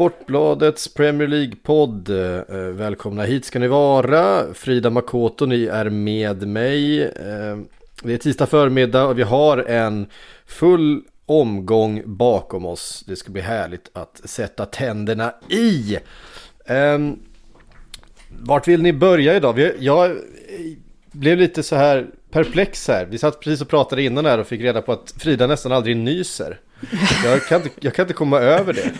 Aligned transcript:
Sportbladets 0.00 0.94
Premier 0.94 1.28
League-podd. 1.28 2.08
Eh, 2.08 2.56
välkomna 2.56 3.22
hit 3.22 3.44
ska 3.44 3.58
ni 3.58 3.68
vara. 3.68 4.54
Frida 4.54 4.90
Makoto, 4.90 5.46
ni 5.46 5.64
är 5.64 5.90
med 5.90 6.48
mig. 6.48 7.02
Eh, 7.02 7.58
det 8.02 8.12
är 8.12 8.16
tisdag 8.16 8.46
förmiddag 8.46 9.04
och 9.04 9.18
vi 9.18 9.22
har 9.22 9.58
en 9.58 10.06
full 10.46 11.02
omgång 11.26 12.02
bakom 12.06 12.66
oss. 12.66 13.04
Det 13.06 13.16
ska 13.16 13.32
bli 13.32 13.42
härligt 13.42 13.90
att 13.92 14.20
sätta 14.24 14.66
tänderna 14.66 15.34
i. 15.48 15.98
Ehm, 16.66 17.18
vart 18.28 18.68
vill 18.68 18.82
ni 18.82 18.92
börja 18.92 19.36
idag? 19.36 19.72
Jag 19.78 20.10
eh, 20.10 20.16
blev 21.12 21.38
lite 21.38 21.62
så 21.62 21.76
här 21.76 22.06
perplex 22.30 22.88
här. 22.88 23.06
Vi 23.10 23.18
satt 23.18 23.40
precis 23.40 23.62
och 23.62 23.68
pratade 23.68 24.02
innan 24.02 24.26
här 24.26 24.38
och 24.38 24.46
fick 24.46 24.60
reda 24.60 24.82
på 24.82 24.92
att 24.92 25.14
Frida 25.18 25.46
nästan 25.46 25.72
aldrig 25.72 25.96
nyser. 25.96 26.60
Jag 27.24 27.42
kan 27.42 27.62
inte, 27.62 27.70
jag 27.80 27.94
kan 27.94 28.02
inte 28.02 28.14
komma 28.14 28.38
över 28.38 28.72
det. 28.72 28.92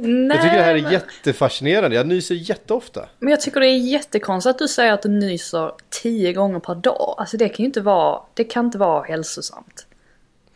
Nej, 0.00 0.36
Jag 0.36 0.42
tycker 0.44 0.56
det 0.56 0.62
här 0.62 0.74
är 0.74 0.82
men- 0.82 0.92
jättefascinerande. 0.92 1.96
Jag 1.96 2.06
nyser 2.06 2.34
jätteofta. 2.34 3.08
Men 3.18 3.30
jag 3.30 3.40
tycker 3.40 3.60
det 3.60 3.66
är 3.66 3.78
jättekonstigt 3.78 4.50
att 4.50 4.58
du 4.58 4.68
säger 4.68 4.92
att 4.92 5.02
du 5.02 5.08
nyser 5.08 5.72
tio 6.02 6.32
gånger 6.32 6.60
per 6.60 6.74
dag. 6.74 7.14
Alltså 7.18 7.36
det 7.36 7.48
kan 7.48 7.56
ju 7.58 7.64
inte 7.64 7.80
vara, 7.80 8.20
det 8.34 8.44
kan 8.44 8.64
inte 8.64 8.78
vara 8.78 9.02
hälsosamt. 9.04 9.86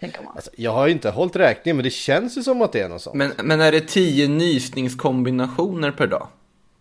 Tänker 0.00 0.22
man. 0.22 0.33
Alltså, 0.36 0.50
jag 0.56 0.70
har 0.72 0.86
ju 0.86 0.92
inte 0.92 1.11
hållit 1.11 1.36
räkning 1.36 1.77
men 1.77 1.84
det 1.84 1.91
känns 1.91 2.39
ju 2.39 2.42
som 2.42 2.62
att 2.62 2.72
det 2.72 2.80
är 2.80 2.89
något 2.89 3.02
sånt. 3.02 3.17
Men, 3.17 3.33
men 3.42 3.61
är 3.61 3.72
det 3.72 3.80
tio 3.80 4.28
nysningskombinationer 4.28 5.91
per 5.91 6.06
dag? 6.06 6.28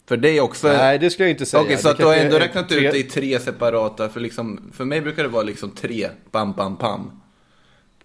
För 0.08 0.18
det 0.18 0.30
är 0.38 0.42
också... 0.42 0.68
Nej 0.68 1.00
det 1.00 1.10
skulle 1.10 1.28
jag 1.30 1.34
inte 1.34 1.46
säga. 1.46 1.64
Okej, 1.64 1.78
så 1.78 1.88
Det 1.88 1.92
att 1.92 1.98
du 1.98 2.06
har 2.06 2.16
ändå 2.16 2.36
är 2.36 2.40
räknat 2.40 2.70
tre- 2.70 2.88
ut 2.88 2.92
det 2.94 3.00
i 3.00 3.04
tre 3.04 3.40
separata, 3.40 4.10
för, 4.10 4.20
liksom, 4.20 4.72
för 4.74 4.86
mig 4.86 5.02
brukar 5.02 5.24
det 5.24 5.30
vara 5.30 5.44
liksom 5.44 5.72
tre, 5.72 6.10
bam, 6.32 6.54
bam, 6.54 6.78
pam. 6.78 7.22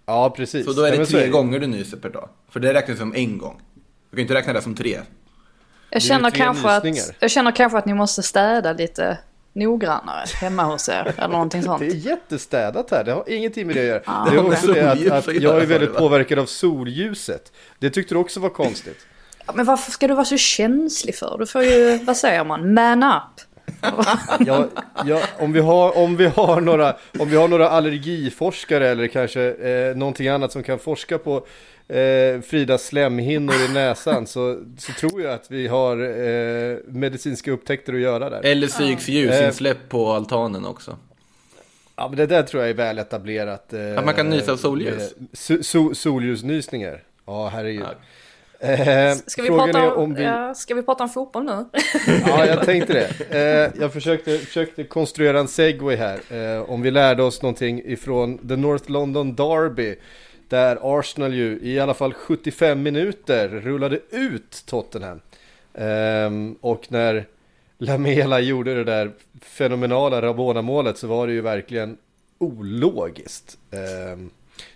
Ja 0.05 0.29
precis. 0.37 0.65
Så 0.65 0.71
då 0.73 0.81
är 0.83 0.97
det 0.97 1.05
så 1.05 1.11
tre 1.17 1.27
gånger 1.27 1.59
du 1.59 1.67
nyser 1.67 1.97
per 1.97 2.09
dag. 2.09 2.29
För 2.49 2.59
det 2.59 2.73
räknas 2.73 2.97
som 2.97 3.15
en 3.15 3.37
gång. 3.37 3.61
Du 4.09 4.15
kan 4.15 4.21
inte 4.21 4.33
räkna 4.33 4.53
det 4.53 4.61
som 4.61 4.75
tre. 4.75 4.99
Jag 5.89 6.01
känner, 6.01 6.29
tre 6.29 6.39
kanske 6.39 6.69
att, 6.69 6.85
jag 7.19 7.31
känner 7.31 7.51
kanske 7.51 7.77
att 7.77 7.85
ni 7.85 7.93
måste 7.93 8.23
städa 8.23 8.73
lite 8.73 9.17
noggrannare 9.53 10.25
hemma 10.41 10.63
hos 10.63 10.89
er. 10.89 11.13
Eller 11.17 11.27
någonting 11.31 11.63
sånt. 11.63 11.79
Det 11.79 11.87
är 11.87 11.95
jättestädat 11.95 12.91
här, 12.91 13.03
det 13.03 13.11
har 13.11 13.29
ingenting 13.29 13.67
med 13.67 13.75
det 13.75 13.81
att 13.81 13.87
göra. 13.87 14.01
Ja. 14.05 14.27
det 14.31 14.37
är 14.37 14.45
också 14.45 14.73
det 14.73 14.91
att, 14.91 15.27
att 15.27 15.35
jag 15.35 15.61
är 15.61 15.65
väldigt 15.65 15.95
påverkad 15.95 16.39
av 16.39 16.45
solljuset. 16.45 17.51
Det 17.79 17.89
tyckte 17.89 18.15
du 18.15 18.19
också 18.19 18.39
var 18.39 18.49
konstigt. 18.49 18.97
Ja, 19.45 19.53
Men 19.55 19.65
varför 19.65 19.91
ska 19.91 20.07
du 20.07 20.13
vara 20.13 20.25
så 20.25 20.37
känslig 20.37 21.15
för? 21.15 21.37
Du 21.39 21.45
får 21.45 21.63
ju, 21.63 21.97
vad 21.97 22.17
säger 22.17 22.43
man, 22.43 22.73
man 22.73 23.03
up. 23.03 23.47
Ja, 24.39 24.67
ja, 25.05 25.21
om, 25.39 25.53
vi 25.53 25.59
har, 25.59 25.97
om, 25.97 26.17
vi 26.17 26.25
har 26.25 26.61
några, 26.61 26.95
om 27.19 27.29
vi 27.29 27.35
har 27.35 27.47
några 27.47 27.69
allergiforskare 27.69 28.87
eller 28.87 29.07
kanske 29.07 29.51
eh, 29.51 29.95
någonting 29.95 30.27
annat 30.27 30.51
som 30.51 30.63
kan 30.63 30.79
forska 30.79 31.17
på 31.17 31.47
eh, 31.87 32.41
Fridas 32.41 32.85
slemhinnor 32.85 33.55
i 33.69 33.73
näsan 33.73 34.27
så, 34.27 34.59
så 34.77 34.91
tror 34.93 35.21
jag 35.21 35.33
att 35.33 35.51
vi 35.51 35.67
har 35.67 35.97
eh, 35.97 36.77
medicinska 36.87 37.51
upptäckter 37.51 37.93
att 37.93 37.99
göra 37.99 38.29
där. 38.29 38.41
Eller 38.45 38.67
psyks 38.67 39.07
ljusinsläpp 39.07 39.89
på 39.89 40.11
altanen 40.11 40.65
också. 40.65 40.97
Ja, 41.95 42.07
men 42.07 42.17
det 42.17 42.25
där 42.25 42.43
tror 42.43 42.63
jag 42.63 42.69
är 42.69 42.73
väl 42.73 42.97
etablerat. 42.99 43.73
Eh, 43.73 43.97
Att 43.97 44.05
man 44.05 44.13
kan 44.13 44.29
nysa 44.29 44.51
av 44.51 44.57
solljus? 44.57 45.11
eh, 45.11 45.23
So, 45.33 45.63
so, 45.63 45.93
solljusnysningar. 45.95 47.03
Ja, 47.25 47.47
herregud. 47.53 47.83
Ja. 47.83 47.93
Eh, 48.59 49.15
Ska 49.27 49.41
vi, 49.41 49.47
frågan 49.47 49.71
prata 49.71 49.85
är 49.85 49.93
om, 49.93 50.13
vi... 50.13 50.23
ja, 50.23 50.53
ska 50.53 50.75
vi 50.75 50.83
prata 50.83 51.03
om 51.03 51.09
fotboll 51.09 51.43
nu? 51.43 51.65
Ja, 52.27 52.45
jag 52.45 52.65
tänkte 52.65 52.93
det. 52.93 53.35
Eh, 53.75 53.81
jag 53.81 53.93
försökte, 53.93 54.37
försökte 54.37 54.83
konstruera 54.83 55.39
en 55.39 55.47
segway 55.47 55.95
här. 55.95 56.19
Eh, 56.55 56.69
om 56.69 56.81
vi 56.81 56.91
lärde 56.91 57.23
oss 57.23 57.41
någonting 57.41 57.81
ifrån 57.85 58.37
The 58.47 58.55
North 58.55 58.91
London 58.91 59.35
Derby. 59.35 59.95
Där 60.49 60.99
Arsenal 60.99 61.33
ju 61.33 61.59
i 61.61 61.79
alla 61.79 61.93
fall 61.93 62.13
75 62.13 62.83
minuter 62.83 63.47
rullade 63.49 63.99
ut 64.09 64.63
Tottenham. 64.65 65.21
Ehm, 65.73 66.55
och 66.61 66.91
när 66.91 67.25
Lamela 67.77 68.39
gjorde 68.39 68.75
det 68.75 68.83
där 68.83 69.11
fenomenala 69.41 70.21
Rabona-målet 70.21 70.97
så 70.97 71.07
var 71.07 71.27
det 71.27 71.33
ju 71.33 71.41
verkligen 71.41 71.97
ologiskt. 72.37 73.57
Ehm, 73.71 74.29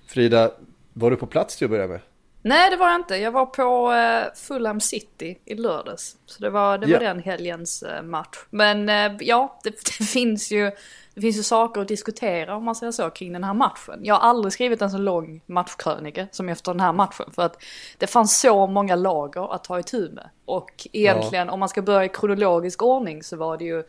Frida, 0.08 0.52
var 0.94 1.12
du 1.12 1.18
på 1.18 1.26
plats 1.28 1.56
till 1.56 1.66
att 1.66 1.72
börja 1.72 1.88
med? 1.88 2.00
Nej 2.44 2.70
det 2.70 2.76
var 2.78 2.90
jag 2.90 3.00
inte. 3.00 3.16
Jag 3.16 3.32
var 3.32 3.46
på 3.46 3.92
eh, 3.92 4.34
Fulham 4.48 4.80
City 4.82 5.40
i 5.46 5.56
lördags. 5.56 6.18
Så 6.26 6.44
det 6.44 6.50
var, 6.50 6.78
det 6.78 6.86
var 6.86 6.94
Ja. 6.94 7.00
den 7.00 7.20
helgens 7.20 7.84
eh, 7.84 8.04
match. 8.04 8.38
Men 8.50 8.90
eh, 8.90 9.12
ja, 9.20 9.60
det, 9.64 9.70
det, 10.00 10.06
finns 10.06 10.52
ju, 10.52 10.72
det 11.16 11.22
finns 11.22 11.38
ju 11.38 11.44
saker 11.44 11.82
att 11.82 11.88
diskutera 11.88 12.56
om 12.56 12.66
man 12.66 12.76
säger 12.76 12.92
så 12.92 13.10
kring 13.10 13.34
den 13.34 13.44
här 13.44 13.54
matchen. 13.54 14.00
Jag 14.04 14.16
har 14.16 14.30
aldrig 14.30 14.54
skrivit 14.54 14.82
en 14.82 14.92
så 14.92 14.98
lång 14.98 15.42
matchkrönika 15.46 16.28
som 16.32 16.50
efter 16.50 16.72
den 16.72 16.80
här 16.80 16.94
matchen. 16.94 17.32
För 17.32 17.42
att 17.42 17.64
det 17.98 18.08
fanns 18.08 18.40
så 18.40 18.68
många 18.68 18.96
lager 18.96 19.54
att 19.54 19.64
ta 19.64 19.80
itu 19.80 20.12
med. 20.12 20.30
Och 20.46 20.88
egentligen 20.92 21.50
om 21.50 21.60
man 21.60 21.70
ska 21.70 21.82
börja 21.82 22.06
i 22.06 22.10
kronologisk 22.10 22.84
ordning 22.84 23.24
så 23.24 23.38
var 23.38 23.58
det 23.58 23.66
ju 23.66 23.84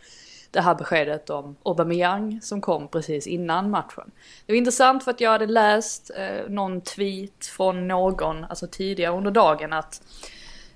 det 0.50 0.60
här 0.60 0.74
beskedet 0.74 1.30
om 1.30 1.56
Aubameyang 1.62 2.40
som 2.42 2.60
kom 2.60 2.88
precis 2.88 3.26
innan 3.26 3.70
matchen. 3.70 4.10
Det 4.46 4.52
var 4.52 4.58
intressant 4.58 5.04
för 5.04 5.10
att 5.10 5.20
jag 5.20 5.30
hade 5.30 5.46
läst 5.46 6.10
eh, 6.16 6.48
någon 6.48 6.80
tweet 6.80 7.46
från 7.46 7.88
någon, 7.88 8.44
alltså 8.44 8.66
tidigare 8.66 9.16
under 9.16 9.30
dagen 9.30 9.72
att 9.72 10.02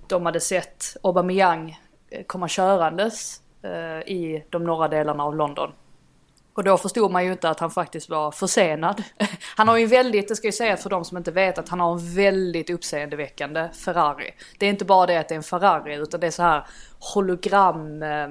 de 0.07 0.27
hade 0.27 0.41
sett 0.41 0.97
Aubameyang 1.03 1.81
eh, 2.11 2.25
komma 2.25 2.49
körandes 2.49 3.41
eh, 3.63 4.13
i 4.13 4.45
de 4.51 4.65
norra 4.65 4.89
delarna 4.89 5.25
av 5.25 5.37
London. 5.37 5.73
Och 6.57 6.65
då 6.65 6.77
förstod 6.79 7.11
man 7.11 7.25
ju 7.25 7.33
inte 7.33 7.51
att 7.51 7.61
han 7.61 7.71
faktiskt 7.71 8.09
var 8.09 8.31
försenad. 8.33 9.03
Han 9.57 9.69
har 9.69 9.77
ju 9.79 9.87
väldigt, 9.87 10.29
det 10.29 10.37
ska 10.37 10.47
ju 10.49 10.53
sägas 10.53 10.83
för 10.83 10.91
de 10.91 11.05
som 11.05 11.17
inte 11.17 11.31
vet, 11.31 11.59
att 11.59 11.69
han 11.69 11.81
har 11.81 11.93
en 11.93 12.15
väldigt 12.15 12.71
uppseendeväckande 12.71 13.69
Ferrari. 13.85 14.31
Det 14.59 14.67
är 14.67 14.71
inte 14.71 14.85
bara 14.85 15.07
det 15.07 15.17
att 15.17 15.29
det 15.29 15.35
är 15.35 15.37
en 15.37 15.43
Ferrari 15.43 15.95
utan 15.97 16.21
det 16.21 16.27
är 16.27 16.31
så 16.31 16.43
här 16.43 16.67
hologram 17.15 18.03
eh, 18.03 18.29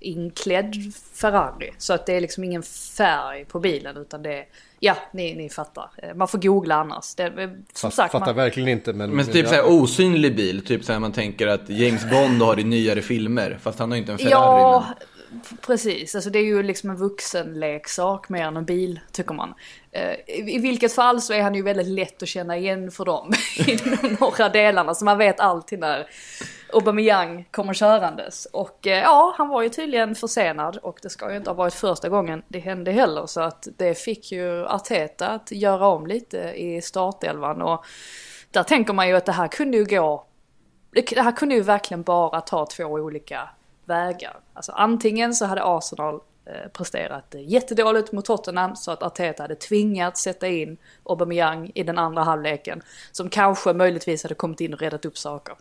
inklädd 0.00 0.74
Ferrari. 1.14 1.70
Så 1.78 1.92
att 1.92 2.06
det 2.06 2.12
är 2.16 2.20
liksom 2.20 2.44
ingen 2.44 2.62
färg 2.96 3.44
på 3.44 3.60
bilen 3.60 3.96
utan 3.96 4.22
det 4.22 4.38
är, 4.38 4.44
ja 4.80 4.96
ni, 5.12 5.34
ni 5.34 5.48
fattar. 5.50 5.90
Eh, 5.96 6.14
Man 6.14 6.28
får 6.28 6.38
googla 6.38 6.74
annars. 6.74 7.14
Det, 7.14 7.22
eh, 7.24 7.30
som 7.72 7.90
Fatt- 7.90 7.94
sagt, 7.94 8.12
Fattar 8.12 8.26
man, 8.26 8.36
verkligen 8.36 8.68
inte 8.68 8.92
men... 8.92 9.10
Men 9.10 9.26
typ 9.26 9.48
såhär 9.48 9.64
osynlig 9.82 10.36
bil, 10.36 10.64
typ 10.66 10.84
såhär 10.84 10.98
man 11.00 11.12
tänker 11.12 11.46
att 11.46 11.68
James 11.68 12.10
Bond 12.10 12.42
har 12.42 12.60
i 12.60 12.64
nyare 12.64 13.02
filmer. 13.02 13.58
Fast 13.62 13.78
han 13.78 13.90
har 13.90 13.98
inte 13.98 14.12
en 14.12 14.18
Ferrari. 14.18 14.30
Ja, 14.32 14.84
men- 14.88 15.08
precis. 15.66 16.14
Alltså 16.14 16.30
det 16.30 16.38
är 16.38 16.44
ju 16.44 16.62
liksom 16.62 16.90
en 16.90 16.96
vuxenleksak 16.96 18.28
mer 18.28 18.44
än 18.44 18.56
en 18.56 18.64
bil, 18.64 19.00
tycker 19.12 19.34
man. 19.34 19.54
Eh, 19.92 20.14
I 20.26 20.58
vilket 20.58 20.92
fall 20.92 21.20
så 21.20 21.32
är 21.32 21.42
han 21.42 21.54
ju 21.54 21.62
väldigt 21.62 21.86
lätt 21.86 22.22
att 22.22 22.28
känna 22.28 22.56
igen 22.56 22.90
för 22.90 23.04
dem 23.04 23.32
i 23.66 23.76
de 23.76 24.16
norra 24.20 24.48
delarna. 24.48 24.94
Så 24.94 25.04
man 25.04 25.18
vet 25.18 25.40
alltid 25.40 25.78
när 25.78 26.06
Aubameyang 26.72 27.48
kommer 27.50 27.74
körandes. 27.74 28.46
Och 28.52 28.86
eh, 28.86 29.02
ja, 29.02 29.34
han 29.38 29.48
var 29.48 29.62
ju 29.62 29.68
tydligen 29.68 30.14
försenad 30.14 30.76
och 30.76 30.98
det 31.02 31.10
ska 31.10 31.30
ju 31.30 31.36
inte 31.36 31.50
ha 31.50 31.54
varit 31.54 31.74
första 31.74 32.08
gången 32.08 32.42
det 32.48 32.58
hände 32.58 32.92
heller. 32.92 33.26
Så 33.26 33.40
att 33.40 33.68
det 33.76 33.94
fick 33.98 34.32
ju 34.32 34.66
Arteta 34.66 35.28
att 35.28 35.52
göra 35.52 35.86
om 35.86 36.06
lite 36.06 36.38
i 36.38 36.82
startelvan. 36.82 37.62
Och 37.62 37.84
där 38.50 38.62
tänker 38.62 38.92
man 38.92 39.08
ju 39.08 39.16
att 39.16 39.26
det 39.26 39.32
här 39.32 39.48
kunde 39.48 39.76
ju 39.76 39.84
gå 39.84 40.26
det 40.92 41.20
här 41.20 41.36
kunde 41.36 41.54
ju 41.54 41.60
verkligen 41.60 42.02
bara 42.02 42.40
ta 42.40 42.66
två 42.66 42.84
olika 42.84 43.48
vägar. 43.84 44.40
Alltså 44.54 44.72
antingen 44.72 45.34
så 45.34 45.44
hade 45.44 45.64
Arsenal 45.64 46.20
eh, 46.44 46.68
presterat 46.72 47.34
jättedåligt 47.38 48.12
mot 48.12 48.24
Tottenham 48.24 48.76
så 48.76 48.90
att 48.90 49.02
Arteta 49.02 49.42
hade 49.42 49.54
tvingats 49.54 50.22
sätta 50.22 50.48
in 50.48 50.76
Aubameyang 51.04 51.70
i 51.74 51.82
den 51.82 51.98
andra 51.98 52.22
halvleken. 52.22 52.82
Som 53.12 53.28
kanske 53.28 53.72
möjligtvis 53.72 54.22
hade 54.22 54.34
kommit 54.34 54.60
in 54.60 54.74
och 54.74 54.80
redat 54.80 55.04
upp 55.04 55.18
saker. 55.18 55.56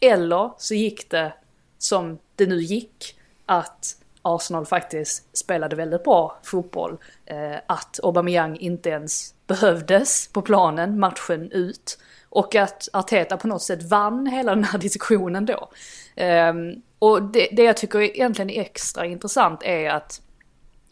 Eller 0.00 0.50
så 0.58 0.74
gick 0.74 1.10
det 1.10 1.32
som 1.78 2.18
det 2.36 2.46
nu 2.46 2.60
gick. 2.60 3.18
Att 3.46 3.96
Arsenal 4.22 4.66
faktiskt 4.66 5.36
spelade 5.36 5.76
väldigt 5.76 6.04
bra 6.04 6.38
fotboll. 6.42 6.98
Eh, 7.26 7.56
att 7.66 8.00
Aubameyang 8.02 8.56
inte 8.56 8.88
ens 8.90 9.34
behövdes 9.46 10.28
på 10.28 10.42
planen 10.42 10.98
matchen 10.98 11.52
ut. 11.52 11.98
Och 12.28 12.54
att 12.54 12.88
Arteta 12.92 13.36
på 13.36 13.48
något 13.48 13.62
sätt 13.62 13.82
vann 13.82 14.26
hela 14.26 14.54
den 14.54 14.64
här 14.64 14.78
diskussionen 14.88 15.46
då. 15.46 15.70
Ehm, 16.16 16.82
och 17.02 17.22
det, 17.22 17.48
det 17.52 17.62
jag 17.62 17.76
tycker 17.76 18.00
egentligen 18.00 18.50
är 18.50 18.60
extra 18.60 19.06
intressant 19.06 19.62
är 19.62 19.90
att 19.90 20.20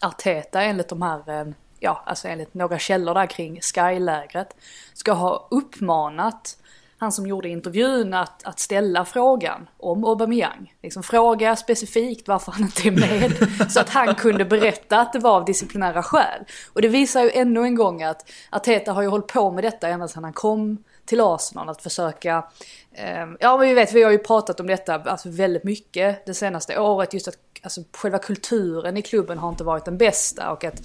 Arteta 0.00 0.62
enligt 0.62 0.88
de 0.88 1.02
här, 1.02 1.40
eh, 1.40 1.46
ja 1.78 2.02
alltså 2.06 2.28
enligt 2.28 2.54
några 2.54 2.78
källor 2.78 3.14
där 3.14 3.26
kring 3.26 3.60
Sky-lägret 3.60 4.56
ska 4.94 5.12
ha 5.12 5.48
uppmanat 5.50 6.56
han 6.98 7.12
som 7.12 7.26
gjorde 7.26 7.48
intervjun, 7.48 8.14
att, 8.14 8.44
att 8.44 8.58
ställa 8.58 9.04
frågan 9.04 9.68
om 9.76 10.04
Aubameyang. 10.04 10.74
Liksom 10.82 11.02
fråga 11.02 11.56
specifikt 11.56 12.28
varför 12.28 12.52
han 12.52 12.62
inte 12.62 12.88
är 12.88 12.92
med. 12.92 13.32
så 13.72 13.80
att 13.80 13.88
han 13.88 14.14
kunde 14.14 14.44
berätta 14.44 15.00
att 15.00 15.12
det 15.12 15.18
var 15.18 15.36
av 15.36 15.44
disciplinära 15.44 16.02
skäl. 16.02 16.44
Och 16.72 16.82
det 16.82 16.88
visar 16.88 17.22
ju 17.22 17.30
ännu 17.30 17.62
en 17.62 17.74
gång 17.74 18.02
att 18.02 18.30
Arteta 18.50 18.92
har 18.92 19.02
ju 19.02 19.08
hållit 19.08 19.26
på 19.26 19.50
med 19.50 19.64
detta 19.64 19.88
ända 19.88 20.08
sedan 20.08 20.24
han 20.24 20.32
kom 20.32 20.84
till 21.04 21.20
Arsenal. 21.20 21.68
Att 21.68 21.82
försöka, 21.82 22.44
eh, 22.92 23.26
ja 23.40 23.56
men 23.56 23.68
vi 23.68 23.74
vet, 23.74 23.92
vi 23.92 24.02
har 24.02 24.10
ju 24.10 24.18
pratat 24.18 24.60
om 24.60 24.66
detta 24.66 24.94
alltså 24.94 25.28
väldigt 25.28 25.64
mycket 25.64 26.26
det 26.26 26.34
senaste 26.34 26.78
året. 26.78 27.14
Just 27.14 27.28
att 27.28 27.36
alltså, 27.62 27.80
själva 27.92 28.18
kulturen 28.18 28.96
i 28.96 29.02
klubben 29.02 29.38
har 29.38 29.48
inte 29.48 29.64
varit 29.64 29.84
den 29.84 29.98
bästa 29.98 30.52
och 30.52 30.64
att 30.64 30.82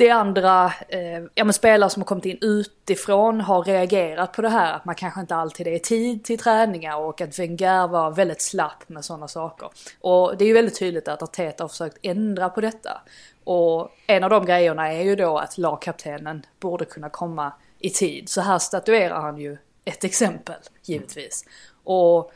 det 0.00 0.08
är 0.08 0.14
andra 0.14 0.72
eh, 0.88 1.22
ja, 1.34 1.44
men 1.44 1.52
spelare 1.52 1.90
som 1.90 2.02
har 2.02 2.06
kommit 2.06 2.24
in 2.24 2.38
utifrån 2.40 3.40
har 3.40 3.62
reagerat 3.62 4.32
på 4.32 4.42
det 4.42 4.48
här. 4.48 4.72
Att 4.72 4.84
man 4.84 4.94
kanske 4.94 5.20
inte 5.20 5.34
alltid 5.34 5.66
är 5.66 5.72
i 5.72 5.78
tid 5.78 6.24
till 6.24 6.38
träningar 6.38 6.96
och 6.96 7.20
att 7.20 7.38
Wenger 7.38 7.88
var 7.88 8.10
väldigt 8.10 8.42
slapp 8.42 8.88
med 8.88 9.04
sådana 9.04 9.28
saker. 9.28 9.68
Och 10.00 10.36
det 10.36 10.44
är 10.44 10.46
ju 10.46 10.54
väldigt 10.54 10.78
tydligt 10.78 11.08
att 11.08 11.22
Arteta 11.22 11.64
har 11.64 11.68
försökt 11.68 11.98
ändra 12.02 12.48
på 12.48 12.60
detta. 12.60 13.00
Och 13.44 13.90
en 14.06 14.24
av 14.24 14.30
de 14.30 14.44
grejerna 14.44 14.92
är 14.92 15.02
ju 15.02 15.16
då 15.16 15.38
att 15.38 15.58
lagkaptenen 15.58 16.46
borde 16.60 16.84
kunna 16.84 17.08
komma 17.08 17.52
i 17.80 17.90
tid. 17.90 18.28
Så 18.28 18.40
här 18.40 18.58
statuerar 18.58 19.20
han 19.20 19.38
ju 19.38 19.58
ett 19.84 20.04
exempel, 20.04 20.60
givetvis. 20.82 21.44
Och 21.84 22.32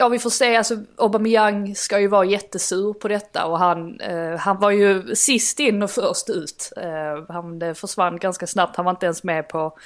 Ja 0.00 0.08
vi 0.08 0.18
får 0.18 0.30
se, 0.30 0.56
alltså 0.56 0.76
Aubameyang 0.96 1.74
ska 1.74 2.00
ju 2.00 2.08
vara 2.08 2.24
jättesur 2.24 2.92
på 2.92 3.08
detta 3.08 3.46
och 3.46 3.58
han, 3.58 4.00
eh, 4.00 4.36
han 4.36 4.58
var 4.58 4.70
ju 4.70 5.14
sist 5.14 5.60
in 5.60 5.82
och 5.82 5.90
först 5.90 6.30
ut. 6.30 6.72
Eh, 6.76 7.24
han 7.28 7.58
det 7.58 7.74
försvann 7.74 8.16
ganska 8.16 8.46
snabbt, 8.46 8.76
han 8.76 8.84
var 8.84 8.90
inte 8.90 9.06
ens 9.06 9.24
med 9.24 9.48
på 9.48 9.78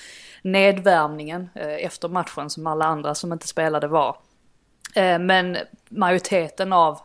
nedvärmningen 0.43 1.51
eh, 1.55 1.85
efter 1.85 2.09
matchen 2.09 2.51
som 2.51 2.67
alla 2.67 2.85
andra 2.85 3.15
som 3.15 3.33
inte 3.33 3.49
spelade 3.49 3.87
var. 3.87 4.17
Eh, 4.95 5.19
men 5.19 5.57
majoriteten 5.89 6.73
av 6.73 7.01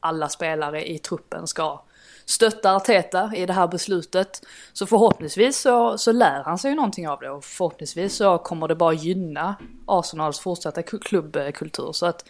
alla 0.00 0.28
spelare 0.28 0.90
i 0.90 0.98
truppen 0.98 1.46
ska 1.46 1.82
stötta 2.24 2.74
Arteta 2.76 3.30
i 3.36 3.46
det 3.46 3.52
här 3.52 3.68
beslutet. 3.68 4.46
Så 4.72 4.86
förhoppningsvis 4.86 5.58
så, 5.58 5.98
så 5.98 6.12
lär 6.12 6.42
han 6.42 6.58
sig 6.58 6.70
ju 6.70 6.74
någonting 6.74 7.08
av 7.08 7.20
det 7.20 7.30
och 7.30 7.44
förhoppningsvis 7.44 8.16
så 8.16 8.38
kommer 8.38 8.68
det 8.68 8.74
bara 8.74 8.92
gynna 8.92 9.56
Arsenals 9.86 10.40
fortsatta 10.40 10.82
klubbkultur. 10.82 11.92
Så 11.92 12.06
att 12.06 12.24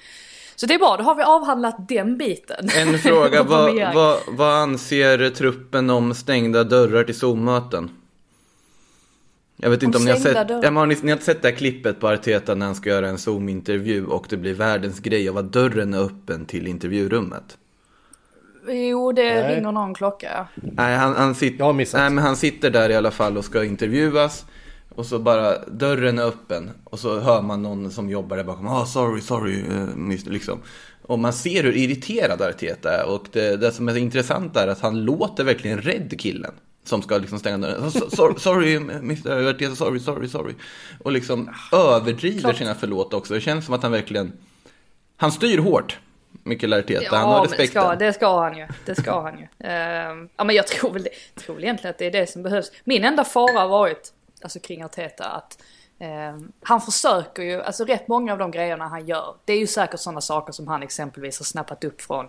så 0.56 0.66
det 0.66 0.74
är 0.74 0.78
bra, 0.78 0.96
då 0.96 1.04
har 1.04 1.14
vi 1.14 1.22
avhandlat 1.22 1.88
den 1.88 2.18
biten. 2.18 2.68
En 2.76 2.98
fråga, 2.98 3.42
vad, 3.48 3.94
vad, 3.94 4.18
vad 4.28 4.54
anser 4.54 5.30
truppen 5.30 5.90
om 5.90 6.14
stängda 6.14 6.64
dörrar 6.64 7.04
till 7.04 7.18
Zoom-möten? 7.18 7.90
Jag 9.56 9.70
vet 9.70 9.82
inte 9.82 9.98
om, 9.98 10.02
om 10.02 10.04
ni 10.04 10.10
har 10.10 10.18
sett, 10.18 10.50
ja, 10.64 10.70
har 10.70 10.86
ni, 10.86 10.96
ni 11.02 11.10
har 11.10 11.18
sett 11.18 11.42
det 11.42 11.48
här 11.48 11.56
klippet 11.56 12.00
på 12.00 12.08
Arteta 12.08 12.54
när 12.54 12.66
han 12.66 12.74
ska 12.74 12.90
göra 12.90 13.08
en 13.08 13.18
Zoom-intervju 13.18 14.06
och 14.06 14.26
det 14.28 14.36
blir 14.36 14.54
världens 14.54 15.00
grej 15.00 15.28
av 15.28 15.38
att 15.38 15.52
dörren 15.52 15.94
är 15.94 15.98
öppen 15.98 16.46
till 16.46 16.66
intervjurummet. 16.66 17.58
Jo, 18.68 19.12
det 19.12 19.22
nej. 19.22 19.56
ringer 19.56 19.72
någon 19.72 19.94
klocka. 19.94 20.46
Nej, 20.54 20.96
han, 20.96 21.14
han, 21.14 21.34
sit, 21.34 21.54
Jag 21.58 21.66
har 21.66 21.72
missat. 21.72 22.00
nej, 22.00 22.10
men 22.10 22.24
han 22.24 22.36
sitter 22.36 22.70
där 22.70 22.90
i 22.90 22.96
alla 22.96 23.10
fall 23.10 23.38
och 23.38 23.44
ska 23.44 23.64
intervjuas. 23.64 24.44
Och 24.94 25.06
så 25.06 25.18
bara 25.18 25.58
dörren 25.58 26.18
är 26.18 26.22
öppen 26.22 26.70
och 26.84 26.98
så 26.98 27.20
hör 27.20 27.42
man 27.42 27.62
någon 27.62 27.90
som 27.90 28.10
jobbar 28.10 28.36
där 28.36 28.44
bakom. 28.44 28.68
Ah, 28.68 28.86
sorry, 28.86 29.20
sorry, 29.20 29.62
uh, 29.62 30.30
liksom. 30.32 30.58
Och 31.02 31.18
man 31.18 31.32
ser 31.32 31.62
hur 31.62 31.76
irriterad 31.76 32.42
Arteta 32.42 33.02
är. 33.02 33.06
Och 33.06 33.26
det, 33.32 33.56
det 33.56 33.72
som 33.72 33.88
är 33.88 33.96
intressant 33.96 34.56
är 34.56 34.68
att 34.68 34.80
han 34.80 35.04
låter 35.04 35.44
verkligen 35.44 35.80
rädd 35.82 36.20
killen. 36.20 36.54
Som 36.84 37.02
ska 37.02 37.18
liksom 37.18 37.38
stänga 37.38 37.58
dörren. 37.58 37.90
sorry, 37.90 38.34
sorry, 38.38 38.76
Mr. 38.76 39.48
Arteta, 39.50 39.74
sorry, 39.74 40.00
sorry, 40.00 40.28
sorry. 40.28 40.54
Och 41.02 41.12
liksom 41.12 41.50
överdriver 41.72 42.40
Klart. 42.40 42.56
sina 42.56 42.74
förlåt 42.74 43.14
också. 43.14 43.34
Det 43.34 43.40
känns 43.40 43.64
som 43.64 43.74
att 43.74 43.82
han 43.82 43.92
verkligen... 43.92 44.32
Han 45.16 45.32
styr 45.32 45.58
hårt. 45.58 45.98
Mikael 46.42 46.72
Arteta, 46.72 47.02
ja, 47.02 47.16
han 47.16 47.28
har 47.28 47.42
respekt. 47.42 47.74
Det, 47.74 47.96
det 47.98 48.12
ska 48.12 48.40
han 48.40 48.56
ju. 48.56 48.66
Det 48.86 48.94
ska 48.94 49.20
han 49.20 49.38
ju. 49.38 49.44
Uh, 49.44 50.28
ja 50.36 50.44
men 50.44 50.56
jag 50.56 50.66
tror 50.66 50.90
väl, 50.90 51.02
det, 51.02 51.40
tror 51.40 51.62
egentligen 51.62 51.90
att 51.90 51.98
det 51.98 52.06
är 52.06 52.10
det 52.10 52.26
som 52.26 52.42
behövs. 52.42 52.72
Min 52.84 53.04
enda 53.04 53.24
fara 53.24 53.60
har 53.60 53.68
varit, 53.68 54.12
alltså 54.42 54.58
kring 54.58 54.82
Arteta, 54.82 55.24
att 55.24 55.58
uh, 56.02 56.46
han 56.62 56.80
försöker 56.80 57.42
ju, 57.42 57.62
alltså 57.62 57.84
rätt 57.84 58.08
många 58.08 58.32
av 58.32 58.38
de 58.38 58.50
grejerna 58.50 58.88
han 58.88 59.06
gör, 59.06 59.34
det 59.44 59.52
är 59.52 59.58
ju 59.58 59.66
säkert 59.66 60.00
sådana 60.00 60.20
saker 60.20 60.52
som 60.52 60.68
han 60.68 60.82
exempelvis 60.82 61.38
har 61.38 61.44
snappat 61.44 61.84
upp 61.84 62.02
från 62.02 62.28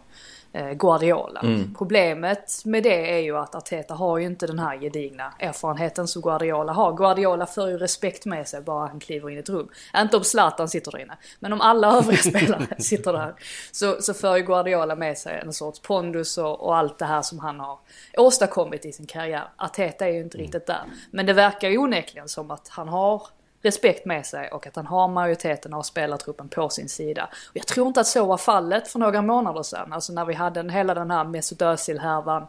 Guardiola. 0.54 1.40
Mm. 1.40 1.76
Problemet 1.78 2.62
med 2.66 2.84
det 2.84 3.18
är 3.18 3.20
ju 3.20 3.38
att 3.38 3.56
Arteta 3.56 3.94
har 3.94 4.18
ju 4.18 4.26
inte 4.26 4.48
den 4.48 4.60
här 4.60 4.78
gedigna 4.78 5.34
erfarenheten 5.40 6.08
som 6.08 6.22
Guardiola 6.22 6.74
har. 6.74 6.94
Guardiola 6.94 7.46
för 7.46 7.68
ju 7.68 7.78
respekt 7.78 8.26
med 8.26 8.48
sig 8.48 8.62
bara 8.62 8.88
han 8.88 9.00
kliver 9.00 9.30
in 9.30 9.38
i 9.38 9.40
ett 9.40 9.50
rum. 9.50 9.70
Inte 9.98 10.18
om 10.18 10.24
Zlatan 10.24 10.70
sitter 10.70 10.92
där 10.92 11.00
inne, 11.00 11.18
men 11.40 11.54
om 11.54 11.62
alla 11.62 11.98
övriga 11.98 12.18
spelare 12.22 12.68
sitter 12.80 13.14
där. 13.14 13.36
Så, 13.72 14.02
så 14.02 14.14
för 14.14 14.38
ju 14.38 14.44
Guardiola 14.44 14.96
med 14.96 15.18
sig 15.18 15.40
en 15.40 15.54
sorts 15.54 15.80
pondus 15.80 16.38
och, 16.38 16.62
och, 16.62 16.78
allt 16.78 17.00
det 17.00 17.06
här 17.06 17.22
som 17.22 17.40
han 17.40 17.60
har 17.60 17.80
åstadkommit 18.18 18.86
i 18.86 18.92
sin 18.92 19.08
karriär. 19.08 19.44
Arteta 19.58 20.08
är 20.08 20.12
ju 20.12 20.22
inte 20.22 20.38
riktigt 20.38 20.68
där. 20.68 20.84
Men 21.12 21.26
det 21.26 21.34
verkar 21.34 21.70
ju 21.70 21.78
onekligen 21.78 22.30
som 22.30 22.52
att 22.52 22.68
han 22.68 22.90
har 22.90 23.22
respekt 23.64 24.06
med 24.06 24.26
sig 24.26 24.50
och 24.52 24.68
att 24.68 24.76
han 24.76 24.86
har 24.86 25.08
majoriteten 25.08 25.74
av 25.74 25.82
spelartruppen 25.82 26.50
på 26.50 26.70
sin 26.70 26.90
sida. 26.90 27.30
Och 27.50 27.58
jag 27.58 27.68
tror 27.68 27.88
inte 27.88 28.00
att 28.00 28.08
så 28.08 28.26
var 28.26 28.38
fallet 28.38 28.88
för 28.88 29.00
några 29.00 29.22
månader 29.22 29.64
sedan, 29.64 29.94
alltså 29.94 30.14
när 30.14 30.26
vi 30.26 30.34
hade 30.34 30.60
en, 30.60 30.70
hela 30.70 30.94
den 30.94 31.12
här 31.12 31.24
Mesut 31.24 31.62
Özil-härvan. 31.62 32.48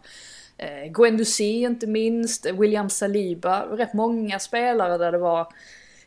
Eh, 0.57 0.91
Guendouzi 0.91 1.61
inte 1.63 1.87
minst, 1.87 2.47
William 2.47 2.91
Saliba, 2.91 3.63
rätt 3.63 3.95
många 3.95 4.39
spelare 4.39 4.99
där 4.99 5.13
det 5.13 5.19
var 5.19 5.47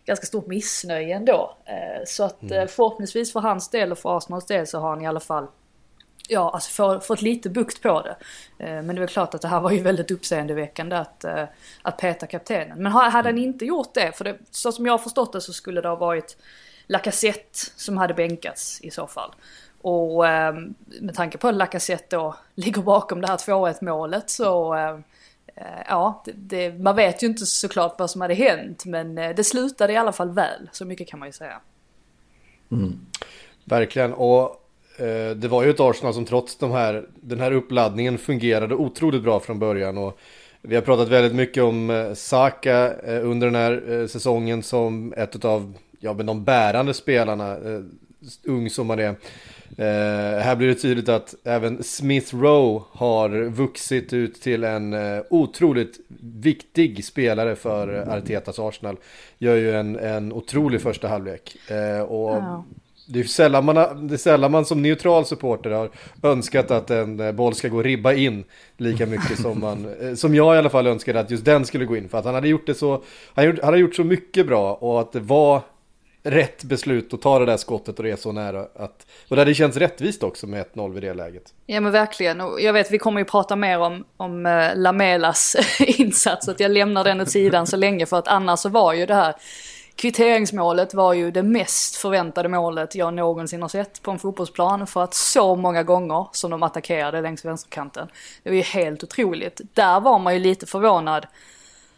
ganska 0.06 0.25
stort 0.25 0.48
missnöje 0.48 1.15
ändå. 1.15 1.57
Eh, 1.65 2.03
så 2.06 2.24
att 2.24 2.44
mm. 2.44 2.60
eh, 2.60 2.68
förhoppningsvis 2.68 3.33
för 3.33 3.39
hans 3.39 3.69
del 3.69 3.92
och 3.92 3.98
för 3.98 4.18
Arsenals 4.18 4.45
del 4.45 4.68
så 4.68 4.80
har 4.80 4.89
han 4.89 5.01
i 5.01 5.07
alla 5.07 5.19
fall 5.19 5.48
ja, 6.27 6.51
alltså 6.53 6.71
få, 6.71 7.00
fått 7.00 7.21
lite 7.21 7.50
bukt 7.50 7.81
på 7.81 8.01
det. 8.01 8.18
Eh, 8.65 8.81
men 8.81 8.95
det 8.95 9.03
är 9.03 9.07
klart 9.07 9.33
att 9.33 9.41
det 9.41 9.47
här 9.47 9.59
var 9.59 9.71
ju 9.71 9.81
väldigt 9.81 10.12
uppseendeväckande 10.12 10.95
att, 10.95 11.24
eh, 11.24 11.44
att 11.81 11.97
peta 11.97 12.27
kaptenen. 12.27 12.83
Men 12.83 12.91
hade 12.91 13.29
han 13.29 13.38
inte 13.38 13.65
gjort 13.65 13.94
det, 13.94 14.18
för 14.18 14.25
det, 14.25 14.38
så 14.51 14.71
som 14.71 14.85
jag 14.85 14.94
har 14.94 14.97
förstått 14.97 15.33
det 15.33 15.41
så 15.41 15.53
skulle 15.53 15.81
det 15.81 15.88
ha 15.88 15.95
varit 15.95 16.38
Lacazette 16.88 17.59
som 17.75 17.97
hade 17.97 18.13
bänkats 18.13 18.81
i 18.81 18.91
så 18.91 19.07
fall. 19.07 19.31
Och 19.81 20.27
eh, 20.27 20.56
med 21.01 21.15
tanke 21.15 21.38
på 21.38 21.47
att 21.47 21.56
Lacazette 21.56 22.15
då 22.15 22.35
ligger 22.56 22.81
bakom 22.81 23.21
det 23.21 23.27
här 23.27 23.38
2-1 23.38 23.77
målet 23.81 24.29
så 24.29 24.75
ja, 25.88 26.24
det, 26.25 26.31
det, 26.35 26.79
man 26.79 26.95
vet 26.95 27.24
ju 27.24 27.27
inte 27.27 27.45
såklart 27.45 27.95
vad 28.00 28.09
som 28.09 28.21
hade 28.21 28.33
hänt 28.33 28.85
men 28.85 29.15
det 29.15 29.44
slutade 29.44 29.94
i 29.94 29.97
alla 29.97 30.12
fall 30.12 30.31
väl, 30.31 30.69
så 30.71 30.85
mycket 30.85 31.07
kan 31.07 31.19
man 31.19 31.27
ju 31.27 31.33
säga. 31.33 31.62
Mm. 32.71 33.00
Verkligen, 33.65 34.13
och 34.13 34.67
Eh, 34.67 34.67
Eh, 34.98 35.36
det 35.36 35.48
var 35.48 35.64
ju 35.64 35.70
ett 35.70 35.80
Arsenal 35.80 36.13
som 36.13 36.25
trots 36.25 36.58
de 36.58 36.72
här, 36.72 37.06
den 37.16 37.39
här 37.39 37.51
uppladdningen 37.51 38.18
fungerade 38.18 38.75
otroligt 38.75 39.24
bra 39.24 39.39
från 39.39 39.60
början. 39.60 39.98
Och 39.98 40.20
vi 40.62 40.75
har 40.75 40.82
pratat 40.82 41.10
väldigt 41.10 41.36
mycket 41.36 41.63
om 41.63 41.89
eh, 41.89 42.13
Saka 42.13 42.94
eh, 42.94 43.30
under 43.30 43.48
den 43.48 43.56
här 43.56 44.08
säsongen 44.08 44.63
som 44.63 45.13
ett 45.18 45.46
av 45.46 45.74
ja, 46.00 46.13
men 46.13 46.25
de 46.25 46.44
bärande 46.44 46.94
spelarna, 46.94 47.58
ung 48.44 48.70
som 48.70 48.89
han 48.89 49.00
är. 49.00 49.16
här 50.42 50.56
blir 50.56 50.68
det 50.68 50.75
tydligt 50.75 51.10
att 51.10 51.36
även 51.44 51.84
Smith 51.84 52.36
Rowe 52.36 52.84
har 52.92 53.30
vuxit 53.50 54.13
ut 54.13 54.42
till 54.42 54.63
en 54.63 54.96
otroligt 55.30 56.00
viktig 56.22 57.06
spelare 57.06 57.56
för 57.56 57.88
Artetas 58.10 58.60
Arsenal. 58.60 58.98
Gör 59.38 59.56
ju 59.56 59.72
en, 59.72 59.96
en 60.00 60.34
otrolig 60.34 60.82
första 60.82 61.08
halvlek. 61.08 61.58
och 62.08 62.36
wow 62.36 62.63
det 63.08 63.20
är, 63.20 63.24
sällan 63.24 63.66
man 63.66 64.08
det 64.08 64.16
är 64.16 64.18
sällan 64.18 64.52
man 64.52 64.66
som 64.66 64.82
neutral 64.82 65.26
supporter 65.26 65.70
har 65.70 65.90
önskat 66.24 66.72
att 66.72 66.92
en 66.92 67.20
eh, 67.20 67.32
boll 67.32 67.56
ska 67.56 67.68
gå 67.68 67.82
ribba 67.82 68.14
in 68.14 68.44
lika 68.78 69.06
mycket 69.06 69.40
som 69.42 69.60
man, 69.60 69.96
eh, 70.02 70.14
som 70.14 70.36
jag 70.36 70.56
i 70.56 70.58
alla 70.58 70.70
fall 70.70 70.88
önskade 70.88 71.20
att 71.20 71.32
just 71.32 71.46
den 71.46 71.66
skulle 71.66 71.86
gå 71.86 71.98
in. 71.98 72.10
För 72.10 72.18
att 72.18 72.26
han 72.26 72.34
hade 72.34 72.48
gjort 72.48 72.66
det 72.66 72.74
så, 72.74 73.04
han 73.34 73.60
hade 73.64 73.78
gjort 73.78 73.96
så 73.96 74.04
mycket 74.04 74.48
bra 74.48 74.74
och 74.74 75.02
att 75.02 75.12
det 75.12 75.20
var 75.20 75.62
rätt 76.24 76.64
beslut 76.64 77.14
att 77.14 77.22
ta 77.22 77.40
det 77.40 77.46
där 77.46 77.58
skottet 77.58 77.98
och 77.98 78.04
det 78.04 78.12
är 78.12 78.16
så 78.16 78.32
nära. 78.32 78.60
Att, 78.60 79.08
och 79.30 79.36
det 79.36 79.42
hade 79.42 79.54
känts 79.54 79.78
rättvist 79.78 80.24
också 80.24 80.48
med 80.48 80.66
1-0 80.74 80.94
vid 80.94 81.04
det 81.04 81.14
läget. 81.14 81.44
Ja 81.66 81.82
men 81.82 81.92
verkligen. 81.92 82.42
Och 82.42 82.62
jag 82.62 82.74
vet 82.74 82.92
vi 82.92 82.98
kommer 82.98 83.22
ju 83.22 83.26
prata 83.26 83.56
mer 83.56 83.80
om, 83.80 84.06
om 84.18 84.46
uh, 84.46 84.76
Lamelas 84.76 85.56
insats. 85.80 86.46
Så 86.46 86.52
att 86.52 86.60
jag 86.60 86.72
lämnar 86.72 87.04
den 87.04 87.22
åt 87.22 87.30
sidan 87.30 87.68
så 87.68 87.78
länge 87.78 88.06
för 88.06 88.18
att 88.18 88.28
annars 88.28 88.60
så 88.60 88.70
var 88.70 88.94
ju 88.94 89.06
det 89.06 89.16
här 89.16 89.36
Kvitteringsmålet 89.98 90.94
var 90.94 91.13
ju 91.13 91.32
det 91.32 91.44
mest 91.44 91.96
förväntade 91.96 92.50
målet 92.50 92.96
jag 92.96 93.13
någonsin 93.13 93.62
har 93.62 93.70
sett 93.70 94.01
på 94.01 94.12
en 94.12 94.20
fotbollsplan 94.20 94.88
för 94.88 95.04
att 95.04 95.13
så 95.13 95.56
många 95.56 95.84
gånger 95.84 96.27
som 96.32 96.51
de 96.51 96.63
attackerade 96.63 97.22
längs 97.22 97.46
vänsterkanten. 97.46 98.08
Det 98.44 98.50
var 98.50 98.56
ju 98.56 98.62
helt 98.62 99.04
otroligt. 99.04 99.62
Där 99.74 100.00
var 100.00 100.20
man 100.20 100.34
ju 100.34 100.39
lite 100.39 100.66
förvånad 100.66 101.27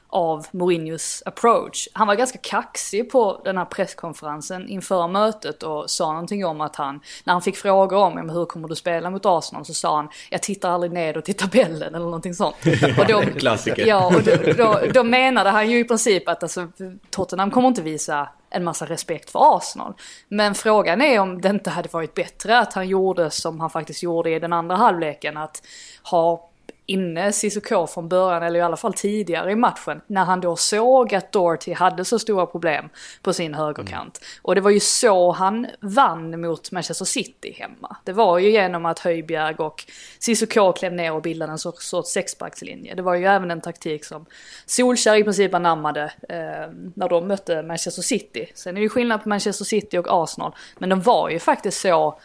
av 0.09 0.47
Mourinhos 0.51 1.23
approach. 1.25 1.87
Han 1.93 2.07
var 2.07 2.15
ganska 2.15 2.37
kaxig 2.37 3.11
på 3.11 3.41
den 3.43 3.57
här 3.57 3.65
presskonferensen 3.65 4.69
inför 4.69 5.07
mötet 5.07 5.63
och 5.63 5.89
sa 5.89 6.11
någonting 6.11 6.45
om 6.45 6.61
att 6.61 6.75
han, 6.75 6.99
när 7.23 7.33
han 7.33 7.41
fick 7.41 7.57
frågor 7.57 7.97
om 7.97 8.29
hur 8.29 8.45
kommer 8.45 8.67
du 8.67 8.75
spela 8.75 9.09
mot 9.09 9.25
Arsenal 9.25 9.65
så 9.65 9.73
sa 9.73 9.95
han 9.95 10.09
jag 10.29 10.43
tittar 10.43 10.69
aldrig 10.69 10.91
nedåt 10.91 11.29
i 11.29 11.33
tabellen 11.33 11.95
eller 11.95 12.05
någonting 12.05 12.33
sånt. 12.33 12.55
Och 12.99 13.05
då, 13.07 13.21
Klassiker. 13.21 13.85
Ja, 13.85 14.07
och 14.07 14.23
då, 14.23 14.53
då, 14.57 14.79
då, 14.93 15.03
menade 15.03 15.49
han 15.49 15.69
ju 15.69 15.79
i 15.79 15.83
princip 15.83 16.29
att 16.29 16.43
alltså, 16.43 16.67
Tottenham 17.09 17.51
kommer 17.51 17.67
inte 17.67 17.81
visa 17.81 18.29
en 18.49 18.63
massa 18.63 18.85
respekt 18.85 19.29
för 19.29 19.57
Arsenal. 19.57 19.93
Men 20.27 20.55
frågan 20.55 21.01
är 21.01 21.19
om 21.19 21.41
det 21.41 21.49
inte 21.49 21.69
hade 21.69 21.89
varit 21.91 22.13
bättre 22.13 22.59
att 22.59 22.73
han 22.73 22.87
gjorde 22.87 23.29
som 23.29 23.59
han 23.59 23.69
faktiskt 23.69 24.03
gjorde 24.03 24.29
i 24.29 24.39
den 24.39 24.53
andra 24.53 24.75
halvleken. 24.75 25.37
Att 25.37 25.61
ha 26.03 26.48
inne 26.89 27.31
Cissoko 27.31 27.87
från 27.87 28.09
början, 28.09 28.43
eller 28.43 28.59
i 28.59 28.61
alla 28.61 28.77
fall 28.77 28.93
tidigare 28.93 29.51
i 29.51 29.55
matchen, 29.55 30.01
när 30.07 30.23
han 30.23 30.41
då 30.41 30.55
såg 30.55 31.15
att 31.15 31.31
Doherty 31.31 31.73
hade 31.73 32.05
så 32.05 32.19
stora 32.19 32.45
problem 32.45 32.89
på 33.21 33.33
sin 33.33 33.53
högerkant. 33.53 34.19
Mm. 34.21 34.39
Och 34.41 34.55
det 34.55 34.61
var 34.61 34.71
ju 34.71 34.79
så 34.79 35.31
han 35.31 35.67
vann 35.79 36.41
mot 36.41 36.71
Manchester 36.71 37.05
City 37.05 37.55
hemma. 37.59 37.97
Det 38.03 38.13
var 38.13 38.39
ju 38.39 38.49
genom 38.49 38.85
att 38.85 38.99
Höjbjerg 38.99 39.55
och 39.55 39.85
Cissoko 40.19 40.71
klev 40.73 40.93
ner 40.93 41.13
och 41.13 41.21
bildade 41.21 41.51
en 41.51 41.57
sorts, 41.57 41.89
sorts 41.89 42.11
sexbackslinje. 42.11 42.95
Det 42.95 43.01
var 43.01 43.15
ju 43.15 43.25
även 43.25 43.51
en 43.51 43.61
taktik 43.61 44.05
som 44.05 44.25
Solskjaer 44.65 45.19
i 45.19 45.23
princip 45.23 45.53
anammade 45.53 46.03
eh, 46.29 46.73
när 46.93 47.09
de 47.09 47.27
mötte 47.27 47.63
Manchester 47.63 48.01
City. 48.01 48.51
Sen 48.55 48.75
är 48.75 48.79
det 48.79 48.83
ju 48.83 48.89
skillnad 48.89 49.23
på 49.23 49.29
Manchester 49.29 49.65
City 49.65 49.97
och 49.97 50.07
Arsenal, 50.09 50.55
men 50.77 50.89
de 50.89 51.01
var 51.01 51.29
ju 51.29 51.39
faktiskt 51.39 51.81
så 51.81 52.19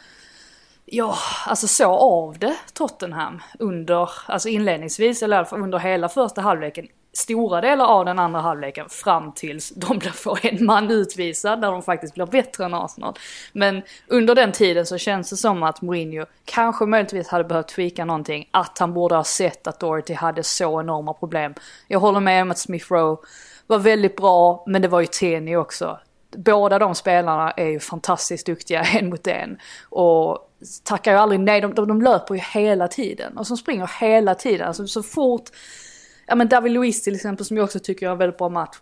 Ja, 0.86 1.16
alltså 1.46 1.68
så 1.68 1.90
av 1.90 2.38
det 2.38 2.56
Tottenham 2.72 3.42
under, 3.58 4.10
alltså 4.26 4.48
inledningsvis 4.48 5.22
eller 5.22 5.36
i 5.36 5.38
alla 5.38 5.46
fall 5.46 5.62
under 5.62 5.78
hela 5.78 6.08
första 6.08 6.40
halvleken. 6.40 6.86
Stora 7.12 7.60
delar 7.60 7.84
av 7.84 8.04
den 8.04 8.18
andra 8.18 8.40
halvleken 8.40 8.88
fram 8.88 9.32
tills 9.32 9.70
de 9.70 10.00
får 10.00 10.46
en 10.46 10.64
man 10.64 10.90
utvisad 10.90 11.60
där 11.60 11.70
de 11.70 11.82
faktiskt 11.82 12.14
blir 12.14 12.26
bättre 12.26 12.64
än 12.64 12.74
Arsenal. 12.74 13.14
Men 13.52 13.82
under 14.06 14.34
den 14.34 14.52
tiden 14.52 14.86
så 14.86 14.98
känns 14.98 15.30
det 15.30 15.36
som 15.36 15.62
att 15.62 15.82
Mourinho 15.82 16.26
kanske 16.44 16.86
möjligtvis 16.86 17.28
hade 17.28 17.44
behövt 17.44 17.68
tweaka 17.68 18.04
någonting. 18.04 18.48
Att 18.50 18.78
han 18.78 18.94
borde 18.94 19.14
ha 19.14 19.24
sett 19.24 19.66
att 19.66 19.80
Doherty 19.80 20.14
hade 20.14 20.42
så 20.42 20.80
enorma 20.80 21.14
problem. 21.14 21.54
Jag 21.88 22.00
håller 22.00 22.20
med 22.20 22.42
om 22.42 22.50
att 22.50 22.58
Smith 22.58 22.92
Rowe 22.92 23.16
var 23.66 23.78
väldigt 23.78 24.16
bra, 24.16 24.64
men 24.66 24.82
det 24.82 24.88
var 24.88 25.00
ju 25.00 25.06
Teni 25.06 25.56
också. 25.56 25.98
Båda 26.36 26.78
de 26.78 26.94
spelarna 26.94 27.50
är 27.50 27.68
ju 27.68 27.80
fantastiskt 27.80 28.46
duktiga 28.46 28.82
en 28.92 29.08
mot 29.08 29.26
en. 29.26 29.58
Och 29.90 30.50
tackar 30.82 31.12
ju 31.12 31.18
aldrig 31.18 31.40
nej, 31.40 31.60
de, 31.60 31.74
de, 31.74 31.88
de 31.88 32.02
löper 32.02 32.34
ju 32.34 32.40
hela 32.40 32.88
tiden. 32.88 33.38
Och 33.38 33.46
som 33.46 33.56
springer 33.56 33.90
hela 34.00 34.34
tiden. 34.34 34.68
Alltså 34.68 34.86
så 34.86 35.02
fort, 35.02 35.50
ja 36.26 36.34
men 36.34 36.48
David 36.48 36.72
Luiz 36.72 37.02
till 37.02 37.14
exempel 37.14 37.46
som 37.46 37.56
jag 37.56 37.64
också 37.64 37.78
tycker 37.78 38.06
gör 38.06 38.12
en 38.12 38.18
väldigt 38.18 38.38
bra 38.38 38.48
match. 38.48 38.76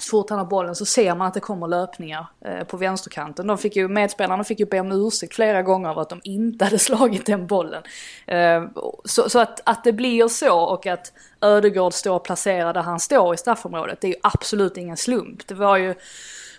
Så 0.00 0.10
fort 0.10 0.30
han 0.30 0.38
har 0.38 0.46
bollen 0.46 0.74
så 0.74 0.84
ser 0.86 1.14
man 1.14 1.26
att 1.26 1.34
det 1.34 1.40
kommer 1.40 1.68
löpningar 1.68 2.26
eh, 2.44 2.64
på 2.64 2.76
vänsterkanten. 2.76 3.46
De 3.46 3.58
fick 3.58 3.76
ju, 3.76 3.88
medspelarna 3.88 4.44
fick 4.44 4.60
ju 4.60 4.66
be 4.66 4.80
om 4.80 4.92
ursäkt 4.92 5.34
flera 5.34 5.62
gånger 5.62 5.90
över 5.90 6.02
att 6.02 6.08
de 6.08 6.20
inte 6.24 6.64
hade 6.64 6.78
slagit 6.78 7.26
den 7.26 7.46
bollen. 7.46 7.82
Eh, 8.26 8.64
så, 9.04 9.28
så 9.30 9.38
att, 9.38 9.60
att 9.64 9.84
det 9.84 9.92
blir 9.92 10.28
så 10.28 10.58
och 10.58 10.86
att 10.86 11.12
Ödegård 11.40 11.92
står 11.92 12.18
placerad 12.18 12.74
där 12.76 12.82
han 12.82 13.00
står 13.00 13.34
i 13.34 13.36
straffområdet, 13.36 14.00
det 14.00 14.06
är 14.06 14.12
ju 14.12 14.20
absolut 14.22 14.76
ingen 14.76 14.96
slump. 14.96 15.46
Det 15.46 15.54
var 15.54 15.76
ju 15.76 15.94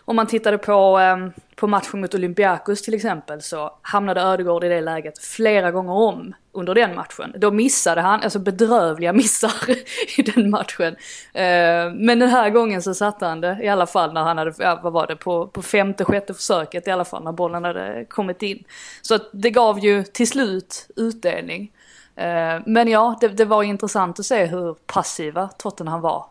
om 0.09 0.15
man 0.15 0.27
tittade 0.27 0.57
på, 0.57 0.97
ehm, 0.97 1.31
på 1.55 1.67
matchen 1.67 2.01
mot 2.01 2.15
Olympiakos 2.15 2.81
till 2.81 2.93
exempel 2.93 3.41
så 3.41 3.71
hamnade 3.81 4.21
Ödegård 4.21 4.63
i 4.63 4.69
det 4.69 4.81
läget 4.81 5.19
flera 5.19 5.71
gånger 5.71 5.93
om 5.93 6.33
under 6.51 6.75
den 6.75 6.95
matchen. 6.95 7.33
Då 7.37 7.51
missade 7.51 8.01
han, 8.01 8.21
alltså 8.21 8.39
bedrövliga 8.39 9.13
missar 9.23 9.53
i 10.17 10.21
den 10.21 10.49
matchen. 10.49 10.95
Ehm, 11.33 11.93
men 11.93 12.19
den 12.19 12.29
här 12.29 12.49
gången 12.49 12.81
så 12.81 12.93
satte 12.93 13.25
han 13.25 13.41
det 13.41 13.57
i 13.61 13.67
alla 13.67 13.87
fall 13.87 14.13
när 14.13 14.23
han 14.23 14.37
hade, 14.37 14.53
ja, 14.57 14.79
vad 14.83 14.93
var 14.93 15.07
det, 15.07 15.15
på, 15.15 15.47
på 15.47 15.61
femte, 15.61 16.05
sjätte 16.05 16.33
försöket 16.33 16.87
i 16.87 16.91
alla 16.91 17.05
fall 17.05 17.23
när 17.23 17.31
bollen 17.31 17.63
hade 17.63 18.05
kommit 18.05 18.41
in. 18.41 18.63
Så 19.01 19.15
att 19.15 19.29
det 19.31 19.49
gav 19.49 19.79
ju 19.79 20.03
till 20.03 20.27
slut 20.27 20.89
utdelning. 20.95 21.71
Ehm, 22.15 22.63
men 22.65 22.87
ja, 22.87 23.17
det, 23.21 23.27
det, 23.27 23.45
var 23.45 23.63
intressant 23.63 24.19
att 24.19 24.25
se 24.25 24.45
hur 24.45 24.73
passiva 24.73 25.47
Tottenham 25.47 26.01
var. 26.01 26.25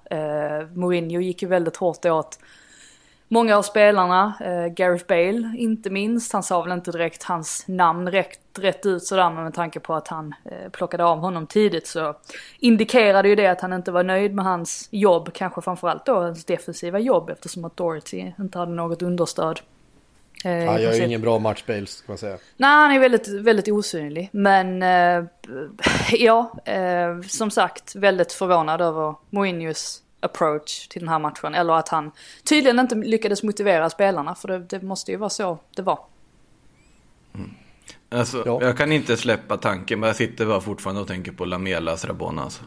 Mourinho 0.79 1.21
gick 1.21 1.43
ju 1.43 1.49
väldigt 1.49 1.77
hårt 1.77 2.05
åt 2.05 2.39
Många 3.31 3.57
av 3.57 3.63
spelarna, 3.63 4.35
eh, 4.41 4.67
Gareth 4.67 5.07
Bale 5.07 5.53
inte 5.57 5.91
minst, 5.91 6.33
han 6.33 6.43
sa 6.43 6.63
väl 6.63 6.73
inte 6.73 6.91
direkt 6.91 7.23
hans 7.23 7.65
namn 7.69 8.11
rätt, 8.11 8.39
rätt 8.59 8.87
ut 8.87 9.05
sådär 9.05 9.31
men 9.31 9.45
med 9.45 9.55
tanke 9.55 9.81
på 9.81 9.95
att 9.95 10.09
han 10.09 10.35
eh, 10.45 10.71
plockade 10.71 11.05
av 11.05 11.19
honom 11.19 11.47
tidigt 11.47 11.87
så 11.87 12.15
indikerade 12.59 13.29
ju 13.29 13.35
det 13.35 13.47
att 13.47 13.61
han 13.61 13.73
inte 13.73 13.91
var 13.91 14.03
nöjd 14.03 14.35
med 14.35 14.45
hans 14.45 14.89
jobb, 14.91 15.31
kanske 15.35 15.61
framförallt 15.61 16.07
då 16.07 16.15
hans 16.15 16.45
defensiva 16.45 16.99
jobb 16.99 17.31
eftersom 17.31 17.65
att 17.65 17.77
Doherty 17.77 18.33
inte 18.39 18.59
hade 18.59 18.73
något 18.73 19.03
understöd. 19.03 19.61
Eh, 20.45 20.67
han 20.67 20.83
gör 20.83 20.93
ju 20.93 21.05
ingen 21.05 21.21
bra 21.21 21.39
match 21.39 21.65
Bale, 21.67 21.87
ska 21.87 22.13
man 22.13 22.19
säga. 22.19 22.39
Nej, 22.57 22.71
han 22.71 22.93
är 22.93 22.99
väldigt, 22.99 23.29
väldigt 23.29 23.69
osynlig. 23.69 24.29
Men 24.33 24.83
eh, 24.83 25.25
ja, 26.13 26.53
eh, 26.65 27.21
som 27.29 27.51
sagt 27.51 27.95
väldigt 27.95 28.33
förvånad 28.33 28.81
över 28.81 29.15
Mourinhos 29.31 30.03
approach 30.21 30.89
till 30.89 31.01
den 31.01 31.09
här 31.09 31.19
matchen. 31.19 31.55
Eller 31.55 31.73
att 31.75 31.89
han 31.89 32.11
tydligen 32.45 32.79
inte 32.79 32.95
lyckades 32.95 33.43
motivera 33.43 33.91
spelarna. 33.91 34.35
För 34.35 34.49
det, 34.49 34.59
det 34.59 34.83
måste 34.83 35.11
ju 35.11 35.17
vara 35.17 35.31
så 35.31 35.59
det 35.77 35.83
var. 35.83 35.99
Mm. 37.35 37.51
Alltså, 38.11 38.43
ja. 38.47 38.63
Jag 38.63 38.77
kan 38.77 38.93
inte 38.93 39.17
släppa 39.17 39.57
tanken, 39.57 40.01
men 40.01 40.07
jag 40.07 40.17
sitter 40.17 40.47
bara 40.47 40.61
fortfarande 40.61 41.01
och 41.01 41.09
tänker 41.09 41.33
på 41.33 41.45
Lamelas 41.45 42.05
Rabona. 42.05 42.43
Alltså. 42.43 42.63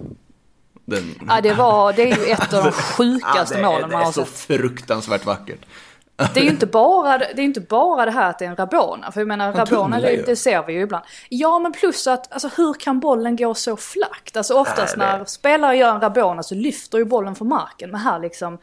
Den... 0.86 1.16
Ja, 1.28 1.42
det, 1.42 1.54
var, 1.54 1.94
det 1.94 2.12
är 2.12 2.18
ju 2.18 2.32
ett 2.32 2.54
av 2.54 2.64
de 2.64 2.72
sjukaste 2.98 3.60
ja, 3.60 3.72
målen 3.72 3.92
man 3.92 4.04
har 4.04 4.12
sett. 4.12 4.16
Det 4.16 4.22
är 4.22 4.26
så 4.26 4.32
fruktansvärt 4.32 5.26
vackert. 5.26 5.60
Det 6.34 6.40
är 6.40 6.44
ju 6.44 6.50
inte 6.50 6.66
bara 6.66 7.18
det, 7.18 7.26
är 7.26 7.40
inte 7.40 7.62
bara 7.62 8.06
det 8.06 8.12
här 8.12 8.30
att 8.30 8.40
det 8.40 8.46
är 8.46 8.50
en 8.50 8.56
Rabona. 8.56 9.12
För 9.12 9.22
jag 9.22 9.28
menar 9.28 9.54
Rabona 9.54 10.00
det, 10.00 10.26
det, 10.26 10.36
ser 10.36 10.64
vi 10.68 10.74
ju 10.74 10.82
ibland. 10.82 11.06
Ja 11.30 11.60
men 11.60 11.72
plus 11.72 12.08
att 12.08 12.34
alltså, 12.34 12.50
hur 12.58 12.74
kan 12.74 13.00
bollen 13.00 13.36
gå 13.36 13.54
så 13.54 13.78
flackt? 13.78 14.38
Alltså 14.38 14.54
oftast 14.54 14.98
Nej, 14.98 15.18
när 15.18 15.26
spelare 15.26 15.78
gör 15.78 15.96
en 15.96 16.02
Rabona 16.02 16.44
så 16.44 16.56
lyfter 16.56 16.98
ju 16.98 17.06
bollen 17.06 17.36
från 17.36 17.48
marken. 17.48 17.92
Men 17.92 18.00
här 18.00 18.20
liksom 18.20 18.58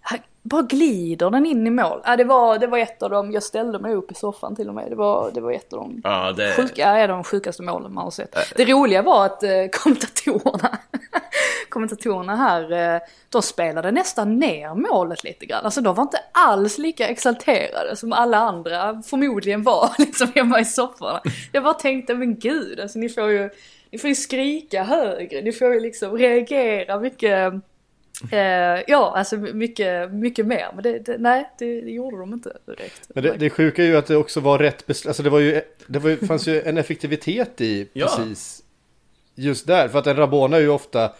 här 0.00 0.20
bara 0.42 0.62
glider 0.62 1.30
den 1.30 1.46
in 1.46 1.66
i 1.66 1.70
mål. 1.70 2.00
Ja, 2.04 2.16
det, 2.16 2.24
var, 2.24 2.58
det 2.58 2.66
var 2.66 2.78
ett 2.78 3.02
av 3.02 3.10
dem, 3.10 3.32
jag 3.32 3.42
ställde 3.42 3.78
mig 3.78 3.94
upp 3.94 4.10
i 4.10 4.14
soffan 4.14 4.56
till 4.56 4.68
och 4.68 4.74
med. 4.74 4.90
Det 4.90 4.96
var, 4.96 5.30
det 5.34 5.40
var 5.40 5.52
ett 5.52 5.72
av 5.72 5.78
de, 5.78 6.00
ja, 6.04 6.32
det... 6.32 6.52
sjuka, 6.52 6.98
ja, 6.98 7.06
de 7.06 7.24
sjukaste 7.24 7.62
målen 7.62 7.94
man 7.94 8.04
har 8.04 8.10
sett. 8.10 8.36
Det 8.56 8.64
roliga 8.64 9.02
var 9.02 9.26
att 9.26 9.42
eh, 9.42 9.50
kommentatorerna, 9.72 10.78
kommentatorerna 11.74 12.36
här, 12.36 12.94
eh, 12.94 13.00
de 13.28 13.42
spelade 13.42 13.90
nästan 13.90 14.38
ner 14.38 14.74
målet 14.74 15.24
lite 15.24 15.46
grann. 15.46 15.64
Alltså 15.64 15.80
de 15.80 15.94
var 15.94 16.02
inte 16.02 16.20
alls 16.32 16.78
lika 16.78 17.08
exalterade 17.08 17.96
som 17.96 18.12
alla 18.12 18.38
andra 18.38 19.02
förmodligen 19.02 19.62
var 19.62 19.90
liksom 19.98 20.28
hemma 20.34 20.60
i 20.60 20.64
sofforna. 20.64 21.20
Jag 21.52 21.62
bara 21.62 21.74
tänkte, 21.74 22.14
men 22.14 22.38
gud, 22.38 22.80
alltså 22.80 22.98
ni 22.98 23.08
får 23.08 23.30
ju, 23.30 23.50
ni 23.90 23.98
får 23.98 24.08
ju 24.08 24.14
skrika 24.14 24.82
högre, 24.82 25.42
ni 25.42 25.52
får 25.52 25.74
ju 25.74 25.80
liksom 25.80 26.18
reagera 26.18 27.00
mycket 27.00 27.54
Eh, 28.32 28.82
ja, 28.86 29.14
alltså 29.16 29.36
mycket, 29.36 30.12
mycket 30.12 30.46
mer. 30.46 30.70
Men 30.74 30.82
det, 30.82 30.98
det, 30.98 31.18
nej, 31.18 31.50
det, 31.58 31.80
det, 31.80 31.90
gjorde 31.90 32.18
de 32.18 32.32
inte 32.32 32.56
direkt. 32.66 33.10
Men 33.14 33.24
det, 33.24 33.36
det 33.36 33.50
sjuka 33.50 33.82
är 33.82 33.86
ju 33.86 33.96
att 33.96 34.06
det 34.06 34.16
också 34.16 34.40
var 34.40 34.58
rätt 34.58 34.86
beslut. 34.86 35.08
Alltså 35.08 35.22
det, 35.22 35.30
var 35.30 35.38
ju, 35.38 35.60
det 35.86 35.98
var 35.98 36.10
ju, 36.10 36.16
fanns 36.16 36.48
ju 36.48 36.62
en 36.62 36.78
effektivitet 36.78 37.60
i 37.60 37.88
ja. 37.92 38.06
precis 38.06 38.62
just 39.34 39.66
där. 39.66 39.88
För 39.88 39.98
att 39.98 40.06
en 40.06 40.16
Rabona 40.16 40.56
är 40.56 40.60
ju 40.60 40.68
ofta 40.68 41.12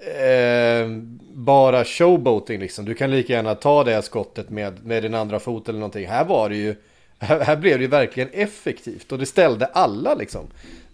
eh, 0.00 0.88
bara 1.32 1.84
showboating 1.84 2.60
liksom. 2.60 2.84
Du 2.84 2.94
kan 2.94 3.10
lika 3.10 3.32
gärna 3.32 3.54
ta 3.54 3.84
det 3.84 4.02
skottet 4.02 4.50
med, 4.50 4.86
med 4.86 5.02
din 5.02 5.14
andra 5.14 5.38
fot 5.38 5.68
eller 5.68 5.78
någonting. 5.78 6.08
Här 6.08 6.24
var 6.24 6.48
det 6.48 6.56
ju, 6.56 6.76
här, 7.18 7.40
här 7.40 7.56
blev 7.56 7.78
det 7.78 7.82
ju 7.82 7.90
verkligen 7.90 8.28
effektivt 8.32 9.12
och 9.12 9.18
det 9.18 9.26
ställde 9.26 9.66
alla 9.66 10.14
liksom. 10.14 10.46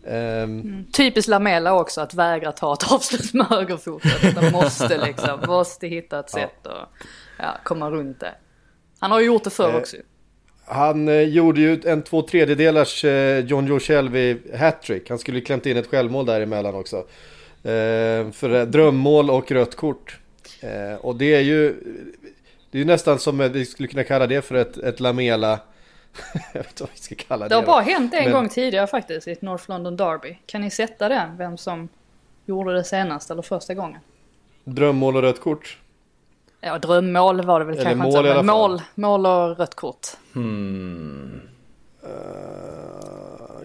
Um, 0.05 0.13
mm. 0.13 0.87
Typiskt 0.93 1.29
Lamela 1.29 1.75
också 1.75 2.01
att 2.01 2.15
vägra 2.15 2.53
ta 2.53 2.73
ett 2.73 2.93
avslut 2.93 3.35
med 3.35 3.47
högerfoten. 3.47 4.11
Man 4.35 4.53
måste 4.53 5.07
liksom, 5.07 5.41
måste 5.47 5.87
hitta 5.87 6.21
ett 6.21 6.31
sätt 6.31 6.67
att 6.67 6.89
ja, 7.39 7.57
komma 7.65 7.91
runt 7.91 8.21
det. 8.21 8.35
Han 8.99 9.11
har 9.11 9.21
ju 9.21 9.27
gjort 9.27 9.45
det 9.45 9.51
förr 9.51 9.71
eh, 9.71 9.77
också. 9.77 9.97
Han 10.65 11.09
eh, 11.09 11.21
gjorde 11.21 11.61
ju 11.61 11.81
en 11.85 12.03
två 12.03 12.23
tredjedelars 12.23 13.05
eh, 13.05 13.45
John 13.45 13.67
Joe 13.67 13.81
Shelby 13.81 14.37
hattrick. 14.57 15.09
Han 15.09 15.19
skulle 15.19 15.41
klämt 15.41 15.67
in 15.67 15.77
ett 15.77 15.87
självmål 15.87 16.27
däremellan 16.27 16.75
också. 16.75 17.05
Eh, 17.67 18.31
för 18.31 18.67
drömmål 18.67 19.31
och 19.31 19.51
rött 19.51 19.75
kort. 19.75 20.19
Eh, 20.61 20.95
och 21.01 21.17
det 21.17 21.35
är 21.35 21.41
ju, 21.41 21.75
det 22.71 22.79
är 22.79 22.81
ju 22.81 22.85
nästan 22.85 23.19
som 23.19 23.39
vi 23.39 23.65
skulle 23.65 23.89
kunna 23.89 24.05
kalla 24.05 24.27
det 24.27 24.43
för 24.43 24.55
ett, 24.55 24.77
ett 24.77 25.01
Lamela 25.01 25.61
jag 26.53 26.61
vet 26.61 26.67
inte 26.71 26.83
vad 26.83 26.91
vi 26.95 26.99
ska 26.99 27.15
kalla 27.15 27.45
det. 27.45 27.49
Det 27.49 27.55
har 27.55 27.67
bara 27.67 27.81
hänt 27.81 28.15
en 28.15 28.25
men... 28.25 28.33
gång 28.33 28.49
tidigare 28.49 28.87
faktiskt 28.87 29.29
i 29.29 29.33
ett 29.33 29.43
North 29.43 29.65
London 29.69 29.97
Derby. 29.97 30.39
Kan 30.47 30.61
ni 30.61 30.71
sätta 30.71 31.09
den? 31.09 31.37
Vem 31.37 31.57
som 31.57 31.89
gjorde 32.47 32.75
det 32.75 32.85
senast 32.85 33.31
eller 33.31 33.43
första 33.43 33.75
gången? 33.75 34.01
Drömmål 34.65 35.17
och 35.17 35.23
rött 35.23 35.41
kort? 35.41 35.79
Ja, 36.61 36.79
drömmål 36.79 37.43
var 37.43 37.61
det 37.61 37.67
väl 37.67 37.75
eller 37.75 37.85
kanske 37.85 38.03
mål 38.03 38.27
inte. 38.27 38.37
Men 38.37 38.47
mål, 38.47 38.83
mål 38.95 39.27
och 39.27 39.59
rött 39.59 39.75
kort. 39.75 40.07
Hmm. 40.33 41.41
Uh, 42.05 42.11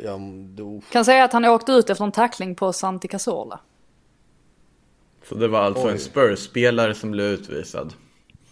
ja, 0.04 0.20
då... 0.56 0.82
Kan 0.92 1.06
säga 1.06 1.24
att 1.24 1.34
han 1.34 1.46
åkte 1.46 1.72
ut 1.72 1.90
efter 1.90 2.06
en 2.06 2.12
tackling 2.12 2.56
på 2.56 2.74
Santi 2.74 3.08
Cazorla. 3.08 3.60
Så 5.32 5.38
det 5.38 5.48
var 5.48 5.60
alltså 5.60 5.86
Oj. 5.86 5.92
en 5.92 6.00
Spurs-spelare 6.00 6.94
som 6.94 7.12
blev 7.12 7.26
utvisad. 7.26 7.94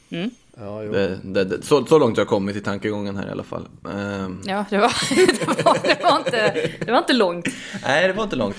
Mm. 0.10 0.30
Ja, 0.58 0.82
det, 0.82 1.20
det, 1.24 1.44
det, 1.44 1.66
så, 1.66 1.86
så 1.86 2.00
långt 2.00 2.18
jag 2.18 2.28
kommit 2.28 2.56
i 2.56 2.62
tankegången 2.62 3.18
här 3.18 3.28
i 3.28 3.32
alla 3.32 3.44
fall. 3.44 3.68
Um... 3.84 4.42
Ja, 4.46 4.66
det 4.70 4.78
var, 4.78 4.94
det, 5.16 5.66
var, 5.66 5.78
det, 5.84 6.04
var 6.04 6.18
inte, 6.18 6.70
det 6.86 6.92
var 6.92 6.98
inte 6.98 7.14
långt. 7.14 7.48
Nej, 7.84 8.08
det 8.08 8.14
var 8.14 8.24
inte 8.24 8.36
långt. 8.36 8.56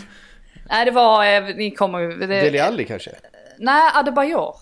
Nej, 0.68 0.84
det 0.84 0.90
var, 0.90 1.24
eh, 1.24 1.56
ni 1.56 1.70
kommer 1.70 1.98
ju... 1.98 2.16
Deli 2.18 2.58
Alli 2.58 2.84
kanske? 2.84 3.10
Nej, 3.58 3.90
Adebayor 3.94 4.56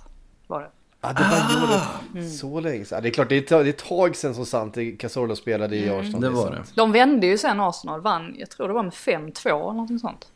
var 0.47 0.61
det. 0.61 0.71
Adebayor, 1.01 1.71
ah. 1.71 2.15
mm. 2.15 2.31
så 2.31 2.61
länge 2.61 2.85
sedan. 2.85 3.03
Det 3.03 3.09
är 3.09 3.13
klart, 3.13 3.29
det 3.29 3.51
är 3.51 3.65
ett 3.65 3.79
tag 3.79 4.17
sedan 4.17 4.35
som 4.35 4.47
Santi 4.47 4.97
Cazorla 4.97 5.37
spelade 5.37 5.77
i 5.77 5.89
mm. 5.89 6.01
Arsenal. 6.01 6.21
Det 6.21 6.31
var 6.31 6.51
det. 6.51 6.63
De 6.75 6.93
vände 6.93 7.27
ju 7.27 7.39
sen 7.39 7.61
Arsenal, 7.61 8.01
vann, 8.01 8.35
jag 8.39 8.51
tror 8.51 8.69
det 8.69 8.75
var 8.75 8.83
med 8.83 8.93
5-2 8.93 9.49
eller 9.49 9.73
något 9.73 10.01
sånt. 10.01 10.29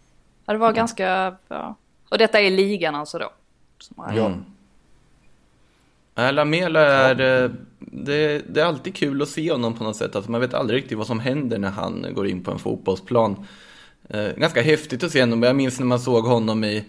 Ja, 0.46 0.52
det 0.52 0.58
var 0.58 0.68
mm. 0.68 0.76
ganska, 0.76 1.36
ja. 1.48 1.76
Och 2.12 2.18
detta 2.18 2.40
är 2.40 2.50
ligan 2.50 2.94
alltså 2.94 3.18
då. 3.18 3.32
ja. 3.96 4.32
Mm. 6.14 6.34
Lamela 6.34 6.80
är, 6.80 7.20
ja. 7.20 7.44
Eh, 7.44 7.50
det, 7.78 8.42
det, 8.48 8.60
är 8.60 8.64
alltid 8.64 8.94
kul 8.94 9.22
att 9.22 9.28
se 9.28 9.52
honom 9.52 9.74
på 9.74 9.84
något 9.84 9.96
sätt. 9.96 10.16
Alltså 10.16 10.30
man 10.30 10.40
vet 10.40 10.54
aldrig 10.54 10.82
riktigt 10.82 10.98
vad 10.98 11.06
som 11.06 11.20
händer 11.20 11.58
när 11.58 11.70
han 11.70 12.06
går 12.14 12.26
in 12.26 12.44
på 12.44 12.50
en 12.50 12.58
fotbollsplan. 12.58 13.46
Eh, 14.08 14.28
ganska 14.36 14.62
häftigt 14.62 15.02
att 15.04 15.10
se 15.10 15.20
honom. 15.20 15.42
Jag 15.42 15.56
minns 15.56 15.78
när 15.78 15.86
man 15.86 16.00
såg 16.00 16.24
honom 16.24 16.64
i, 16.64 16.84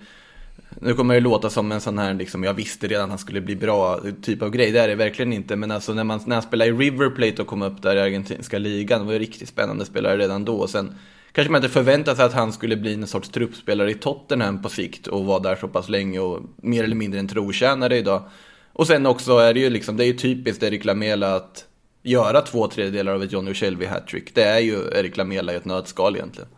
nu 0.69 0.93
kommer 0.93 1.13
det 1.13 1.19
låta 1.19 1.49
som 1.49 1.71
en 1.71 1.81
sån 1.81 1.97
här, 1.97 2.13
liksom, 2.13 2.43
jag 2.43 2.53
visste 2.53 2.87
redan 2.87 3.03
att 3.03 3.09
han 3.09 3.19
skulle 3.19 3.41
bli 3.41 3.55
bra 3.55 3.99
typ 4.21 4.41
av 4.41 4.49
grej. 4.49 4.71
Det 4.71 4.79
är 4.79 4.87
det 4.87 4.95
verkligen 4.95 5.33
inte. 5.33 5.55
Men 5.55 5.71
alltså 5.71 5.93
när, 5.93 6.03
man, 6.03 6.19
när 6.25 6.35
han 6.35 6.43
spelade 6.43 6.69
i 6.69 6.73
River 6.73 7.09
Plate 7.09 7.41
och 7.41 7.47
kom 7.47 7.61
upp 7.61 7.81
där 7.81 7.95
i 7.95 7.99
argentinska 7.99 8.57
ligan, 8.57 8.99
det 8.99 9.05
var 9.05 9.13
ju 9.13 9.19
riktigt 9.19 9.49
spännande 9.49 9.85
spelare 9.85 10.17
redan 10.17 10.45
då. 10.45 10.55
Och 10.55 10.69
sen 10.69 10.95
kanske 11.33 11.51
man 11.51 11.63
inte 11.63 11.73
förväntade 11.73 12.17
sig 12.17 12.25
att 12.25 12.33
han 12.33 12.53
skulle 12.53 12.75
bli 12.75 12.93
en 12.93 13.07
sorts 13.07 13.29
truppspelare 13.29 13.91
i 13.91 13.93
Tottenham 13.93 14.61
på 14.61 14.69
sikt 14.69 15.07
och 15.07 15.25
vara 15.25 15.39
där 15.39 15.55
så 15.55 15.67
pass 15.67 15.89
länge 15.89 16.19
och 16.19 16.41
mer 16.55 16.83
eller 16.83 16.95
mindre 16.95 17.19
en 17.19 17.27
trotjänare 17.27 17.97
idag. 17.97 18.23
Och 18.73 18.87
sen 18.87 19.05
också 19.05 19.37
är 19.37 19.53
det 19.53 19.59
ju 19.59 19.69
liksom, 19.69 19.97
det 19.97 20.03
är 20.03 20.07
ju 20.07 20.13
typiskt 20.13 20.63
Erik 20.63 20.85
Lamela 20.85 21.35
att 21.35 21.65
göra 22.03 22.41
två 22.41 22.67
tredjedelar 22.67 23.13
av 23.13 23.23
ett 23.23 23.31
Johnny 23.31 23.53
Shelby 23.53 23.85
hattrick. 23.85 24.35
Det 24.35 24.43
är 24.43 24.59
ju 24.59 24.75
Erik 24.93 25.17
Lamela 25.17 25.53
i 25.53 25.55
ett 25.55 25.65
nötskal 25.65 26.15
egentligen. 26.15 26.49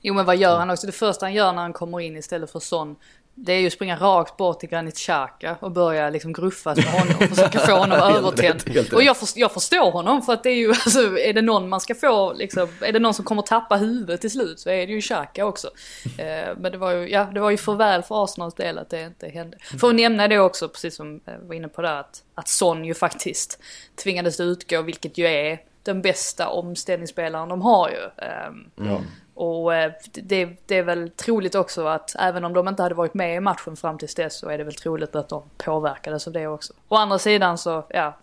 Jo 0.00 0.14
men 0.14 0.26
vad 0.26 0.36
gör 0.36 0.58
han 0.58 0.70
också? 0.70 0.86
Det 0.86 0.92
första 0.92 1.26
han 1.26 1.34
gör 1.34 1.52
när 1.52 1.62
han 1.62 1.72
kommer 1.72 2.00
in 2.00 2.16
istället 2.16 2.50
för 2.50 2.60
Son 2.60 2.96
det 3.40 3.52
är 3.52 3.60
ju 3.60 3.66
att 3.66 3.72
springa 3.72 3.96
rakt 3.96 4.36
bort 4.36 4.60
till 4.60 4.68
Granit 4.68 4.96
Xhaka 4.96 5.56
och 5.60 5.70
börja 5.70 6.10
liksom 6.10 6.32
gruffas 6.32 6.76
med 6.76 6.86
honom 6.86 7.14
och 7.16 7.28
försöka 7.28 7.58
få 7.58 7.72
honom 7.72 7.98
övertänd. 8.16 8.62
Och 8.92 9.02
jag, 9.02 9.16
för, 9.16 9.28
jag, 9.34 9.52
förstår 9.52 9.90
honom 9.90 10.22
för 10.22 10.32
att 10.32 10.42
det 10.42 10.50
är 10.50 10.54
ju, 10.54 10.68
alltså 10.84 11.18
är 11.18 11.32
det 11.32 11.42
någon 11.42 11.68
man 11.68 11.80
ska 11.80 11.94
få 11.94 12.32
liksom, 12.32 12.68
är 12.80 12.92
det 12.92 12.98
någon 12.98 13.14
som 13.14 13.24
kommer 13.24 13.42
tappa 13.42 13.76
huvudet 13.76 14.20
till 14.20 14.30
slut 14.30 14.60
så 14.60 14.70
är 14.70 14.86
det 14.86 14.92
ju 14.92 15.00
Xhaka 15.00 15.44
också. 15.44 15.70
Eh, 16.18 16.56
men 16.58 16.72
det 16.72 16.78
var 16.78 16.92
ju, 16.92 17.10
ja 17.10 17.24
det 17.34 17.40
var 17.40 17.50
ju 17.50 17.56
för 17.56 17.74
väl 17.74 18.02
för 18.02 18.24
Arsenals 18.24 18.54
del 18.54 18.78
att 18.78 18.90
det 18.90 19.02
inte 19.02 19.28
hände. 19.28 19.56
För 19.80 19.88
att 19.88 19.94
nämna 19.94 20.28
det 20.28 20.38
också, 20.38 20.68
precis 20.68 20.96
som 20.96 21.20
jag 21.24 21.38
var 21.38 21.54
inne 21.54 21.68
på 21.68 21.82
där, 21.82 22.00
att, 22.00 22.22
att 22.34 22.48
Son 22.48 22.84
ju 22.84 22.94
faktiskt 22.94 23.58
tvingades 24.02 24.40
utgå, 24.40 24.82
vilket 24.82 25.18
ju 25.18 25.26
är 25.26 25.60
den 25.82 26.02
bästa 26.02 26.48
omställningsspelaren 26.48 27.48
de 27.48 27.62
har 27.62 27.88
ju. 27.88 28.24
Eh, 28.24 28.88
ja. 28.88 29.00
Och 29.38 29.74
eh, 29.74 29.92
det, 30.12 30.48
det, 30.66 30.74
är 30.74 30.82
väl 30.82 31.10
troligt 31.10 31.54
också 31.54 31.86
att 31.86 32.16
även 32.18 32.44
om 32.44 32.52
de 32.52 32.68
inte 32.68 32.82
hade 32.82 32.94
varit 32.94 33.14
med 33.14 33.36
i 33.36 33.40
matchen 33.40 33.76
fram 33.76 33.98
tills 33.98 34.14
dess 34.14 34.38
så 34.38 34.48
är 34.48 34.58
det 34.58 34.64
väl 34.64 34.74
troligt 34.74 35.16
att 35.16 35.28
de 35.28 35.42
påverkades 35.56 36.26
av 36.26 36.32
det 36.32 36.46
också. 36.46 36.72
Å 36.88 36.96
andra 36.96 37.18
sidan 37.18 37.58
så, 37.58 37.84
ja, 37.88 38.18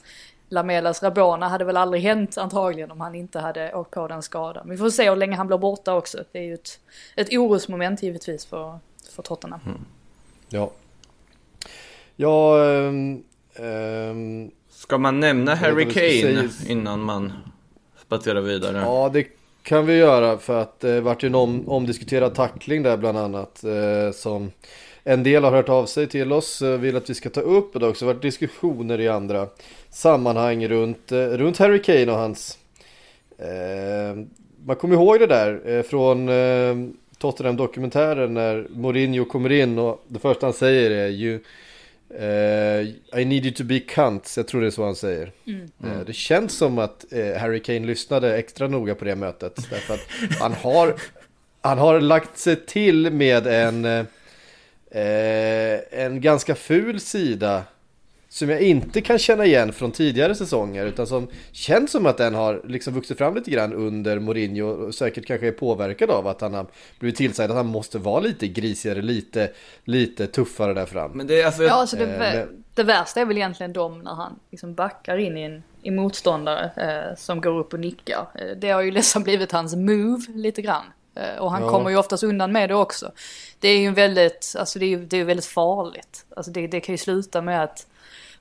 Lamelas 0.49 1.03
Rabona 1.03 1.47
hade 1.47 1.65
väl 1.65 1.77
aldrig 1.77 2.03
hänt 2.03 2.37
antagligen 2.37 2.91
om 2.91 3.01
han 3.01 3.15
inte 3.15 3.39
hade 3.39 3.73
åkt 3.73 3.91
på 3.91 4.07
den 4.07 4.21
skadan. 4.21 4.69
Vi 4.69 4.77
får 4.77 4.89
se 4.89 5.09
hur 5.09 5.15
länge 5.15 5.35
han 5.35 5.47
blir 5.47 5.57
borta 5.57 5.93
också. 5.93 6.23
Det 6.31 6.39
är 6.39 6.43
ju 6.43 6.53
ett, 6.53 6.79
ett 7.15 7.33
orosmoment 7.33 8.03
givetvis 8.03 8.45
för, 8.45 8.79
för 9.11 9.23
Tottenham. 9.23 9.59
Mm. 9.65 9.85
Ja. 10.49 10.71
Ja, 12.15 12.55
um, 12.57 13.23
um, 13.59 14.51
Ska 14.69 14.97
man 14.97 15.19
nämna 15.19 15.55
Harry 15.55 15.93
Kane 15.93 16.49
innan 16.67 17.01
man 17.01 17.33
spatserar 17.97 18.41
vidare? 18.41 18.77
Ja, 18.77 19.09
det 19.13 19.27
kan 19.65 19.85
vi 19.85 19.97
göra 19.97 20.37
för 20.37 20.61
att 20.61 20.79
det 20.79 21.01
vart 21.01 21.23
ju 21.23 21.27
en 21.27 21.35
om, 21.35 21.69
omdiskuterad 21.69 22.35
tackling 22.35 22.83
där 22.83 22.97
bland 22.97 23.17
annat. 23.17 23.63
Eh, 23.63 24.11
som 24.11 24.51
en 25.03 25.23
del 25.23 25.43
har 25.43 25.51
hört 25.51 25.69
av 25.69 25.85
sig 25.85 26.07
till 26.07 26.33
oss, 26.33 26.61
och 26.61 26.83
vill 26.83 26.95
att 26.95 27.09
vi 27.09 27.13
ska 27.13 27.29
ta 27.29 27.41
upp. 27.41 27.73
Och 27.73 27.79
det 27.79 27.85
har 27.85 27.91
också 27.91 28.05
varit 28.05 28.21
diskussioner 28.21 28.99
i 28.99 29.07
andra 29.07 29.47
sammanhang 29.89 30.67
runt, 30.67 31.11
eh, 31.11 31.17
runt 31.17 31.57
Harry 31.57 31.81
Kane 31.81 32.11
och 32.11 32.17
hans... 32.17 32.57
Eh, 33.37 34.25
man 34.65 34.75
kommer 34.75 34.95
ihåg 34.95 35.19
det 35.19 35.27
där 35.27 35.61
eh, 35.65 35.83
från 35.83 36.29
eh, 36.29 36.75
Tottenham-dokumentären 37.17 38.33
när 38.33 38.67
Mourinho 38.69 39.25
kommer 39.25 39.51
in 39.51 39.79
och 39.79 40.03
det 40.07 40.19
första 40.19 40.45
han 40.45 40.53
säger 40.53 40.91
är 40.91 41.07
ju 41.07 41.39
Uh, 42.19 42.87
I 43.19 43.25
need 43.25 43.45
you 43.45 43.53
to 43.53 43.63
be 43.63 43.79
cunts, 43.79 44.37
jag 44.37 44.47
tror 44.47 44.61
det 44.61 44.67
är 44.67 44.71
så 44.71 44.85
han 44.85 44.95
säger. 44.95 45.31
Mm. 45.47 45.69
Uh, 45.85 46.05
det 46.05 46.13
känns 46.13 46.57
som 46.57 46.79
att 46.79 47.05
uh, 47.13 47.37
Harry 47.37 47.59
Kane 47.59 47.79
lyssnade 47.79 48.37
extra 48.37 48.67
noga 48.67 48.95
på 48.95 49.05
det 49.05 49.15
mötet. 49.15 49.55
Därför 49.69 49.93
att 49.93 50.07
han 50.39 50.53
har, 50.53 50.95
han 51.61 51.77
har 51.77 52.01
lagt 52.01 52.37
sig 52.37 52.55
till 52.65 53.11
med 53.11 53.47
en, 53.47 54.05
en 55.91 56.21
ganska 56.21 56.55
ful 56.55 56.99
sida 56.99 57.63
som 58.35 58.49
jag 58.49 58.61
inte 58.61 59.01
kan 59.01 59.19
känna 59.19 59.45
igen 59.45 59.73
från 59.73 59.91
tidigare 59.91 60.35
säsonger 60.35 60.85
utan 60.85 61.07
som 61.07 61.27
känns 61.51 61.91
som 61.91 62.05
att 62.05 62.17
den 62.17 62.35
har 62.35 62.61
liksom 62.67 62.93
vuxit 62.93 63.17
fram 63.17 63.35
lite 63.35 63.51
grann 63.51 63.73
under 63.73 64.19
Mourinho 64.19 64.67
och 64.67 64.95
säkert 64.95 65.25
kanske 65.25 65.47
är 65.47 65.51
påverkad 65.51 66.09
av 66.09 66.27
att 66.27 66.41
han 66.41 66.53
har 66.53 66.67
blivit 66.99 67.17
tillsagd 67.17 67.51
att 67.51 67.57
han 67.57 67.65
måste 67.65 67.97
vara 67.97 68.19
lite 68.19 68.47
grisigare, 68.47 69.01
lite, 69.01 69.51
lite 69.83 70.27
tuffare 70.27 70.73
där 70.73 70.85
fram. 70.85 71.11
Men 71.11 71.27
det, 71.27 71.43
alltså, 71.43 71.63
ja, 71.63 71.73
alltså 71.73 71.95
det, 71.95 72.03
eh, 72.03 72.19
men... 72.19 72.63
det 72.73 72.83
värsta 72.83 73.21
är 73.21 73.25
väl 73.25 73.37
egentligen 73.37 73.73
de 73.73 73.99
när 73.99 74.13
han 74.13 74.39
liksom 74.51 74.73
backar 74.73 75.17
in 75.17 75.37
i 75.37 75.41
en 75.41 75.63
i 75.81 75.91
motståndare 75.91 76.71
eh, 76.77 77.17
som 77.17 77.41
går 77.41 77.59
upp 77.59 77.73
och 77.73 77.79
nickar. 77.79 78.27
Eh, 78.35 78.57
det 78.57 78.69
har 78.69 78.81
ju 78.81 78.91
nästan 78.91 79.23
blivit 79.23 79.51
hans 79.51 79.75
move 79.75 80.23
lite 80.33 80.61
grann. 80.61 80.85
Eh, 81.15 81.41
och 81.41 81.51
han 81.51 81.61
ja. 81.61 81.69
kommer 81.69 81.89
ju 81.89 81.97
oftast 81.97 82.23
undan 82.23 82.51
med 82.51 82.69
det 82.69 82.75
också. 82.75 83.11
Det 83.59 83.67
är 83.67 83.79
ju 83.79 83.91
väldigt, 83.91 84.55
alltså 84.57 84.79
det 84.79 84.85
är 84.85 84.89
ju 84.89 85.05
det 85.05 85.17
är 85.17 85.23
väldigt 85.23 85.45
farligt. 85.45 86.25
Alltså 86.35 86.51
det, 86.51 86.67
det 86.67 86.79
kan 86.79 86.93
ju 86.93 86.97
sluta 86.97 87.41
med 87.41 87.63
att 87.63 87.87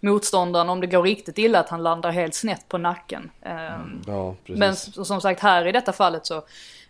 motståndaren 0.05 0.69
om 0.69 0.81
det 0.81 0.87
går 0.87 1.03
riktigt 1.03 1.39
illa 1.39 1.61
att 1.61 1.69
han 1.69 1.83
landar 1.83 2.11
helt 2.11 2.35
snett 2.35 2.69
på 2.69 2.79
nacken. 2.79 3.31
Mm. 3.43 4.03
Ja, 4.07 4.35
Men 4.47 4.77
som 4.77 5.21
sagt 5.21 5.41
här 5.41 5.67
i 5.67 5.73
detta 5.73 5.93
fallet 5.93 6.27
så 6.27 6.37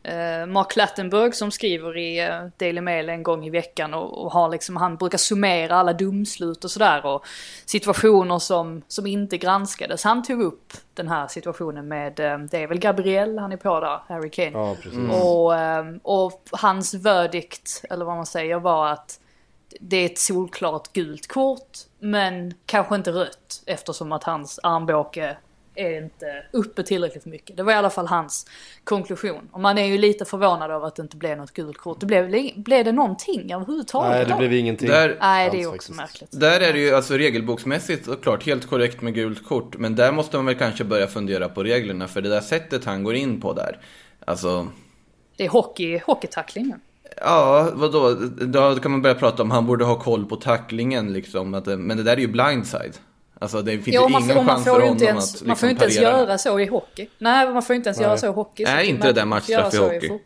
eh, 0.02 0.46
Mark 0.46 0.70
Clattenburg 0.70 1.34
som 1.34 1.50
skriver 1.50 1.96
i 1.98 2.20
eh, 2.20 2.46
Daily 2.56 2.80
Mail 2.80 3.08
en 3.08 3.22
gång 3.22 3.46
i 3.46 3.50
veckan 3.50 3.94
och, 3.94 4.24
och, 4.24 4.32
har 4.32 4.48
liksom, 4.48 4.76
han 4.76 4.96
brukar 4.96 5.18
summera 5.18 5.76
alla 5.76 5.92
domslut 5.92 6.64
och 6.64 6.70
sådär 6.70 7.06
och 7.06 7.26
situationer 7.66 8.38
som, 8.38 8.82
som 8.88 9.06
inte 9.06 9.38
granskades. 9.38 10.04
Han 10.04 10.22
tog 10.22 10.42
upp 10.42 10.72
den 10.94 11.08
här 11.08 11.26
situationen 11.26 11.88
med, 11.88 12.20
eh, 12.20 12.38
det 12.38 12.62
är 12.62 12.66
väl 12.66 12.78
Gabriel 12.78 13.38
han 13.38 13.52
är 13.52 13.56
på 13.56 13.80
där, 13.80 14.00
Harry 14.08 14.30
Kane. 14.30 14.50
Ja, 14.52 14.76
mm. 14.92 15.10
och, 15.10 15.56
eh, 15.56 15.84
och 16.02 16.42
hans 16.52 16.94
verdict, 16.94 17.84
eller 17.90 18.04
vad 18.04 18.16
man 18.16 18.26
säger, 18.26 18.58
var 18.58 18.88
att 18.88 19.20
det 19.80 19.96
är 19.96 20.06
ett 20.06 20.18
solklart 20.18 20.92
gult 20.92 21.26
kort, 21.26 21.78
men 22.04 22.54
kanske 22.66 22.94
inte 22.94 23.10
rött 23.10 23.62
eftersom 23.66 24.12
att 24.12 24.24
hans 24.24 24.60
armbåge 24.62 25.36
är 25.74 26.02
inte 26.02 26.44
uppe 26.52 26.82
tillräckligt 26.82 27.24
mycket. 27.24 27.56
Det 27.56 27.62
var 27.62 27.72
i 27.72 27.76
alla 27.76 27.90
fall 27.90 28.06
hans 28.06 28.46
konklusion. 28.84 29.48
Och 29.52 29.60
man 29.60 29.78
är 29.78 29.84
ju 29.84 29.98
lite 29.98 30.24
förvånad 30.24 30.70
över 30.70 30.86
att 30.86 30.96
det 30.96 31.02
inte 31.02 31.16
blev 31.16 31.38
något 31.38 31.50
gult 31.50 31.78
kort. 31.78 32.00
Det 32.00 32.06
blev, 32.06 32.30
blev 32.56 32.84
det 32.84 32.92
någonting 32.92 33.52
överhuvudtaget? 33.52 34.10
Nej, 34.10 34.24
det 34.24 34.34
blev 34.34 34.52
ingenting. 34.52 34.88
Där, 34.88 35.16
Nej, 35.20 35.50
det 35.52 35.62
är 35.62 35.66
också 35.66 35.92
faktiskt. 35.92 35.96
märkligt. 35.96 36.40
Där 36.40 36.60
är 36.60 36.72
det 36.72 36.78
ju 36.78 36.94
alltså 36.94 37.14
regelboksmässigt 37.14 38.04
såklart 38.04 38.46
helt 38.46 38.68
korrekt 38.68 39.02
med 39.02 39.14
gult 39.14 39.46
kort. 39.46 39.76
Men 39.76 39.96
där 39.96 40.12
måste 40.12 40.36
man 40.36 40.46
väl 40.46 40.54
kanske 40.54 40.84
börja 40.84 41.06
fundera 41.06 41.48
på 41.48 41.62
reglerna. 41.64 42.08
För 42.08 42.20
det 42.22 42.28
där 42.28 42.40
sättet 42.40 42.84
han 42.84 43.04
går 43.04 43.14
in 43.14 43.40
på 43.40 43.52
där. 43.52 43.78
Alltså... 44.24 44.68
Det 45.36 45.44
är 45.44 45.48
hockey, 45.48 46.00
hockeytackling. 46.06 46.74
Ja, 47.24 47.70
vadå? 47.74 48.14
Då 48.40 48.76
kan 48.76 48.90
man 48.90 49.02
börja 49.02 49.14
prata 49.14 49.42
om 49.42 49.50
han 49.50 49.66
borde 49.66 49.84
ha 49.84 49.98
koll 49.98 50.26
på 50.26 50.36
tacklingen 50.36 51.12
liksom. 51.12 51.54
Att, 51.54 51.66
men 51.66 51.96
det 51.96 52.02
där 52.02 52.12
är 52.12 52.20
ju 52.20 52.28
blindside. 52.28 52.98
Alltså 53.38 53.62
det 53.62 53.78
finns 53.78 53.96
jo, 53.96 54.08
ju 54.08 54.24
ingen 54.24 54.46
chans 54.46 54.64
för 54.64 54.80
honom 54.80 55.02
ens, 55.02 55.24
att 55.24 55.32
liksom, 55.32 55.48
Man 55.48 55.56
får 55.56 55.68
inte 55.68 55.84
ens 55.84 56.00
göra 56.00 56.38
så 56.38 56.60
i 56.60 56.66
hockey. 56.66 57.08
Nej, 57.18 57.52
man 57.52 57.62
får 57.62 57.76
inte 57.76 57.88
ens 57.88 57.98
Nej. 57.98 58.06
göra 58.06 58.18
så 58.18 58.26
i 58.26 58.30
hockey. 58.30 58.64
Nej, 58.64 58.88
inte 58.88 59.06
det 59.06 59.12
där 59.12 59.24
matchstraff 59.24 59.74
i 59.74 59.76
hockey. 59.76 60.06
I 60.06 60.20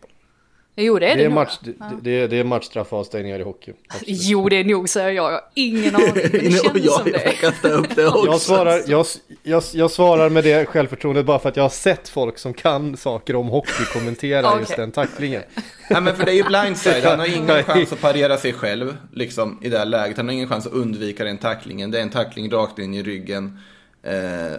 Jo 0.81 0.99
det 0.99 1.07
är 1.07 1.17
det, 1.17 1.23
det 1.23 1.25
är 1.25 1.31
match, 1.31 1.59
det, 1.61 1.75
det, 2.03 2.27
det 2.27 2.37
är 2.37 2.45
matchstraffavstängningar 2.45 3.38
i 3.38 3.43
hockey. 3.43 3.73
Absolut. 3.88 4.21
Jo 4.23 4.49
det 4.49 4.57
är 4.57 4.64
nog 4.64 4.88
säger 4.88 5.11
jag, 5.11 5.25
jag 5.25 5.33
har 5.33 5.41
ingen 5.55 5.97
aning. 5.97 6.12
Men 6.14 6.33
det 6.33 6.51
känns 6.64 6.85
jag, 6.85 6.93
som 6.93 7.05
det. 7.05 7.35
Jag 7.43 7.73
upp 7.73 7.97
det 7.97 8.07
också. 8.07 8.27
Jag 8.27 8.41
svarar, 8.41 8.83
jag, 8.87 9.07
jag, 9.43 9.62
jag 9.73 9.91
svarar 9.91 10.31
med 10.31 10.45
det 10.45 10.67
självförtroendet 10.67 11.27
bara 11.27 11.38
för 11.38 11.49
att 11.49 11.57
jag 11.57 11.64
har 11.64 11.71
sett 11.71 12.09
folk 12.09 12.38
som 12.38 12.55
kan 12.55 12.97
saker 12.97 13.37
om 13.37 13.49
hockey 13.49 13.85
kommentera 13.93 14.49
okay. 14.49 14.61
just 14.61 14.77
den 14.77 14.93
tacklingen. 14.93 15.43
Nej 15.91 16.01
men 16.01 16.17
för 16.17 16.25
det 16.25 16.33
är 16.33 16.37
ju 16.37 16.45
blindside, 16.45 17.05
han 17.05 17.19
har 17.19 17.37
ingen 17.37 17.64
chans 17.64 17.93
att 17.93 18.01
parera 18.01 18.37
sig 18.37 18.53
själv 18.53 18.97
liksom 19.12 19.59
i 19.62 19.69
det 19.69 19.79
här 19.79 19.87
läget. 19.87 20.17
Han 20.17 20.27
har 20.27 20.33
ingen 20.33 20.49
chans 20.49 20.67
att 20.67 20.73
undvika 20.73 21.25
den 21.25 21.38
tacklingen. 21.38 21.91
Det 21.91 21.99
är 21.99 22.03
en 22.03 22.11
tackling 22.11 22.51
rakt 22.51 22.79
in 22.79 22.95
i 22.95 23.03
ryggen. 23.03 23.61
Eh, 24.03 24.59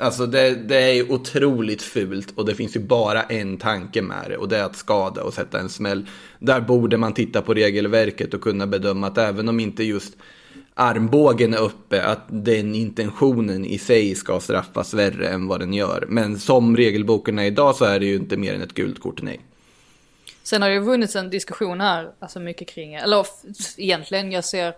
Alltså 0.00 0.26
det, 0.26 0.54
det 0.54 0.76
är 0.76 1.12
otroligt 1.12 1.82
fult 1.82 2.32
och 2.34 2.46
det 2.46 2.54
finns 2.54 2.76
ju 2.76 2.80
bara 2.80 3.22
en 3.22 3.56
tanke 3.56 4.02
med 4.02 4.24
det 4.28 4.36
och 4.36 4.48
det 4.48 4.58
är 4.58 4.64
att 4.64 4.76
skada 4.76 5.22
och 5.22 5.34
sätta 5.34 5.60
en 5.60 5.68
smäll. 5.68 6.06
Där 6.38 6.60
borde 6.60 6.96
man 6.96 7.14
titta 7.14 7.42
på 7.42 7.54
regelverket 7.54 8.34
och 8.34 8.40
kunna 8.40 8.66
bedöma 8.66 9.06
att 9.06 9.18
även 9.18 9.48
om 9.48 9.60
inte 9.60 9.84
just 9.84 10.16
armbågen 10.74 11.54
är 11.54 11.58
uppe, 11.58 12.04
att 12.04 12.24
den 12.28 12.74
intentionen 12.74 13.64
i 13.64 13.78
sig 13.78 14.14
ska 14.14 14.40
straffas 14.40 14.94
värre 14.94 15.28
än 15.28 15.48
vad 15.48 15.60
den 15.60 15.74
gör. 15.74 16.04
Men 16.08 16.38
som 16.38 16.76
regelboken 16.76 17.38
är 17.38 17.44
idag 17.44 17.76
så 17.76 17.84
är 17.84 18.00
det 18.00 18.06
ju 18.06 18.14
inte 18.14 18.36
mer 18.36 18.54
än 18.54 18.62
ett 18.62 18.74
gult 18.74 19.00
kort, 19.00 19.22
nej. 19.22 19.40
Sen 20.42 20.62
har 20.62 20.68
det 20.68 20.74
ju 20.74 20.80
vunnits 20.80 21.16
en 21.16 21.30
diskussion 21.30 21.80
här, 21.80 22.10
alltså 22.18 22.40
mycket 22.40 22.68
kring, 22.68 22.94
eller 22.94 23.26
egentligen 23.76 24.32
jag 24.32 24.44
ser, 24.44 24.74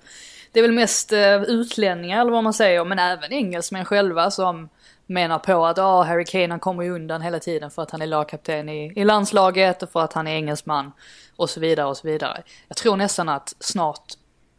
det 0.53 0.61
är 0.61 0.63
väl 0.63 0.73
mest 0.73 1.13
eh, 1.13 1.43
utlänningar 1.43 2.21
eller 2.21 2.33
vad 2.33 2.45
man 2.45 2.55
säger, 2.55 2.85
men 2.85 2.99
även 2.99 3.33
engelsmän 3.33 3.85
själva 3.85 4.31
som 4.31 4.69
menar 5.13 5.39
på 5.39 5.67
att 5.67 5.79
ah, 5.79 6.03
Harry 6.03 6.25
Kane 6.25 6.49
han 6.49 6.61
kommer 6.61 6.83
ju 6.83 6.91
undan 6.91 7.23
hela 7.23 7.39
tiden 7.39 7.71
för 7.71 7.83
att 7.83 7.91
han 7.91 8.03
är 8.03 8.07
lagkapten 8.07 8.69
i, 8.69 8.93
i 8.97 9.05
landslaget 9.05 9.83
och 9.83 9.91
för 9.91 10.01
att 10.01 10.13
han 10.13 10.27
är 10.27 10.35
engelsman 10.35 10.93
och 11.37 11.51
så 11.51 11.61
vidare 11.61 11.87
och 11.87 11.97
så 11.97 12.07
vidare. 12.07 12.43
Jag 12.69 12.77
tror 12.77 12.97
nästan 12.97 13.29
att 13.29 13.55
snart 13.61 14.13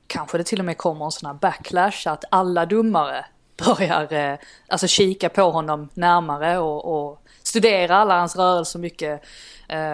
kanske 0.07 0.37
det 0.37 0.43
till 0.43 0.59
och 0.59 0.65
med 0.65 0.77
kommer 0.77 1.05
en 1.05 1.11
sån 1.11 1.27
här 1.27 1.33
backlash 1.33 2.07
att 2.07 2.23
alla 2.29 2.65
domare 2.65 3.25
börjar 3.65 4.13
eh, 4.13 4.37
alltså 4.67 4.87
kika 4.87 5.29
på 5.29 5.51
honom 5.51 5.89
närmare 5.93 6.57
och, 6.57 7.09
och 7.09 7.23
studera 7.43 7.97
alla 7.97 8.19
hans 8.19 8.35
rörelser 8.35 8.79
mycket, 8.79 9.23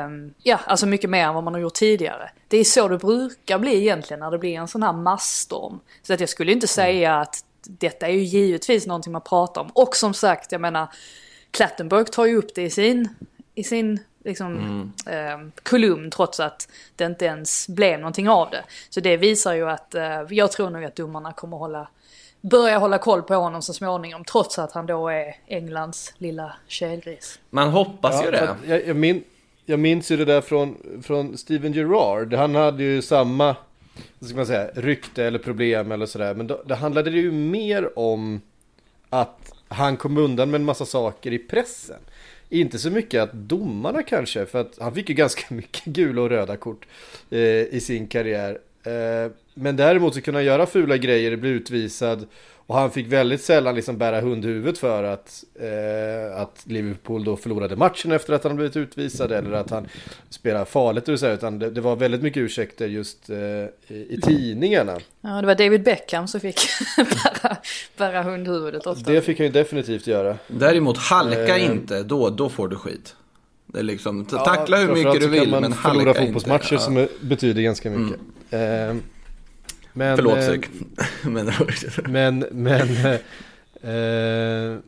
um, 0.06 0.34
ja 0.44 0.60
alltså 0.66 0.86
mycket 0.86 1.10
mer 1.10 1.26
än 1.26 1.34
vad 1.34 1.44
man 1.44 1.54
har 1.54 1.62
gjort 1.62 1.74
tidigare. 1.74 2.30
Det 2.48 2.58
är 2.58 2.64
så 2.64 2.88
det 2.88 2.98
brukar 2.98 3.60
bli 3.60 3.78
egentligen 3.78 4.20
när 4.20 4.32
det 4.32 4.38
blir 4.38 4.56
en 4.56 4.68
sån 4.68 4.84
här 4.84 4.94
massstorm. 4.94 5.80
Så 6.04 6.14
att 6.14 6.20
jag 6.20 6.30
skulle 6.30 6.52
inte 6.52 6.68
säga 6.68 7.16
att 7.16 7.44
detta 7.64 8.08
är 8.08 8.12
ju 8.12 8.24
givetvis 8.24 8.88
någonting 8.88 9.14
man 9.14 9.22
pratar 9.22 9.62
om. 9.62 9.70
Och 9.74 9.96
som 9.96 10.14
sagt, 10.14 10.52
jag 10.52 10.62
menar, 10.62 10.88
Klattenburg 11.52 12.12
tar 12.12 12.26
ju 12.26 12.36
upp 12.36 12.56
det 12.56 12.62
i 12.62 12.70
sin, 12.70 13.10
i 13.56 13.64
sin 13.64 14.00
liksom, 14.24 14.92
mm. 15.06 15.46
eh, 15.46 15.52
kolumn 15.64 16.12
trots 16.12 16.40
att 16.40 16.68
det 16.96 17.06
inte 17.06 17.26
ens 17.26 17.68
blev 17.68 18.00
någonting 18.00 18.30
av 18.30 18.50
det. 18.50 18.64
Så 18.90 19.00
det 19.00 19.18
visar 19.18 19.54
ju 19.54 19.70
att 19.70 19.96
eh, 19.96 20.22
jag 20.30 20.52
tror 20.52 20.70
nog 20.70 20.84
att 20.84 20.96
domarna 20.96 21.34
kommer 21.34 21.58
hålla, 21.58 21.88
börja 22.42 22.78
hålla 22.78 22.98
koll 22.98 23.22
på 23.22 23.36
honom 23.36 23.62
så 23.62 23.74
småningom 23.74 24.24
trots 24.24 24.60
att 24.60 24.72
han 24.72 24.86
då 24.86 25.08
är 25.10 25.36
Englands 25.48 26.14
lilla 26.18 26.56
kelgris. 26.68 27.40
Man 27.50 27.70
hoppas 27.70 28.16
ja, 28.16 28.26
ju 28.26 28.32
det. 28.32 28.56
Jag, 28.68 28.88
jag, 28.88 28.96
min, 28.96 29.24
jag 29.66 29.80
minns 29.80 30.12
ju 30.12 30.18
det 30.18 30.26
där 30.26 30.42
från, 30.42 30.78
från 31.04 31.38
Steven 31.38 31.74
Gerrard. 31.74 32.34
Han 32.34 32.56
hade 32.56 32.84
ju 32.84 33.02
samma 33.02 33.56
ska 34.20 34.36
man 34.36 34.46
säga, 34.46 34.70
rykte 34.74 35.24
eller 35.24 35.40
problem 35.40 35.92
eller 35.92 36.06
sådär. 36.06 36.34
Men 36.34 36.48
då, 36.48 36.64
det 36.66 36.76
handlade 36.76 37.10
ju 37.10 37.32
mer 37.32 38.00
om 38.00 38.42
att 39.10 39.54
han 39.68 39.98
kom 39.98 40.18
undan 40.18 40.52
med 40.52 40.60
en 40.60 40.66
massa 40.66 40.86
saker 40.86 41.34
i 41.34 41.38
pressen. 41.38 42.00
Inte 42.50 42.80
så 42.80 42.90
mycket 42.90 43.22
att 43.22 43.34
domarna 43.34 44.04
kanske, 44.04 44.46
för 44.46 44.62
att 44.62 44.78
han 44.80 44.96
fick 44.96 45.10
ju 45.10 45.16
ganska 45.26 45.56
mycket 45.56 45.86
gula 45.86 46.22
och 46.22 46.30
röda 46.30 46.58
kort 46.58 46.86
eh, 47.30 47.40
i 47.40 47.80
sin 47.84 48.08
karriär. 48.08 48.60
Eh, 48.84 49.32
men 49.54 49.76
däremot 49.76 50.14
så 50.14 50.22
kunde 50.22 50.38
han 50.38 50.46
göra 50.46 50.66
fula 50.66 50.98
grejer, 50.98 51.36
bli 51.36 51.50
utvisad 51.50 52.28
och 52.70 52.76
han 52.76 52.92
fick 52.92 53.08
väldigt 53.08 53.44
sällan 53.44 53.76
liksom 53.76 53.98
bära 53.98 54.22
hundhuvudet 54.22 54.78
för 54.78 55.04
att, 55.04 55.44
eh, 55.60 56.42
att 56.42 56.62
Liverpool 56.64 57.24
då 57.24 57.38
förlorade 57.38 57.76
matchen 57.76 58.12
efter 58.12 58.34
att 58.34 58.44
han 58.44 58.56
blivit 58.56 58.78
utvisad 58.78 59.32
eller 59.32 59.52
att 59.52 59.70
han 59.70 59.88
spelade 60.30 60.66
farligt 60.66 61.08
och 61.08 61.20
så 61.20 61.28
utan 61.28 61.60
det, 61.60 61.70
det, 61.70 61.82
var 61.82 61.96
väldigt 61.96 62.22
mycket 62.22 62.42
ursäkter 62.42 62.88
just 62.88 63.30
eh, 63.30 63.38
i, 63.38 63.70
i, 63.88 64.20
tidningarna. 64.24 65.00
Ja, 65.22 65.30
det 65.30 65.48
var 65.48 65.56
David 65.56 65.84
Beckham 65.84 66.28
som 66.28 66.42
fick 66.42 66.60
bära, 66.98 67.58
bära 67.98 68.24
hundhuvudet 68.24 68.88
ofta. 68.88 69.12
Det 69.12 69.22
fick 69.22 69.38
han 69.38 69.46
ju 69.48 69.54
definitivt 69.54 70.08
göra. 70.08 70.38
Däremot 70.48 70.98
halka 70.98 71.58
eh, 71.58 71.72
inte, 71.72 72.04
då, 72.04 72.30
då 72.30 72.50
får 72.50 72.68
du 72.68 72.76
skit. 72.76 73.16
Det 73.66 73.80
är 73.80 73.84
liksom, 73.84 74.26
tackla 74.26 74.82
ja, 74.82 74.88
hur 74.88 74.94
mycket 74.94 75.22
du 75.22 75.28
vill 75.28 75.52
men 75.52 75.64
halka 75.64 75.68
inte. 75.68 75.82
förlora 75.82 76.14
fotbollsmatcher 76.14 76.74
ja. 76.74 76.80
som 76.80 77.08
betyder 77.22 77.62
ganska 77.62 77.90
mycket. 77.90 78.20
Mm. 78.52 79.04
Eh, 80.02 80.08
men, 80.08 80.18
Förlåt 80.18 80.38
eh, 80.38 80.46
Sök. 80.46 80.70
men, 81.24 81.54
men, 82.08 82.46
men 82.52 83.06
eh, 83.82 84.80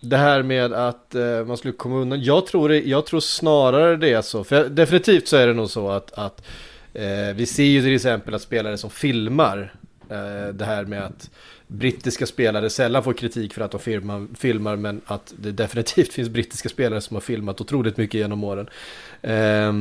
det 0.00 0.16
här 0.16 0.42
med 0.42 0.72
att 0.72 1.14
eh, 1.14 1.44
man 1.44 1.56
skulle 1.56 1.72
komma 1.72 1.96
undan. 1.96 2.22
Jag 2.22 2.46
tror, 2.46 2.68
det, 2.68 2.80
jag 2.80 3.06
tror 3.06 3.20
snarare 3.20 3.96
det 3.96 4.12
är 4.12 4.22
så. 4.22 4.44
För 4.44 4.68
definitivt 4.68 5.28
så 5.28 5.36
är 5.36 5.46
det 5.46 5.52
nog 5.52 5.70
så 5.70 5.90
att, 5.90 6.12
att 6.12 6.42
eh, 6.94 7.34
vi 7.34 7.46
ser 7.46 7.64
ju 7.64 7.82
till 7.82 7.94
exempel 7.94 8.34
att 8.34 8.42
spelare 8.42 8.78
som 8.78 8.90
filmar 8.90 9.74
eh, 10.10 10.54
det 10.54 10.64
här 10.64 10.84
med 10.84 11.02
att 11.02 11.30
brittiska 11.66 12.26
spelare 12.26 12.70
sällan 12.70 13.04
får 13.04 13.12
kritik 13.12 13.54
för 13.54 13.62
att 13.62 13.70
de 13.70 13.80
filmar, 13.80 14.26
filmar 14.34 14.76
men 14.76 15.00
att 15.06 15.34
det 15.36 15.52
definitivt 15.52 16.12
finns 16.12 16.28
brittiska 16.28 16.68
spelare 16.68 17.00
som 17.00 17.16
har 17.16 17.20
filmat 17.20 17.60
otroligt 17.60 17.96
mycket 17.96 18.20
genom 18.20 18.44
åren. 18.44 18.68
Eh, 19.22 19.72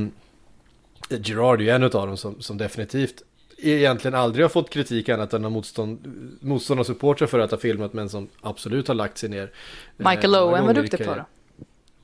Gerard 1.09 1.61
är 1.61 1.63
ju 1.63 1.69
en 1.69 1.83
av 1.83 1.89
dem 1.89 2.17
som, 2.17 2.41
som 2.41 2.57
definitivt 2.57 3.23
egentligen 3.61 4.15
aldrig 4.15 4.43
har 4.43 4.49
fått 4.49 4.69
kritik 4.69 5.09
annat 5.09 5.33
än 5.33 5.45
av 5.45 5.51
motstånd, 5.51 5.99
motståndarsupportrar 6.39 7.27
för 7.27 7.39
att 7.39 7.51
ha 7.51 7.57
filmat 7.57 7.93
men 7.93 8.09
som 8.09 8.27
absolut 8.41 8.87
har 8.87 8.95
lagt 8.95 9.17
sig 9.17 9.29
ner. 9.29 9.51
Michael 9.97 10.35
eh, 10.35 10.43
Owen 10.43 10.65
var 10.65 10.73
duktig 10.73 11.05
på 11.05 11.15
det. 11.15 11.25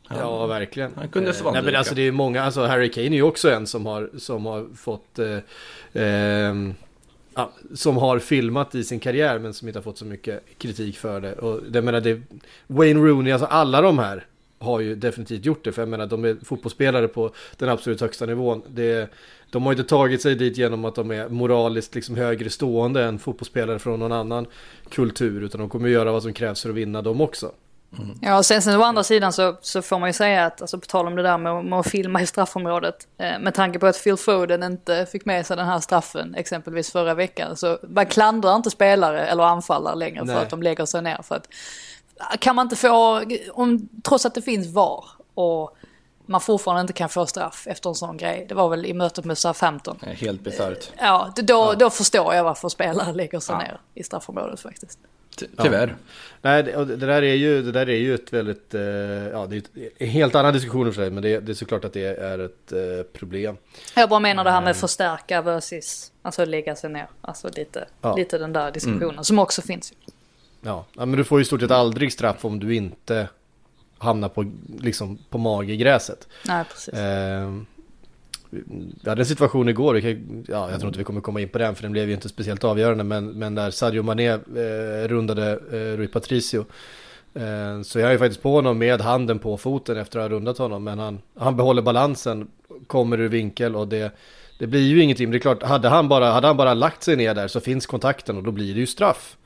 Ja, 0.09 0.47
verkligen. 0.47 0.91
Han 0.95 1.09
kunde 1.09 1.29
eh, 1.29 1.51
Nej, 1.53 1.61
men 1.61 1.75
alltså 1.75 1.95
det 1.95 2.01
är 2.01 2.11
många, 2.11 2.43
alltså 2.43 2.65
Harry 2.65 2.91
Kane 2.91 3.07
är 3.07 3.11
ju 3.11 3.21
också 3.21 3.51
en 3.51 3.67
som 3.67 3.85
har, 3.85 4.09
som 4.17 4.45
har 4.45 4.67
fått 4.75 5.19
eh, 5.19 6.03
eh, 6.03 6.55
ja, 7.35 7.51
som 7.75 7.97
har 7.97 8.19
filmat 8.19 8.75
i 8.75 8.83
sin 8.83 8.99
karriär 8.99 9.39
men 9.39 9.53
som 9.53 9.67
inte 9.67 9.79
har 9.79 9.83
fått 9.83 9.97
så 9.97 10.05
mycket 10.05 10.43
kritik 10.57 10.97
för 10.97 11.21
det. 11.21 11.33
Och 11.33 11.63
det 11.69 11.81
menar 11.81 12.01
det, 12.01 12.21
Wayne 12.67 12.99
Rooney, 12.99 13.33
alltså 13.33 13.47
alla 13.47 13.81
de 13.81 13.99
här 13.99 14.25
har 14.59 14.79
ju 14.79 14.95
definitivt 14.95 15.45
gjort 15.45 15.63
det. 15.63 15.71
För 15.71 15.81
jag 15.81 15.89
menar, 15.89 16.05
de 16.05 16.25
är 16.25 16.37
fotbollsspelare 16.45 17.07
på 17.07 17.31
den 17.57 17.69
absolut 17.69 18.01
högsta 18.01 18.25
nivån. 18.25 18.61
Det, 18.67 19.11
de 19.49 19.63
har 19.63 19.71
inte 19.71 19.83
tagit 19.83 20.21
sig 20.21 20.35
dit 20.35 20.57
genom 20.57 20.85
att 20.85 20.95
de 20.95 21.11
är 21.11 21.29
moraliskt 21.29 21.95
liksom 21.95 22.15
högre 22.15 22.49
stående 22.49 23.03
än 23.03 23.19
fotbollsspelare 23.19 23.79
från 23.79 23.99
någon 23.99 24.11
annan 24.11 24.45
kultur. 24.89 25.43
Utan 25.43 25.59
de 25.59 25.69
kommer 25.69 25.89
göra 25.89 26.11
vad 26.11 26.23
som 26.23 26.33
krävs 26.33 26.61
för 26.61 26.69
att 26.69 26.75
vinna 26.75 27.01
dem 27.01 27.21
också. 27.21 27.51
Mm. 27.97 28.17
Ja, 28.21 28.37
och 28.37 28.45
sen, 28.45 28.61
sen 28.61 28.79
å 28.79 28.83
andra 28.83 29.03
sidan 29.03 29.33
så, 29.33 29.57
så 29.61 29.81
får 29.81 29.99
man 29.99 30.09
ju 30.09 30.13
säga 30.13 30.45
att, 30.45 30.61
alltså 30.61 30.79
på 30.79 30.85
tal 30.85 31.07
om 31.07 31.15
det 31.15 31.23
där 31.23 31.37
med, 31.37 31.65
med 31.65 31.79
att 31.79 31.87
filma 31.87 32.21
i 32.21 32.27
straffområdet, 32.27 33.07
eh, 33.17 33.39
med 33.39 33.53
tanke 33.53 33.79
på 33.79 33.87
att 33.87 34.03
Phil 34.03 34.17
Foden 34.17 34.63
inte 34.63 35.05
fick 35.11 35.25
med 35.25 35.45
sig 35.45 35.57
den 35.57 35.65
här 35.65 35.79
straffen 35.79 36.35
exempelvis 36.35 36.91
förra 36.91 37.13
veckan, 37.13 37.57
så 37.57 37.79
man 37.89 38.05
klandrar 38.05 38.55
inte 38.55 38.69
spelare 38.69 39.27
eller 39.27 39.43
anfallare 39.43 39.95
längre 39.95 40.23
Nej. 40.23 40.35
för 40.35 40.41
att 40.41 40.49
de 40.49 40.63
lägger 40.63 40.85
sig 40.85 41.01
ner. 41.01 41.21
För 41.23 41.35
att, 41.35 41.47
kan 42.39 42.55
man 42.55 42.65
inte 42.65 42.75
få, 42.75 43.23
om, 43.51 43.89
trots 44.03 44.25
att 44.25 44.35
det 44.35 44.41
finns 44.41 44.67
VAR 44.67 45.05
och 45.33 45.77
man 46.25 46.41
fortfarande 46.41 46.81
inte 46.81 46.93
kan 46.93 47.09
få 47.09 47.25
straff 47.25 47.67
efter 47.67 47.89
en 47.89 47.95
sån 47.95 48.17
grej. 48.17 48.45
Det 48.49 48.55
var 48.55 48.69
väl 48.69 48.85
i 48.85 48.93
mötet 48.93 49.25
med 49.25 49.37
Southampton. 49.37 49.99
Helt 50.01 50.41
bisarrt. 50.41 50.91
Ja, 50.97 51.33
då, 51.35 51.43
ja. 51.53 51.75
då 51.79 51.89
förstår 51.89 52.33
jag 52.33 52.43
varför 52.43 52.69
spelare 52.69 53.13
lägger 53.13 53.39
sig 53.39 53.55
ja. 53.55 53.59
ner 53.59 53.79
i 53.93 54.03
straffområdet 54.03 54.59
faktiskt. 54.59 54.99
Tyvärr. 55.57 55.87
Ja. 55.87 55.93
Nej, 56.41 56.63
det, 56.63 56.85
det, 56.85 56.95
där 56.95 57.21
är 57.21 57.33
ju, 57.33 57.61
det 57.61 57.71
där 57.71 57.89
är 57.89 57.97
ju 57.97 58.15
ett 58.15 58.33
väldigt, 58.33 58.73
eh, 58.73 58.81
ja 58.81 59.45
det 59.45 59.55
är 59.55 59.63
en 59.97 60.07
helt 60.07 60.35
annan 60.35 60.53
diskussion 60.53 60.93
för 60.93 61.01
sig, 61.01 61.11
men 61.11 61.23
det, 61.23 61.39
det 61.39 61.51
är 61.51 61.53
såklart 61.53 61.85
att 61.85 61.93
det 61.93 62.05
är 62.05 62.39
ett 62.39 62.71
eh, 62.71 62.79
problem. 63.13 63.57
Jag 63.95 64.09
bara 64.09 64.19
menar 64.19 64.43
det 64.43 64.51
här 64.51 64.61
med 64.61 64.67
mm. 64.67 64.79
förstärka 64.79 65.41
versus, 65.41 66.11
alltså 66.21 66.45
lägga 66.45 66.75
sig 66.75 66.89
ner. 66.89 67.07
Alltså 67.21 67.49
lite, 67.55 67.87
ja. 68.01 68.15
lite 68.15 68.37
den 68.37 68.53
där 68.53 68.71
diskussionen 68.71 69.09
mm. 69.09 69.23
som 69.23 69.39
också 69.39 69.61
finns. 69.61 69.93
Ja. 70.67 70.85
ja, 70.93 71.05
men 71.05 71.17
du 71.17 71.23
får 71.23 71.39
ju 71.39 71.41
i 71.41 71.45
stort 71.45 71.61
sett 71.61 71.71
aldrig 71.71 72.13
straff 72.13 72.45
om 72.45 72.59
du 72.59 72.75
inte 72.75 73.29
hamnar 73.97 74.29
på, 74.29 74.51
liksom, 74.79 75.17
på 75.29 75.37
mage 75.37 75.73
i 75.73 75.77
gräset. 75.77 76.27
Nej, 76.45 76.65
precis. 76.65 76.93
Eh, 76.93 77.51
vi 78.49 79.09
hade 79.09 79.21
en 79.21 79.25
situation 79.25 79.69
igår, 79.69 79.99
kan, 79.99 80.45
ja, 80.47 80.71
jag 80.71 80.79
tror 80.79 80.87
inte 80.87 80.99
vi 80.99 81.03
kommer 81.03 81.21
komma 81.21 81.41
in 81.41 81.49
på 81.49 81.57
den 81.57 81.75
för 81.75 81.83
den 81.83 81.91
blev 81.91 82.07
ju 82.07 82.13
inte 82.13 82.29
speciellt 82.29 82.63
avgörande, 82.63 83.03
men, 83.03 83.31
men 83.31 83.55
där 83.55 83.71
Sadio 83.71 84.03
Mané 84.03 84.29
eh, 84.29 85.07
rundade 85.07 85.51
eh, 85.51 85.97
Rui 85.97 86.07
Patricio. 86.07 86.65
Eh, 87.33 87.81
så 87.83 87.99
jag 87.99 88.07
är 88.07 88.11
ju 88.11 88.17
faktiskt 88.17 88.41
på 88.41 88.51
honom 88.51 88.77
med 88.77 89.01
handen 89.01 89.39
på 89.39 89.57
foten 89.57 89.97
efter 89.97 90.19
att 90.19 90.23
ha 90.23 90.29
rundat 90.37 90.57
honom, 90.57 90.83
men 90.83 90.99
han, 90.99 91.21
han 91.35 91.57
behåller 91.57 91.81
balansen, 91.81 92.47
kommer 92.87 93.19
ur 93.19 93.29
vinkel 93.29 93.75
och 93.75 93.87
det, 93.87 94.11
det 94.59 94.67
blir 94.67 94.87
ju 94.87 95.01
ingenting. 95.01 95.31
Det 95.31 95.37
är 95.37 95.39
klart, 95.39 95.63
hade 95.63 95.89
han, 95.89 96.07
bara, 96.07 96.31
hade 96.31 96.47
han 96.47 96.57
bara 96.57 96.73
lagt 96.73 97.03
sig 97.03 97.15
ner 97.15 97.35
där 97.35 97.47
så 97.47 97.59
finns 97.59 97.85
kontakten 97.85 98.37
och 98.37 98.43
då 98.43 98.51
blir 98.51 98.73
det 98.73 98.79
ju 98.79 98.87
straff. 98.87 99.37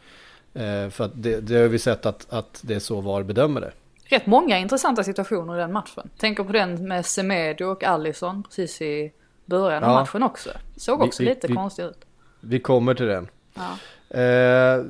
Eh, 0.54 0.90
för 0.90 1.04
att 1.04 1.12
det, 1.16 1.40
det 1.42 1.56
har 1.56 1.68
vi 1.68 1.80
sett 1.80 2.06
att, 2.06 2.34
att 2.34 2.60
det 2.62 2.74
är 2.74 2.80
så 2.80 3.02
VAR 3.02 3.24
bedömer 3.24 3.62
det 3.62 3.72
rätt 4.12 4.26
många 4.26 4.58
intressanta 4.58 5.04
situationer 5.04 5.56
i 5.56 5.60
den 5.60 5.72
matchen. 5.74 6.10
Tänker 6.18 6.44
på 6.44 6.52
den 6.52 6.88
med 6.88 7.06
Semedo 7.06 7.66
och 7.66 7.84
Allison 7.84 8.44
precis 8.44 8.82
i 8.82 9.12
början 9.46 9.84
av 9.84 9.94
matchen 9.94 10.24
också. 10.24 10.50
Såg 10.76 11.02
också 11.02 11.24
vi, 11.24 11.30
lite 11.30 11.48
vi, 11.48 11.54
konstigt 11.54 11.86
ut. 11.86 12.06
Vi 12.40 12.60
kommer 12.60 12.94
till 12.94 13.06
den. 13.06 13.28
Ja. 13.54 13.78
Eh, 14.20 14.84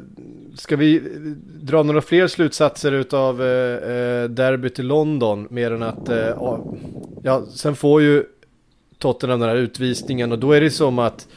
ska 0.56 0.76
vi 0.76 1.00
dra 1.62 1.84
några 1.84 2.02
fler 2.02 2.28
slutsatser 2.28 2.91
utav 2.91 3.41
eh, 3.41 3.91
eh 3.91 4.30
derbyt 4.30 4.80
i 4.80 4.84
London? 4.84 5.47
Mer 5.50 5.71
än 5.71 5.84
att, 5.84 6.10
eh, 6.10 6.38
ja, 7.24 7.45
sen 7.56 7.76
får 7.76 8.02
ju 8.02 8.26
Tottenham 8.97 9.39
den 9.39 9.50
här 9.50 9.56
utvisningen 9.56 10.32
och 10.32 10.39
då 10.39 10.52
är 10.52 10.62
det 10.62 10.71
som 10.71 11.00
att 11.00 11.28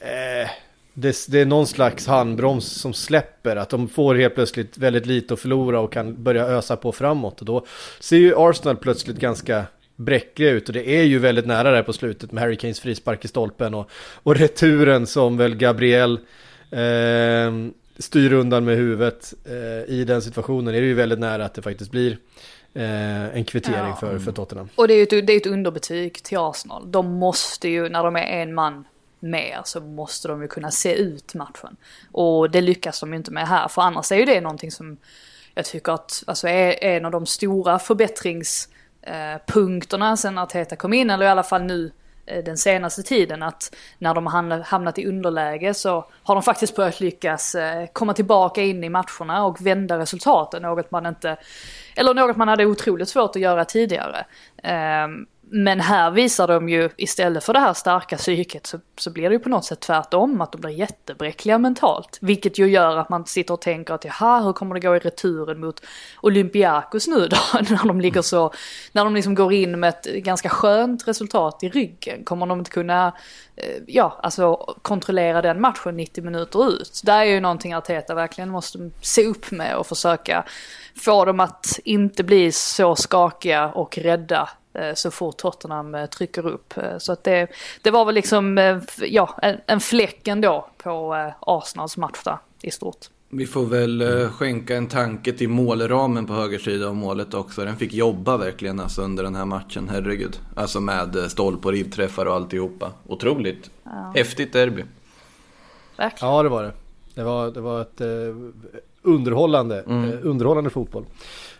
eh, 0.00 0.50
det, 0.98 1.26
det, 1.28 1.40
är 1.40 1.46
någon 1.46 1.66
slags 1.66 2.06
handbroms 2.06 2.64
som 2.64 2.94
släpper. 2.94 3.56
Att 3.56 3.70
de 3.70 3.88
får 3.88 4.14
helt 4.14 4.34
plötsligt 4.34 4.78
väldigt 4.78 5.06
lite 5.06 5.34
att 5.34 5.40
förlora 5.40 5.80
och 5.80 5.92
kan 5.92 6.22
börja 6.22 6.46
ösa 6.46 6.76
på 6.76 6.92
framåt. 6.92 7.40
Och 7.40 7.46
då 7.46 7.66
ser 8.00 8.16
ju 8.16 8.34
Arsenal 8.36 8.76
plötsligt 8.76 9.16
ganska 9.16 9.64
bräckliga 9.96 10.50
ut 10.50 10.68
och 10.68 10.72
det 10.72 10.88
är 10.88 11.02
ju 11.02 11.18
väldigt 11.18 11.46
nära 11.46 11.70
där 11.70 11.82
på 11.82 11.92
slutet 11.92 12.32
med 12.32 12.42
Harry 12.42 12.56
Kanes 12.56 12.80
frispark 12.80 13.24
i 13.24 13.28
stolpen 13.28 13.74
och, 13.74 13.90
och 14.22 14.36
returen 14.36 15.06
som 15.06 15.36
väl 15.36 15.54
Gabriel 15.54 16.18
eh, 16.70 17.52
styr 17.98 18.32
undan 18.32 18.64
med 18.64 18.76
huvudet 18.76 19.34
eh, 19.44 19.94
i 19.94 20.04
den 20.04 20.22
situationen 20.22 20.74
är 20.74 20.80
det 20.80 20.86
ju 20.86 20.94
väldigt 20.94 21.18
nära 21.18 21.44
att 21.44 21.54
det 21.54 21.62
faktiskt 21.62 21.90
blir 21.90 22.18
eh, 22.74 23.36
en 23.36 23.44
kvittering 23.44 23.76
ja. 23.76 23.96
för, 24.00 24.18
för 24.18 24.32
Tottenham. 24.32 24.68
Och 24.74 24.88
det 24.88 24.94
är 24.94 24.96
ju 24.96 25.02
ett, 25.02 25.26
det 25.26 25.32
är 25.32 25.36
ett 25.36 25.46
underbetyg 25.46 26.22
till 26.22 26.38
Arsenal. 26.38 26.92
De 26.92 27.06
måste 27.06 27.68
ju, 27.68 27.88
när 27.88 28.04
de 28.04 28.16
är 28.16 28.42
en 28.42 28.54
man 28.54 28.84
mer 29.20 29.60
så 29.64 29.80
måste 29.80 30.28
de 30.28 30.42
ju 30.42 30.48
kunna 30.48 30.70
se 30.70 30.94
ut 30.94 31.34
matchen. 31.34 31.76
Och 32.12 32.50
det 32.50 32.60
lyckas 32.60 33.00
de 33.00 33.10
ju 33.10 33.16
inte 33.16 33.30
med 33.30 33.48
här, 33.48 33.68
för 33.68 33.82
annars 33.82 34.12
är 34.12 34.16
ju 34.16 34.24
det 34.24 34.40
någonting 34.40 34.70
som 34.70 34.98
jag 35.56 35.64
tycker 35.64 35.92
att 35.92 36.22
alltså 36.26 36.48
är 36.48 36.84
en 36.84 37.04
av 37.04 37.10
de 37.10 37.26
stora 37.26 37.78
förbättringspunkterna 37.78 40.10
eh, 40.10 40.14
sen 40.14 40.38
Arteta 40.38 40.76
kom 40.76 40.92
in, 40.92 41.10
eller 41.10 41.26
i 41.26 41.28
alla 41.28 41.42
fall 41.42 41.62
nu 41.62 41.92
eh, 42.26 42.44
den 42.44 42.56
senaste 42.56 43.02
tiden 43.02 43.42
att 43.42 43.74
när 43.98 44.14
de 44.14 44.26
har 44.26 44.62
hamnat 44.62 44.98
i 44.98 45.06
underläge 45.06 45.74
så 45.74 46.04
har 46.22 46.34
de 46.34 46.42
faktiskt 46.42 46.76
börjat 46.76 47.00
lyckas 47.00 47.54
eh, 47.54 47.86
komma 47.92 48.14
tillbaka 48.14 48.62
in 48.62 48.84
i 48.84 48.88
matcherna 48.88 49.44
och 49.44 49.66
vända 49.66 49.98
resultaten, 49.98 50.62
något 50.62 50.90
man 50.90 51.06
inte, 51.06 51.36
eller 51.96 52.14
något 52.14 52.36
man 52.36 52.48
hade 52.48 52.66
otroligt 52.66 53.08
svårt 53.08 53.36
att 53.36 53.42
göra 53.42 53.64
tidigare. 53.64 54.26
Ehm, 54.62 55.26
men 55.48 55.80
här 55.80 56.10
visar 56.10 56.48
de 56.48 56.68
ju 56.68 56.90
istället 56.96 57.44
för 57.44 57.52
det 57.52 57.58
här 57.58 57.74
starka 57.74 58.16
psyket 58.16 58.66
så, 58.66 58.80
så 58.98 59.10
blir 59.10 59.28
det 59.28 59.34
ju 59.34 59.38
på 59.38 59.48
något 59.48 59.64
sätt 59.64 59.80
tvärtom, 59.80 60.40
att 60.40 60.52
de 60.52 60.60
blir 60.60 60.70
jättebräckliga 60.70 61.58
mentalt. 61.58 62.18
Vilket 62.20 62.58
ju 62.58 62.66
gör 62.66 62.96
att 62.96 63.08
man 63.08 63.26
sitter 63.26 63.54
och 63.54 63.60
tänker 63.60 63.94
att 63.94 64.04
jaha, 64.04 64.40
hur 64.40 64.52
kommer 64.52 64.74
det 64.74 64.80
gå 64.80 64.96
i 64.96 64.98
returen 64.98 65.60
mot 65.60 65.82
Olympiakos 66.20 67.08
nu 67.08 67.26
då? 67.28 67.36
när 67.70 67.86
de 67.88 68.00
ligger 68.00 68.22
så, 68.22 68.52
när 68.92 69.04
de 69.04 69.14
liksom 69.14 69.34
går 69.34 69.52
in 69.52 69.80
med 69.80 69.88
ett 69.88 70.04
ganska 70.04 70.48
skönt 70.48 71.08
resultat 71.08 71.58
i 71.62 71.68
ryggen. 71.68 72.24
Kommer 72.24 72.46
de 72.46 72.58
inte 72.58 72.70
kunna, 72.70 73.12
eh, 73.56 73.82
ja, 73.86 74.20
alltså 74.22 74.56
kontrollera 74.82 75.42
den 75.42 75.60
matchen 75.60 75.96
90 75.96 76.24
minuter 76.24 76.68
ut? 76.68 77.00
Det 77.04 77.12
är 77.12 77.24
ju 77.24 77.40
någonting 77.40 77.74
Arteta 77.74 78.14
verkligen 78.14 78.50
måste 78.50 78.90
se 79.02 79.26
upp 79.26 79.50
med 79.50 79.76
och 79.76 79.86
försöka 79.86 80.44
få 80.96 81.24
dem 81.24 81.40
att 81.40 81.78
inte 81.84 82.24
bli 82.24 82.52
så 82.52 82.96
skakiga 82.96 83.68
och 83.68 83.98
rädda 83.98 84.48
så 84.94 85.10
fort 85.10 85.36
Tottenham 85.36 85.94
eh, 85.94 86.06
trycker 86.06 86.46
upp. 86.46 86.76
Eh, 86.76 86.98
så 86.98 87.12
att 87.12 87.24
det, 87.24 87.46
det 87.82 87.90
var 87.90 88.04
väl 88.04 88.14
liksom, 88.14 88.80
ja, 88.98 89.38
en, 89.42 89.56
en 89.66 89.80
fläck 89.80 90.28
ändå 90.28 90.68
på 90.76 91.14
Arsenals 91.40 91.96
match 91.96 92.22
där 92.24 92.38
i 92.62 92.70
stort. 92.70 93.06
Vi 93.28 93.46
får 93.46 93.64
väl 93.66 94.28
skänka 94.30 94.76
en 94.76 94.86
tanke 94.86 95.32
till 95.32 95.48
målramen 95.48 96.26
på 96.26 96.32
höger 96.32 96.58
sida 96.58 96.88
av 96.88 96.96
målet 96.96 97.34
också. 97.34 97.64
Den 97.64 97.76
fick 97.76 97.92
jobba 97.94 98.36
verkligen 98.36 98.80
alltså 98.80 99.02
under 99.02 99.22
den 99.22 99.34
här 99.34 99.44
matchen, 99.44 99.88
herregud. 99.92 100.40
Alltså 100.54 100.80
med 100.80 101.16
stolp 101.28 101.66
och 101.66 101.72
ribbträffar 101.72 102.26
och 102.26 102.34
alltihopa. 102.34 102.92
Otroligt 103.06 103.70
ja. 103.84 104.12
häftigt 104.14 104.52
derby. 104.52 104.84
Verkligen. 105.96 106.34
Ja, 106.34 106.42
det 106.42 106.48
var 106.48 106.62
det. 106.62 106.72
Det 107.14 107.22
var, 107.22 107.50
det 107.50 107.60
var 107.60 107.80
ett 107.80 108.00
eh, 108.00 108.06
underhållande, 109.02 109.80
mm. 109.80 110.12
eh, 110.12 110.18
underhållande 110.22 110.70
fotboll. 110.70 111.04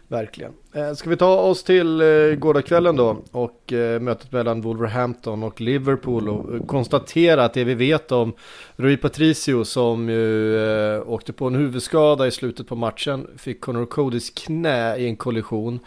Verkligen. 0.09 0.53
Eh, 0.73 0.93
ska 0.93 1.11
vi 1.11 1.17
ta 1.17 1.41
oss 1.41 1.63
till 1.63 2.01
eh, 2.01 2.07
gårdagskvällen 2.39 2.97
då 2.97 3.23
och 3.31 3.73
eh, 3.73 4.01
mötet 4.01 4.33
mellan 4.33 4.61
Wolverhampton 4.61 5.43
och 5.43 5.61
Liverpool 5.61 6.29
och 6.29 6.69
konstatera 6.69 7.45
att 7.45 7.55
det 7.55 7.65
vi 7.65 7.75
vet 7.75 8.13
om 8.13 8.33
Rui 8.77 8.97
Patricio 8.97 9.65
som 9.65 10.09
ju 10.09 11.01
åkte 11.01 11.33
på 11.33 11.47
en 11.47 11.55
huvudskada 11.55 12.27
i 12.27 12.31
slutet 12.31 12.69
på 12.69 12.77
matchen, 12.77 13.27
fick 13.37 13.61
Conor 13.61 13.87
Codys 13.87 14.31
knä 14.31 14.97
i 14.97 15.07
en 15.07 15.17
kollision 15.17 15.81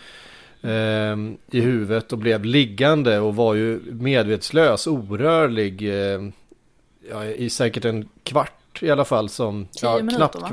i 1.52 1.62
huvudet 1.62 2.14
och 2.14 2.18
blev 2.18 2.46
liggande 2.46 3.20
och 3.20 3.36
var 3.36 3.54
ju 3.54 3.80
medvetslös, 3.92 4.88
orörlig 4.88 5.82
ja, 7.10 7.26
i 7.26 7.50
säkert 7.50 7.86
en 7.86 8.10
kvart 8.24 8.84
i 8.84 8.92
alla 8.92 9.06
fall 9.06 9.30
som... 9.30 9.68
Ja, 9.82 9.96
minuter 9.96 10.18
knappt, 10.18 10.36
va? 10.36 10.52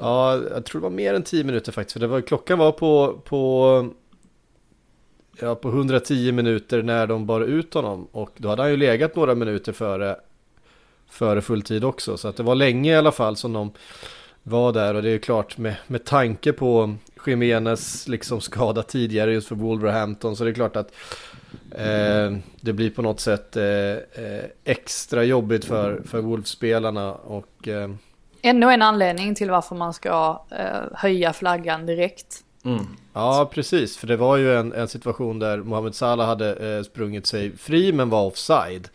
Ja, 0.00 0.40
jag 0.50 0.64
tror 0.64 0.80
det 0.80 0.82
var 0.82 0.90
mer 0.90 1.14
än 1.14 1.22
10 1.22 1.44
minuter 1.44 1.72
faktiskt. 1.72 1.92
För 1.92 2.00
det 2.00 2.06
var, 2.06 2.20
klockan 2.20 2.58
var 2.58 2.72
på, 2.72 3.20
på, 3.24 3.90
ja, 5.40 5.54
på 5.54 5.68
110 5.68 6.32
minuter 6.32 6.82
när 6.82 7.06
de 7.06 7.26
bar 7.26 7.40
ut 7.40 7.74
honom. 7.74 8.08
Och 8.12 8.30
då 8.36 8.48
hade 8.48 8.62
han 8.62 8.70
ju 8.70 8.76
legat 8.76 9.16
några 9.16 9.34
minuter 9.34 9.72
före, 9.72 10.16
före 11.10 11.42
fulltid 11.42 11.84
också. 11.84 12.16
Så 12.16 12.28
att 12.28 12.36
det 12.36 12.42
var 12.42 12.54
länge 12.54 12.92
i 12.92 12.96
alla 12.96 13.12
fall 13.12 13.36
som 13.36 13.52
de 13.52 13.72
var 14.42 14.72
där. 14.72 14.94
Och 14.94 15.02
det 15.02 15.10
är 15.10 15.18
klart 15.18 15.58
med, 15.58 15.74
med 15.86 16.04
tanke 16.04 16.52
på 16.52 16.94
Jiménez 17.26 18.08
liksom 18.08 18.40
skada 18.40 18.82
tidigare 18.82 19.32
just 19.32 19.48
för 19.48 19.54
Wolverhampton. 19.54 20.36
Så 20.36 20.44
det 20.44 20.50
är 20.50 20.54
klart 20.54 20.76
att 20.76 20.92
eh, 21.70 22.36
det 22.60 22.72
blir 22.72 22.90
på 22.90 23.02
något 23.02 23.20
sätt 23.20 23.56
eh, 23.56 23.64
eh 23.64 24.44
extra 24.64 25.24
jobbigt 25.24 25.64
för, 25.64 26.02
för 26.04 26.20
Wolves-spelarna. 26.20 27.12
Och 27.12 27.68
eh, 27.68 27.90
Ännu 28.42 28.70
en 28.70 28.82
anledning 28.82 29.34
till 29.34 29.50
varför 29.50 29.76
man 29.76 29.94
ska 29.94 30.42
eh, 30.50 30.80
höja 30.94 31.32
flaggan 31.32 31.86
direkt. 31.86 32.44
Mm. 32.64 32.86
Ja, 33.12 33.50
precis. 33.54 33.96
För 33.96 34.06
det 34.06 34.16
var 34.16 34.36
ju 34.36 34.56
en, 34.56 34.72
en 34.72 34.88
situation 34.88 35.38
där 35.38 35.58
Mohamed 35.58 35.94
Salah 35.94 36.26
hade 36.26 36.76
eh, 36.76 36.82
sprungit 36.82 37.26
sig 37.26 37.56
fri 37.56 37.92
men 37.92 38.10
var 38.10 38.26
offside. 38.26 38.88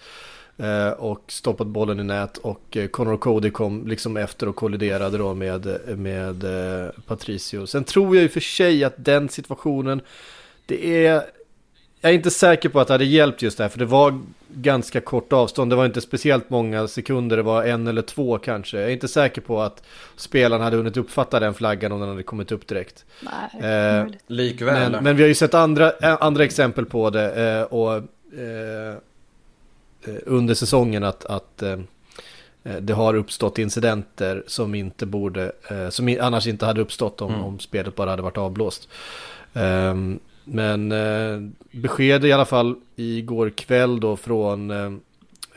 Eh, 0.58 0.90
och 0.90 1.24
stoppat 1.28 1.68
bollen 1.68 2.00
i 2.00 2.04
nät 2.04 2.38
och 2.38 2.78
eh, 2.78 2.88
Conor 2.88 3.18
Cody 3.18 3.50
kom 3.50 3.88
liksom 3.88 4.18
efter 4.18 4.48
och 4.48 4.56
kolliderade 4.56 5.18
då 5.18 5.34
med, 5.34 5.80
med 5.98 6.46
Patricio. 7.08 7.68
Sen 7.68 7.84
tror 7.84 8.16
jag 8.16 8.26
i 8.26 8.28
och 8.28 8.32
för 8.32 8.40
sig 8.40 8.84
att 8.84 8.94
den 8.98 9.30
situationen, 9.30 10.02
det 10.66 11.06
är 11.06 11.24
jag 12.02 12.12
är 12.12 12.16
inte 12.16 12.32
säker 12.32 12.70
på 12.70 12.80
att 12.80 12.88
det 12.88 12.94
hade 12.94 13.06
hjälpt 13.06 13.42
just 13.42 13.58
det 13.58 13.64
här, 13.64 13.70
för 13.70 13.80
det 13.80 13.86
var 13.86 14.20
ganska 14.50 15.02
kort 15.02 15.34
avstånd. 15.34 15.72
Det 15.72 15.76
var 15.76 15.86
inte 15.86 16.02
speciellt 16.02 16.50
många 16.50 16.88
sekunder, 16.88 17.38
det 17.38 17.44
var 17.44 17.64
en 17.64 17.88
eller 17.88 18.02
två 18.02 18.38
kanske. 18.38 18.78
Jag 18.78 18.88
är 18.88 18.94
inte 18.94 19.08
säker 19.08 19.42
på 19.42 19.62
att 19.62 19.84
spelaren 20.16 20.62
hade 20.62 20.78
hunnit 20.78 20.98
uppfatta 20.98 21.40
den 21.40 21.54
flaggan 21.54 21.92
om 21.92 22.00
den 22.00 22.10
hade 22.10 22.24
kommit 22.24 22.52
upp 22.52 22.68
direkt. 22.68 23.06
Nej, 23.22 23.72
eh, 23.72 24.06
Likväl. 24.28 24.92
Men, 24.92 25.04
men, 25.04 25.16
vi 25.16 25.24
har 25.24 25.28
ju 25.28 25.36
sett 25.36 25.54
andra, 25.54 25.92
eh, 25.92 26.18
andra 26.20 26.44
exempel 26.44 26.86
på 26.86 27.10
det 27.10 27.50
eh, 27.50 27.64
och 27.64 27.94
eh, 27.94 28.96
eh, 30.06 30.16
under 30.26 30.54
säsongen 30.54 31.04
att, 31.04 31.26
att 31.26 31.62
eh, 31.64 31.78
det 32.80 32.94
har 32.94 33.14
uppstått 33.14 33.60
incidenter 33.60 34.44
som 34.48 34.76
inte 34.76 35.06
borde, 35.06 35.52
som 35.90 36.18
annars 36.22 36.48
inte 36.48 36.66
hade 36.66 36.82
uppstått 36.82 37.22
om, 37.22 37.34
mm. 37.34 37.46
om 37.46 37.60
spelet 37.60 37.96
bara 37.96 38.10
hade 38.10 38.22
varit 38.22 38.38
avblåst. 38.38 38.90
Um, 39.54 40.20
men 40.48 40.92
eh, 40.92 41.50
besked 41.72 42.26
i 42.26 42.32
alla 42.32 42.46
fall 42.46 42.76
igår 42.96 43.50
kväll 43.50 44.00
då 44.00 44.18
från 44.18 44.72
eh, 44.72 44.86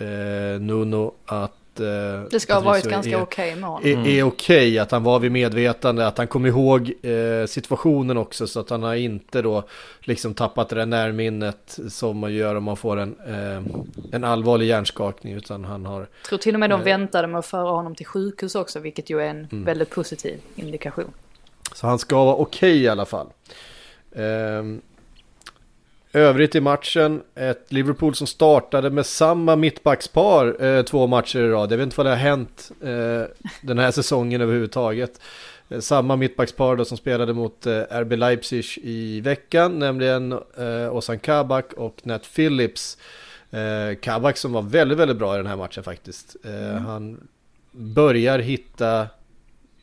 eh 0.06 0.60
Nuno 0.60 1.14
att 1.26 1.80
eh, 1.80 2.22
det 2.30 2.40
ska 2.40 2.54
ha 2.54 2.60
varit 2.60 2.84
ganska 2.84 3.22
okej 3.22 3.52
okay 3.52 3.60
med 3.60 3.70
honom. 3.70 3.88
Är, 3.88 4.08
är 4.08 4.22
okej, 4.22 4.68
okay, 4.68 4.78
att 4.78 4.90
han 4.90 5.02
var 5.02 5.18
vid 5.18 5.32
medvetande, 5.32 6.06
att 6.06 6.18
han 6.18 6.26
kom 6.26 6.46
ihåg 6.46 6.92
eh, 7.02 7.46
situationen 7.46 8.16
också 8.16 8.46
så 8.46 8.60
att 8.60 8.70
han 8.70 8.82
har 8.82 8.94
inte 8.94 9.42
då 9.42 9.62
liksom 10.00 10.34
tappat 10.34 10.68
det 10.68 10.76
där 10.76 10.86
närminnet 10.86 11.78
som 11.88 12.18
man 12.18 12.34
gör 12.34 12.54
om 12.54 12.64
man 12.64 12.76
får 12.76 12.96
en, 12.96 13.16
eh, 13.26 13.62
en 14.12 14.24
allvarlig 14.24 14.66
hjärnskakning 14.66 15.34
utan 15.34 15.64
han 15.64 15.86
har... 15.86 16.00
Jag 16.00 16.28
tror 16.28 16.38
till 16.38 16.54
och 16.54 16.60
med 16.60 16.70
de 16.70 16.80
eh, 16.80 16.84
väntade 16.84 17.28
med 17.28 17.38
att 17.38 17.46
föra 17.46 17.70
honom 17.70 17.94
till 17.94 18.06
sjukhus 18.06 18.54
också 18.54 18.78
vilket 18.78 19.10
ju 19.10 19.20
är 19.20 19.26
en 19.28 19.48
mm. 19.52 19.64
väldigt 19.64 19.90
positiv 19.90 20.40
indikation. 20.54 21.10
Så 21.74 21.86
han 21.86 21.98
ska 21.98 22.24
vara 22.24 22.36
okej 22.36 22.70
okay 22.70 22.82
i 22.82 22.88
alla 22.88 23.06
fall. 23.06 23.26
Um, 24.12 24.80
övrigt 26.12 26.54
i 26.54 26.60
matchen, 26.60 27.22
ett 27.34 27.72
Liverpool 27.72 28.14
som 28.14 28.26
startade 28.26 28.90
med 28.90 29.06
samma 29.06 29.56
mittbackspar 29.56 30.64
eh, 30.64 30.82
två 30.82 31.06
matcher 31.06 31.38
i 31.38 31.48
rad. 31.48 31.72
Jag 31.72 31.76
vet 31.76 31.84
inte 31.84 31.96
vad 31.96 32.06
det 32.06 32.10
har 32.10 32.16
hänt 32.16 32.70
eh, 32.82 33.22
den 33.62 33.78
här 33.78 33.90
säsongen 33.90 34.40
överhuvudtaget. 34.40 35.20
Eh, 35.68 35.80
samma 35.80 36.16
mittbackspar 36.16 36.76
då 36.76 36.84
som 36.84 36.96
spelade 36.96 37.32
mot 37.32 37.66
eh, 37.66 37.80
RB 37.90 38.12
Leipzig 38.12 38.64
i 38.82 39.20
veckan, 39.20 39.78
nämligen 39.78 40.32
eh, 40.32 40.96
Ozan 40.96 41.18
Kabak 41.18 41.72
och 41.72 41.96
Nat 42.02 42.34
Phillips. 42.34 42.98
Eh, 43.50 43.98
Kabak 44.00 44.36
som 44.36 44.52
var 44.52 44.62
väldigt, 44.62 44.98
väldigt 44.98 45.18
bra 45.18 45.34
i 45.34 45.36
den 45.36 45.46
här 45.46 45.56
matchen 45.56 45.84
faktiskt. 45.84 46.36
Mm. 46.44 46.84
Han 46.84 47.28
börjar 47.72 48.38
hitta 48.38 49.06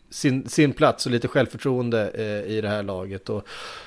sin, 0.10 0.50
sin 0.50 0.74
plats 0.74 1.06
och 1.06 1.12
lite 1.12 1.28
självförtroende 1.28 2.12
i 2.48 2.62
det 2.62 2.70
här 2.70 2.84
laget. 2.84 3.30
Och 3.30 3.48
Ehm, 3.48 3.87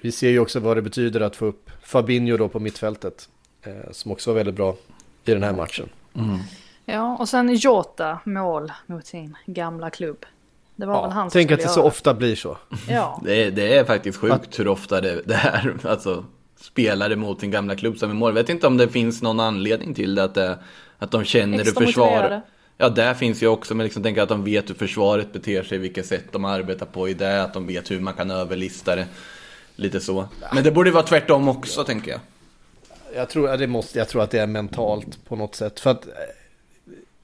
vi 0.00 0.12
ser 0.12 0.30
ju 0.30 0.38
också 0.38 0.60
vad 0.60 0.76
det 0.76 0.82
betyder 0.82 1.20
att 1.20 1.36
få 1.36 1.46
upp 1.46 1.70
Fabinho 1.82 2.36
då 2.36 2.48
på 2.48 2.60
mittfältet. 2.60 3.28
Eh, 3.62 3.92
som 3.92 4.12
också 4.12 4.30
var 4.30 4.36
väldigt 4.36 4.54
bra 4.54 4.76
i 5.24 5.32
den 5.32 5.42
här 5.42 5.52
matchen. 5.52 5.88
Mm. 6.14 6.38
Ja, 6.84 7.16
och 7.16 7.28
sen 7.28 7.54
Jota 7.54 8.18
mål 8.24 8.72
mot 8.86 9.06
sin 9.06 9.36
gamla 9.46 9.90
klubb. 9.90 10.26
Det 10.76 10.86
var 10.86 10.94
ja, 10.94 11.02
väl 11.02 11.10
han 11.10 11.30
som 11.30 11.38
Tänk 11.38 11.50
att 11.50 11.58
det 11.58 11.62
göra. 11.62 11.72
så 11.72 11.82
ofta 11.82 12.14
blir 12.14 12.36
så. 12.36 12.58
Ja. 12.88 13.20
det, 13.24 13.44
är, 13.44 13.50
det 13.50 13.76
är 13.76 13.84
faktiskt 13.84 14.18
sjukt 14.18 14.34
att... 14.34 14.58
hur 14.58 14.68
ofta 14.68 15.00
det, 15.00 15.22
det 15.24 15.34
är. 15.34 15.76
Alltså, 15.84 16.24
spelare 16.56 17.16
mot 17.16 17.40
sin 17.40 17.50
gamla 17.50 17.76
klubb 17.76 17.98
som 17.98 18.10
är 18.10 18.14
mål. 18.14 18.30
Jag 18.30 18.42
vet 18.42 18.48
inte 18.48 18.66
om 18.66 18.76
det 18.76 18.88
finns 18.88 19.22
någon 19.22 19.40
anledning 19.40 19.94
till 19.94 20.14
det. 20.14 20.24
Att, 20.24 20.34
det, 20.34 20.58
att 20.98 21.10
de 21.10 21.24
känner 21.24 21.60
Extra 21.60 21.80
det 21.80 21.86
försvar. 21.86 22.42
Ja, 22.82 22.88
där 22.88 23.14
finns 23.14 23.42
ju 23.42 23.46
också, 23.46 23.74
men 23.74 23.84
liksom 23.84 24.02
tänker 24.02 24.22
att 24.22 24.28
de 24.28 24.44
vet 24.44 24.70
hur 24.70 24.74
försvaret 24.74 25.32
beter 25.32 25.62
sig, 25.62 25.78
vilka 25.78 26.02
sätt 26.02 26.24
de 26.30 26.44
arbetar 26.44 26.86
på 26.86 27.08
i 27.08 27.14
det, 27.14 27.42
att 27.42 27.54
de 27.54 27.66
vet 27.66 27.90
hur 27.90 28.00
man 28.00 28.14
kan 28.14 28.30
överlista 28.30 28.96
det. 28.96 29.06
Lite 29.76 30.00
så. 30.00 30.28
Men 30.54 30.64
det 30.64 30.70
borde 30.70 30.90
vara 30.90 31.02
tvärtom 31.02 31.48
också, 31.48 31.84
tänker 31.84 32.10
jag. 32.10 32.20
Jag 33.14 33.28
tror, 33.28 33.56
det 33.56 33.66
måste, 33.66 33.98
jag 33.98 34.08
tror 34.08 34.22
att 34.22 34.30
det 34.30 34.38
är 34.38 34.46
mentalt 34.46 35.24
på 35.28 35.36
något 35.36 35.54
sätt. 35.54 35.80
För 35.80 35.90
att 35.90 36.06
eh, 36.06 36.12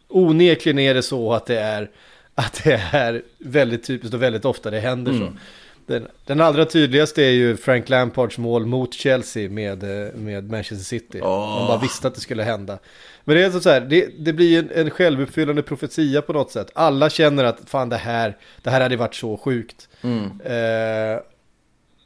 onekligen 0.08 0.78
är 0.78 0.94
det 0.94 1.02
så 1.02 1.32
att 1.32 1.46
det 1.46 1.60
är, 1.60 1.90
att 2.34 2.60
det 2.64 2.82
är 2.92 3.22
väldigt 3.38 3.84
typiskt 3.84 4.14
och 4.14 4.22
väldigt 4.22 4.44
ofta 4.44 4.70
det 4.70 4.80
händer 4.80 5.12
mm. 5.12 5.26
så. 5.26 5.34
Den, 5.86 6.06
den, 6.26 6.40
allra 6.40 6.64
tydligaste 6.64 7.22
är 7.22 7.30
ju 7.30 7.56
Frank 7.56 7.88
Lampards 7.88 8.38
mål 8.38 8.66
mot 8.66 8.94
Chelsea 8.94 9.50
med, 9.50 9.82
eh, 9.82 10.12
med 10.14 10.50
Manchester 10.50 10.84
City. 10.84 11.20
Oh. 11.20 11.58
Man 11.58 11.66
bara 11.66 11.78
visste 11.78 12.08
att 12.08 12.14
det 12.14 12.20
skulle 12.20 12.42
hända. 12.42 12.78
Men 13.28 13.36
det 13.36 13.44
är 13.44 13.50
så 13.50 13.70
här, 13.70 13.80
det, 13.80 14.08
det 14.18 14.32
blir 14.32 14.58
en, 14.58 14.70
en 14.86 14.90
självuppfyllande 14.90 15.62
profetia 15.62 16.22
på 16.22 16.32
något 16.32 16.50
sätt. 16.50 16.70
Alla 16.74 17.10
känner 17.10 17.44
att 17.44 17.58
fan 17.66 17.88
det 17.88 17.96
här, 17.96 18.36
det 18.62 18.70
här 18.70 18.80
hade 18.80 18.96
varit 18.96 19.14
så 19.14 19.36
sjukt. 19.36 19.88
Mm. 20.02 20.24
Eh, 20.40 21.20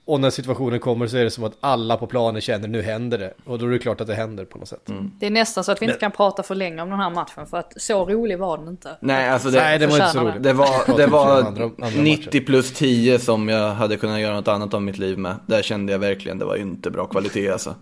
och 0.05 0.21
när 0.21 0.31
situationen 0.31 0.81
kommer 0.81 1.07
så 1.07 1.17
är 1.17 1.25
det 1.25 1.31
som 1.31 1.45
att 1.45 1.57
alla 1.61 1.97
på 1.97 2.07
planen 2.07 2.41
känner 2.41 2.69
nu 2.69 2.83
händer 2.83 3.19
det. 3.19 3.35
Och 3.45 3.59
då 3.59 3.67
är 3.67 3.71
det 3.71 3.79
klart 3.79 4.01
att 4.01 4.07
det 4.07 4.15
händer 4.15 4.45
på 4.45 4.59
något 4.59 4.69
sätt. 4.69 4.89
Mm. 4.89 5.11
Det 5.21 5.27
är 5.27 5.31
nästan 5.31 5.65
så 5.65 5.73
att 5.73 5.83
vi 5.83 5.87
inte 5.87 5.99
kan 5.99 6.11
prata 6.11 6.43
för 6.43 6.55
länge 6.55 6.83
om 6.83 6.91
den 6.91 6.99
här 6.99 7.11
matchen. 7.11 7.47
För 7.47 7.57
att 7.57 7.73
så 7.77 8.05
rolig 8.07 8.39
var 8.39 8.59
den 8.59 8.69
inte. 8.69 8.97
Nej, 9.01 9.29
alltså 9.29 9.51
det, 9.51 9.61
Nej, 9.61 9.79
det 9.79 9.87
var 9.87 9.97
inte 9.97 10.09
så 10.09 10.21
roligt. 10.21 10.43
Det 10.43 10.53
var, 10.53 10.97
det 10.97 11.07
var 11.07 11.43
andra, 11.43 11.65
andra 11.65 12.03
90 12.03 12.45
plus 12.45 12.73
10 12.73 13.19
som 13.19 13.49
jag 13.49 13.71
hade 13.71 13.97
kunnat 13.97 14.21
göra 14.21 14.35
något 14.35 14.49
annat 14.49 14.75
av 14.75 14.83
mitt 14.83 14.99
liv 14.99 15.19
med. 15.19 15.37
Där 15.47 15.63
kände 15.63 15.93
jag 15.93 15.99
verkligen, 15.99 16.39
det 16.39 16.45
var 16.45 16.57
inte 16.57 16.91
bra 16.91 17.07
kvalitet 17.07 17.51
alltså. 17.51 17.75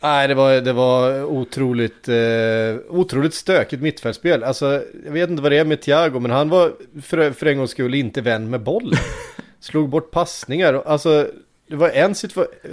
Nej, 0.00 0.28
det 0.28 0.34
var, 0.34 0.60
det 0.60 0.72
var 0.72 1.24
otroligt, 1.24 2.08
eh, 2.08 2.76
otroligt 2.88 3.34
stökigt 3.34 3.82
mittfältspel. 3.82 4.44
Alltså, 4.44 4.82
jag 5.04 5.12
vet 5.12 5.30
inte 5.30 5.42
vad 5.42 5.52
det 5.52 5.58
är 5.58 5.64
med 5.64 5.80
Thiago, 5.80 6.20
men 6.20 6.30
han 6.30 6.48
var 6.48 6.72
för, 7.02 7.30
för 7.30 7.46
en 7.46 7.58
gångs 7.58 7.70
skull 7.70 7.94
inte 7.94 8.20
vän 8.20 8.50
med 8.50 8.62
bollen. 8.62 8.98
Slog 9.60 9.88
bort 9.88 10.10
passningar. 10.10 10.82
Alltså, 10.86 11.28
det 11.68 11.76
var 11.76 11.90
en, 11.90 12.14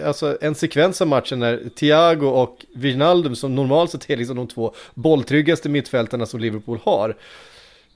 alltså, 0.06 0.38
en 0.42 0.56
sekvens 0.56 1.02
av 1.02 1.08
matchen 1.08 1.40
när 1.40 1.70
Thiago 1.76 2.28
och 2.28 2.66
Wijnaldum, 2.76 3.36
som 3.36 3.56
normalt 3.56 3.92
sett 3.92 4.10
är 4.10 4.18
liksom 4.18 4.36
de 4.36 4.48
två 4.48 4.74
bolltryggaste 4.94 5.70
mittfältarna 5.70 6.26
som 6.26 6.40
Liverpool 6.40 6.80
har, 6.84 7.16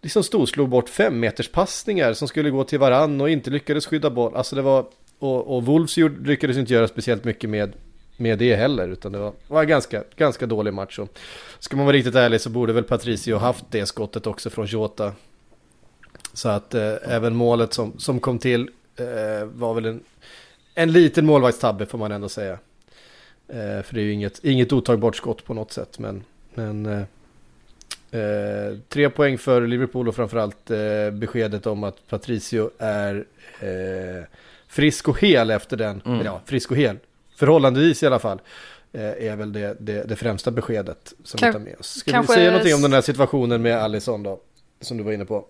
liksom 0.02 0.24
stod 0.24 0.50
slog 0.50 0.70
bort 0.70 0.90
fem 0.90 1.20
meters 1.20 1.50
passningar 1.50 2.14
som 2.14 2.28
skulle 2.28 2.50
gå 2.50 2.64
till 2.64 2.80
varann 2.80 3.22
och 3.22 3.30
inte 3.30 3.50
lyckades 3.50 3.86
skydda 3.86 4.10
boll. 4.10 4.36
Alltså 4.36 4.56
det 4.56 4.62
var, 4.62 4.86
och, 5.20 5.56
och 5.56 5.66
Wolves 5.66 5.98
lyckades 6.26 6.58
inte 6.58 6.74
göra 6.74 6.88
speciellt 6.88 7.24
mycket 7.24 7.50
med 7.50 7.74
med 8.18 8.40
det 8.40 8.56
heller. 8.56 8.88
Utan 8.88 9.12
det 9.12 9.18
var, 9.18 9.34
var 9.48 9.62
en 9.62 9.68
ganska, 9.68 10.04
ganska 10.16 10.46
dålig 10.46 10.74
match. 10.74 11.00
Och 11.00 11.20
ska 11.60 11.78
man 11.78 11.86
vara 11.86 11.96
riktigt 11.96 12.16
ärlig 12.16 12.42
så 12.42 12.50
borde 12.50 12.74
väl 12.74 12.84
Patricio 12.84 13.36
haft 13.38 13.66
det 13.70 13.86
skottet 13.86 14.28
också 14.28 14.50
från 14.50 14.66
Jota. 14.66 15.14
Så 16.34 16.50
att 16.50 16.74
eh, 16.74 16.94
även 17.04 17.36
målet 17.36 17.74
som, 17.74 18.00
som 18.00 18.20
kom 18.20 18.40
till 18.40 18.70
eh, 18.96 19.46
var 19.46 19.74
väl 19.74 19.86
en, 19.86 20.04
en 20.76 20.92
liten 20.92 21.26
målvaktstabbe 21.26 21.86
får 21.86 21.98
man 21.98 22.12
ändå 22.12 22.30
säga. 22.30 22.60
Eh, 23.48 23.82
för 23.84 23.94
det 23.94 24.02
är 24.02 24.04
ju 24.04 24.14
inget, 24.14 24.44
inget 24.44 24.74
otagbart 24.74 25.16
skott 25.16 25.46
på 25.46 25.54
något 25.54 25.72
sätt. 25.72 26.00
Men, 26.00 26.24
men 26.54 26.86
eh, 26.86 27.02
eh 28.22 28.78
tre 28.90 29.10
poäng 29.10 29.38
för 29.38 29.68
Liverpool 29.68 30.08
och 30.08 30.16
framförallt 30.16 30.72
eh, 30.72 31.12
beskedet 31.12 31.68
om 31.68 31.84
att 31.84 32.08
Patricio 32.10 32.70
är 32.78 33.26
eh, 33.60 34.24
frisk 34.68 35.08
och 35.08 35.22
hel 35.22 35.50
efter 35.50 35.78
den. 35.78 36.02
Mm. 36.06 36.26
Ja, 36.26 36.42
frisk 36.46 36.72
och 36.72 36.78
hel 36.78 36.98
förhållandevis 37.38 38.04
i 38.04 38.08
alla 38.08 38.20
fall, 38.20 38.42
eh, 38.94 39.02
är 39.02 39.36
väl 39.36 39.54
det, 39.54 39.78
det, 39.80 40.04
det 40.04 40.16
främsta 40.16 40.52
beskedet 40.52 41.14
som 41.24 41.38
kan, 41.38 41.48
vi 41.48 41.54
tar 41.54 41.60
med 41.60 41.80
oss. 41.80 42.00
Ska 42.00 42.22
vi 42.22 42.28
säga 42.28 42.52
någonting 42.52 42.76
om 42.76 42.82
den 42.82 42.94
här 42.94 43.02
situationen 43.02 43.62
med 43.62 43.78
Allison 43.78 44.24
då, 44.24 44.40
som 44.82 44.98
du 44.98 45.04
var 45.04 45.12
inne 45.12 45.26
på? 45.26 45.46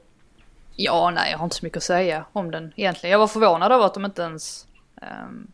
Ja, 0.75 1.11
nej, 1.11 1.31
jag 1.31 1.37
har 1.37 1.43
inte 1.43 1.55
så 1.55 1.65
mycket 1.65 1.77
att 1.77 1.83
säga 1.83 2.25
om 2.33 2.51
den 2.51 2.73
egentligen. 2.75 3.11
Jag 3.11 3.19
var 3.19 3.27
förvånad 3.27 3.71
över 3.71 3.85
att 3.85 3.93
de 3.93 4.05
inte 4.05 4.21
ens... 4.21 4.67
Um, 5.01 5.51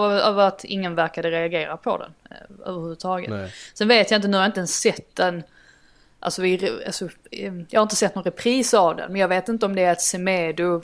över 0.00 0.42
att 0.42 0.64
ingen 0.64 0.94
verkade 0.94 1.30
reagera 1.30 1.76
på 1.76 1.98
den 1.98 2.10
uh, 2.30 2.68
överhuvudtaget. 2.68 3.30
Nej. 3.30 3.52
Sen 3.74 3.88
vet 3.88 4.10
jag 4.10 4.18
inte, 4.18 4.28
nu 4.28 4.36
har 4.36 4.44
jag 4.44 4.48
inte 4.48 4.60
ens 4.60 4.80
sett 4.80 5.16
den 5.16 5.42
Alltså, 6.26 6.42
vi, 6.42 6.82
alltså, 6.86 7.08
jag 7.68 7.80
har 7.80 7.82
inte 7.82 7.96
sett 7.96 8.14
någon 8.14 8.24
repris 8.24 8.74
av 8.74 8.96
den, 8.96 9.12
men 9.12 9.20
jag 9.20 9.28
vet 9.28 9.48
inte 9.48 9.66
om 9.66 9.74
det 9.74 9.82
är 9.82 9.92
ett 9.92 10.00
Semedo, 10.00 10.82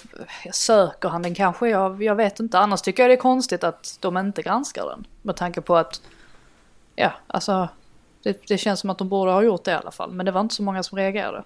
söker 0.52 1.09
han 1.09 1.22
den 1.22 1.35
kanske? 1.35 1.68
Jag, 1.68 2.02
jag 2.02 2.14
vet 2.14 2.40
inte. 2.40 2.59
Annars 2.59 2.83
tycker 2.83 3.02
jag 3.02 3.11
det 3.11 3.14
är 3.14 3.20
konstigt 3.20 3.64
att 3.64 3.96
de 4.00 4.16
inte 4.16 4.42
granskar 4.42 4.87
den. 4.87 5.07
Med 5.22 5.37
tanke 5.37 5.61
på 5.61 5.76
att, 5.76 6.00
ja, 6.96 7.12
alltså, 7.26 7.68
det, 8.22 8.46
det 8.48 8.59
känns 8.59 8.81
som 8.81 8.90
att 8.90 8.98
de 8.98 9.09
borde 9.09 9.33
ha 9.33 9.42
gjort 9.42 9.64
det 9.64 9.70
i 9.70 9.74
alla 9.74 9.90
fall. 9.90 10.12
Men 10.12 10.26
det 10.26 10.33
var 10.33 10.40
inte 10.40 10.55
så 10.55 10.62
många 10.62 10.83
som 10.83 10.98
reagerade. 10.98 11.44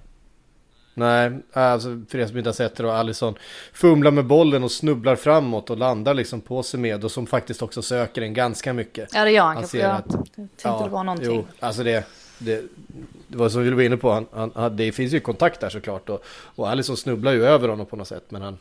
Nej, 0.95 1.39
alltså 1.53 2.03
för 2.09 2.19
er 2.19 2.27
som 2.27 2.39
inte 2.39 2.49
har 2.49 2.55
sett 2.55 2.77
det 2.77 2.83
då, 2.83 2.91
Alisson 2.91 3.35
fumlar 3.73 4.11
med 4.11 4.27
bollen 4.27 4.65
och 4.65 4.73
snubblar 4.73 5.17
framåt 5.17 5.71
och 5.71 5.77
landar 5.77 6.15
liksom 6.15 6.41
på 6.41 6.63
Semedo 6.63 7.09
som 7.09 7.27
faktiskt 7.27 7.63
också 7.63 7.83
söker 7.83 8.21
den 8.21 8.35
ganska 8.35 8.73
mycket. 8.73 9.11
Ja 9.15 9.25
det 9.25 9.31
gör 9.31 9.45
han, 9.45 9.57
han 9.57 9.67
jag 9.73 9.91
att, 9.91 10.11
tänkte 10.11 10.49
ja, 10.63 10.83
det 10.85 10.91
var 10.91 11.05
någonting. 11.05 11.35
Jo, 11.35 11.47
alltså 11.61 11.83
det, 11.83 12.05
det, 12.39 12.65
det 13.29 13.37
var 13.37 13.49
som 13.49 13.63
vi 13.63 13.71
var 13.71 13.83
inne 13.83 13.97
på, 13.97 14.11
han, 14.11 14.51
han, 14.55 14.77
det 14.77 14.93
finns 14.93 15.13
ju 15.13 15.21
kontakt 15.21 15.61
där 15.61 15.69
såklart. 15.69 16.09
Och, 16.09 16.25
och 16.29 16.71
Alisson 16.71 16.97
snubblar 16.97 17.33
ju 17.33 17.45
över 17.47 17.69
honom 17.69 17.87
på 17.87 17.97
något 17.97 18.09
sätt. 18.09 18.25
Men 18.29 18.43
han, 18.43 18.59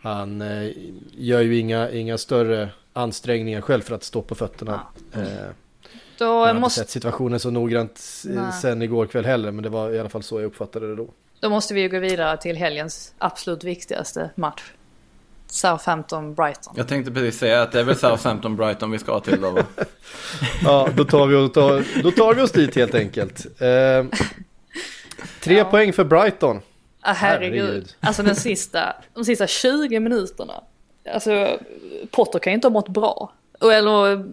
han 0.00 0.40
eh, 0.40 0.70
gör 1.12 1.40
ju 1.40 1.58
inga, 1.58 1.90
inga 1.90 2.18
större 2.18 2.68
ansträngningar 2.92 3.60
själv 3.60 3.82
för 3.82 3.94
att 3.94 4.04
stå 4.04 4.22
på 4.22 4.34
fötterna. 4.34 4.80
Ja. 5.12 5.20
Eh, 5.20 5.26
då 6.18 6.24
jag 6.24 6.30
har 6.30 6.54
måste... 6.54 6.80
inte 6.80 6.90
sett 6.90 6.90
situationen 6.90 7.40
så 7.40 7.50
noggrant 7.50 8.02
Nej. 8.24 8.52
sen 8.62 8.82
igår 8.82 9.06
kväll 9.06 9.24
heller. 9.24 9.50
Men 9.50 9.62
det 9.62 9.68
var 9.68 9.90
i 9.90 9.98
alla 9.98 10.08
fall 10.08 10.22
så 10.22 10.40
jag 10.40 10.46
uppfattade 10.46 10.88
det 10.88 10.96
då. 10.96 11.08
Då 11.40 11.50
måste 11.50 11.74
vi 11.74 11.80
ju 11.80 11.88
gå 11.88 11.98
vidare 11.98 12.36
till 12.36 12.56
helgens 12.56 13.14
absolut 13.18 13.64
viktigaste 13.64 14.30
match. 14.34 14.72
Southampton-Brighton. 15.48 16.74
Jag 16.76 16.88
tänkte 16.88 17.12
precis 17.12 17.40
säga 17.40 17.62
att 17.62 17.72
det 17.72 17.80
är 17.80 17.84
väl 17.84 17.96
Southampton-Brighton 17.96 18.90
vi 18.90 18.98
ska 18.98 19.20
till 19.20 19.40
då 19.40 19.50
va? 19.50 19.62
ja, 20.64 20.88
då 20.96 21.04
tar, 21.04 21.26
vi, 21.26 21.34
då, 21.34 21.82
då 22.02 22.10
tar 22.10 22.34
vi 22.34 22.42
oss 22.42 22.52
dit 22.52 22.76
helt 22.76 22.94
enkelt. 22.94 23.46
Eh, 23.60 24.18
tre 25.40 25.58
ja. 25.58 25.64
poäng 25.64 25.92
för 25.92 26.04
Brighton. 26.04 26.60
Ah, 27.00 27.12
herregud. 27.12 27.60
herregud. 27.60 27.94
Alltså 28.00 28.22
den 28.22 28.36
sista, 28.36 28.96
de 29.14 29.24
sista 29.24 29.46
20 29.46 30.00
minuterna. 30.00 30.54
Alltså 31.14 31.58
Potter 32.10 32.38
kan 32.38 32.52
ju 32.52 32.54
inte 32.54 32.66
ha 32.66 32.72
mått 32.72 32.88
bra. 32.88 33.32
Eller 33.60 34.24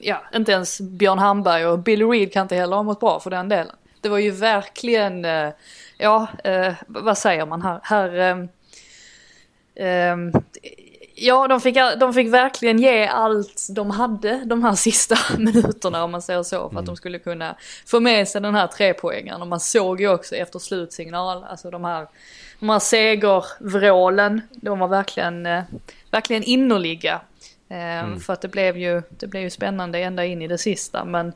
ja, 0.00 0.22
inte 0.34 0.52
ens 0.52 0.80
Björn 0.80 1.18
Hamberg 1.18 1.66
och 1.66 1.78
Billy 1.78 2.04
Reed 2.04 2.32
kan 2.32 2.42
inte 2.42 2.56
heller 2.56 2.76
ha 2.76 2.82
mått 2.82 3.00
bra 3.00 3.20
för 3.20 3.30
den 3.30 3.48
delen. 3.48 3.76
Det 4.00 4.08
var 4.08 4.18
ju 4.18 4.30
verkligen, 4.30 5.24
eh, 5.24 5.50
ja, 5.98 6.26
eh, 6.44 6.74
vad 6.86 7.18
säger 7.18 7.46
man 7.46 7.62
här? 7.62 7.80
här 7.82 8.18
eh, 8.18 8.46
ja, 11.20 11.48
de 11.48 11.60
fick, 11.60 11.76
de 12.00 12.14
fick 12.14 12.28
verkligen 12.28 12.78
ge 12.78 13.06
allt 13.06 13.66
de 13.70 13.90
hade 13.90 14.44
de 14.44 14.64
här 14.64 14.74
sista 14.74 15.16
minuterna 15.38 16.04
om 16.04 16.10
man 16.10 16.22
säger 16.22 16.42
så. 16.42 16.56
För 16.56 16.66
att 16.66 16.72
mm. 16.72 16.84
de 16.84 16.96
skulle 16.96 17.18
kunna 17.18 17.56
få 17.86 18.00
med 18.00 18.28
sig 18.28 18.40
den 18.40 18.54
här 18.54 18.66
trepoängaren. 18.66 19.42
Och 19.42 19.48
man 19.48 19.60
såg 19.60 20.00
ju 20.00 20.08
också 20.08 20.34
efter 20.34 20.58
slutsignal, 20.58 21.44
alltså 21.44 21.70
de 21.70 21.84
här, 21.84 22.06
de 22.60 22.68
här 22.68 22.78
segervrålen, 22.78 24.40
de 24.50 24.78
var 24.78 24.88
verkligen, 24.88 25.46
eh, 25.46 25.62
verkligen 26.10 26.42
innerliga. 26.42 27.20
Um, 27.70 27.76
mm. 27.76 28.20
För 28.20 28.32
att 28.32 28.40
det 28.40 28.48
blev, 28.48 28.76
ju, 28.76 29.02
det 29.10 29.26
blev 29.26 29.42
ju 29.42 29.50
spännande 29.50 29.98
ända 29.98 30.24
in 30.24 30.42
i 30.42 30.48
det 30.48 30.58
sista. 30.58 31.04
Men 31.04 31.32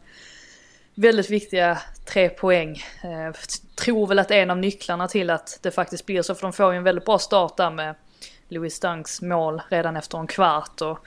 väldigt 0.95 1.31
viktiga 1.31 1.79
tre 2.05 2.29
poäng. 2.29 2.83
Eh, 3.03 3.37
tror 3.75 4.07
väl 4.07 4.19
att 4.19 4.31
en 4.31 4.51
av 4.51 4.59
nycklarna 4.59 5.09
till 5.09 5.31
att 5.31 5.59
det 5.63 5.71
faktiskt 5.71 6.07
blir 6.07 6.23
så, 6.23 6.35
för 6.35 6.43
de 6.43 6.53
får 6.53 6.73
ju 6.73 6.77
en 6.77 6.85
väldigt 6.85 7.05
bra 7.05 7.19
start 7.19 7.57
där 7.57 7.71
med 7.71 7.95
Louis 8.53 8.81
Dunks 8.81 9.23
mål 9.23 9.63
redan 9.69 9.97
efter 9.97 10.19
en 10.19 10.27
kvart. 10.27 10.81
Och 10.81 11.07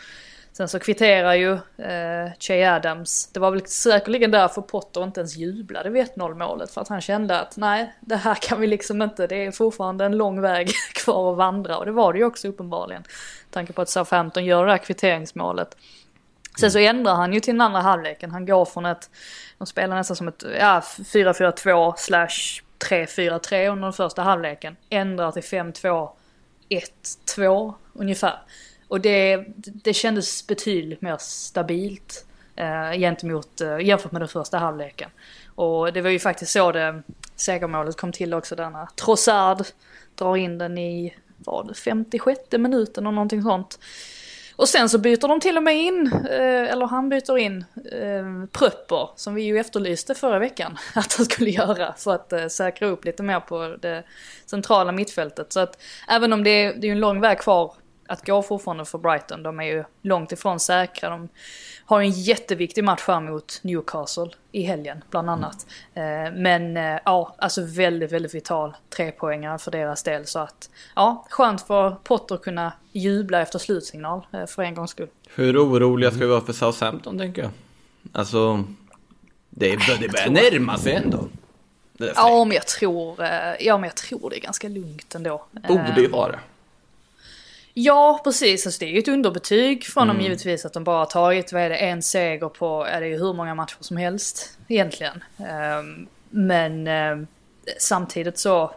sen 0.53 0.67
så 0.67 0.79
kvitterar 0.79 1.33
ju 1.33 1.53
eh, 1.77 2.31
Che 2.39 2.65
Adams. 2.65 3.29
Det 3.33 3.39
var 3.39 3.51
väl 3.51 3.67
säkerligen 3.67 4.31
därför 4.31 4.61
Potter 4.61 5.03
inte 5.03 5.19
ens 5.19 5.35
jublade 5.35 5.89
vid 5.89 6.05
1-0 6.05 6.35
målet. 6.35 6.71
För 6.71 6.81
att 6.81 6.87
han 6.87 7.01
kände 7.01 7.39
att 7.39 7.57
nej, 7.57 7.95
det 7.99 8.15
här 8.15 8.35
kan 8.35 8.59
vi 8.59 8.67
liksom 8.67 9.01
inte. 9.01 9.27
Det 9.27 9.45
är 9.45 9.51
fortfarande 9.51 10.05
en 10.05 10.17
lång 10.17 10.41
väg 10.41 10.71
kvar 10.93 11.31
att 11.31 11.37
vandra. 11.37 11.77
Och 11.77 11.85
det 11.85 11.91
var 11.91 12.13
det 12.13 12.19
ju 12.19 12.25
också 12.25 12.47
uppenbarligen. 12.47 13.03
Tanke 13.51 13.73
på 13.73 13.81
att 13.81 13.89
Southampton 13.89 14.45
gör 14.45 14.65
det 14.65 14.71
här 14.71 14.77
kvitteringsmålet. 14.77 15.77
Sen 16.59 16.71
så 16.71 16.79
ändrar 16.79 17.13
han 17.13 17.33
ju 17.33 17.39
till 17.39 17.53
den 17.53 17.61
andra 17.61 17.81
halvleken. 17.81 18.31
Han 18.31 18.45
går 18.45 18.65
från 18.65 18.85
ett, 18.85 19.09
de 19.57 19.67
spelar 19.67 19.95
nästan 19.95 20.15
som 20.15 20.27
ett, 20.27 20.43
ja 20.59 20.79
4-4-2 20.79 21.93
slash 21.97 22.61
3-4-3 22.89 23.69
under 23.69 23.83
den 23.83 23.93
första 23.93 24.21
halvleken. 24.21 24.75
Ändrar 24.89 25.31
till 25.31 25.41
5-2 25.41 26.09
1-2 26.69 27.73
ungefär. 27.93 28.39
Och 28.87 29.01
det, 29.01 29.45
det 29.55 29.93
kändes 29.93 30.47
betydligt 30.47 31.01
mer 31.01 31.17
stabilt 31.19 32.25
eh, 32.55 32.91
gentemot, 32.91 33.61
eh, 33.61 33.79
jämfört 33.79 34.11
med 34.11 34.21
den 34.21 34.27
första 34.27 34.57
halvleken. 34.57 35.09
Och 35.55 35.93
det 35.93 36.01
var 36.01 36.09
ju 36.09 36.19
faktiskt 36.19 36.51
så 36.51 36.71
det 36.71 37.03
segermålet 37.35 37.97
kom 37.97 38.11
till 38.11 38.33
också 38.33 38.55
där 38.55 38.69
när 38.69 38.85
Trossard 38.85 39.65
drar 40.15 40.37
in 40.37 40.57
den 40.57 40.77
i, 40.77 41.15
vad 41.37 41.77
56 41.77 42.39
minuten 42.51 43.07
och 43.07 43.13
någonting 43.13 43.43
sånt 43.43 43.79
och 44.55 44.69
sen 44.69 44.89
så 44.89 44.97
byter 44.97 45.27
de 45.27 45.39
till 45.39 45.57
och 45.57 45.63
med 45.63 45.77
in, 45.77 46.11
eh, 46.29 46.71
eller 46.71 46.85
han 46.85 47.09
byter 47.09 47.37
in, 47.37 47.65
eh, 47.91 48.49
Pröpper 48.51 49.09
som 49.15 49.35
vi 49.35 49.43
ju 49.43 49.59
efterlyste 49.59 50.15
förra 50.15 50.39
veckan 50.39 50.77
att 50.95 51.13
han 51.13 51.25
skulle 51.25 51.49
göra 51.49 51.93
för 51.97 52.15
att 52.15 52.33
eh, 52.33 52.47
säkra 52.47 52.87
upp 52.87 53.05
lite 53.05 53.23
mer 53.23 53.39
på 53.39 53.75
det 53.81 54.03
centrala 54.45 54.91
mittfältet. 54.91 55.53
Så 55.53 55.59
att 55.59 55.81
även 56.07 56.33
om 56.33 56.43
det 56.43 56.49
är, 56.49 56.73
det 56.73 56.87
är 56.87 56.91
en 56.91 56.99
lång 56.99 57.21
väg 57.21 57.39
kvar 57.39 57.73
att 58.07 58.25
gå 58.25 58.43
fortfarande 58.43 58.85
för 58.85 58.97
Brighton, 58.97 59.43
de 59.43 59.59
är 59.59 59.63
ju 59.63 59.83
långt 60.01 60.31
ifrån 60.31 60.59
säkra. 60.59 61.09
De 61.09 61.29
har 61.85 62.01
en 62.01 62.11
jätteviktig 62.11 62.83
match 62.83 63.03
här 63.07 63.19
mot 63.19 63.59
Newcastle 63.61 64.29
i 64.51 64.61
helgen 64.61 65.03
bland 65.09 65.29
annat. 65.29 65.65
Mm. 65.93 66.33
Men 66.33 66.77
eh, 66.77 67.01
ja, 67.05 67.35
alltså 67.37 67.61
väldigt, 67.61 68.11
väldigt 68.11 68.35
vital 68.35 68.75
trepoängare 68.89 69.59
för 69.59 69.71
deras 69.71 70.03
del. 70.03 70.25
Så 70.25 70.39
att 70.39 70.69
ja, 70.95 71.25
skönt 71.29 71.61
för 71.61 71.95
Potter 72.03 72.35
att 72.35 72.41
kunna 72.41 72.73
jubla 72.91 73.41
efter 73.41 73.59
slutsignal 73.59 74.27
eh, 74.33 74.45
för 74.45 74.63
en 74.63 74.75
gångs 74.75 74.91
skull. 74.91 75.09
Hur 75.35 75.63
oroliga 75.63 76.11
ska 76.11 76.19
vi 76.19 76.25
vara 76.25 76.41
för 76.41 76.53
Southampton 76.53 77.17
tänker 77.17 77.41
jag? 77.41 77.51
Alltså, 78.13 78.63
det, 79.49 79.73
är, 79.73 79.99
det 79.99 80.09
börjar 80.09 80.29
närma 80.29 80.77
sig 80.77 80.93
ändå. 80.93 81.27
Ja, 81.97 82.45
men 82.45 82.55
jag 82.55 82.67
tror, 82.67 83.15
ja, 83.59 83.77
men 83.77 83.83
jag 83.83 83.95
tror 83.95 84.29
det 84.29 84.37
är 84.37 84.41
ganska 84.41 84.67
lugnt 84.67 85.15
ändå. 85.15 85.45
Borde 85.67 86.01
ju 86.01 86.07
vara. 86.07 86.39
Ja, 87.77 88.21
precis. 88.23 88.65
Alltså, 88.65 88.79
det 88.79 88.85
är 88.85 88.93
ju 88.93 88.99
ett 88.99 89.07
underbetyg 89.07 89.85
från 89.85 90.03
mm. 90.03 90.15
dem 90.15 90.23
givetvis 90.23 90.65
att 90.65 90.73
de 90.73 90.83
bara 90.83 91.05
tagit, 91.05 91.53
vad 91.53 91.61
är 91.61 91.69
det, 91.69 91.75
en 91.75 92.01
seger 92.01 92.49
på, 92.49 92.85
är 92.85 93.01
det 93.01 93.07
ju 93.07 93.17
hur 93.17 93.33
många 93.33 93.55
matcher 93.55 93.77
som 93.79 93.97
helst 93.97 94.59
egentligen. 94.67 95.23
Um, 95.37 96.07
men 96.29 96.87
um, 96.87 97.27
samtidigt 97.79 98.37
så, 98.37 98.75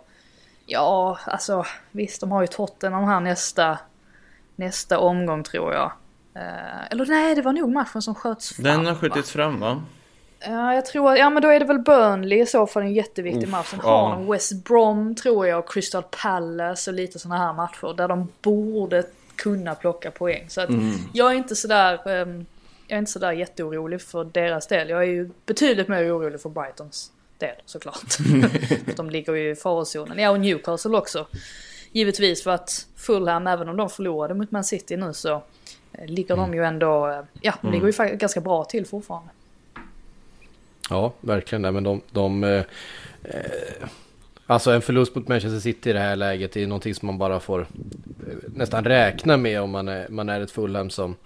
ja, 0.66 1.18
alltså 1.26 1.66
visst, 1.90 2.20
de 2.20 2.32
har 2.32 2.40
ju 2.40 2.46
Tottenham 2.46 3.04
här 3.04 3.20
nästa, 3.20 3.78
nästa 4.56 4.98
omgång 4.98 5.42
tror 5.42 5.74
jag. 5.74 5.92
Uh, 6.36 6.92
eller 6.92 7.06
nej, 7.06 7.34
det 7.34 7.42
var 7.42 7.52
nog 7.52 7.72
matchen 7.72 8.02
som 8.02 8.14
sköts 8.14 8.52
fram. 8.52 8.64
Den 8.64 8.86
har 8.86 8.94
skjutits 8.94 9.30
fram 9.30 9.60
va? 9.60 9.82
Ja, 10.40 10.74
jag 10.74 10.86
tror 10.86 11.12
att, 11.12 11.18
ja 11.18 11.30
men 11.30 11.42
då 11.42 11.48
är 11.48 11.60
det 11.60 11.66
väl 11.66 11.78
Burnley 11.78 12.40
i 12.40 12.46
så 12.46 12.66
fall 12.66 12.82
en 12.82 12.94
jätteviktig 12.94 13.42
Uff, 13.42 13.50
match. 13.50 13.70
Sen 13.70 13.80
har 13.80 14.10
de 14.10 14.26
West 14.26 14.64
Brom 14.64 15.14
tror 15.14 15.46
jag 15.46 15.58
och 15.58 15.72
Crystal 15.72 16.02
Palace 16.22 16.90
och 16.90 16.94
lite 16.94 17.18
sådana 17.18 17.46
här 17.46 17.52
matcher 17.52 17.94
där 17.96 18.08
de 18.08 18.28
borde 18.42 19.04
kunna 19.36 19.74
plocka 19.74 20.10
poäng. 20.10 20.44
Så 20.48 20.60
att 20.60 20.68
mm. 20.68 20.94
jag 21.12 21.30
är 21.32 21.34
inte 21.34 21.56
sådär, 21.56 21.94
um, 21.94 22.46
jag 22.86 22.96
är 22.96 22.98
inte 22.98 23.12
sådär 23.12 23.32
jätteorolig 23.32 24.02
för 24.02 24.24
deras 24.24 24.66
del. 24.66 24.88
Jag 24.88 25.02
är 25.02 25.06
ju 25.06 25.30
betydligt 25.46 25.88
mer 25.88 26.16
orolig 26.16 26.40
för 26.40 26.48
Brightons 26.48 27.12
del 27.38 27.54
såklart. 27.66 28.18
de 28.96 29.10
ligger 29.10 29.34
ju 29.34 29.50
i 29.50 29.56
farozonen. 29.56 30.18
Ja 30.18 30.30
och 30.30 30.40
Newcastle 30.40 30.96
också. 30.96 31.26
Givetvis 31.92 32.42
för 32.42 32.50
att 32.50 32.86
Fulham, 32.96 33.46
även 33.46 33.68
om 33.68 33.76
de 33.76 33.90
förlorade 33.90 34.34
mot 34.34 34.50
Man 34.50 34.64
City 34.64 34.96
nu 34.96 35.12
så 35.12 35.42
eh, 35.92 36.06
ligger 36.06 36.34
mm. 36.34 36.50
de 36.50 36.56
ju 36.56 36.64
ändå, 36.64 37.08
eh, 37.08 37.20
ja 37.40 37.54
de 37.60 37.68
mm. 37.68 37.80
ligger 37.82 38.10
ju 38.10 38.16
ganska 38.16 38.40
bra 38.40 38.64
till 38.64 38.86
fortfarande. 38.86 39.30
Ja, 40.88 41.12
verkligen. 41.20 41.62
Nej, 41.62 41.72
men 41.72 41.84
de, 41.84 42.00
de 42.10 42.44
eh, 42.44 42.64
eh, 43.22 43.88
alltså 44.46 44.70
en 44.70 44.82
förlust 44.82 45.14
mot 45.14 45.28
Manchester 45.28 45.60
City 45.60 45.90
i 45.90 45.92
det 45.92 45.98
här 45.98 46.16
läget 46.16 46.56
är 46.56 46.66
någonting 46.66 46.94
som 46.94 47.06
man 47.06 47.18
bara 47.18 47.40
får 47.40 47.60
eh, 47.60 47.66
nästan 48.54 48.84
räkna 48.84 49.36
med 49.36 49.60
om 49.60 49.70
man 49.70 49.88
är, 49.88 50.08
man 50.08 50.28
är 50.28 50.40
ett 50.40 50.50
Fulham 50.50 50.90
som, 50.90 51.16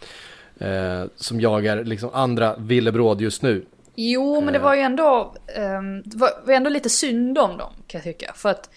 eh, 0.59 1.05
som 1.17 1.41
jagar 1.41 1.85
liksom 1.85 2.11
andra 2.13 2.57
villebråd 2.57 3.21
just 3.21 3.43
nu. 3.43 3.65
Jo, 3.95 4.41
men 4.41 4.53
det 4.53 4.59
var 4.59 4.75
ju 4.75 4.81
ändå, 4.81 5.35
eh, 5.47 5.83
det 6.05 6.17
var 6.17 6.53
ändå 6.55 6.71
lite 6.71 6.89
synd 6.89 7.39
om 7.39 7.57
dem 7.57 7.73
kan 7.87 7.99
jag 7.99 8.05
tycka. 8.05 8.33
För 8.35 8.49
att 8.49 8.71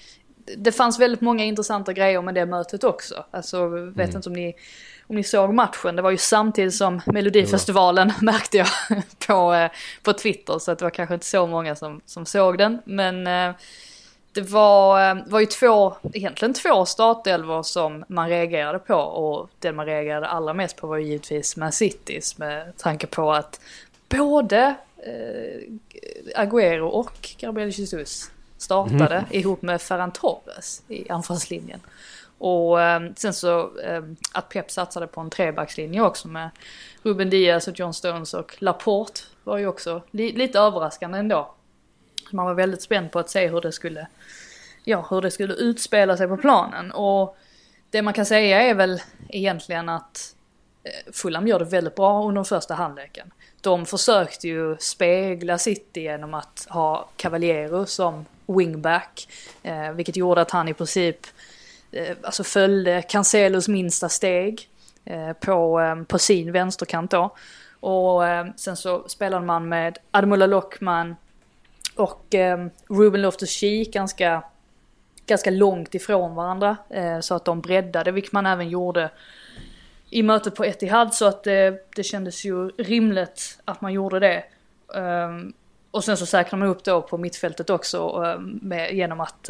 det 0.58 0.72
fanns 0.72 1.00
väldigt 1.00 1.22
många 1.22 1.44
intressanta 1.44 1.94
grejer 1.94 2.22
med 2.22 2.36
det 2.36 2.46
mötet 2.46 2.84
också. 2.84 3.26
Alltså, 3.32 3.68
vet 3.68 3.96
mm. 3.96 4.16
inte 4.16 4.30
om 4.30 4.36
ni 4.36 4.56
om 5.08 5.16
ni 5.16 5.24
såg 5.24 5.54
matchen, 5.54 5.96
det 5.96 6.02
var 6.02 6.12
ju 6.12 6.18
samtidigt 6.18 6.76
som 6.76 7.02
Melodifestivalen 7.06 8.14
märkte 8.22 8.58
jag 8.58 8.68
på, 9.28 9.54
eh, 9.54 9.72
på 10.04 10.14
Twitter. 10.14 10.60
Så 10.60 10.72
att 10.72 10.80
det 10.80 10.86
var 10.86 10.90
kanske 10.90 11.14
inte 11.14 11.26
så 11.26 11.48
många 11.48 11.76
som, 11.76 12.02
som 12.06 12.26
såg 12.26 12.58
den. 12.58 12.82
Men 12.86 13.28
eh, 13.28 13.56
det 14.36 14.42
var, 14.42 15.10
eh, 15.10 15.18
var 15.28 15.40
ju 15.40 15.46
två, 15.46 15.96
egentligen 16.14 16.54
två 16.54 16.86
startelvor 16.86 17.64
som 17.64 18.06
man 18.08 18.30
reagerade 18.30 18.80
på. 18.80 18.96
Och 18.96 19.50
den 19.60 19.76
man 19.76 19.86
reagerade 19.86 20.28
allra 20.28 20.54
mest 20.54 20.76
på 20.76 20.88
var 20.88 20.98
ju 20.98 21.06
givetvis 21.06 21.58
Man 21.58 21.72
Citys 21.72 22.38
med 22.38 22.78
tanke 22.78 23.08
på 23.08 23.34
att 23.34 23.60
både 24.10 24.76
eh, 24.98 25.72
Agüero 26.36 26.88
och 26.88 27.30
Gabriel 27.40 27.70
Jesus 27.70 28.32
startade 28.58 29.16
mm. 29.16 29.26
ihop 29.32 29.62
med 29.62 29.82
Ferran 29.82 30.12
Torres 30.12 30.82
i 30.88 31.10
anfallslinjen. 31.10 31.80
Och 32.38 32.82
eh, 32.82 33.02
sen 33.16 33.34
så 33.34 33.80
eh, 33.80 34.04
att 34.32 34.50
Pep 34.50 34.72
satsade 34.72 35.08
på 35.08 35.22
en 35.22 35.30
trebackslinje 35.30 36.02
också 36.02 36.28
med 36.28 36.50
Ruben 37.04 37.30
Diaz 37.30 37.68
och 37.68 37.80
John 37.80 37.94
Stones 37.94 38.34
och 38.34 38.56
Laporte 38.60 39.22
var 39.44 39.58
ju 39.58 39.68
också 39.68 40.02
li 40.12 40.32
lite 40.32 40.60
överraskande 40.60 41.18
ändå. 41.18 41.56
Man 42.32 42.46
var 42.46 42.54
väldigt 42.54 42.82
spänd 42.82 43.12
på 43.12 43.20
att 43.20 43.30
se 43.30 43.48
hur 43.48 43.62
det 43.62 43.72
skulle, 43.72 44.08
ja 44.84 45.08
hur 45.10 45.22
det 45.22 45.32
skulle 45.32 45.54
utspela 45.54 46.18
sig 46.18 46.28
på 46.28 46.38
planen. 46.38 46.92
Och 46.92 47.38
det 47.90 48.02
man 48.02 48.14
kan 48.14 48.26
säga 48.26 48.62
är 48.62 48.74
väl 48.74 49.02
egentligen 49.30 49.90
att 49.90 50.36
eh, 50.84 51.12
Fulham 51.14 51.48
gör 51.48 51.60
det 51.60 51.66
väldigt 51.66 51.96
bra 51.96 52.28
under 52.28 52.44
första 52.44 52.74
halvleken. 52.74 53.32
De 53.62 53.86
försökte 53.86 54.48
ju 54.48 54.78
spegla 54.80 55.58
City 55.58 56.02
genom 56.02 56.34
att 56.34 56.68
ha 56.70 57.10
Cavaliero 57.18 57.86
som 57.86 58.26
wingback. 58.48 59.28
Eh, 59.64 59.92
vilket 59.92 60.16
gjorde 60.16 60.42
att 60.42 60.52
han 60.52 60.68
i 60.68 60.74
princip 60.74 61.18
Eh, 61.96 62.18
alltså 62.24 62.44
följde 62.44 63.02
Cancelos 63.02 63.68
minsta 63.68 64.10
steg 64.10 64.70
eh, 65.06 65.34
på, 65.34 65.80
eh, 65.80 66.04
på 66.04 66.20
sin 66.20 66.52
vänsterkant 66.52 67.12
då. 67.12 67.36
Och 67.80 68.22
sen 68.56 68.78
så 68.78 69.04
spelade 69.08 69.46
man 69.46 69.70
med 69.70 69.98
Admula 70.12 70.46
Lockman 70.46 71.16
och 71.96 72.36
Ruben 72.90 73.22
Loftus-Cheek 73.22 73.94
ganska, 73.94 74.44
ganska 75.26 75.50
långt 75.50 75.96
ifrån 75.96 76.36
varandra. 76.36 76.78
Så 77.22 77.36
att 77.36 77.46
de 77.46 77.62
breddade, 77.62 78.12
vilket 78.12 78.32
man 78.32 78.46
även 78.46 78.70
gjorde 78.70 79.10
i 80.10 80.24
mötet 80.24 80.56
på 80.56 80.66
Etihad. 80.66 81.14
Så 81.14 81.26
att 81.26 81.44
det, 81.44 81.92
det 81.96 82.04
kändes 82.04 82.46
ju 82.46 82.70
rimligt 82.70 83.60
att 83.66 83.82
man 83.82 83.94
gjorde 83.94 84.20
det. 84.20 84.44
Ehm, 84.96 85.54
och 85.92 86.04
sen 86.04 86.18
så 86.18 86.26
säkrade 86.26 86.58
man 86.58 86.70
upp 86.70 86.84
då 86.84 87.02
på 87.02 87.18
mittfältet 87.18 87.70
också 87.70 88.36
med, 88.42 88.94
genom 88.94 89.20
att 89.20 89.50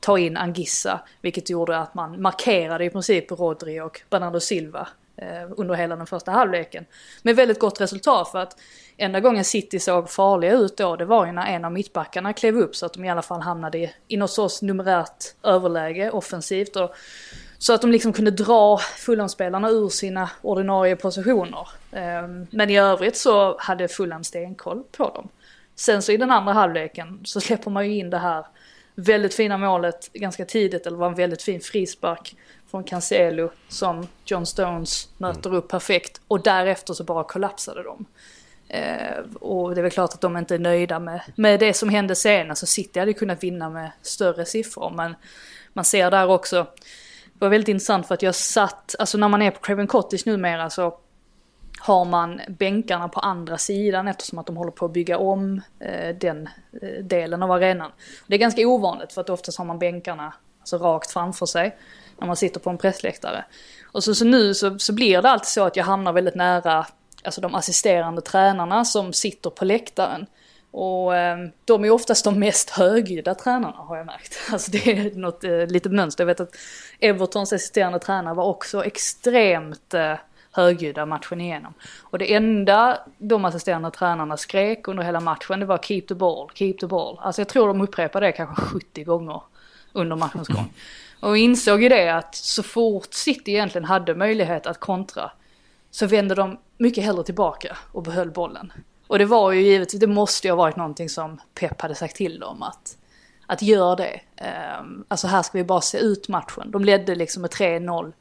ta 0.00 0.18
in 0.18 0.36
Angissa, 0.36 1.00
vilket 1.20 1.50
gjorde 1.50 1.78
att 1.78 1.94
man 1.94 2.22
markerade 2.22 2.84
i 2.84 2.90
princip 2.90 3.30
Rodri 3.30 3.80
och 3.80 4.00
Bernardo 4.10 4.40
Silva 4.40 4.88
eh, 5.16 5.50
under 5.56 5.74
hela 5.74 5.96
den 5.96 6.06
första 6.06 6.30
halvleken. 6.30 6.86
Med 7.22 7.36
väldigt 7.36 7.58
gott 7.58 7.80
resultat 7.80 8.28
för 8.28 8.38
att 8.38 8.56
enda 8.96 9.20
gången 9.20 9.44
City 9.44 9.78
såg 9.78 10.10
farliga 10.10 10.52
ut 10.52 10.76
då, 10.76 10.96
det 10.96 11.04
var 11.04 11.26
ju 11.26 11.32
när 11.32 11.46
en 11.46 11.64
av 11.64 11.72
mittbackarna 11.72 12.32
klev 12.32 12.58
upp 12.58 12.76
så 12.76 12.86
att 12.86 12.92
de 12.92 13.04
i 13.04 13.10
alla 13.10 13.22
fall 13.22 13.40
hamnade 13.40 13.78
i, 13.78 13.92
i 14.08 14.16
något 14.16 14.30
sorts 14.30 14.62
numerärt 14.62 15.24
överläge 15.42 16.10
offensivt. 16.10 16.76
Och, 16.76 16.94
så 17.58 17.72
att 17.72 17.80
de 17.80 17.90
liksom 17.92 18.12
kunde 18.12 18.30
dra 18.30 18.78
Fulham-spelarna 18.78 19.70
ur 19.70 19.88
sina 19.88 20.30
ordinarie 20.42 20.96
positioner. 20.96 21.68
Ehm, 21.92 22.46
men 22.50 22.70
i 22.70 22.78
övrigt 22.78 23.16
så 23.16 23.56
hade 23.58 23.88
Fulham 23.88 24.24
stenkoll 24.24 24.82
på 24.92 25.04
dem. 25.04 25.28
Sen 25.74 26.02
så 26.02 26.12
i 26.12 26.16
den 26.16 26.30
andra 26.30 26.52
halvleken 26.52 27.20
så 27.24 27.40
släpper 27.40 27.70
man 27.70 27.86
ju 27.86 27.96
in 27.96 28.10
det 28.10 28.18
här 28.18 28.46
väldigt 29.00 29.34
fina 29.34 29.58
målet 29.58 30.12
ganska 30.12 30.44
tidigt, 30.44 30.86
eller 30.86 30.96
var 30.96 31.06
en 31.06 31.14
väldigt 31.14 31.42
fin 31.42 31.60
frispark 31.60 32.36
från 32.70 32.84
Cancelo 32.84 33.50
som 33.68 34.06
John 34.24 34.46
Stones 34.46 35.08
möter 35.18 35.54
upp 35.54 35.68
perfekt 35.68 36.20
och 36.28 36.42
därefter 36.42 36.94
så 36.94 37.04
bara 37.04 37.24
kollapsade 37.24 37.82
de. 37.82 38.06
Eh, 38.68 39.18
och 39.40 39.74
det 39.74 39.80
är 39.80 39.82
väl 39.82 39.90
klart 39.90 40.14
att 40.14 40.20
de 40.20 40.36
inte 40.36 40.54
är 40.54 40.58
nöjda 40.58 40.98
med, 40.98 41.20
med 41.34 41.60
det 41.60 41.74
som 41.74 41.88
hände 41.88 42.14
sen. 42.14 42.50
Alltså 42.50 42.66
City 42.66 43.00
hade 43.00 43.12
kunnat 43.12 43.42
vinna 43.42 43.70
med 43.70 43.90
större 44.02 44.44
siffror 44.44 44.90
men 44.90 45.14
man 45.72 45.84
ser 45.84 46.10
där 46.10 46.26
också, 46.26 46.66
det 47.24 47.38
var 47.38 47.48
väldigt 47.48 47.68
intressant 47.68 48.06
för 48.06 48.14
att 48.14 48.22
jag 48.22 48.34
satt, 48.34 48.94
alltså 48.98 49.18
när 49.18 49.28
man 49.28 49.42
är 49.42 49.50
på 49.50 49.60
Craven 49.60 49.86
Cottage 49.86 50.26
numera 50.26 50.70
så 50.70 50.98
har 51.78 52.04
man 52.04 52.40
bänkarna 52.48 53.08
på 53.08 53.20
andra 53.20 53.58
sidan 53.58 54.08
eftersom 54.08 54.38
att 54.38 54.46
de 54.46 54.56
håller 54.56 54.70
på 54.70 54.84
att 54.84 54.92
bygga 54.92 55.18
om 55.18 55.60
eh, 55.80 56.16
den 56.16 56.48
eh, 56.82 57.04
delen 57.04 57.42
av 57.42 57.52
arenan. 57.52 57.90
Det 58.26 58.34
är 58.34 58.38
ganska 58.38 58.66
ovanligt 58.66 59.12
för 59.12 59.20
att 59.20 59.30
oftast 59.30 59.58
har 59.58 59.64
man 59.64 59.78
bänkarna 59.78 60.34
alltså, 60.60 60.78
rakt 60.78 61.10
framför 61.10 61.46
sig 61.46 61.76
när 62.18 62.26
man 62.26 62.36
sitter 62.36 62.60
på 62.60 62.70
en 62.70 62.78
pressläktare. 62.78 63.44
Och 63.92 64.04
så, 64.04 64.14
så 64.14 64.24
nu 64.24 64.54
så, 64.54 64.78
så 64.78 64.92
blir 64.92 65.22
det 65.22 65.30
alltid 65.30 65.48
så 65.48 65.64
att 65.64 65.76
jag 65.76 65.84
hamnar 65.84 66.12
väldigt 66.12 66.34
nära 66.34 66.86
alltså 67.24 67.40
de 67.40 67.54
assisterande 67.54 68.20
tränarna 68.20 68.84
som 68.84 69.12
sitter 69.12 69.50
på 69.50 69.64
läktaren. 69.64 70.26
Och 70.70 71.16
eh, 71.16 71.38
de 71.64 71.84
är 71.84 71.90
oftast 71.90 72.24
de 72.24 72.38
mest 72.38 72.70
högljudda 72.70 73.34
tränarna 73.34 73.76
har 73.76 73.96
jag 73.96 74.06
märkt. 74.06 74.38
Alltså 74.52 74.70
det 74.70 74.86
är 74.86 75.14
något 75.14 75.44
eh, 75.44 75.66
litet 75.66 75.92
mönster. 75.92 76.24
Jag 76.24 76.26
vet 76.26 76.40
att 76.40 76.54
Evertons 77.00 77.52
assisterande 77.52 77.98
tränare 77.98 78.34
var 78.34 78.44
också 78.44 78.84
extremt 78.84 79.94
eh, 79.94 80.14
högljudda 80.58 81.06
matchen 81.06 81.40
igenom. 81.40 81.74
Och 82.00 82.18
det 82.18 82.34
enda 82.34 82.98
de 83.18 83.44
assisterande 83.44 83.90
tränarna 83.90 84.36
skrek 84.36 84.88
under 84.88 85.04
hela 85.04 85.20
matchen 85.20 85.60
det 85.60 85.66
var 85.66 85.78
keep 85.78 86.02
the 86.08 86.14
ball, 86.14 86.50
keep 86.54 86.74
the 86.80 86.86
ball. 86.86 87.18
Alltså 87.20 87.40
jag 87.40 87.48
tror 87.48 87.68
de 87.68 87.80
upprepade 87.80 88.26
det 88.26 88.32
kanske 88.32 88.62
70 88.62 89.04
gånger 89.04 89.42
under 89.92 90.16
matchens 90.16 90.48
gång. 90.48 90.72
Och 91.20 91.38
insåg 91.38 91.82
ju 91.82 91.88
det 91.88 92.08
att 92.08 92.34
så 92.34 92.62
fort 92.62 93.14
City 93.14 93.52
egentligen 93.52 93.84
hade 93.84 94.14
möjlighet 94.14 94.66
att 94.66 94.80
kontra 94.80 95.30
så 95.90 96.06
vände 96.06 96.34
de 96.34 96.58
mycket 96.78 97.04
hellre 97.04 97.24
tillbaka 97.24 97.76
och 97.92 98.02
behöll 98.02 98.30
bollen. 98.30 98.72
Och 99.06 99.18
det 99.18 99.24
var 99.24 99.52
ju 99.52 99.60
givetvis, 99.60 100.00
det 100.00 100.06
måste 100.06 100.48
ju 100.48 100.52
ha 100.52 100.56
varit 100.56 100.76
någonting 100.76 101.08
som 101.08 101.40
Pep 101.54 101.80
hade 101.80 101.94
sagt 101.94 102.16
till 102.16 102.38
dem 102.38 102.62
att, 102.62 102.96
att 103.46 103.62
gör 103.62 103.96
det. 103.96 104.20
Um, 104.80 105.04
alltså 105.08 105.26
här 105.26 105.42
ska 105.42 105.58
vi 105.58 105.64
bara 105.64 105.80
se 105.80 105.98
ut 105.98 106.28
matchen. 106.28 106.70
De 106.70 106.84
ledde 106.84 107.14
liksom 107.14 107.42
med 107.42 107.50
3-0. 107.50 108.12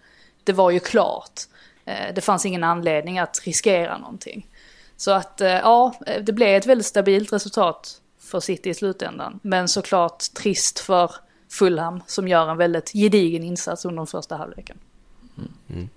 Det 0.44 0.54
var 0.54 0.72
ju 0.72 0.80
klart. 0.80 1.42
Eh, 1.88 2.14
det 2.14 2.22
fanns 2.22 2.46
ingen 2.46 2.64
anledning 2.64 3.20
att 3.20 3.42
riskera 3.46 3.98
någonting. 3.98 4.48
Så 4.98 5.12
att 5.12 5.42
eh, 5.42 5.50
ja, 5.50 5.94
eh, 6.08 6.24
det 6.24 6.34
blev 6.34 6.56
ett 6.56 6.66
väldigt 6.66 6.88
stabilt 6.88 7.34
resultat 7.34 8.02
för 8.20 8.40
City 8.40 8.70
i 8.70 8.74
slutändan. 8.74 9.40
Men 9.44 9.68
såklart 9.68 10.20
trist 10.34 10.80
för 10.80 11.12
Fulham 11.50 12.04
som 12.08 12.28
gör 12.28 12.52
en 12.52 12.58
väldigt 12.58 12.92
gedigen 12.94 13.44
insats 13.44 13.86
under 13.86 13.98
den 13.98 14.08
första 14.08 14.36
halvleken. 14.36 14.78
Mm. 15.70 15.90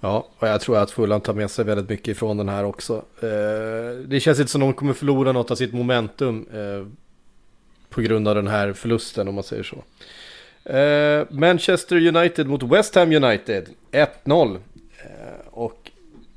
Ja, 0.00 0.28
och 0.38 0.48
jag 0.48 0.60
tror 0.60 0.78
att 0.78 0.90
Fulham 0.90 1.20
tar 1.20 1.34
med 1.34 1.50
sig 1.50 1.64
väldigt 1.64 1.88
mycket 1.88 2.08
ifrån 2.08 2.36
den 2.36 2.48
här 2.48 2.64
också. 2.64 3.04
Det 4.06 4.20
känns 4.22 4.40
inte 4.40 4.52
som 4.52 4.62
att 4.62 4.68
de 4.68 4.74
kommer 4.74 4.92
förlora 4.92 5.32
något 5.32 5.50
av 5.50 5.54
sitt 5.54 5.72
momentum 5.72 6.46
på 7.88 8.00
grund 8.00 8.28
av 8.28 8.34
den 8.34 8.48
här 8.48 8.72
förlusten 8.72 9.28
om 9.28 9.34
man 9.34 9.44
säger 9.44 9.62
så. 9.62 9.84
Manchester 11.34 12.16
United 12.16 12.46
mot 12.46 12.62
West 12.62 12.94
Ham 12.94 13.12
United 13.12 13.68
1-0. 13.92 14.58
Eh, 15.06 15.46
och 15.50 15.90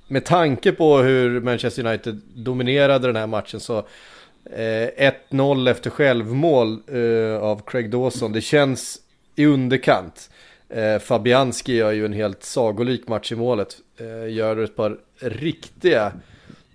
med 0.07 0.25
tanke 0.25 0.71
på 0.71 0.97
hur 0.97 1.41
Manchester 1.41 1.85
United 1.85 2.21
dominerade 2.33 3.07
den 3.07 3.15
här 3.15 3.27
matchen 3.27 3.59
så 3.59 3.77
eh, 4.45 5.11
1-0 5.29 5.71
efter 5.71 5.89
självmål 5.89 6.81
eh, 6.87 7.43
av 7.43 7.61
Craig 7.65 7.89
Dawson. 7.89 8.31
Det 8.31 8.41
känns 8.41 8.99
i 9.35 9.45
underkant. 9.45 10.29
Fabianski 11.01 11.75
gör 11.75 11.91
ju 11.91 12.05
en 12.05 12.13
helt 12.13 12.43
sagolik 12.43 13.07
match 13.07 13.31
i 13.31 13.35
målet. 13.35 13.77
Gör 14.29 14.57
ett 14.57 14.75
par 14.75 14.97
riktiga 15.19 16.11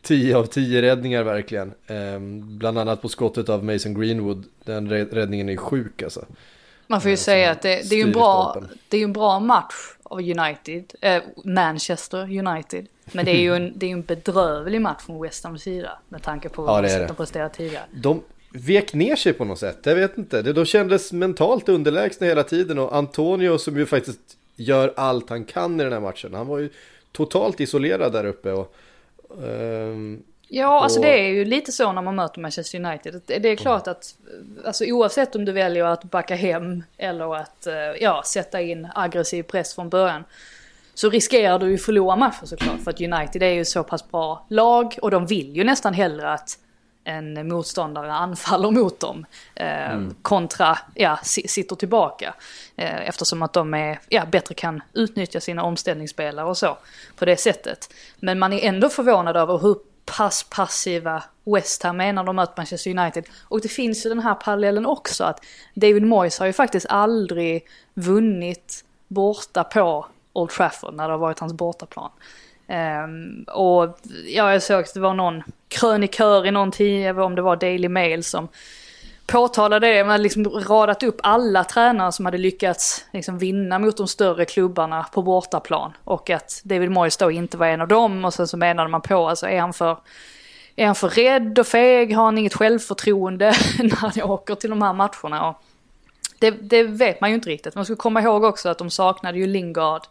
10 0.02 0.36
av 0.36 0.46
10 0.46 0.82
räddningar 0.82 1.22
verkligen. 1.22 1.72
Bland 2.58 2.78
annat 2.78 3.02
på 3.02 3.08
skottet 3.08 3.48
av 3.48 3.64
Mason 3.64 4.00
Greenwood. 4.00 4.44
Den 4.64 4.88
räddningen 4.90 5.48
är 5.48 5.56
sjuk 5.56 6.02
alltså. 6.02 6.24
Man 6.86 7.00
får 7.00 7.08
ju 7.08 7.14
eh, 7.14 7.18
säga 7.18 7.50
att 7.50 7.62
det, 7.62 7.90
det, 7.90 8.00
är 8.00 8.04
en 8.04 8.12
bra, 8.12 8.62
det 8.88 8.96
är 8.96 9.04
en 9.04 9.12
bra 9.12 9.40
match 9.40 9.74
av 10.02 10.18
United, 10.18 10.92
eh, 11.00 11.22
Manchester 11.44 12.38
United. 12.38 12.86
Men 13.12 13.24
det 13.24 13.30
är 13.30 13.40
ju 13.40 13.54
en, 13.54 13.72
det 13.78 13.86
är 13.86 13.90
en 13.90 14.02
bedrövlig 14.02 14.80
match 14.80 15.02
från 15.02 15.22
West 15.22 15.44
Hams 15.44 15.62
sida 15.62 15.98
med 16.08 16.22
tanke 16.22 16.48
på 16.48 16.62
vad 16.62 16.90
ja, 16.90 17.06
de 17.06 17.14
presterat 17.14 17.54
tidigare. 17.54 17.84
De, 17.94 18.22
vek 18.54 18.94
ner 18.94 19.16
sig 19.16 19.32
på 19.32 19.44
något 19.44 19.58
sätt. 19.58 19.78
Jag 19.82 19.94
vet 19.94 20.18
inte. 20.18 20.42
De 20.42 20.64
kändes 20.64 21.12
mentalt 21.12 21.68
underlägsna 21.68 22.26
hela 22.26 22.42
tiden 22.42 22.78
och 22.78 22.96
Antonio 22.96 23.58
som 23.58 23.76
ju 23.76 23.86
faktiskt 23.86 24.20
gör 24.56 24.94
allt 24.96 25.30
han 25.30 25.44
kan 25.44 25.80
i 25.80 25.84
den 25.84 25.92
här 25.92 26.00
matchen. 26.00 26.34
Han 26.34 26.46
var 26.46 26.58
ju 26.58 26.70
totalt 27.12 27.60
isolerad 27.60 28.12
där 28.12 28.24
uppe. 28.24 28.52
Och, 28.52 28.74
um, 29.28 30.22
ja, 30.54 30.82
alltså 30.82 31.00
det 31.00 31.20
är 31.20 31.28
ju 31.28 31.44
lite 31.44 31.72
så 31.72 31.92
när 31.92 32.02
man 32.02 32.14
möter 32.14 32.40
Manchester 32.40 32.84
United. 32.86 33.22
Det 33.26 33.48
är 33.48 33.56
klart 33.56 33.86
att 33.86 34.14
alltså, 34.66 34.84
oavsett 34.84 35.36
om 35.36 35.44
du 35.44 35.52
väljer 35.52 35.84
att 35.84 36.04
backa 36.04 36.34
hem 36.34 36.82
eller 36.96 37.36
att 37.36 37.66
eh, 37.66 37.74
ja, 37.74 38.22
sätta 38.26 38.60
in 38.60 38.88
aggressiv 38.94 39.42
press 39.42 39.74
från 39.74 39.88
början 39.88 40.24
så 40.94 41.10
riskerar 41.10 41.58
du 41.58 41.70
ju 41.70 41.78
förlora 41.78 42.16
matchen 42.16 42.46
såklart. 42.46 42.80
För 42.84 42.90
att 42.90 43.00
United 43.00 43.42
är 43.42 43.52
ju 43.52 43.64
så 43.64 43.82
pass 43.82 44.10
bra 44.10 44.46
lag 44.48 44.98
och 45.02 45.10
de 45.10 45.26
vill 45.26 45.56
ju 45.56 45.64
nästan 45.64 45.94
hellre 45.94 46.32
att 46.32 46.58
en 47.04 47.48
motståndare 47.48 48.12
anfaller 48.12 48.70
mot 48.70 49.00
dem. 49.00 49.26
Eh, 49.54 49.90
mm. 49.90 50.14
Kontra, 50.22 50.78
ja, 50.94 51.18
sitter 51.24 51.76
tillbaka. 51.76 52.34
Eh, 52.76 53.08
eftersom 53.08 53.42
att 53.42 53.52
de 53.52 53.74
är, 53.74 54.00
ja, 54.08 54.24
bättre 54.26 54.54
kan 54.54 54.82
utnyttja 54.92 55.40
sina 55.40 55.62
omställningsspelare 55.62 56.46
och 56.46 56.56
så. 56.56 56.78
På 57.16 57.24
det 57.24 57.36
sättet. 57.36 57.94
Men 58.16 58.38
man 58.38 58.52
är 58.52 58.68
ändå 58.68 58.88
förvånad 58.88 59.36
över 59.36 59.58
hur 59.58 59.76
pass 60.04 60.46
passiva 60.50 61.22
West 61.44 61.82
Ham 61.82 62.00
är 62.00 62.12
när 62.12 62.24
de 62.24 62.36
möter 62.36 62.54
Manchester 62.56 62.98
United. 62.98 63.24
Och 63.48 63.60
det 63.60 63.68
finns 63.68 64.06
ju 64.06 64.08
den 64.08 64.20
här 64.20 64.34
parallellen 64.34 64.86
också 64.86 65.24
att 65.24 65.44
David 65.74 66.02
Moyes 66.02 66.38
har 66.38 66.46
ju 66.46 66.52
faktiskt 66.52 66.86
aldrig 66.88 67.66
vunnit 67.94 68.84
borta 69.08 69.64
på 69.64 70.06
Old 70.32 70.50
Trafford 70.50 70.94
när 70.94 71.08
det 71.08 71.12
har 71.12 71.18
varit 71.18 71.38
hans 71.38 71.52
bortaplan. 71.52 72.10
Um, 73.04 73.44
och 73.48 73.98
ja, 74.26 74.52
jag 74.52 74.62
såg 74.62 74.80
att 74.80 74.94
det 74.94 75.00
var 75.00 75.14
någon 75.14 75.42
krönikör 75.68 76.46
i 76.46 76.50
någon 76.50 76.70
tidning, 76.70 77.18
om 77.18 77.34
det 77.34 77.42
var 77.42 77.56
Daily 77.56 77.88
Mail 77.88 78.24
som 78.24 78.48
påtalade 79.26 79.86
det. 79.86 80.04
Man 80.04 80.10
hade 80.10 80.22
liksom 80.22 80.44
radat 80.44 81.02
upp 81.02 81.20
alla 81.22 81.64
tränare 81.64 82.12
som 82.12 82.24
hade 82.24 82.38
lyckats 82.38 83.04
liksom 83.12 83.38
vinna 83.38 83.78
mot 83.78 83.96
de 83.96 84.08
större 84.08 84.44
klubbarna 84.44 85.06
på 85.12 85.22
bortaplan. 85.22 85.92
Och 86.04 86.30
att 86.30 86.60
David 86.64 86.90
Moyes 86.90 87.16
då 87.16 87.30
inte 87.30 87.56
var 87.56 87.66
en 87.66 87.80
av 87.80 87.88
dem. 87.88 88.24
Och 88.24 88.34
sen 88.34 88.48
så 88.48 88.56
menade 88.56 88.88
man 88.88 89.00
på, 89.00 89.28
alltså 89.28 89.48
är 89.48 89.60
han 89.60 89.72
för, 89.72 89.96
är 90.76 90.86
han 90.86 90.94
för 90.94 91.08
rädd 91.08 91.58
och 91.58 91.66
feg? 91.66 92.16
Har 92.16 92.24
han 92.24 92.38
inget 92.38 92.54
självförtroende 92.54 93.54
när 93.78 93.96
han 93.96 94.22
åker 94.22 94.54
till 94.54 94.70
de 94.70 94.82
här 94.82 94.92
matcherna? 94.92 95.48
Och 95.48 95.62
det, 96.38 96.50
det 96.50 96.82
vet 96.82 97.20
man 97.20 97.30
ju 97.30 97.34
inte 97.34 97.48
riktigt. 97.48 97.74
Man 97.74 97.84
ska 97.84 97.96
komma 97.96 98.22
ihåg 98.22 98.44
också 98.44 98.68
att 98.68 98.78
de 98.78 98.90
saknade 98.90 99.38
ju 99.38 99.46
Lingard 99.46 100.02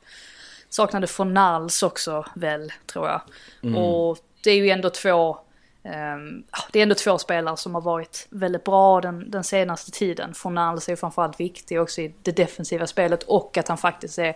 saknade 0.74 1.08
Fornals 1.08 1.84
också 1.84 2.26
väl, 2.36 2.72
tror 2.86 3.08
jag. 3.08 3.22
Mm. 3.64 3.76
Och 3.76 4.18
det 4.44 4.52
är 4.52 4.56
ju 4.56 4.70
ändå 4.70 4.90
två, 4.90 5.38
Ehm, 5.84 6.44
det 6.72 6.80
är 6.80 6.84
ändå 6.84 6.96
två 6.96 7.18
spelare 7.18 7.58
som 7.58 7.76
har 7.76 7.82
varit 7.82 8.28
väldigt 8.30 8.64
bra 8.64 9.02
den, 9.02 9.32
den 9.32 9.44
senaste 9.44 9.92
tiden. 9.92 10.34
Fornals 10.34 10.88
är 10.88 10.92
ju 10.92 10.98
framförallt 10.98 11.40
viktig 11.40 11.82
också 11.82 12.02
i 12.02 12.14
det 12.22 12.32
defensiva 12.32 12.88
spelet 12.88 13.24
och 13.24 13.58
att 13.58 13.68
han 13.68 13.78
faktiskt 13.78 14.20
är 14.20 14.36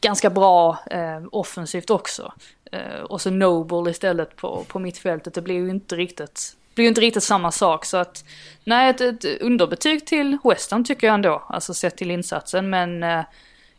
ganska 0.00 0.30
bra 0.30 0.78
eh, 0.90 1.22
offensivt 1.32 1.90
också. 1.90 2.32
Eh, 2.72 3.00
och 3.00 3.20
så 3.20 3.30
Noble 3.30 3.90
istället 3.90 4.36
på, 4.36 4.64
på 4.68 4.78
mittfältet, 4.78 5.34
det 5.34 5.42
blir 5.42 5.54
ju 5.54 5.70
inte 5.70 5.96
riktigt 5.96 6.54
blir 6.74 6.84
ju 6.84 6.88
inte 6.88 7.00
riktigt 7.00 7.22
samma 7.22 7.52
sak 7.52 7.84
så 7.84 7.96
att 7.96 8.24
nej 8.64 8.90
ett, 8.90 9.00
ett 9.00 9.24
underbetyg 9.24 10.06
till 10.06 10.38
West 10.44 10.70
Ham 10.70 10.84
tycker 10.84 11.06
jag 11.06 11.14
ändå, 11.14 11.44
alltså 11.48 11.74
sett 11.74 11.96
till 11.96 12.10
insatsen 12.10 12.70
men 12.70 13.02
eh, 13.02 13.24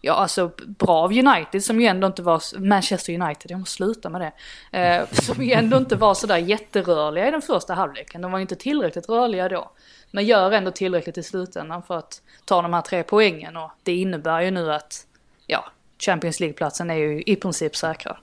Ja, 0.01 0.13
alltså 0.13 0.51
bra 0.67 0.97
av 0.97 1.11
United 1.11 1.63
som 1.63 1.81
ju 1.81 1.87
ändå 1.87 2.07
inte 2.07 2.21
var, 2.21 2.59
Manchester 2.59 3.21
United, 3.21 3.51
jag 3.51 3.59
måste 3.59 3.75
sluta 3.75 4.09
med 4.09 4.21
det. 4.21 4.31
Eh, 4.79 5.07
som 5.11 5.43
ju 5.43 5.51
ändå 5.51 5.77
inte 5.77 5.95
var 5.95 6.13
sådär 6.13 6.37
jätterörliga 6.37 7.27
i 7.27 7.31
den 7.31 7.41
första 7.41 7.73
halvleken. 7.73 8.21
De 8.21 8.31
var 8.31 8.39
ju 8.39 8.41
inte 8.41 8.55
tillräckligt 8.55 9.09
rörliga 9.09 9.49
då. 9.49 9.71
Men 10.11 10.25
gör 10.25 10.51
ändå 10.51 10.71
tillräckligt 10.71 11.17
i 11.17 11.23
slutändan 11.23 11.83
för 11.83 11.97
att 11.97 12.21
ta 12.45 12.61
de 12.61 12.73
här 12.73 12.81
tre 12.81 13.03
poängen 13.03 13.57
och 13.57 13.71
det 13.83 13.95
innebär 13.95 14.41
ju 14.41 14.51
nu 14.51 14.73
att, 14.73 15.05
ja, 15.47 15.71
Champions 15.99 16.39
League-platsen 16.39 16.89
är 16.89 16.95
ju 16.95 17.23
i 17.25 17.35
princip 17.35 17.75
säkrad. 17.75 18.17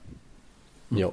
Ja. 0.89 1.11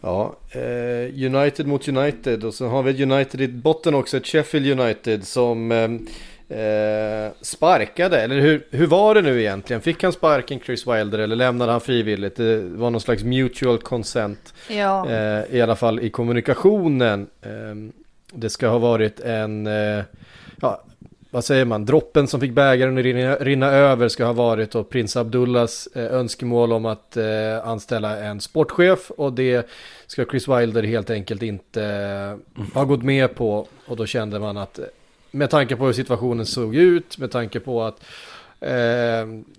Ja, 0.00 0.36
eh, 0.50 1.34
United 1.34 1.66
mot 1.66 1.88
United 1.88 2.44
och 2.44 2.54
så 2.54 2.66
har 2.66 2.82
vi 2.82 3.02
United 3.02 3.40
i 3.40 3.48
botten 3.48 3.94
också, 3.94 4.16
ett 4.16 4.26
Sheffield 4.26 4.80
United 4.80 5.26
som 5.26 5.72
eh, 5.72 5.88
eh, 6.48 7.32
sparkade, 7.40 8.20
eller 8.20 8.40
hur, 8.40 8.66
hur 8.70 8.86
var 8.86 9.14
det 9.14 9.22
nu 9.22 9.40
egentligen? 9.40 9.82
Fick 9.82 10.02
han 10.02 10.12
sparken 10.12 10.60
Chris 10.60 10.86
Wilder 10.86 11.18
eller 11.18 11.36
lämnade 11.36 11.72
han 11.72 11.80
frivilligt? 11.80 12.36
Det 12.36 12.60
var 12.60 12.90
någon 12.90 13.00
slags 13.00 13.24
mutual 13.24 13.78
consent. 13.78 14.54
Ja. 14.68 15.10
Eh, 15.10 15.56
I 15.56 15.60
alla 15.62 15.76
fall 15.76 16.00
i 16.00 16.10
kommunikationen. 16.10 17.26
Eh, 17.42 17.92
det 18.32 18.50
ska 18.50 18.68
ha 18.68 18.78
varit 18.78 19.20
en, 19.20 19.66
eh, 19.66 20.04
ja, 20.60 20.82
vad 21.30 21.44
säger 21.44 21.64
man, 21.64 21.84
droppen 21.84 22.26
som 22.26 22.40
fick 22.40 22.52
bägaren 22.52 22.98
att 22.98 23.04
rinna, 23.04 23.36
rinna 23.36 23.66
över 23.66 24.08
ska 24.08 24.24
ha 24.24 24.32
varit 24.32 24.74
och 24.74 24.90
prins 24.90 25.16
Abdullahs 25.16 25.88
eh, 25.94 26.14
önskemål 26.14 26.72
om 26.72 26.86
att 26.86 27.16
eh, 27.16 27.24
anställa 27.64 28.18
en 28.18 28.40
sportchef 28.40 29.10
och 29.10 29.32
det 29.32 29.68
ska 30.06 30.24
Chris 30.24 30.48
Wilder 30.48 30.82
helt 30.82 31.10
enkelt 31.10 31.42
inte 31.42 31.82
ha 32.74 32.84
gått 32.84 33.02
med 33.02 33.34
på 33.34 33.66
och 33.86 33.96
då 33.96 34.06
kände 34.06 34.38
man 34.38 34.56
att 34.56 34.80
med 35.30 35.50
tanke 35.50 35.76
på 35.76 35.86
hur 35.86 35.92
situationen 35.92 36.46
såg 36.46 36.74
ut, 36.74 37.18
med 37.18 37.30
tanke 37.30 37.60
på 37.60 37.82
att 37.82 38.04
eh, 38.60 38.72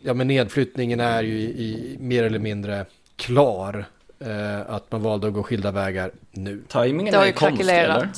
ja, 0.02 0.14
men 0.14 0.28
nedflyttningen 0.28 1.00
är 1.00 1.24
ju 1.24 1.40
i, 1.40 1.44
i 1.44 1.98
mer 2.00 2.24
eller 2.24 2.40
mindre 2.40 2.86
klar. 3.16 3.86
Eh, 4.20 4.62
att 4.72 4.92
man 4.92 5.02
valde 5.02 5.28
att 5.28 5.34
gå 5.34 5.44
skilda 5.44 5.72
vägar 5.72 6.12
nu. 6.32 6.62
Timingen 6.68 7.14
är 7.14 7.26
ju 7.26 7.32
konstig 7.32 7.70
eller? 7.70 8.10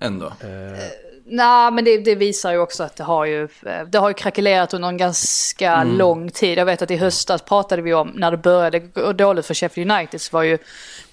Ändå. 0.00 0.26
Eh, 0.26 1.13
Nej, 1.26 1.70
men 1.70 1.84
det, 1.84 1.98
det, 1.98 2.14
visar 2.14 2.52
ju 2.52 2.58
också 2.58 2.82
att 2.82 2.96
det 2.96 3.04
har 3.04 3.24
ju, 3.24 3.42
eh, 3.42 3.84
det 3.86 3.98
har 3.98 4.08
ju 4.08 4.14
krackelerat 4.14 4.74
under 4.74 4.88
en 4.88 4.96
ganska 4.96 5.72
mm. 5.72 5.96
lång 5.96 6.30
tid. 6.30 6.58
Jag 6.58 6.66
vet 6.66 6.82
att 6.82 6.90
i 6.90 6.96
höstas 6.96 7.42
pratade 7.42 7.82
vi 7.82 7.94
om, 7.94 8.08
när 8.08 8.30
det 8.30 8.36
började 8.36 8.78
gå 8.78 9.12
dåligt 9.12 9.46
för 9.46 9.54
Sheffield 9.54 9.92
United, 9.92 10.20
så 10.20 10.36
var 10.36 10.42
ju 10.42 10.58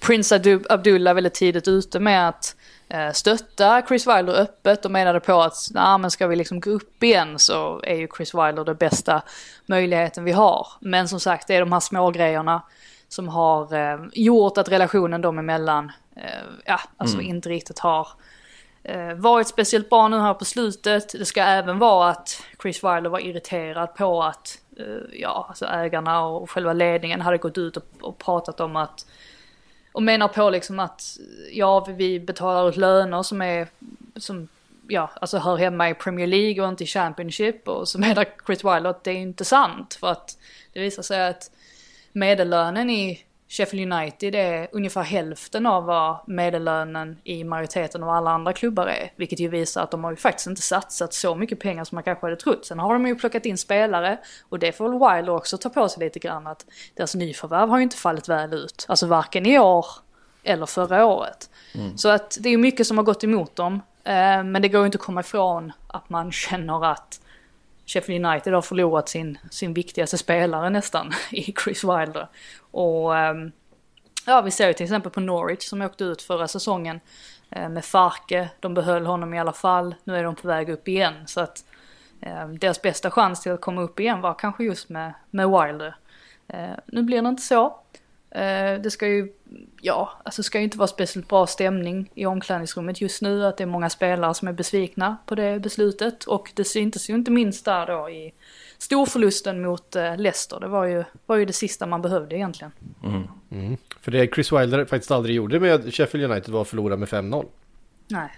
Prince 0.00 0.60
Abdullah 0.68 1.14
väldigt 1.14 1.34
tidigt 1.34 1.68
ute 1.68 2.00
med 2.00 2.28
att 2.28 2.56
Eh, 2.92 3.12
stötta 3.12 3.82
Chris 3.88 4.06
Wilder 4.06 4.32
öppet 4.32 4.84
och 4.84 4.90
menade 4.90 5.20
på 5.20 5.42
att 5.42 5.54
nah, 5.70 5.98
men 5.98 6.10
ska 6.10 6.26
vi 6.26 6.36
liksom 6.36 6.60
gå 6.60 6.70
upp 6.70 7.02
igen 7.02 7.38
så 7.38 7.80
är 7.82 7.94
ju 7.94 8.08
Chris 8.16 8.34
Wilder 8.34 8.64
den 8.64 8.76
bästa 8.76 9.22
möjligheten 9.66 10.24
vi 10.24 10.32
har. 10.32 10.66
Men 10.80 11.08
som 11.08 11.20
sagt, 11.20 11.48
det 11.48 11.54
är 11.54 11.60
de 11.60 11.72
här 11.72 11.80
små 11.80 12.10
grejerna 12.10 12.62
som 13.08 13.28
har 13.28 13.74
eh, 13.74 14.00
gjort 14.12 14.58
att 14.58 14.68
relationen 14.68 15.20
dem 15.20 15.38
emellan, 15.38 15.92
eh, 16.16 16.22
ja, 16.64 16.80
alltså 16.96 17.16
mm. 17.16 17.26
inte 17.26 17.48
riktigt 17.48 17.78
har 17.78 18.08
eh, 18.84 19.14
varit 19.14 19.48
speciellt 19.48 19.90
bra 19.90 20.08
nu 20.08 20.18
här 20.18 20.34
på 20.34 20.44
slutet. 20.44 21.12
Det 21.12 21.24
ska 21.24 21.42
även 21.42 21.78
vara 21.78 22.10
att 22.10 22.42
Chris 22.62 22.84
Wilder 22.84 23.10
var 23.10 23.18
irriterad 23.18 23.94
på 23.94 24.22
att 24.22 24.58
eh, 24.76 25.20
ja, 25.20 25.46
alltså 25.48 25.66
ägarna 25.66 26.24
och 26.24 26.50
själva 26.50 26.72
ledningen 26.72 27.20
hade 27.20 27.38
gått 27.38 27.58
ut 27.58 27.76
och, 27.76 27.84
och 28.00 28.18
pratat 28.18 28.60
om 28.60 28.76
att 28.76 29.06
och 29.92 30.02
menar 30.02 30.28
på 30.28 30.50
liksom 30.50 30.80
att 30.80 31.02
ja, 31.52 31.86
vi 31.88 32.20
betalar 32.20 32.68
ut 32.68 32.76
löner 32.76 33.22
som 33.22 33.42
är 33.42 33.68
som 34.16 34.48
ja, 34.88 35.10
alltså 35.20 35.38
hör 35.38 35.56
hemma 35.56 35.90
i 35.90 35.94
Premier 35.94 36.26
League 36.26 36.62
och 36.62 36.68
inte 36.68 36.84
i 36.84 36.86
Championship 36.86 37.68
och 37.68 37.88
så 37.88 37.98
menar 37.98 38.26
Chris 38.46 38.64
Wilder 38.64 38.90
att 38.90 39.04
det 39.04 39.10
är 39.10 39.16
inte 39.16 39.44
sant 39.44 39.94
för 39.94 40.08
att 40.08 40.38
det 40.72 40.80
visar 40.80 41.02
sig 41.02 41.28
att 41.28 41.50
medellönen 42.12 42.90
i 42.90 43.24
Sheffield 43.52 43.92
United 43.92 44.34
är 44.34 44.68
ungefär 44.72 45.02
hälften 45.02 45.66
av 45.66 45.84
vad 45.84 46.16
medellönen 46.26 47.18
i 47.24 47.44
majoriteten 47.44 48.02
av 48.02 48.08
alla 48.08 48.30
andra 48.30 48.52
klubbar 48.52 48.86
är. 48.86 49.12
Vilket 49.16 49.40
ju 49.40 49.48
visar 49.48 49.82
att 49.82 49.90
de 49.90 50.04
har 50.04 50.10
ju 50.10 50.16
faktiskt 50.16 50.46
inte 50.46 50.62
satsat 50.62 51.14
så 51.14 51.34
mycket 51.34 51.60
pengar 51.60 51.84
som 51.84 51.96
man 51.96 52.02
kanske 52.02 52.26
hade 52.26 52.36
trott. 52.36 52.66
Sen 52.66 52.78
har 52.78 52.92
de 52.92 53.06
ju 53.06 53.14
plockat 53.14 53.46
in 53.46 53.58
spelare 53.58 54.18
och 54.48 54.58
det 54.58 54.72
får 54.72 54.88
väl 54.88 55.16
Wilder 55.16 55.34
också 55.34 55.58
ta 55.58 55.68
på 55.68 55.88
sig 55.88 56.04
lite 56.04 56.18
grann 56.18 56.46
att 56.46 56.66
deras 56.94 57.14
nyförvärv 57.14 57.68
har 57.68 57.78
ju 57.78 57.82
inte 57.82 57.96
fallit 57.96 58.28
väl 58.28 58.54
ut. 58.54 58.86
Alltså 58.88 59.06
varken 59.06 59.46
i 59.46 59.58
år 59.58 59.86
eller 60.42 60.66
förra 60.66 61.06
året. 61.06 61.50
Mm. 61.74 61.98
Så 61.98 62.08
att 62.08 62.38
det 62.40 62.48
är 62.48 62.58
mycket 62.58 62.86
som 62.86 62.98
har 62.98 63.04
gått 63.04 63.24
emot 63.24 63.56
dem. 63.56 63.74
Eh, 64.04 64.44
men 64.44 64.62
det 64.62 64.68
går 64.68 64.80
ju 64.80 64.86
inte 64.86 64.96
att 64.96 65.02
komma 65.02 65.20
ifrån 65.20 65.72
att 65.86 66.10
man 66.10 66.32
känner 66.48 66.84
att 66.84 67.20
Sheffield 67.86 68.26
United 68.26 68.52
har 68.52 68.62
förlorat 68.62 69.08
sin, 69.08 69.38
sin 69.50 69.74
viktigaste 69.74 70.18
spelare 70.18 70.70
nästan 70.70 71.12
i 71.30 71.54
Chris 71.64 71.84
Wilder. 71.84 72.28
Och 72.72 73.18
ehm, 73.18 73.52
ja, 74.26 74.40
vi 74.40 74.50
ser 74.50 74.68
ju 74.68 74.74
till 74.74 74.84
exempel 74.84 75.12
på 75.12 75.20
Norwich 75.20 75.64
som 75.64 75.82
åkte 75.82 76.04
ut 76.04 76.22
förra 76.22 76.48
säsongen 76.48 77.00
eh, 77.50 77.68
med 77.68 77.84
Farke. 77.84 78.50
De 78.60 78.74
behöll 78.74 79.06
honom 79.06 79.34
i 79.34 79.40
alla 79.40 79.52
fall. 79.52 79.94
Nu 80.04 80.16
är 80.16 80.24
de 80.24 80.34
på 80.34 80.48
väg 80.48 80.68
upp 80.68 80.88
igen. 80.88 81.14
Så 81.26 81.40
att 81.40 81.64
eh, 82.20 82.48
deras 82.48 82.82
bästa 82.82 83.10
chans 83.10 83.40
till 83.40 83.52
att 83.52 83.60
komma 83.60 83.82
upp 83.82 84.00
igen 84.00 84.20
var 84.20 84.34
kanske 84.34 84.64
just 84.64 84.88
med, 84.88 85.14
med 85.30 85.48
Wilder. 85.48 85.96
Eh, 86.48 86.76
nu 86.86 87.02
blir 87.02 87.22
det 87.22 87.28
inte 87.28 87.42
så. 87.42 87.78
Eh, 88.34 88.80
det 88.80 88.90
ska 88.90 89.06
ju, 89.08 89.32
ja, 89.80 90.12
alltså 90.24 90.42
ska 90.42 90.58
ju 90.58 90.64
inte 90.64 90.78
vara 90.78 90.88
speciellt 90.88 91.28
bra 91.28 91.46
stämning 91.46 92.10
i 92.14 92.26
omklädningsrummet 92.26 93.00
just 93.00 93.22
nu. 93.22 93.46
Att 93.46 93.56
det 93.56 93.64
är 93.64 93.66
många 93.66 93.90
spelare 93.90 94.34
som 94.34 94.48
är 94.48 94.52
besvikna 94.52 95.16
på 95.26 95.34
det 95.34 95.60
beslutet. 95.60 96.24
Och 96.24 96.52
det 96.54 96.64
syntes 96.64 97.10
ju 97.10 97.14
inte 97.14 97.30
minst 97.30 97.64
där 97.64 97.86
då 97.86 98.10
i 98.10 98.34
storförlusten 98.82 99.62
mot 99.62 99.96
eh, 99.96 100.16
Leicester. 100.16 100.60
Det 100.60 100.68
var 100.68 100.84
ju, 100.84 101.04
var 101.26 101.36
ju 101.36 101.44
det 101.44 101.52
sista 101.52 101.86
man 101.86 102.02
behövde 102.02 102.36
egentligen. 102.36 102.72
Mm. 103.04 103.22
Mm. 103.50 103.76
För 104.00 104.10
det 104.10 104.34
Chris 104.34 104.52
Wilder 104.52 104.84
faktiskt 104.84 105.10
aldrig 105.10 105.36
gjorde 105.36 105.60
med 105.60 105.94
Sheffield 105.94 106.30
United 106.30 106.54
var 106.54 106.62
att 106.62 106.68
förlora 106.68 106.96
med 106.96 107.08
5-0. 107.08 107.46
Nej. 108.08 108.30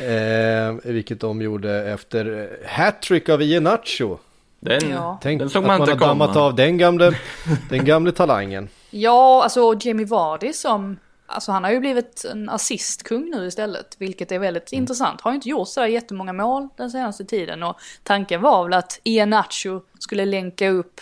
eh, 0.10 0.92
vilket 0.92 1.20
de 1.20 1.42
gjorde 1.42 1.92
efter 1.92 2.50
hattrick 2.66 3.28
av 3.28 3.42
Ian 3.42 3.62
Nacho. 3.62 4.18
Den, 4.60 4.90
ja. 4.90 5.18
Tänk 5.22 5.40
den 5.40 5.50
såg 5.50 5.62
man 5.64 5.82
att 5.82 5.88
man 5.88 5.98
har 5.98 6.06
dammat 6.06 6.36
av 6.36 6.54
den 6.54 6.78
gamle, 6.78 7.12
den 7.70 7.84
gamle 7.84 8.12
talangen. 8.12 8.68
Ja, 8.90 9.42
alltså 9.42 9.74
Jamie 9.80 10.06
Vardy 10.06 10.52
som, 10.52 10.96
alltså 11.26 11.52
han 11.52 11.64
har 11.64 11.70
ju 11.70 11.80
blivit 11.80 12.24
en 12.24 12.48
assistkung 12.48 13.30
nu 13.30 13.46
istället, 13.46 13.96
vilket 13.98 14.32
är 14.32 14.38
väldigt 14.38 14.72
mm. 14.72 14.82
intressant. 14.82 15.20
Har 15.20 15.30
ju 15.30 15.34
inte 15.34 15.48
gjort 15.48 15.68
så 15.68 15.86
jättemånga 15.86 16.32
mål 16.32 16.68
den 16.76 16.90
senaste 16.90 17.24
tiden 17.24 17.62
och 17.62 17.80
tanken 18.02 18.40
var 18.40 18.64
väl 18.64 18.74
att 18.74 19.00
Ian 19.04 19.30
Nacho 19.30 19.80
skulle 19.98 20.24
länka 20.24 20.68
upp 20.68 21.00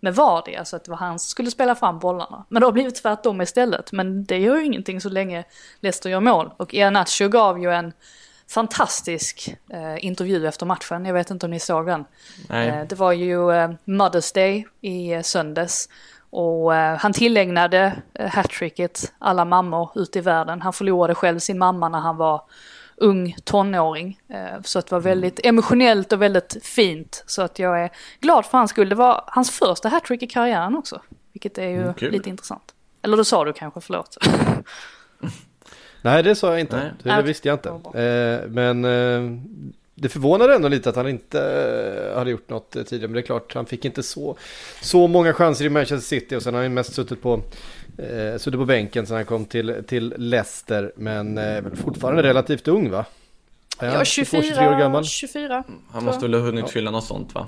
med 0.00 0.14
Vardy, 0.14 0.54
alltså 0.54 0.76
att 0.76 0.84
det 0.84 0.90
var 0.90 0.98
han 0.98 1.18
som 1.18 1.28
skulle 1.28 1.50
spela 1.50 1.74
fram 1.74 1.98
bollarna. 1.98 2.44
Men 2.48 2.60
det 2.60 2.66
har 2.66 2.72
blivit 2.72 2.94
tvärtom 2.94 3.40
istället, 3.40 3.92
men 3.92 4.24
det 4.24 4.38
gör 4.38 4.56
ju 4.56 4.64
ingenting 4.64 5.00
så 5.00 5.08
länge 5.08 5.44
Leicester 5.80 6.10
gör 6.10 6.20
mål. 6.20 6.50
Och 6.56 6.74
Ian 6.74 6.92
Nacho 6.92 7.28
gav 7.28 7.62
ju 7.62 7.72
en 7.72 7.92
fantastisk 8.48 9.56
eh, 9.70 10.04
intervju 10.04 10.46
efter 10.46 10.66
matchen. 10.66 11.04
Jag 11.04 11.14
vet 11.14 11.30
inte 11.30 11.46
om 11.46 11.50
ni 11.50 11.60
såg 11.60 11.86
den. 11.86 12.04
Eh, 12.50 12.86
det 12.88 12.94
var 12.94 13.12
ju 13.12 13.52
eh, 13.52 13.70
Mother's 13.84 14.34
Day 14.34 14.66
i 14.80 15.12
eh, 15.12 15.22
söndags. 15.22 15.88
Och 16.36 16.74
eh, 16.74 16.96
han 16.96 17.12
tillägnade 17.12 18.02
eh, 18.14 18.30
hattricket 18.30 19.12
alla 19.18 19.44
mammor 19.44 19.90
ute 19.94 20.18
i 20.18 20.22
världen. 20.22 20.62
Han 20.62 20.72
förlorade 20.72 21.14
själv 21.14 21.38
sin 21.38 21.58
mamma 21.58 21.88
när 21.88 21.98
han 21.98 22.16
var 22.16 22.42
ung 22.96 23.36
tonåring. 23.44 24.20
Eh, 24.28 24.62
så 24.64 24.80
det 24.80 24.90
var 24.90 24.98
mm. 24.98 25.10
väldigt 25.10 25.46
emotionellt 25.46 26.12
och 26.12 26.22
väldigt 26.22 26.56
fint. 26.62 27.24
Så 27.26 27.42
att 27.42 27.58
jag 27.58 27.82
är 27.82 27.90
glad 28.20 28.46
för 28.46 28.58
hans 28.58 28.70
skull. 28.70 28.88
Det 28.88 28.94
var 28.94 29.24
hans 29.26 29.50
första 29.50 29.88
hattrick 29.88 30.22
i 30.22 30.26
karriären 30.26 30.76
också. 30.76 31.00
Vilket 31.32 31.58
är 31.58 31.68
ju 31.68 31.82
mm, 31.82 31.94
lite 31.98 32.28
intressant. 32.28 32.74
Eller 33.02 33.16
då 33.16 33.24
sa 33.24 33.44
du 33.44 33.52
kanske, 33.52 33.80
förlåt. 33.80 34.16
Nej, 36.02 36.22
det 36.22 36.34
sa 36.34 36.50
jag 36.50 36.60
inte. 36.60 36.76
Nej. 36.76 36.92
Det, 37.02 37.10
det 37.10 37.22
visste 37.22 37.48
jag 37.48 37.56
inte. 37.56 37.68
Eh, 37.68 38.48
men 38.50 38.84
eh, 38.84 39.40
det 39.98 40.08
förvånade 40.08 40.54
ändå 40.54 40.68
lite 40.68 40.88
att 40.88 40.96
han 40.96 41.08
inte 41.08 41.40
eh, 41.40 42.18
hade 42.18 42.30
gjort 42.30 42.48
något 42.48 42.70
tidigare. 42.70 43.08
Men 43.08 43.12
det 43.12 43.20
är 43.20 43.22
klart, 43.22 43.54
han 43.54 43.66
fick 43.66 43.84
inte 43.84 44.02
så, 44.02 44.36
så 44.82 45.06
många 45.06 45.32
chanser 45.32 45.64
i 45.64 45.68
Manchester 45.68 46.08
City. 46.08 46.36
Och 46.36 46.42
sen 46.42 46.54
har 46.54 46.62
han 46.62 46.74
mest 46.74 46.94
suttit 46.94 47.22
på, 47.22 47.42
eh, 47.98 48.38
suttit 48.38 48.60
på 48.60 48.64
bänken 48.64 49.06
sen 49.06 49.16
han 49.16 49.24
kom 49.24 49.44
till, 49.44 49.84
till 49.86 50.14
Leicester. 50.16 50.92
Men 50.96 51.38
eh, 51.38 51.64
fortfarande 51.74 52.22
relativt 52.22 52.68
ung 52.68 52.90
va? 52.90 53.04
Ja, 53.80 54.04
24, 54.04 54.42
23 54.42 54.68
år 54.68 54.78
gammal. 54.78 55.04
24. 55.04 55.64
Han 55.92 56.04
måste 56.04 56.22
väl 56.22 56.34
ha 56.34 56.40
hunnit 56.40 56.70
fylla 56.70 56.90
något 56.90 57.04
sånt 57.04 57.34
va? 57.34 57.46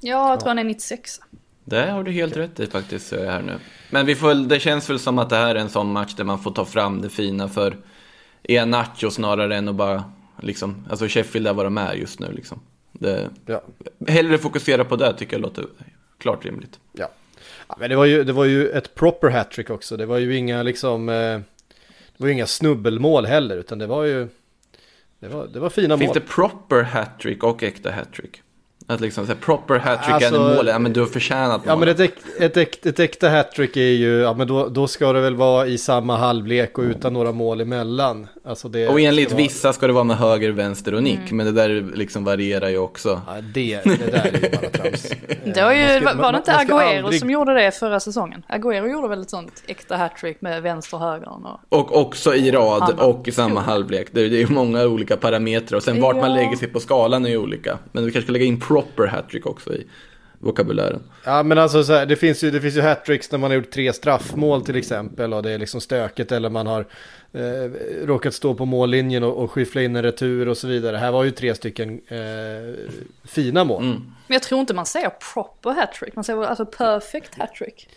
Ja, 0.00 0.30
jag 0.30 0.40
tror 0.40 0.48
han 0.48 0.58
är 0.58 0.64
96. 0.64 1.20
Det 1.64 1.90
har 1.90 2.02
du 2.02 2.12
helt 2.12 2.36
rätt 2.36 2.60
i 2.60 2.66
faktiskt, 2.66 3.08
så 3.08 3.24
här 3.24 3.42
nu. 3.42 3.58
Men 3.90 4.06
vi 4.06 4.14
får, 4.14 4.34
det 4.34 4.60
känns 4.60 4.90
väl 4.90 4.98
som 4.98 5.18
att 5.18 5.30
det 5.30 5.36
här 5.36 5.54
är 5.54 5.60
en 5.60 5.68
sån 5.68 5.92
match 5.92 6.14
där 6.14 6.24
man 6.24 6.38
får 6.38 6.50
ta 6.50 6.64
fram 6.64 7.00
det 7.00 7.08
fina 7.08 7.48
för 7.48 7.76
Nacho 8.66 9.10
snarare 9.10 9.56
än 9.56 9.68
att 9.68 9.74
bara, 9.74 10.04
liksom, 10.42 10.86
alltså 10.90 11.08
Sheffield 11.08 11.46
är 11.46 11.54
vad 11.54 11.66
de 11.66 11.78
är 11.78 11.94
just 11.94 12.20
nu 12.20 12.32
liksom. 12.32 12.60
Det, 12.92 13.30
ja. 13.46 13.62
Hellre 14.06 14.38
fokusera 14.38 14.84
på 14.84 14.96
det 14.96 15.12
tycker 15.12 15.32
jag 15.32 15.42
låter 15.42 15.66
klart 16.18 16.44
rimligt. 16.44 16.80
Ja, 16.92 17.08
men 17.78 17.90
det 17.90 17.96
var, 17.96 18.04
ju, 18.04 18.24
det 18.24 18.32
var 18.32 18.44
ju 18.44 18.68
ett 18.68 18.94
proper 18.94 19.30
hattrick 19.30 19.70
också. 19.70 19.96
Det 19.96 20.06
var 20.06 20.18
ju 20.18 20.36
inga 20.36 20.62
liksom, 20.62 21.08
eh, 21.08 21.14
det 21.14 22.16
var 22.16 22.26
ju 22.26 22.32
inga 22.32 22.46
snubbelmål 22.46 23.26
heller, 23.26 23.56
utan 23.56 23.78
det 23.78 23.86
var 23.86 24.04
ju, 24.04 24.28
det 25.20 25.28
var, 25.28 25.46
det 25.46 25.60
var 25.60 25.70
fina 25.70 25.98
Finns 25.98 26.08
mål. 26.08 26.14
Finns 26.14 26.26
det 26.26 26.34
proper 26.34 26.82
hattrick 26.82 27.44
och 27.44 27.62
äkta 27.62 27.90
hattrick? 27.90 28.42
Att 28.86 29.00
liksom 29.00 29.26
så 29.26 29.34
proper 29.34 29.78
hattrick 29.78 30.14
alltså, 30.14 30.34
är 30.34 30.56
mål, 30.56 30.66
ja 30.66 30.78
men 30.78 30.92
du 30.92 31.00
har 31.00 31.06
förtjänat 31.06 31.62
Ja 31.66 31.76
men 31.76 31.88
ett, 31.88 32.00
ett, 32.00 32.56
ett, 32.56 32.86
ett 32.86 33.00
äkta 33.00 33.28
hattrick 33.28 33.76
är 33.76 33.80
ju, 33.80 34.20
ja 34.20 34.34
men 34.34 34.48
då, 34.48 34.68
då 34.68 34.86
ska 34.86 35.12
det 35.12 35.20
väl 35.20 35.34
vara 35.34 35.66
i 35.66 35.78
samma 35.78 36.16
halvlek 36.16 36.78
och 36.78 36.82
utan 36.82 37.12
några 37.12 37.32
mål 37.32 37.60
emellan. 37.60 38.26
Alltså 38.46 38.68
det 38.68 38.88
och 38.88 39.00
enligt 39.00 39.30
vara... 39.30 39.42
vissa 39.42 39.72
ska 39.72 39.86
det 39.86 39.92
vara 39.92 40.04
med 40.04 40.16
höger, 40.16 40.50
vänster 40.50 40.94
och 40.94 41.02
nick, 41.02 41.18
mm. 41.18 41.36
men 41.36 41.46
det 41.46 41.52
där 41.52 41.92
liksom 41.94 42.24
varierar 42.24 42.68
ju 42.68 42.78
också. 42.78 43.20
Ja, 43.26 43.34
det, 43.54 43.80
det 43.84 44.10
där 44.10 44.30
är 44.32 44.42
ju 44.42 44.56
bara 44.56 44.70
trams. 44.70 45.12
det 45.54 45.62
var, 45.62 45.72
ju, 45.72 46.00
ska, 46.00 46.14
var 46.14 46.32
det 46.32 46.38
inte 46.38 46.52
Agüero 46.52 46.98
aldrig... 46.98 47.20
som 47.20 47.30
gjorde 47.30 47.54
det 47.54 47.70
förra 47.72 48.00
säsongen? 48.00 48.42
Agüero 48.48 48.92
gjorde 48.92 49.08
väl 49.08 49.22
ett 49.22 49.30
sånt 49.30 49.62
äkta 49.66 49.96
hattrick 49.96 50.40
med 50.40 50.62
vänster 50.62 50.96
och 50.96 51.02
höger? 51.02 51.28
Och, 51.28 51.58
och 51.68 51.96
också 52.00 52.34
i 52.34 52.50
rad 52.50 53.00
och 53.00 53.28
i 53.28 53.32
samma 53.32 53.60
halvlek. 53.60 54.08
Det, 54.12 54.28
det 54.28 54.36
är 54.36 54.40
ju 54.40 54.54
många 54.54 54.84
olika 54.84 55.16
parametrar 55.16 55.76
och 55.76 55.82
sen 55.82 56.00
vart 56.00 56.16
man 56.16 56.34
lägger 56.34 56.56
sig 56.56 56.68
på 56.68 56.80
skalan 56.80 57.24
är 57.24 57.30
ju 57.30 57.38
olika. 57.38 57.78
Men 57.92 58.04
vi 58.04 58.12
kanske 58.12 58.26
ska 58.26 58.32
lägga 58.32 58.44
in 58.44 58.60
proper 58.60 59.06
hattrick 59.06 59.46
också 59.46 59.74
i 59.74 59.86
vokabulären. 60.38 61.02
Ja 61.24 61.42
men 61.42 61.58
alltså 61.58 61.84
så 61.84 61.92
här, 61.92 62.06
det 62.06 62.16
finns 62.16 62.44
ju, 62.44 62.50
det 62.50 62.60
finns 62.60 62.76
ju 62.76 62.80
hattricks 62.80 63.32
när 63.32 63.38
man 63.38 63.50
har 63.50 63.56
gjort 63.56 63.70
tre 63.70 63.92
straffmål 63.92 64.64
till 64.64 64.76
exempel 64.76 65.34
och 65.34 65.42
det 65.42 65.50
är 65.50 65.58
liksom 65.58 65.80
stökigt 65.80 66.32
eller 66.32 66.50
man 66.50 66.66
har 66.66 66.86
eh, 67.34 68.06
råkat 68.06 68.34
stå 68.34 68.54
på 68.54 68.64
mållinjen 68.64 69.22
och, 69.24 69.36
och 69.36 69.50
skyffla 69.50 69.82
in 69.82 69.96
en 69.96 70.02
retur 70.02 70.48
och 70.48 70.56
så 70.56 70.66
vidare. 70.66 70.96
Här 70.96 71.12
var 71.12 71.24
ju 71.24 71.30
tre 71.30 71.54
stycken 71.54 72.00
eh, 72.08 72.18
fina 73.24 73.64
mål. 73.64 73.82
Mm. 73.82 74.14
Men 74.26 74.34
jag 74.34 74.42
tror 74.42 74.60
inte 74.60 74.74
man 74.74 74.86
säger 74.86 75.10
proper 75.34 75.70
hattrick, 75.70 76.14
man 76.16 76.24
säger 76.24 76.42
alltså 76.42 76.66
perfect 76.66 77.38
hattrick. 77.38 77.88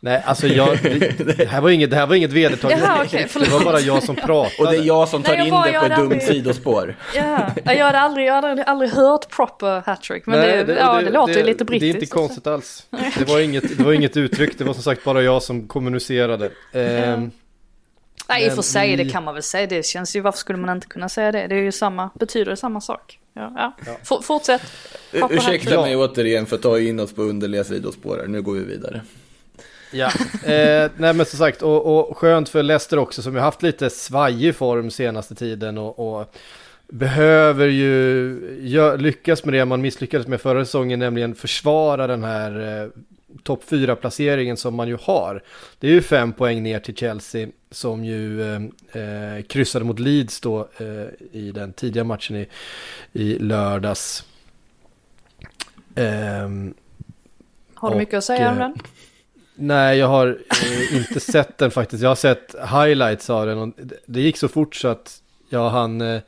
Nej, 0.00 0.22
alltså 0.26 0.46
jag, 0.46 0.82
det, 0.82 1.36
det, 1.36 1.48
här 1.48 1.60
var 1.60 1.70
inget, 1.70 1.90
det 1.90 1.96
här 1.96 2.06
var 2.06 2.14
inget 2.14 2.32
vedertaget. 2.32 2.78
Jaha, 2.82 3.04
okay, 3.04 3.26
det 3.34 3.50
var 3.50 3.64
bara 3.64 3.80
jag 3.80 4.02
som 4.02 4.16
pratade. 4.26 4.54
Och 4.58 4.72
det 4.72 4.78
är 4.78 4.82
jag 4.82 5.08
som 5.08 5.22
tar 5.22 5.36
Nej, 5.36 5.48
jag 5.48 5.66
in 5.66 5.72
det 5.72 5.78
på 5.80 5.86
ett 5.86 5.96
dumt 6.10 6.20
sidospår. 6.20 6.96
Ja, 7.14 7.50
jag 7.64 7.84
hade 7.84 8.00
aldrig, 8.00 8.26
jag 8.26 8.34
hade 8.34 8.64
aldrig 8.64 8.90
hört 8.90 9.30
proper 9.30 9.82
hattrick, 9.86 10.26
men 10.26 10.40
Nej, 10.40 10.64
det, 10.64 10.74
ja, 10.74 11.00
det, 11.00 11.10
låter 11.10 11.34
ju 11.34 11.42
lite 11.42 11.64
brittiskt. 11.64 11.92
Det 11.92 11.98
är 11.98 12.02
inte 12.02 12.14
konstigt 12.14 12.46
alls. 12.46 12.86
Det 13.18 13.28
var, 13.28 13.40
inget, 13.40 13.78
det 13.78 13.84
var 13.84 13.92
inget 13.92 14.16
uttryck, 14.16 14.58
det 14.58 14.64
var 14.64 14.74
som 14.74 14.82
sagt 14.82 15.04
bara 15.04 15.22
jag 15.22 15.42
som 15.42 15.68
kommunicerade. 15.68 16.50
Eh. 16.72 17.18
Nej, 18.28 18.46
i 18.46 18.50
och 18.50 18.54
för 18.54 18.62
sig, 18.62 18.96
det 18.96 19.04
kan 19.10 19.24
man 19.24 19.34
väl 19.34 19.42
säga. 19.42 19.66
Det 19.66 19.86
känns 19.86 20.16
ju, 20.16 20.20
varför 20.20 20.38
skulle 20.38 20.58
man 20.58 20.76
inte 20.76 20.86
kunna 20.86 21.08
säga 21.08 21.32
det? 21.32 21.46
Det 21.46 21.54
är 21.54 21.62
ju 21.62 21.72
samma, 21.72 22.10
betyder 22.14 22.50
det 22.50 22.56
samma 22.56 22.80
sak. 22.80 23.18
Ja, 23.32 23.52
ja. 23.56 23.72
ja. 23.86 24.22
fortsätt. 24.22 24.62
Ursäkta 25.12 25.80
mig 25.80 25.96
återigen 25.96 26.46
för 26.46 26.56
att 26.56 26.62
ta 26.62 26.78
in 26.78 27.00
oss 27.00 27.14
på 27.14 27.22
underliga 27.22 27.64
sidospår 27.64 28.24
Nu 28.28 28.42
går 28.42 28.52
vi 28.52 28.64
vidare. 28.64 29.02
Ja, 29.92 30.06
eh, 30.44 30.90
nej 30.96 31.14
men 31.14 31.26
som 31.26 31.38
sagt, 31.38 31.62
och, 31.62 32.10
och 32.10 32.18
skönt 32.18 32.48
för 32.48 32.62
Leicester 32.62 32.98
också 32.98 33.22
som 33.22 33.34
har 33.34 33.42
haft 33.42 33.62
lite 33.62 33.90
svajig 33.90 34.54
form 34.54 34.90
senaste 34.90 35.34
tiden 35.34 35.78
och, 35.78 36.18
och 36.18 36.34
behöver 36.88 37.66
ju 37.66 38.38
gör, 38.60 38.98
lyckas 38.98 39.44
med 39.44 39.54
det 39.54 39.64
man 39.64 39.80
misslyckades 39.80 40.26
med 40.26 40.40
förra 40.40 40.64
säsongen, 40.64 40.98
nämligen 40.98 41.34
försvara 41.34 42.06
den 42.06 42.24
här 42.24 42.82
eh, 42.82 42.88
topp 43.42 43.62
4-placeringen 43.68 44.56
som 44.56 44.74
man 44.74 44.88
ju 44.88 44.98
har. 45.02 45.42
Det 45.78 45.86
är 45.86 45.92
ju 45.92 46.02
fem 46.02 46.32
poäng 46.32 46.62
ner 46.62 46.80
till 46.80 46.96
Chelsea 46.96 47.48
som 47.70 48.04
ju 48.04 48.42
eh, 48.42 48.62
eh, 49.02 49.42
kryssade 49.42 49.84
mot 49.84 49.98
Leeds 49.98 50.40
då 50.40 50.68
eh, 50.78 51.38
i 51.40 51.52
den 51.54 51.72
tidiga 51.72 52.04
matchen 52.04 52.36
i, 52.36 52.48
i 53.12 53.38
lördags. 53.38 54.24
Eh, 55.94 56.48
Har 57.74 57.90
du 57.90 57.96
mycket 57.96 58.14
att 58.14 58.24
säga 58.24 58.50
om 58.50 58.58
den? 58.58 58.74
Nej, 59.54 59.98
jag 59.98 60.08
har 60.08 60.38
eh, 60.62 60.96
inte 60.96 61.20
sett 61.20 61.58
den 61.58 61.70
faktiskt. 61.70 62.02
Jag 62.02 62.10
har 62.10 62.16
sett 62.16 62.54
highlights 62.54 63.30
av 63.30 63.46
den 63.46 63.58
och 63.58 63.74
det 64.06 64.20
gick 64.20 64.36
så 64.36 64.48
fort 64.48 64.74
så 64.74 64.88
att 64.88 65.20
jag 65.48 65.70
hann... 65.70 66.00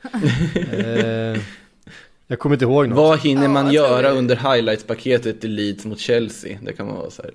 Jag 2.27 2.39
kommer 2.39 2.55
inte 2.55 2.65
ihåg 2.65 2.87
något. 2.87 2.97
Vad 2.97 3.19
hinner 3.19 3.47
man 3.47 3.65
ja, 3.65 3.71
göra 3.71 4.09
under 4.09 4.35
highlights-paketet 4.35 5.43
i 5.43 5.47
Leeds 5.47 5.85
mot 5.85 5.99
Chelsea? 5.99 6.59
Det 6.61 6.73
kan 6.73 6.87
man 6.87 6.95
vara 6.95 7.09
så 7.09 7.21
här. 7.21 7.33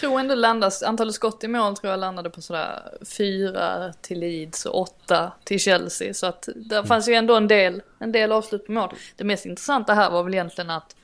Tror 0.00 0.20
ändå 0.20 0.34
landas, 0.34 0.82
antalet 0.82 1.14
skott 1.14 1.44
i 1.44 1.48
mål 1.48 1.76
tror 1.76 1.90
jag 1.90 2.00
landade 2.00 2.30
på 2.30 2.42
sådär 2.42 2.82
fyra 3.18 3.92
till 4.00 4.20
Leeds 4.20 4.66
och 4.66 4.80
åtta 4.80 5.32
till 5.44 5.60
Chelsea. 5.60 6.14
Så 6.14 6.26
att 6.26 6.48
där 6.56 6.76
mm. 6.76 6.88
fanns 6.88 7.08
ju 7.08 7.14
ändå 7.14 7.34
en 7.34 7.48
del, 7.48 7.82
en 7.98 8.12
del 8.12 8.32
avslut 8.32 8.66
på 8.66 8.72
mål. 8.72 8.94
Det 9.16 9.24
mest 9.24 9.46
intressanta 9.46 9.94
här 9.94 10.10
var 10.10 10.22
väl 10.22 10.34
egentligen 10.34 10.70
att 10.70 10.96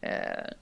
eh, 0.00 0.10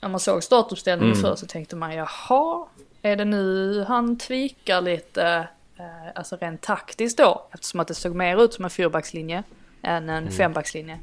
när 0.00 0.08
man 0.08 0.20
såg 0.20 0.42
startuppställningen 0.42 1.14
mm. 1.14 1.22
förr 1.22 1.36
så 1.36 1.46
tänkte 1.46 1.76
man 1.76 1.94
jaha, 1.94 2.66
är 3.02 3.16
det 3.16 3.24
nu 3.24 3.84
han 3.88 4.18
tvikar 4.18 4.80
lite, 4.80 5.48
eh, 5.76 6.10
alltså 6.14 6.36
rent 6.36 6.62
taktiskt 6.62 7.18
då, 7.18 7.48
eftersom 7.52 7.80
att 7.80 7.88
det 7.88 7.94
såg 7.94 8.14
mer 8.14 8.44
ut 8.44 8.54
som 8.54 8.64
en 8.64 8.70
fyrbackslinje 8.70 9.42
än 9.82 10.08
en 10.08 10.22
mm. 10.22 10.32
fembackslinje. 10.32 10.98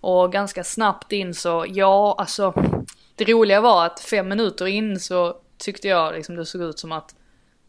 Och 0.00 0.32
ganska 0.32 0.64
snabbt 0.64 1.12
in 1.12 1.34
så, 1.34 1.64
ja 1.68 2.14
alltså, 2.18 2.54
det 3.14 3.24
roliga 3.24 3.60
var 3.60 3.86
att 3.86 4.00
fem 4.00 4.28
minuter 4.28 4.66
in 4.66 5.00
så 5.00 5.36
tyckte 5.58 5.88
jag 5.88 6.14
liksom 6.14 6.36
det 6.36 6.46
såg 6.46 6.62
ut 6.62 6.78
som 6.78 6.92
att 6.92 7.14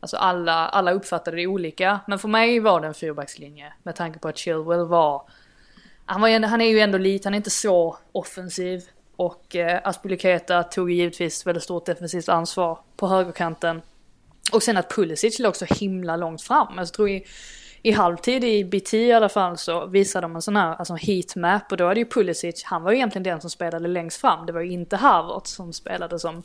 Alltså 0.01 0.17
alla, 0.17 0.53
alla 0.53 0.91
uppfattade 0.91 1.37
det 1.37 1.47
olika. 1.47 1.99
Men 2.07 2.19
för 2.19 2.27
mig 2.27 2.59
var 2.59 2.81
det 2.81 2.87
en 2.87 2.93
fyrbackslinje. 2.93 3.73
Med 3.83 3.95
tanke 3.95 4.19
på 4.19 4.27
att 4.27 4.37
Chilwell 4.37 4.85
var... 4.85 5.29
Han, 6.05 6.21
var, 6.21 6.47
han 6.47 6.61
är 6.61 6.65
ju 6.65 6.79
ändå 6.79 6.97
lite, 6.97 7.27
han 7.27 7.33
är 7.33 7.37
inte 7.37 7.49
så 7.49 7.97
offensiv. 8.11 8.83
Och 9.15 9.55
eh, 9.55 9.79
Aspilicueta 9.83 10.63
tog 10.63 10.91
givetvis 10.91 11.47
väldigt 11.47 11.63
stort 11.63 11.85
defensivt 11.85 12.29
ansvar 12.29 12.79
på 12.97 13.07
högerkanten. 13.07 13.81
Och 14.53 14.63
sen 14.63 14.77
att 14.77 14.95
Pulisic 14.95 15.39
låg 15.39 15.55
så 15.55 15.65
himla 15.65 16.15
långt 16.15 16.41
fram. 16.41 16.79
Alltså, 16.79 16.81
jag 16.81 16.93
tror 16.93 17.09
i, 17.83 17.91
halvtid 17.91 18.43
i 18.43 18.63
BT 18.63 18.93
i 18.93 19.11
alla 19.11 19.29
fall 19.29 19.57
så 19.57 19.85
visade 19.85 20.23
de 20.23 20.35
en 20.35 20.41
sån 20.41 20.55
här 20.55 20.75
alltså 20.75 20.95
heatmap 20.95 21.71
och 21.71 21.77
då 21.77 21.87
är 21.87 21.95
det 21.95 21.99
ju 21.99 22.05
Pulisic, 22.05 22.63
han 22.63 22.83
var 22.83 22.91
ju 22.91 22.97
egentligen 22.97 23.23
den 23.23 23.41
som 23.41 23.49
spelade 23.49 23.87
längst 23.87 24.21
fram. 24.21 24.45
Det 24.45 24.53
var 24.53 24.61
ju 24.61 24.71
inte 24.71 24.95
Harvard 24.95 25.47
som 25.47 25.73
spelade 25.73 26.19
som, 26.19 26.43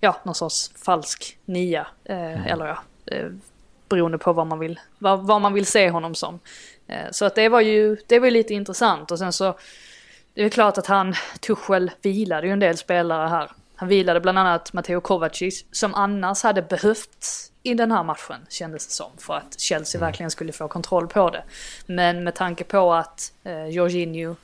ja, 0.00 0.16
någon 0.24 0.34
sorts 0.34 0.70
falsk 0.84 1.38
nia. 1.44 1.86
Eh, 2.04 2.16
mm. 2.16 2.42
Eller 2.42 2.66
ja, 2.66 2.78
eh, 3.06 3.28
beroende 3.88 4.18
på 4.18 4.32
vad 4.32 4.46
man 4.46 4.58
vill, 4.58 4.80
vad, 4.98 5.26
vad 5.26 5.40
man 5.40 5.52
vill 5.52 5.66
se 5.66 5.90
honom 5.90 6.14
som. 6.14 6.40
Eh, 6.86 7.10
så 7.10 7.24
att 7.24 7.34
det 7.34 7.48
var 7.48 7.60
ju, 7.60 7.96
det 8.06 8.18
var 8.18 8.26
ju 8.26 8.32
lite 8.32 8.54
intressant 8.54 9.10
och 9.10 9.18
sen 9.18 9.32
så 9.32 9.54
det 10.34 10.44
är 10.44 10.48
klart 10.48 10.78
att 10.78 10.86
han, 10.86 11.14
Tuchel, 11.40 11.90
vilade 12.02 12.46
ju 12.46 12.52
en 12.52 12.60
del 12.60 12.76
spelare 12.76 13.28
här. 13.28 13.50
Han 13.76 13.88
vilade 13.88 14.20
bland 14.20 14.38
annat 14.38 14.72
Matteo 14.72 15.00
Kovacic 15.00 15.64
som 15.72 15.94
annars 15.94 16.42
hade 16.42 16.62
behövts 16.62 17.52
i 17.66 17.74
den 17.74 17.92
här 17.92 18.02
matchen 18.02 18.46
kändes 18.48 18.86
det 18.86 18.92
som. 18.92 19.10
För 19.18 19.34
att 19.34 19.60
Chelsea 19.60 19.98
mm. 19.98 20.06
verkligen 20.06 20.30
skulle 20.30 20.52
få 20.52 20.68
kontroll 20.68 21.08
på 21.08 21.30
det. 21.30 21.42
Men 21.86 22.24
med 22.24 22.34
tanke 22.34 22.64
på 22.64 22.94
att 22.94 23.32
eh, 23.44 23.66
Jorginho 23.66 24.36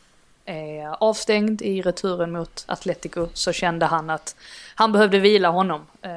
är 0.44 1.04
avstängd 1.04 1.62
i 1.62 1.82
returen 1.82 2.32
mot 2.32 2.64
Atletico 2.68 3.28
så 3.34 3.52
kände 3.52 3.86
han 3.86 4.10
att 4.10 4.36
han 4.74 4.92
behövde 4.92 5.18
vila 5.18 5.48
honom. 5.48 5.86
Eh, 6.02 6.10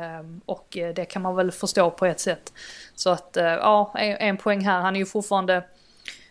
och 0.46 0.78
det 0.96 1.06
kan 1.06 1.22
man 1.22 1.36
väl 1.36 1.52
förstå 1.52 1.92
på 1.92 2.06
ett 2.06 2.20
sätt. 2.20 2.54
Så 2.96 3.10
att 3.10 3.38
eh, 3.38 3.46
ja, 3.46 3.94
en, 3.96 4.18
en 4.18 4.38
poäng 4.38 4.66
här. 4.66 4.82
Han 4.82 4.96
är 4.96 5.00
ju 5.00 5.06
fortfarande 5.06 5.64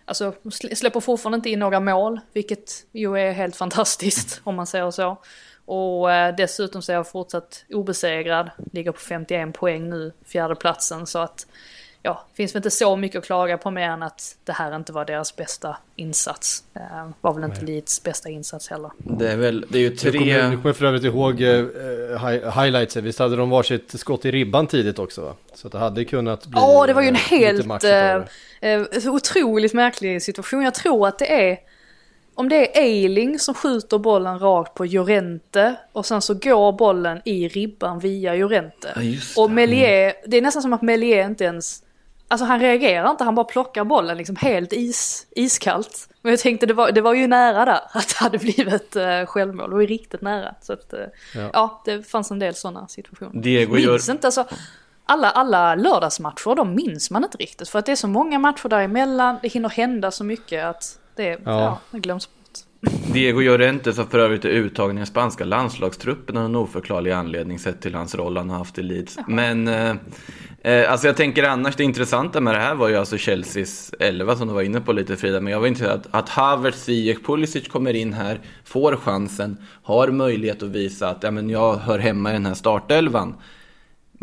Alltså 0.07 0.35
släpper 0.75 1.01
fortfarande 1.01 1.37
inte 1.37 1.51
in 1.51 1.59
några 1.59 1.81
mål, 1.81 2.21
vilket 2.33 2.87
ju 2.93 3.19
är 3.19 3.33
helt 3.33 3.57
fantastiskt 3.57 4.41
om 4.45 4.55
man 4.55 4.67
säger 4.67 4.91
så. 4.91 5.17
Och 5.65 6.13
eh, 6.13 6.35
dessutom 6.37 6.83
så 6.83 6.93
är 6.93 6.97
jag 6.97 7.09
fortsatt 7.09 7.65
obesegrad, 7.71 8.51
ligger 8.73 8.93
på 8.93 9.01
51 9.01 9.55
poäng 9.55 9.91
nu, 9.91 10.13
fjärde 10.25 10.55
platsen 10.55 11.07
så 11.07 11.19
att 11.19 11.47
ja, 12.05 12.25
finns 12.35 12.55
väl 12.55 12.59
inte 12.59 12.71
så 12.71 12.97
mycket 12.97 13.19
att 13.19 13.25
klaga 13.25 13.59
på 13.59 13.71
mer 13.71 13.89
än 13.89 14.03
att 14.03 14.37
det 14.45 14.53
här 14.53 14.77
inte 14.77 14.93
var 14.93 15.05
deras 15.05 15.37
bästa 15.37 15.77
insats. 15.97 16.65
Eh, 16.75 17.09
var 17.21 17.35
väl 17.35 17.45
inte 17.45 17.65
Leeds 17.65 18.03
bästa 18.03 18.29
insats 18.29 18.71
heller. 18.71 18.91
Det 18.99 19.33
är 19.33 19.37
väl, 19.37 19.67
det 19.69 19.79
är 19.79 19.83
ju 19.83 19.91
tre... 19.91 20.11
Du 20.11 20.19
kommer, 20.19 20.51
du 20.51 20.57
kommer 20.57 20.73
för 20.73 20.85
övrigt 20.85 21.05
ihåg 21.05 21.43
eh, 21.43 22.61
highlightsen, 22.61 23.05
visst 23.05 23.19
hade 23.19 23.37
de 23.37 23.51
varsitt 23.51 24.01
skott 24.01 24.25
i 24.25 24.31
ribban 24.31 24.67
tidigt 24.67 24.99
också 24.99 25.21
va? 25.21 25.35
Så 25.55 25.69
det 25.69 25.79
hade 25.79 26.05
kunnat 26.05 26.47
bli... 26.47 26.61
Ja, 26.61 26.87
det 26.87 26.93
var 26.93 27.03
ju 27.03 27.09
en 27.09 27.15
helt 27.15 27.85
eh, 27.85 28.15
eh, 28.61 28.83
otroligt 29.07 29.73
märklig 29.73 30.23
situation. 30.23 30.63
Jag 30.63 30.75
tror 30.75 31.09
att 31.09 31.19
det 31.19 31.51
är 31.51 31.59
om 32.35 32.49
det 32.49 32.79
är 32.79 32.83
Eiling 32.83 33.39
som 33.39 33.55
skjuter 33.55 33.99
bollen 33.99 34.39
rakt 34.39 34.75
på 34.75 34.87
Jorente 34.87 35.77
och 35.93 36.07
sen 36.07 36.23
så 36.23 36.35
går 36.35 36.73
bollen 36.73 37.21
i 37.25 37.49
ribban 37.49 37.99
via 37.99 38.35
Jorente. 38.35 38.93
Ja, 38.97 39.43
och 39.43 39.51
Melier, 39.51 40.03
mm. 40.03 40.15
det 40.27 40.37
är 40.37 40.43
nästan 40.43 40.63
som 40.63 40.73
att 40.73 40.83
Melier 40.83 41.25
inte 41.27 41.45
ens 41.45 41.85
Alltså 42.29 42.45
han 42.45 42.61
reagerar 42.61 43.11
inte, 43.11 43.25
han 43.25 43.35
bara 43.35 43.45
plockar 43.45 43.85
bollen 43.85 44.17
liksom 44.17 44.37
helt 44.37 44.73
is, 44.73 45.27
iskallt. 45.31 46.09
Men 46.23 46.31
jag 46.31 46.41
tänkte 46.41 46.67
det 46.67 46.75
var, 46.75 46.93
det 46.93 47.01
var 47.01 47.15
ju 47.15 47.27
nära 47.27 47.65
där 47.65 47.81
att 47.93 48.09
det 48.09 48.25
hade 48.25 48.39
blivit 48.39 48.97
uh, 48.97 49.27
självmål, 49.27 49.71
det 49.71 49.75
var 49.75 49.81
ju 49.81 49.87
riktigt 49.87 50.23
nära. 50.23 50.55
Så 50.61 50.73
att, 50.73 50.95
uh, 50.95 51.01
ja. 51.35 51.51
ja. 51.53 51.83
det 51.85 52.03
fanns 52.03 52.31
en 52.31 52.39
del 52.39 52.55
sådana 52.55 52.89
situationer. 52.89 53.43
Diego 53.43 53.75
minns 53.75 54.09
gör... 54.09 54.15
inte, 54.15 54.27
alltså, 54.27 54.47
alla, 55.07 55.31
alla 55.31 55.75
lördagsmatcher, 55.75 56.55
de 56.55 56.75
minns 56.75 57.11
man 57.11 57.25
inte 57.25 57.39
riktigt. 57.39 57.69
För 57.69 57.79
att 57.79 57.87
det 57.87 57.93
är 57.93 57.97
så 57.97 58.09
många 58.09 58.39
matcher 58.39 58.69
däremellan, 58.69 59.39
det 59.43 59.49
hinner 59.49 59.69
hända 59.69 60.11
så 60.11 60.25
mycket 60.25 60.65
att 60.65 60.99
det, 61.17 61.29
ja. 61.29 61.39
Ja, 61.45 61.81
det 61.91 61.99
glöms 61.99 62.29
bort. 62.29 62.35
Diego 63.13 63.41
Llorente 63.41 63.93
som 63.93 64.07
för 64.07 64.19
övrigt 64.19 64.45
är 64.45 64.49
uttagen 64.49 64.97
i 64.97 65.01
den 65.01 65.07
spanska 65.07 65.45
landslagstruppen 65.45 66.37
av 66.37 66.45
en 66.45 66.57
oförklarlig 66.57 67.11
anledning 67.11 67.59
sett 67.59 67.81
till 67.81 67.95
hans 67.95 68.15
roll 68.15 68.37
han 68.37 68.51
har 68.51 68.59
haft 68.59 68.79
i 68.79 68.83
Leeds. 68.83 69.17
Jaha. 69.17 69.27
Men 69.29 69.69
eh, 69.69 69.95
Eh, 70.65 70.93
alltså 70.93 71.07
jag 71.07 71.17
tänker 71.17 71.43
annars, 71.45 71.77
det 71.77 71.85
intressanta 71.85 72.41
med 72.41 72.55
det 72.55 72.61
här 72.61 72.75
var 72.75 72.89
ju 72.89 72.97
alltså 72.97 73.17
Chelseas 73.17 73.95
11 74.01 74.37
som 74.37 74.49
du 74.49 74.55
var 74.55 74.63
inne 74.63 74.81
på 74.81 74.93
lite 74.93 75.17
Frida. 75.17 75.41
Men 75.41 75.53
jag 75.53 75.61
var 75.61 75.67
intresserad 75.67 76.01
att, 76.01 76.07
att 76.11 76.29
Havertz, 76.29 76.83
Ziyech, 76.85 77.23
Pulisic 77.25 77.69
kommer 77.69 77.95
in 77.95 78.13
här, 78.13 78.41
får 78.65 78.97
chansen, 78.97 79.57
har 79.83 80.09
möjlighet 80.09 80.63
att 80.63 80.69
visa 80.69 81.09
att 81.09 81.23
ja, 81.23 81.31
men 81.31 81.51
jag 81.51 81.77
hör 81.77 81.99
hemma 81.99 82.31
i 82.31 82.33
den 82.33 82.47
här 82.47 82.55
startelvan. 82.55 83.35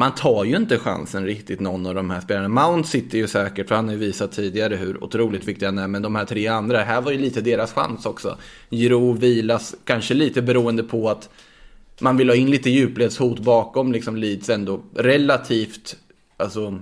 Man 0.01 0.15
tar 0.15 0.43
ju 0.43 0.55
inte 0.55 0.77
chansen 0.77 1.25
riktigt 1.25 1.59
någon 1.59 1.85
av 1.85 1.95
de 1.95 2.09
här 2.09 2.21
spelarna. 2.21 2.47
Mount 2.47 2.89
sitter 2.89 3.17
ju 3.17 3.27
säkert, 3.27 3.67
för 3.67 3.75
han 3.75 3.85
har 3.85 3.93
ju 3.93 3.99
visat 3.99 4.31
tidigare 4.31 4.75
hur 4.75 5.03
otroligt 5.03 5.47
viktig 5.47 5.65
han 5.65 5.77
är. 5.77 5.87
Men 5.87 6.01
de 6.01 6.15
här 6.15 6.25
tre 6.25 6.47
andra, 6.47 6.83
här 6.83 7.01
var 7.01 7.11
ju 7.11 7.17
lite 7.17 7.41
deras 7.41 7.73
chans 7.73 8.05
också. 8.05 8.37
Giro 8.69 9.11
vilas, 9.11 9.75
kanske 9.83 10.13
lite 10.13 10.41
beroende 10.41 10.83
på 10.83 11.09
att 11.09 11.29
man 11.99 12.17
vill 12.17 12.29
ha 12.29 12.35
in 12.35 12.51
lite 12.51 12.69
djupledshot 12.69 13.39
bakom 13.39 13.91
liksom 13.91 14.15
Leeds 14.15 14.49
ändå 14.49 14.81
relativt 14.95 15.95
alltså, 16.37 16.79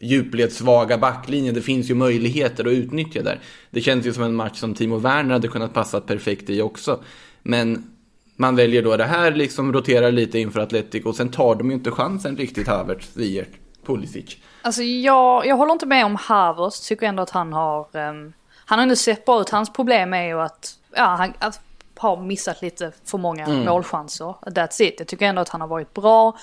djupledssvaga 0.00 0.98
backlinje. 0.98 1.52
Det 1.52 1.62
finns 1.62 1.90
ju 1.90 1.94
möjligheter 1.94 2.64
att 2.64 2.72
utnyttja 2.72 3.22
där. 3.22 3.40
Det 3.70 3.80
känns 3.80 4.06
ju 4.06 4.12
som 4.12 4.22
en 4.22 4.34
match 4.34 4.58
som 4.58 4.74
Timo 4.74 4.98
Werner 4.98 5.32
hade 5.32 5.48
kunnat 5.48 5.74
passa 5.74 6.00
perfekt 6.00 6.50
i 6.50 6.62
också. 6.62 7.02
Men 7.42 7.93
man 8.36 8.56
väljer 8.56 8.82
då 8.82 8.96
det 8.96 9.04
här, 9.04 9.30
liksom 9.30 9.72
roterar 9.72 10.12
lite 10.12 10.38
inför 10.38 10.60
Atletico 10.60 11.08
och 11.08 11.16
sen 11.16 11.30
tar 11.30 11.54
de 11.54 11.70
ju 11.70 11.76
inte 11.76 11.90
chansen 11.90 12.36
riktigt, 12.36 12.68
Havertz, 12.68 13.12
Ziyech, 13.12 13.48
Pulisic. 13.86 14.36
Alltså 14.62 14.82
jag, 14.82 15.46
jag 15.46 15.56
håller 15.56 15.72
inte 15.72 15.86
med 15.86 16.04
om 16.04 16.16
Havertz, 16.16 16.88
tycker 16.88 17.06
ändå 17.06 17.22
att 17.22 17.30
han 17.30 17.52
har, 17.52 17.80
um, 17.92 18.32
han 18.64 18.78
har 18.78 18.82
ändå 18.82 18.96
sett 18.96 19.24
bra 19.24 19.40
ut. 19.40 19.50
Hans 19.50 19.72
problem 19.72 20.14
är 20.14 20.26
ju 20.26 20.40
att, 20.40 20.74
ja, 20.96 21.04
han 21.04 21.32
att, 21.38 21.60
har 21.96 22.22
missat 22.22 22.62
lite 22.62 22.92
för 23.04 23.18
många 23.18 23.44
mm. 23.46 23.64
målchanser. 23.64 24.34
That's 24.42 24.82
it. 24.82 24.94
Jag 24.98 25.08
tycker 25.08 25.26
ändå 25.26 25.42
att 25.42 25.48
han 25.48 25.60
har 25.60 25.68
varit 25.68 25.94
bra. 25.94 26.36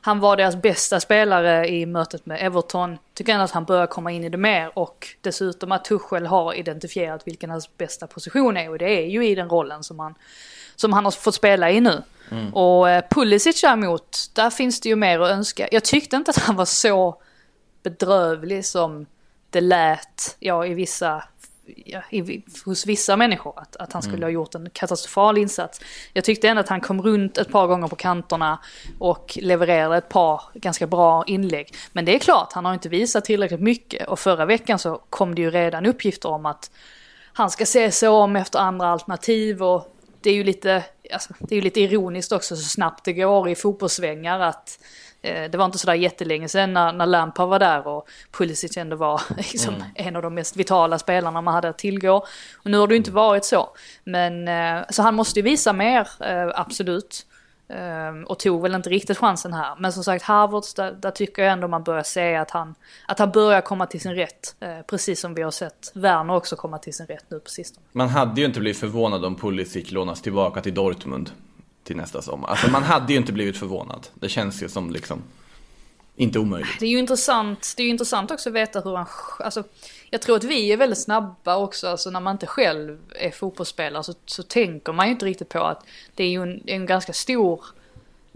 Han 0.00 0.20
var 0.20 0.36
deras 0.36 0.56
bästa 0.56 1.00
spelare 1.00 1.68
i 1.68 1.86
mötet 1.86 2.26
med 2.26 2.46
Everton. 2.46 2.98
Tycker 3.14 3.32
ändå 3.32 3.44
att 3.44 3.50
han 3.50 3.64
börjar 3.64 3.86
komma 3.86 4.12
in 4.12 4.24
i 4.24 4.28
det 4.28 4.36
mer 4.36 4.78
och 4.78 5.08
dessutom 5.20 5.72
att 5.72 5.84
Tuchel 5.84 6.26
har 6.26 6.54
identifierat 6.54 7.26
vilken 7.26 7.50
hans 7.50 7.76
bästa 7.76 8.06
position 8.06 8.56
är 8.56 8.70
och 8.70 8.78
det 8.78 9.04
är 9.04 9.06
ju 9.06 9.26
i 9.26 9.34
den 9.34 9.48
rollen 9.48 9.84
som 9.84 9.98
han, 9.98 10.14
som 10.76 10.92
han 10.92 11.04
har 11.04 11.12
fått 11.12 11.34
spela 11.34 11.70
i 11.70 11.80
nu. 11.80 12.02
Mm. 12.30 12.54
Och 12.54 12.90
eh, 12.90 13.04
Pulisic 13.10 13.60
däremot, 13.60 14.30
där 14.32 14.50
finns 14.50 14.80
det 14.80 14.88
ju 14.88 14.96
mer 14.96 15.20
att 15.20 15.30
önska. 15.30 15.68
Jag 15.72 15.84
tyckte 15.84 16.16
inte 16.16 16.30
att 16.30 16.38
han 16.38 16.56
var 16.56 16.64
så 16.64 17.22
bedrövlig 17.82 18.66
som 18.66 19.06
det 19.50 19.60
lät, 19.60 20.36
ja 20.38 20.66
i 20.66 20.74
vissa 20.74 21.24
ja, 21.84 22.02
i, 22.10 22.44
hos 22.64 22.86
vissa 22.86 23.16
människor 23.16 23.54
att, 23.56 23.76
att 23.76 23.92
han 23.92 24.02
skulle 24.02 24.16
mm. 24.16 24.26
ha 24.26 24.30
gjort 24.30 24.54
en 24.54 24.70
katastrofal 24.72 25.38
insats. 25.38 25.80
Jag 26.12 26.24
tyckte 26.24 26.48
ändå 26.48 26.60
att 26.60 26.68
han 26.68 26.80
kom 26.80 27.02
runt 27.02 27.38
ett 27.38 27.50
par 27.50 27.66
gånger 27.66 27.88
på 27.88 27.96
kanterna 27.96 28.58
och 28.98 29.38
levererade 29.40 29.96
ett 29.96 30.08
par 30.08 30.42
ganska 30.54 30.86
bra 30.86 31.24
inlägg. 31.26 31.74
Men 31.92 32.04
det 32.04 32.14
är 32.14 32.18
klart, 32.18 32.52
han 32.52 32.64
har 32.64 32.74
inte 32.74 32.88
visat 32.88 33.24
tillräckligt 33.24 33.60
mycket 33.60 34.08
och 34.08 34.18
förra 34.18 34.44
veckan 34.44 34.78
så 34.78 35.00
kom 35.10 35.34
det 35.34 35.42
ju 35.42 35.50
redan 35.50 35.86
uppgifter 35.86 36.28
om 36.28 36.46
att 36.46 36.70
han 37.32 37.50
ska 37.50 37.66
se 37.66 37.90
sig 37.90 38.08
om 38.08 38.36
efter 38.36 38.58
andra 38.58 38.88
alternativ 38.88 39.62
och 39.62 39.93
det 40.24 40.30
är 40.30 40.34
ju 40.34 40.44
lite, 40.44 40.84
alltså, 41.12 41.34
det 41.38 41.54
är 41.54 41.56
ju 41.56 41.62
lite 41.62 41.80
ironiskt 41.80 42.32
också 42.32 42.56
så 42.56 42.62
snabbt 42.62 43.04
det 43.04 43.12
går 43.12 43.48
i 43.48 43.54
fotbollssvängar 43.54 44.40
att 44.40 44.78
Eh, 45.24 45.50
det 45.50 45.58
var 45.58 45.64
inte 45.64 45.78
sådär 45.78 45.94
jättelänge 45.94 46.48
sedan 46.48 46.72
när, 46.72 46.92
när 46.92 47.06
Lampard 47.06 47.48
var 47.48 47.58
där 47.58 47.86
och 47.86 48.08
Pulisic 48.30 48.76
ändå 48.76 48.96
var 48.96 49.22
liksom 49.36 49.74
mm. 49.74 49.86
en 49.94 50.16
av 50.16 50.22
de 50.22 50.34
mest 50.34 50.56
vitala 50.56 50.98
spelarna 50.98 51.40
man 51.40 51.54
hade 51.54 51.68
att 51.68 51.78
tillgå. 51.78 52.26
Och 52.64 52.70
nu 52.70 52.78
har 52.78 52.86
det 52.86 52.94
ju 52.94 52.98
inte 52.98 53.10
varit 53.10 53.44
så. 53.44 53.68
Men, 54.04 54.48
eh, 54.48 54.84
så 54.90 55.02
han 55.02 55.14
måste 55.14 55.38
ju 55.38 55.44
visa 55.44 55.72
mer, 55.72 56.08
eh, 56.20 56.50
absolut. 56.54 57.26
Ehm, 57.68 58.24
och 58.24 58.38
tog 58.38 58.62
väl 58.62 58.74
inte 58.74 58.90
riktigt 58.90 59.18
chansen 59.18 59.52
här. 59.52 59.76
Men 59.78 59.92
som 59.92 60.04
sagt, 60.04 60.24
Harvards, 60.24 60.74
där, 60.74 60.92
där, 60.92 61.10
tycker 61.10 61.42
jag 61.42 61.52
ändå 61.52 61.68
man 61.68 61.82
börjar 61.82 62.02
se 62.02 62.36
att 62.36 62.50
han, 62.50 62.74
att 63.08 63.18
han 63.18 63.30
börjar 63.30 63.60
komma 63.60 63.86
till 63.86 64.00
sin 64.00 64.14
rätt. 64.14 64.56
Ehm, 64.60 64.84
precis 64.86 65.20
som 65.20 65.34
vi 65.34 65.42
har 65.42 65.50
sett 65.50 65.92
Werner 65.94 66.34
också 66.34 66.56
komma 66.56 66.78
till 66.78 66.94
sin 66.94 67.06
rätt 67.06 67.24
nu 67.28 67.40
på 67.40 67.50
sistone. 67.50 67.86
Man 67.92 68.08
hade 68.08 68.40
ju 68.40 68.46
inte 68.46 68.60
blivit 68.60 68.80
förvånad 68.80 69.24
om 69.24 69.34
Pulisic 69.34 69.90
lånas 69.90 70.22
tillbaka 70.22 70.60
till 70.60 70.74
Dortmund 70.74 71.30
till 71.84 71.96
nästa 71.96 72.22
sommar. 72.22 72.48
Alltså 72.48 72.70
man 72.70 72.82
hade 72.82 73.12
ju 73.12 73.18
inte 73.18 73.32
blivit 73.32 73.56
förvånad. 73.56 74.06
Det 74.14 74.28
känns 74.28 74.62
ju 74.62 74.68
som 74.68 74.90
liksom 74.90 75.22
inte 76.16 76.38
omöjligt. 76.38 76.80
Det 76.80 76.86
är 76.86 76.90
ju 76.90 76.98
intressant, 76.98 77.74
det 77.76 77.82
är 77.82 77.84
ju 77.84 77.90
intressant 77.90 78.30
också 78.30 78.48
att 78.48 78.54
veta 78.54 78.80
hur 78.80 78.96
han, 78.96 79.06
alltså 79.38 79.64
jag 80.10 80.22
tror 80.22 80.36
att 80.36 80.44
vi 80.44 80.72
är 80.72 80.76
väldigt 80.76 80.98
snabba 80.98 81.56
också, 81.56 81.88
alltså 81.88 82.10
när 82.10 82.20
man 82.20 82.34
inte 82.34 82.46
själv 82.46 82.98
är 83.14 83.30
fotbollsspelare 83.30 84.02
så, 84.02 84.14
så 84.26 84.42
tänker 84.42 84.92
man 84.92 85.06
ju 85.06 85.12
inte 85.12 85.26
riktigt 85.26 85.48
på 85.48 85.58
att 85.58 85.86
det 86.14 86.24
är 86.24 86.28
ju 86.28 86.42
en, 86.42 86.62
en 86.66 86.86
ganska 86.86 87.12
stor 87.12 87.64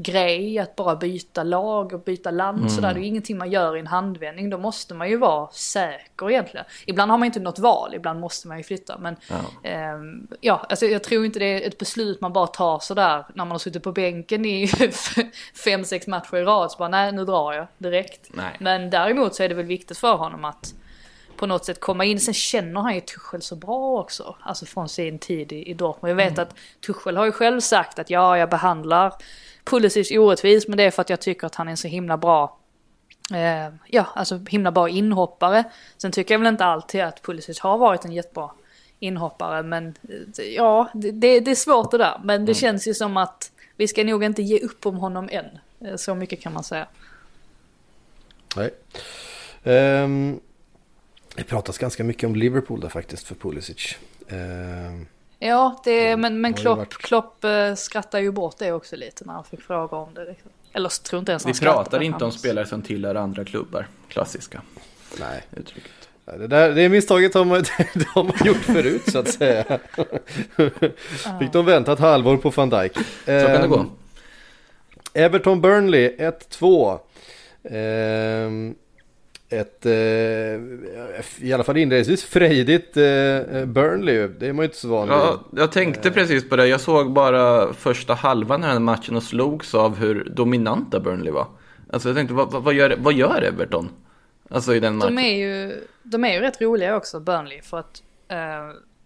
grej 0.01 0.59
att 0.59 0.76
bara 0.76 0.96
byta 0.96 1.42
lag 1.42 1.92
och 1.92 2.01
byta 2.01 2.30
land 2.30 2.59
mm. 2.59 2.68
sådär. 2.68 2.94
Det 2.94 3.01
är 3.01 3.05
ingenting 3.05 3.38
man 3.38 3.51
gör 3.51 3.76
i 3.76 3.80
en 3.80 3.86
handvändning. 3.86 4.51
Då 4.51 4.59
måste 4.59 4.94
man 4.94 5.09
ju 5.09 5.16
vara 5.16 5.49
säker 5.51 6.30
egentligen. 6.30 6.66
Ibland 6.86 7.11
har 7.11 7.18
man 7.18 7.26
inte 7.26 7.40
något 7.40 7.59
val, 7.59 7.94
ibland 7.94 8.20
måste 8.20 8.49
man 8.49 8.57
ju 8.57 8.62
flytta. 8.62 8.99
Men 8.99 9.16
ja, 9.28 9.70
eh, 9.70 9.99
ja 10.40 10.66
alltså 10.68 10.86
jag 10.86 11.03
tror 11.03 11.24
inte 11.24 11.38
det 11.38 11.64
är 11.64 11.68
ett 11.68 11.78
beslut 11.78 12.20
man 12.20 12.32
bara 12.32 12.46
tar 12.46 12.78
sådär 12.78 13.24
när 13.34 13.44
man 13.44 13.51
har 13.51 13.59
suttit 13.59 13.82
på 13.82 13.92
bänken 13.92 14.44
i 14.44 14.68
fem, 15.64 15.84
sex 15.84 16.07
matcher 16.07 16.36
i 16.36 16.42
rad. 16.42 16.72
Så 16.72 16.78
bara 16.78 16.88
nej, 16.88 17.12
nu 17.12 17.24
drar 17.24 17.53
jag 17.53 17.66
direkt. 17.78 18.28
Nej. 18.30 18.57
Men 18.61 18.90
däremot 18.90 19.34
så 19.34 19.42
är 19.42 19.49
det 19.49 19.55
väl 19.55 19.66
viktigt 19.66 19.99
för 19.99 20.14
honom 20.14 20.44
att 20.44 20.74
på 21.36 21.46
något 21.46 21.64
sätt 21.64 21.80
komma 21.80 22.05
in. 22.05 22.20
Sen 22.20 22.34
känner 22.34 22.80
han 22.80 22.94
ju 22.94 23.01
Tuchel 23.01 23.42
så 23.42 23.57
bra 23.57 24.01
också. 24.01 24.36
Alltså 24.40 24.66
från 24.66 24.88
sin 24.88 25.18
tid 25.18 25.53
i, 25.53 25.70
i 25.70 25.74
Dortmund. 25.74 26.11
Jag 26.11 26.16
vet 26.16 26.38
mm. 26.38 26.42
att 26.42 26.55
Tuchel 26.86 27.16
har 27.16 27.24
ju 27.24 27.32
själv 27.32 27.61
sagt 27.61 27.99
att 27.99 28.11
ja, 28.11 28.38
jag 28.38 28.51
behandlar 28.51 29.12
Pulisic 29.70 30.10
orättvis, 30.10 30.68
men 30.68 30.76
det 30.76 30.82
är 30.82 30.90
för 30.90 31.02
att 31.02 31.10
jag 31.10 31.20
tycker 31.20 31.46
att 31.46 31.54
han 31.54 31.66
är 31.66 31.70
en 31.70 31.76
så 31.76 31.88
himla 31.88 32.16
bra 32.16 32.58
eh, 33.34 33.74
ja, 33.86 34.06
alltså 34.14 34.40
himla 34.48 34.72
bra 34.72 34.88
inhoppare. 34.88 35.64
Sen 35.96 36.12
tycker 36.12 36.34
jag 36.34 36.38
väl 36.38 36.48
inte 36.48 36.64
alltid 36.64 37.00
att 37.00 37.22
Pulisic 37.22 37.60
har 37.60 37.78
varit 37.78 38.04
en 38.04 38.12
jättebra 38.12 38.50
inhoppare, 38.98 39.62
men 39.62 39.94
eh, 40.38 40.44
ja, 40.44 40.88
det, 40.94 41.40
det 41.40 41.50
är 41.50 41.54
svårt 41.54 41.90
det 41.90 41.98
där. 41.98 42.20
Men 42.24 42.40
det 42.44 42.52
mm. 42.52 42.54
känns 42.54 42.88
ju 42.88 42.94
som 42.94 43.16
att 43.16 43.52
vi 43.76 43.88
ska 43.88 44.04
nog 44.04 44.24
inte 44.24 44.42
ge 44.42 44.58
upp 44.58 44.86
om 44.86 44.96
honom 44.96 45.28
än. 45.32 45.58
Eh, 45.80 45.96
så 45.96 46.14
mycket 46.14 46.40
kan 46.40 46.52
man 46.52 46.64
säga. 46.64 46.86
Nej. 48.56 48.70
Um, 50.02 50.40
det 51.34 51.44
pratas 51.44 51.78
ganska 51.78 52.04
mycket 52.04 52.24
om 52.24 52.36
Liverpool 52.36 52.80
där 52.80 52.88
faktiskt 52.88 53.26
för 53.26 53.34
Pulisic. 53.34 53.96
Um, 54.28 55.06
Ja, 55.39 55.80
det, 55.84 56.16
men, 56.16 56.41
men 56.41 56.55
Klopp, 56.55 56.78
varit... 56.78 56.99
Klopp 56.99 57.45
uh, 57.45 57.74
skrattar 57.74 58.18
ju 58.18 58.32
bort 58.32 58.59
det 58.59 58.72
också 58.72 58.97
lite 58.97 59.24
när 59.24 59.32
han 59.32 59.45
fick 59.45 59.62
fråga 59.62 59.97
om 59.97 60.14
det. 60.14 60.24
Liksom. 60.24 60.51
Eller 60.72 60.89
tror 60.89 61.20
inte 61.20 61.32
ens 61.32 61.45
han 61.45 61.53
Vi 61.53 61.59
pratar 61.59 62.03
inte 62.03 62.24
om 62.24 62.32
spelare 62.32 62.66
som 62.66 62.82
tillhör 62.82 63.14
andra 63.14 63.45
klubbar, 63.45 63.89
klassiska. 64.09 64.62
Nej. 65.20 65.43
Uttrycket. 65.57 65.93
Det, 66.24 66.47
där, 66.47 66.70
det 66.72 66.89
misstaget 66.89 67.34
har 67.34 67.45
man, 67.45 67.64
de 68.14 68.26
har 68.30 68.47
gjort 68.47 68.57
förut 68.57 69.03
så 69.12 69.18
att 69.18 69.28
säga. 69.28 69.78
Fick 71.39 71.53
de 71.53 71.64
vänta 71.64 71.93
ett 71.93 71.99
halvår 71.99 72.36
på 72.36 72.51
van 72.51 72.70
Dijk. 72.70 72.95
Så 73.24 73.47
kan 73.47 73.61
det 73.62 73.68
gå. 73.68 73.78
Ehm, 73.78 73.91
Everton 75.14 75.61
Burnley 75.61 76.16
1-2. 76.16 76.99
Ett, 79.51 79.86
eh, 79.86 79.92
i 81.40 81.53
alla 81.53 81.64
fall 81.64 81.76
inledningsvis, 81.76 82.24
frejdigt 82.24 82.96
eh, 82.96 83.64
Burnley. 83.66 84.28
Det 84.28 84.46
är 84.46 84.53
man 84.53 84.62
ju 84.62 84.64
inte 84.64 84.76
så 84.76 84.88
van 84.88 85.09
Ja, 85.09 85.40
jag 85.57 85.72
tänkte 85.72 86.11
precis 86.11 86.49
på 86.49 86.57
det. 86.57 86.66
Jag 86.66 86.80
såg 86.80 87.12
bara 87.12 87.72
första 87.72 88.14
halvan 88.14 88.62
av 88.64 88.68
den 88.68 88.70
här 88.70 88.80
matchen 88.80 89.16
och 89.16 89.22
slogs 89.22 89.74
av 89.74 89.96
hur 89.96 90.24
dominanta 90.24 91.01
Burnley 91.01 91.32
var. 91.32 91.46
Alltså 91.92 92.09
jag 92.09 92.16
tänkte, 92.16 92.34
vad, 92.34 92.53
vad, 92.53 92.74
gör, 92.74 92.96
vad 92.99 93.14
gör 93.14 93.42
Everton? 93.42 93.88
Alltså 94.51 94.74
i 94.74 94.80
den 94.80 94.96
matchen. 94.96 95.16
De 95.16 95.22
är 95.22 95.36
ju, 95.36 95.80
de 96.03 96.24
är 96.24 96.32
ju 96.32 96.40
rätt 96.40 96.61
roliga 96.61 96.96
också, 96.96 97.20
Burnley, 97.20 97.62
för 97.62 97.78
att 97.78 98.03
eh, 98.28 98.36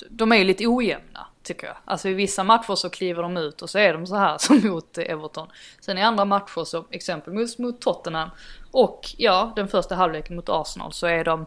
de 0.09 0.33
är 0.33 0.37
ju 0.37 0.45
lite 0.45 0.67
ojämna 0.67 1.27
tycker 1.43 1.67
jag. 1.67 1.77
Alltså 1.85 2.09
i 2.09 2.15
vissa 2.15 2.45
matcher 2.45 2.75
så 2.75 2.91
kliver 2.91 3.23
de 3.23 3.37
ut 3.37 3.63
och 3.63 3.71
så 3.71 3.79
är 3.79 3.93
de 3.93 4.07
så 4.07 4.17
här 4.17 4.37
som 4.41 4.61
mot 4.65 4.99
Everton. 4.99 5.49
Sen 5.81 5.99
i 5.99 6.03
andra 6.03 6.25
matcher 6.25 6.65
så 6.65 6.85
exempelvis 6.91 7.59
mot 7.59 7.81
Tottenham 7.81 8.31
och 8.71 9.15
ja, 9.19 9.53
den 9.57 9.69
första 9.69 9.95
halvleken 9.95 10.37
mot 10.37 10.49
Arsenal 10.49 10.93
så 10.93 11.07
är 11.07 11.25
de 11.25 11.47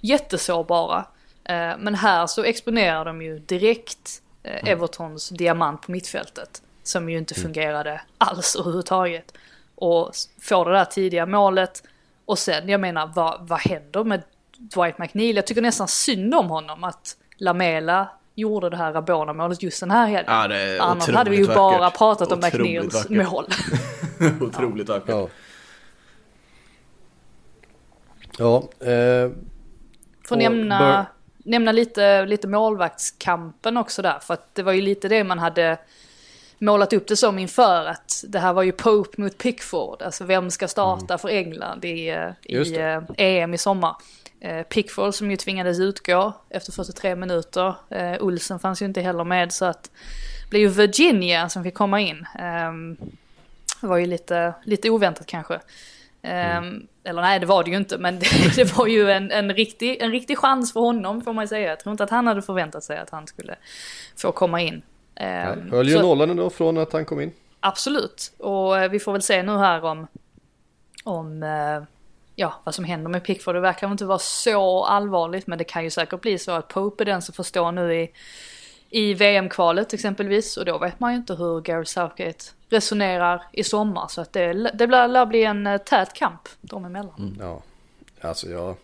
jättesårbara. 0.00 1.04
Eh, 1.44 1.72
men 1.78 1.94
här 1.94 2.26
så 2.26 2.44
exponerar 2.44 3.04
de 3.04 3.22
ju 3.22 3.38
direkt 3.38 4.22
eh, 4.42 4.52
mm. 4.52 4.66
Evertons 4.66 5.28
diamant 5.28 5.82
på 5.82 5.92
mittfältet. 5.92 6.62
Som 6.82 7.10
ju 7.10 7.18
inte 7.18 7.34
mm. 7.34 7.42
fungerade 7.42 8.00
alls 8.18 8.56
överhuvudtaget. 8.58 9.32
Och 9.74 10.12
får 10.42 10.64
det 10.64 10.72
där 10.72 10.84
tidiga 10.84 11.26
målet. 11.26 11.82
Och 12.24 12.38
sen, 12.38 12.68
jag 12.68 12.80
menar, 12.80 13.12
vad, 13.14 13.48
vad 13.48 13.60
händer 13.60 14.04
med 14.04 14.22
Dwight 14.56 14.98
McNeil? 14.98 15.36
Jag 15.36 15.46
tycker 15.46 15.62
nästan 15.62 15.88
synd 15.88 16.34
om 16.34 16.50
honom 16.50 16.84
att 16.84 17.16
Lamela 17.36 18.08
gjorde 18.40 18.70
det 18.70 18.76
här 18.76 18.92
Rabona-målet 18.92 19.62
just 19.62 19.80
den 19.80 19.90
här 19.90 20.06
helgen. 20.06 20.24
Ja, 20.76 20.82
Annars 20.84 21.08
hade 21.08 21.30
vi 21.30 21.36
ju 21.36 21.46
bara 21.46 21.90
pratat 21.90 22.32
om 22.32 22.40
McNeils 22.40 23.08
mål. 23.08 23.46
otroligt 24.40 24.88
ja. 24.88 24.94
vackert. 24.94 25.08
Ja. 25.08 25.28
Ja. 28.38 28.86
Eh, 28.86 29.30
Får 30.28 30.36
nämna, 30.36 31.06
nämna 31.38 31.72
lite, 31.72 32.26
lite 32.26 32.48
målvaktskampen 32.48 33.76
också 33.76 34.02
där. 34.02 34.18
För 34.18 34.34
att 34.34 34.54
det 34.54 34.62
var 34.62 34.72
ju 34.72 34.80
lite 34.80 35.08
det 35.08 35.24
man 35.24 35.38
hade 35.38 35.78
målat 36.58 36.92
upp 36.92 37.06
det 37.06 37.16
som 37.16 37.38
inför 37.38 37.86
att 37.86 38.24
det 38.28 38.38
här 38.38 38.52
var 38.52 38.62
ju 38.62 38.72
Pope 38.72 39.20
mot 39.20 39.38
Pickford. 39.38 40.02
Alltså 40.02 40.24
vem 40.24 40.50
ska 40.50 40.68
starta 40.68 41.14
mm. 41.14 41.18
för 41.18 41.28
England 41.28 41.84
i, 41.84 42.08
eh, 42.08 42.30
i 42.42 42.76
eh, 42.76 43.02
EM 43.16 43.54
i 43.54 43.58
sommar. 43.58 43.96
Eh, 44.40 44.62
Pickford 44.62 45.14
som 45.14 45.30
ju 45.30 45.36
tvingades 45.36 45.80
utgå 45.80 46.32
efter 46.50 46.72
43 46.72 47.16
minuter. 47.16 47.74
Eh, 47.88 48.16
Olsen 48.20 48.58
fanns 48.58 48.82
ju 48.82 48.86
inte 48.86 49.00
heller 49.00 49.24
med 49.24 49.52
så 49.52 49.64
att 49.64 49.82
det 49.82 50.50
blev 50.50 50.62
ju 50.62 50.68
Virginia 50.68 51.48
som 51.48 51.64
fick 51.64 51.74
komma 51.74 52.00
in. 52.00 52.26
Eh, 52.38 52.72
var 53.80 53.96
ju 53.96 54.06
lite, 54.06 54.54
lite 54.64 54.90
oväntat 54.90 55.26
kanske. 55.26 55.60
Ehm, 56.22 56.64
mm. 56.64 56.86
Eller 57.04 57.22
nej, 57.22 57.40
det 57.40 57.46
var 57.46 57.64
det 57.64 57.70
ju 57.70 57.76
inte, 57.76 57.98
men 57.98 58.18
det, 58.18 58.56
det, 58.56 58.76
var 58.76 58.86
ju 58.86 59.10
en, 59.10 59.30
en, 59.30 59.54
riktig, 59.54 60.02
en 60.02 60.10
riktig 60.10 60.38
chans 60.38 60.72
för 60.72 60.80
honom 60.80 61.22
får 61.22 61.32
man 61.32 61.48
säga. 61.48 61.68
Jag 61.68 61.80
tror 61.80 61.90
inte 61.90 62.04
att 62.04 62.10
han 62.10 62.26
hade 62.26 62.42
förväntat 62.42 62.84
sig 62.84 62.98
att 62.98 63.10
han 63.10 63.26
skulle 63.26 63.56
få 64.16 64.32
komma 64.32 64.60
in. 64.60 64.82
Nej, 65.20 65.28
ehm, 65.28 65.70
höll 65.70 65.88
ju 65.88 65.96
så, 65.96 66.02
nollan 66.02 66.30
ändå 66.30 66.50
från 66.50 66.78
att 66.78 66.92
han 66.92 67.04
kom 67.04 67.20
in. 67.20 67.32
Absolut, 67.60 68.32
och 68.38 68.78
eh, 68.78 68.90
vi 68.90 69.00
får 69.00 69.12
väl 69.12 69.22
se 69.22 69.42
nu 69.42 69.56
här 69.56 69.84
om, 69.84 70.06
om 71.04 71.42
eh, 71.42 71.82
ja, 72.40 72.60
vad 72.64 72.74
som 72.74 72.84
händer 72.84 73.10
med 73.10 73.24
Pickford. 73.24 73.54
Det 73.54 73.60
verkar 73.60 73.90
inte 73.90 74.04
vara 74.04 74.18
så 74.18 74.84
allvarligt, 74.84 75.46
men 75.46 75.58
det 75.58 75.64
kan 75.64 75.84
ju 75.84 75.90
säkert 75.90 76.20
bli 76.20 76.38
så 76.38 76.52
att 76.52 76.68
Pope 76.68 77.04
är 77.04 77.06
den 77.06 77.22
som 77.22 77.34
får 77.34 77.44
stå 77.44 77.70
nu 77.70 77.94
i, 77.94 78.10
i 78.90 79.14
VM-kvalet 79.14 79.92
exempelvis. 79.92 80.56
Och 80.56 80.64
då 80.64 80.78
vet 80.78 81.00
man 81.00 81.12
ju 81.12 81.16
inte 81.16 81.34
hur 81.34 81.60
Gareth 81.60 81.90
Southgate 81.90 82.44
resonerar 82.68 83.42
i 83.52 83.64
sommar. 83.64 84.08
Så 84.08 84.20
att 84.20 84.32
det, 84.32 84.52
det 84.52 84.86
lär 84.86 85.26
bli 85.26 85.44
en 85.44 85.66
eh, 85.66 85.78
tät 85.78 86.12
kamp 86.14 86.48
dem 86.60 86.84
emellan. 86.84 87.14
Mm, 87.18 87.36
ja, 87.40 87.62
alltså 88.20 88.48
jag... 88.48 88.76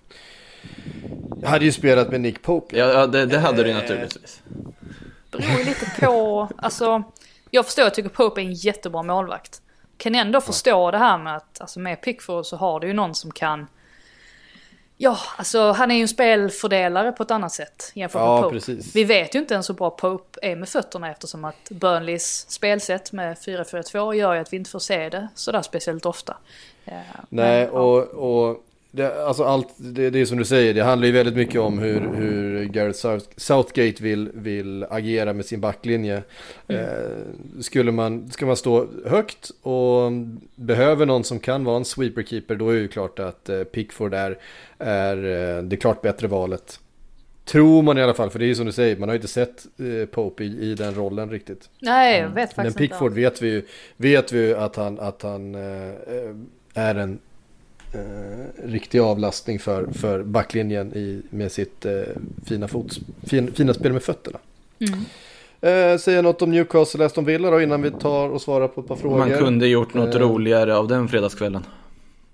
Jag 1.40 1.48
hade 1.48 1.64
ju 1.64 1.72
spelat 1.72 2.10
med 2.10 2.20
Nick 2.20 2.42
Pope. 2.42 2.78
Ja, 2.78 2.86
ja 2.86 3.06
det, 3.06 3.26
det 3.26 3.38
hade 3.38 3.62
du 3.62 3.74
naturligtvis. 3.74 4.42
Det 5.30 5.38
beror 5.38 5.58
ju 5.58 5.64
lite 5.64 5.92
på, 6.00 6.48
alltså... 6.56 7.02
Jag 7.50 7.64
förstår, 7.64 7.84
jag 7.84 7.94
tycker 7.94 8.08
Pope 8.08 8.40
är 8.40 8.44
en 8.44 8.52
jättebra 8.52 9.02
målvakt 9.02 9.62
kan 9.98 10.14
ändå 10.14 10.40
förstå 10.40 10.90
det 10.90 10.98
här 10.98 11.18
med 11.18 11.36
att, 11.36 11.60
alltså 11.60 11.80
med 11.80 12.00
Pickford 12.00 12.46
så 12.46 12.56
har 12.56 12.80
du 12.80 12.86
ju 12.86 12.92
någon 12.92 13.14
som 13.14 13.30
kan 13.30 13.66
Ja, 14.98 15.18
alltså 15.36 15.72
han 15.72 15.90
är 15.90 15.94
ju 15.94 16.02
en 16.02 16.08
spelfördelare 16.08 17.12
på 17.12 17.22
ett 17.22 17.30
annat 17.30 17.52
sätt 17.52 17.92
jämfört 17.94 18.20
med 18.20 18.28
ja, 18.28 18.42
Pope. 18.42 18.54
Precis. 18.54 18.96
Vi 18.96 19.04
vet 19.04 19.34
ju 19.34 19.38
inte 19.38 19.54
ens 19.54 19.70
hur 19.70 19.74
bra 19.74 19.90
Pope 19.90 20.38
är 20.42 20.56
med 20.56 20.68
fötterna 20.68 21.10
eftersom 21.10 21.44
att 21.44 21.70
Burnleys 21.70 22.50
spelsätt 22.50 23.12
med 23.12 23.36
4-4-2 23.36 24.14
gör 24.14 24.34
ju 24.34 24.40
att 24.40 24.52
vi 24.52 24.56
inte 24.56 24.70
får 24.70 24.78
se 24.78 25.08
det 25.08 25.28
sådär 25.34 25.62
speciellt 25.62 26.06
ofta. 26.06 26.36
Ja, 26.84 26.92
Nej, 27.28 27.60
men, 27.60 27.70
och 27.70 28.14
det, 28.90 29.24
alltså 29.24 29.44
allt, 29.44 29.68
det, 29.76 30.10
det 30.10 30.20
är 30.20 30.24
som 30.24 30.38
du 30.38 30.44
säger, 30.44 30.74
det 30.74 30.82
handlar 30.82 31.06
ju 31.06 31.12
väldigt 31.12 31.36
mycket 31.36 31.60
om 31.60 31.78
hur, 31.78 32.00
hur 32.14 32.64
Gareth 32.64 33.18
Southgate 33.36 34.02
vill, 34.02 34.30
vill 34.34 34.84
agera 34.90 35.32
med 35.32 35.46
sin 35.46 35.60
backlinje. 35.60 36.22
Mm. 36.68 36.82
Eh, 36.82 37.60
skulle 37.60 37.92
man, 37.92 38.30
ska 38.30 38.46
man 38.46 38.56
stå 38.56 38.86
högt 39.06 39.50
och 39.62 40.12
behöver 40.54 41.06
någon 41.06 41.24
som 41.24 41.38
kan 41.38 41.64
vara 41.64 41.76
en 41.76 41.84
sweeperkeeper 41.84 42.54
då 42.54 42.68
är 42.68 42.74
det 42.74 42.80
ju 42.80 42.88
klart 42.88 43.18
att 43.18 43.48
eh, 43.48 43.62
Pickford 43.62 44.14
är, 44.14 44.38
är 44.78 45.16
eh, 45.56 45.62
det 45.62 45.76
klart 45.76 46.02
bättre 46.02 46.26
valet. 46.28 46.80
Tror 47.44 47.82
man 47.82 47.98
i 47.98 48.02
alla 48.02 48.14
fall, 48.14 48.30
för 48.30 48.38
det 48.38 48.44
är 48.44 48.48
ju 48.48 48.54
som 48.54 48.66
du 48.66 48.72
säger, 48.72 48.96
man 48.96 49.08
har 49.08 49.14
ju 49.14 49.18
inte 49.18 49.28
sett 49.28 49.66
eh, 49.78 50.06
Pope 50.06 50.44
i, 50.44 50.70
i 50.70 50.74
den 50.74 50.94
rollen 50.94 51.30
riktigt. 51.30 51.70
Nej, 51.78 52.20
jag 52.20 52.28
vet 52.28 52.52
faktiskt 52.52 52.78
Men 52.78 52.88
Pickford 52.88 53.10
inte. 53.10 53.20
vet 53.20 53.42
vi 53.42 53.48
ju 53.48 53.62
vet 53.96 54.32
vi 54.32 54.54
att 54.54 54.76
han, 54.76 55.00
att 55.00 55.22
han 55.22 55.54
eh, 55.54 55.92
är 56.74 56.94
en 56.94 57.18
eh, 57.92 58.64
riktig 58.64 58.98
avlastning 58.98 59.58
för, 59.58 59.86
för 59.92 60.22
backlinjen 60.22 60.92
i, 60.94 61.22
med 61.30 61.52
sitt 61.52 61.84
eh, 61.84 61.92
fina, 62.46 62.68
fots, 62.68 63.00
fin, 63.22 63.52
fina 63.52 63.74
spel 63.74 63.92
med 63.92 64.02
fötterna. 64.02 64.38
Mm. 64.78 65.04
Eh, 65.60 65.98
säga 65.98 66.22
något 66.22 66.42
om 66.42 66.50
Newcastle 66.50 67.04
Aston 67.04 67.24
Villa 67.24 67.50
då 67.50 67.60
innan 67.60 67.82
vi 67.82 67.90
tar 67.90 68.28
och 68.28 68.42
svarar 68.42 68.68
på 68.68 68.80
ett 68.80 68.88
par 68.88 68.96
frågor. 68.96 69.18
Man 69.18 69.30
kunde 69.30 69.66
gjort 69.66 69.94
något 69.94 70.14
eh. 70.14 70.20
roligare 70.20 70.76
av 70.76 70.88
den 70.88 71.08
fredagskvällen. 71.08 71.64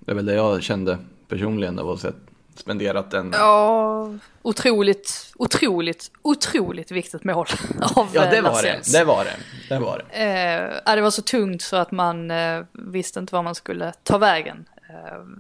Det 0.01 0.13
är 0.13 0.17
väl 0.17 0.27
det 0.27 0.35
jag 0.35 0.63
kände 0.63 0.99
personligen 1.29 1.79
av 1.79 1.91
att 1.91 2.01
sett 2.01 2.17
spenderat 2.55 3.11
den. 3.11 3.31
Ja, 3.33 4.11
otroligt, 4.43 5.33
otroligt, 5.37 6.11
otroligt 6.23 6.91
viktigt 6.91 7.25
mål 7.25 7.47
av 7.97 8.09
Ja, 8.13 8.31
det 8.31 8.41
var 8.41 8.63
det. 8.63 8.93
Det 8.93 9.05
var 9.05 9.25
det. 9.25 9.37
Det 9.69 9.79
var 9.79 10.05
det. 10.09 10.89
Eh, 10.89 10.95
det 10.95 11.03
var 11.03 11.11
så 11.11 11.23
tungt 11.23 11.63
så 11.63 11.77
att 11.77 11.91
man 11.91 12.31
eh, 12.31 12.61
visste 12.73 13.21
inte 13.21 13.35
var 13.35 13.43
man 13.43 13.55
skulle 13.55 13.93
ta 14.03 14.19
vägen 14.19 14.65
eh, 14.77 14.82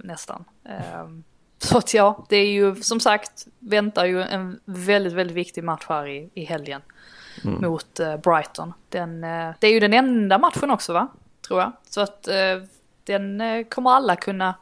nästan. 0.04 0.44
Eh, 0.64 1.08
så 1.58 1.78
att 1.78 1.94
ja, 1.94 2.26
det 2.28 2.36
är 2.36 2.46
ju 2.46 2.74
som 2.76 3.00
sagt, 3.00 3.46
väntar 3.58 4.04
ju 4.04 4.22
en 4.22 4.60
väldigt, 4.64 5.12
väldigt 5.12 5.36
viktig 5.36 5.64
match 5.64 5.86
här 5.88 6.06
i, 6.06 6.30
i 6.34 6.44
helgen. 6.44 6.80
Mm. 7.44 7.60
Mot 7.60 8.00
eh, 8.00 8.16
Brighton. 8.16 8.72
Den, 8.88 9.24
eh, 9.24 9.50
det 9.58 9.66
är 9.66 9.72
ju 9.72 9.80
den 9.80 9.92
enda 9.92 10.38
matchen 10.38 10.70
också 10.70 10.92
va? 10.92 11.08
Tror 11.46 11.60
jag. 11.60 11.72
Så 11.88 12.00
att 12.00 12.28
den 13.04 13.42
kommer 13.64 13.90
alla 13.90 14.16
kunna 14.16 14.54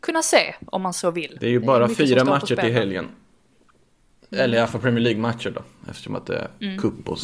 kunna 0.00 0.22
se 0.22 0.54
om 0.66 0.82
man 0.82 0.92
så 0.92 1.10
vill. 1.10 1.36
Det 1.40 1.46
är 1.46 1.50
ju 1.50 1.60
bara 1.60 1.84
är 1.84 1.88
fyra 1.88 2.24
matcher 2.24 2.56
till 2.56 2.72
helgen. 2.72 3.08
Mm. 4.30 4.44
Eller 4.44 4.56
i 4.56 4.60
alla 4.60 4.68
fall 4.68 4.80
Premier 4.80 5.00
League-matcher 5.00 5.50
då. 5.50 5.62
Eftersom 5.90 6.14
att 6.14 6.26
det 6.26 6.36
är 6.36 6.48
mm. 6.60 6.78
cup 6.78 7.08
och 7.08 7.18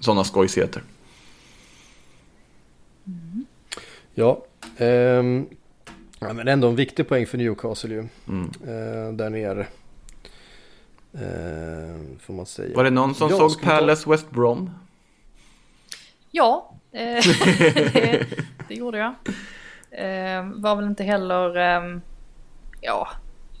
sådana 0.00 0.24
skojsigheter. 0.24 0.82
Mm. 3.06 3.46
Ja, 4.14 4.44
ehm, 4.76 5.48
ja, 6.18 6.32
men 6.32 6.48
ändå 6.48 6.68
en 6.68 6.76
viktig 6.76 7.08
poäng 7.08 7.26
för 7.26 7.38
Newcastle 7.38 7.94
ju. 7.94 8.08
Mm. 8.28 8.50
Ehm, 8.66 9.16
där 9.16 9.30
nere. 9.30 9.66
Ehm, 11.14 12.18
får 12.18 12.34
man 12.34 12.46
säga. 12.46 12.76
Var 12.76 12.84
det 12.84 12.90
någon 12.90 13.14
som 13.14 13.30
ja, 13.30 13.36
såg 13.36 13.62
Palace 13.62 14.04
ta... 14.04 14.10
West 14.10 14.30
Brom? 14.30 14.70
Ja, 16.30 16.74
eh, 16.92 17.00
det, 17.00 18.26
det, 18.68 18.74
gjorde 18.74 18.98
jag. 18.98 19.14
Eh, 19.90 20.50
var 20.54 20.76
väl 20.76 20.84
inte 20.84 21.04
heller 21.04 21.56
eh, 21.56 21.98
ja, 22.80 23.08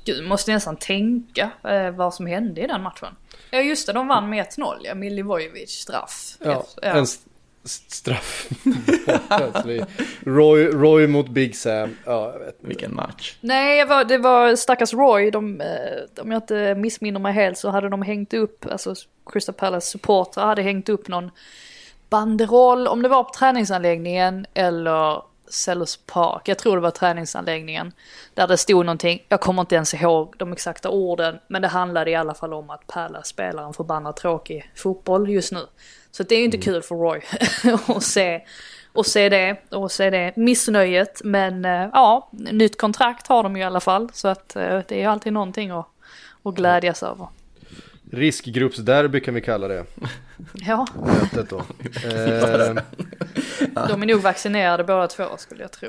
gud 0.04 0.28
måste 0.28 0.52
nästan 0.52 0.76
tänka 0.76 1.50
eh, 1.64 1.90
vad 1.90 2.14
som 2.14 2.26
hände 2.26 2.60
i 2.60 2.66
den 2.66 2.82
matchen. 2.82 3.16
Ja 3.50 3.60
just 3.60 3.86
det, 3.86 3.92
de 3.92 4.08
vann 4.08 4.30
med 4.30 4.46
1-0 4.46 4.76
ja, 4.82 4.94
Milivojevic 4.94 5.70
straff. 5.70 6.36
Ja, 6.40 6.66
ja. 6.82 6.88
en 6.88 7.06
straff. 7.64 8.48
Roy, 10.20 10.66
Roy 10.66 11.06
mot 11.06 11.28
Big 11.28 11.56
Sam. 11.56 11.96
Ja, 12.04 12.32
jag 12.32 12.38
vet 12.38 12.56
Vilken 12.60 12.94
match. 12.94 13.36
Nej, 13.40 13.84
var, 13.84 14.04
det 14.04 14.18
var 14.18 14.56
stackars 14.56 14.94
Roy. 14.94 15.30
De, 15.30 15.60
eh, 15.60 16.22
om 16.22 16.30
jag 16.30 16.38
inte 16.38 16.74
missminner 16.74 17.20
mig 17.20 17.32
helt 17.32 17.58
så 17.58 17.70
hade 17.70 17.88
de 17.88 18.02
hängt 18.02 18.34
upp, 18.34 18.66
alltså 18.70 18.94
Crystal 19.32 19.54
Palace 19.54 19.86
supportrar 19.86 20.46
hade 20.46 20.62
hängt 20.62 20.88
upp 20.88 21.08
någon 21.08 21.30
banderoll, 22.10 22.88
om 22.88 23.02
det 23.02 23.08
var 23.08 23.24
på 23.24 23.30
träningsanläggningen 23.30 24.46
eller 24.54 25.22
Sellers 25.50 25.96
Park, 25.96 26.48
jag 26.48 26.58
tror 26.58 26.76
det 26.76 26.82
var 26.82 26.90
träningsanläggningen, 26.90 27.92
där 28.34 28.46
det 28.46 28.56
stod 28.56 28.86
någonting, 28.86 29.26
jag 29.28 29.40
kommer 29.40 29.62
inte 29.62 29.74
ens 29.74 29.94
ihåg 29.94 30.34
de 30.38 30.52
exakta 30.52 30.90
orden, 30.90 31.38
men 31.48 31.62
det 31.62 31.68
handlade 31.68 32.10
i 32.10 32.14
alla 32.14 32.34
fall 32.34 32.52
om 32.52 32.70
att 32.70 32.86
Pärla 32.86 33.22
spelar 33.22 33.66
en 33.66 33.72
förbannat 33.72 34.16
tråkig 34.16 34.72
fotboll 34.76 35.30
just 35.30 35.52
nu. 35.52 35.66
Så 36.18 36.24
det 36.24 36.34
är 36.34 36.38
ju 36.38 36.44
inte 36.44 36.56
mm. 36.56 36.64
kul 36.64 36.82
för 36.82 36.94
Roy 36.94 37.20
att 37.96 38.02
se, 38.02 38.40
och 38.92 39.06
se 39.06 39.28
det, 39.28 39.56
och 39.70 39.92
se 39.92 40.10
det 40.10 40.36
missnöjet, 40.36 41.20
men 41.24 41.64
eh, 41.64 41.88
ja, 41.92 42.30
nytt 42.32 42.78
kontrakt 42.78 43.26
har 43.26 43.42
de 43.42 43.56
ju 43.56 43.62
i 43.62 43.64
alla 43.64 43.80
fall, 43.80 44.08
så 44.12 44.28
att 44.28 44.56
eh, 44.56 44.62
det 44.62 44.92
är 44.92 44.98
ju 44.98 45.04
alltid 45.04 45.32
någonting 45.32 45.70
att, 45.70 45.86
att 46.42 46.54
glädjas 46.54 47.02
över. 47.02 47.28
Riskgruppsderby 48.10 49.20
kan 49.20 49.34
vi 49.34 49.40
kalla 49.40 49.68
det. 49.68 49.84
Ja. 50.52 50.86
Mötet 51.06 51.50
då. 51.50 51.56
eh, 52.04 52.74
de 53.88 54.02
är 54.02 54.06
nog 54.06 54.20
vaccinerade 54.20 54.84
båda 54.84 55.06
två 55.06 55.24
skulle 55.36 55.62
jag 55.62 55.72
tro. 55.72 55.88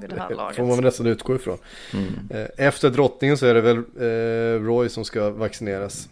Vid 0.00 0.10
det 0.10 0.20
här 0.20 0.30
laget. 0.30 0.56
får 0.56 0.64
man 0.64 0.76
väl 0.76 0.84
nästan 0.84 1.06
utgå 1.06 1.34
ifrån. 1.34 1.58
Mm. 1.92 2.08
Eh, 2.30 2.66
efter 2.66 2.90
drottningen 2.90 3.38
så 3.38 3.46
är 3.46 3.54
det 3.54 3.60
väl 3.60 3.84
Roy 4.66 4.88
som 4.88 5.04
ska 5.04 5.30
vaccineras 5.30 6.08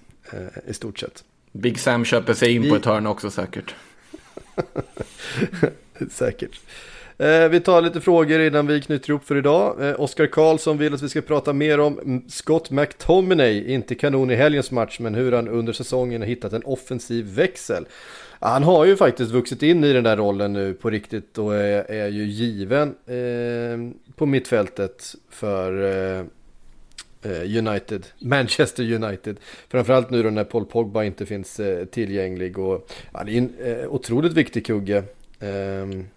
i 0.66 0.74
stort 0.74 0.98
sett. 0.98 1.24
Big 1.52 1.78
Sam 1.78 2.04
köper 2.04 2.34
sig 2.34 2.54
in 2.54 2.62
vi... 2.62 2.70
på 2.70 2.76
ett 2.76 2.84
hörn 2.84 3.06
också 3.06 3.30
säkert. 3.30 3.74
säkert. 6.10 6.60
Eh, 7.18 7.48
vi 7.48 7.60
tar 7.60 7.82
lite 7.82 8.00
frågor 8.00 8.40
innan 8.40 8.66
vi 8.66 8.80
knyter 8.80 9.10
ihop 9.10 9.24
för 9.24 9.36
idag. 9.36 9.88
Eh, 9.88 10.00
Oskar 10.00 10.26
Karlsson 10.26 10.78
vill 10.78 10.94
att 10.94 11.02
vi 11.02 11.08
ska 11.08 11.20
prata 11.20 11.52
mer 11.52 11.80
om 11.80 12.24
Scott 12.28 12.70
McTominay, 12.70 13.74
inte 13.74 13.94
kanon 13.94 14.30
i 14.30 14.34
helgens 14.34 14.70
match, 14.70 14.98
men 15.00 15.14
hur 15.14 15.32
han 15.32 15.48
under 15.48 15.72
säsongen 15.72 16.20
har 16.20 16.28
hittat 16.28 16.52
en 16.52 16.62
offensiv 16.64 17.26
växel. 17.26 17.86
Han 18.40 18.62
har 18.62 18.84
ju 18.84 18.96
faktiskt 18.96 19.30
vuxit 19.30 19.62
in 19.62 19.84
i 19.84 19.92
den 19.92 20.04
där 20.04 20.16
rollen 20.16 20.52
nu 20.52 20.74
på 20.74 20.90
riktigt 20.90 21.38
och 21.38 21.54
är, 21.54 21.90
är 21.90 22.08
ju 22.08 22.24
given 22.24 22.88
eh, 22.88 23.92
på 24.16 24.26
mittfältet 24.26 25.14
för 25.30 25.82
eh, 26.18 26.24
United, 27.30 28.06
Manchester 28.18 28.92
United. 28.92 29.36
Framförallt 29.68 30.10
nu 30.10 30.22
då 30.22 30.30
när 30.30 30.44
Paul 30.44 30.64
Pogba 30.64 31.04
inte 31.04 31.26
finns 31.26 31.60
eh, 31.60 31.84
tillgänglig 31.84 32.58
och 32.58 32.90
ja, 33.12 33.24
det 33.24 33.32
är 33.32 33.38
en 33.38 33.54
eh, 33.64 33.88
otroligt 33.88 34.32
viktig 34.32 34.66
kugge. 34.66 35.04
Ehm, 35.40 36.08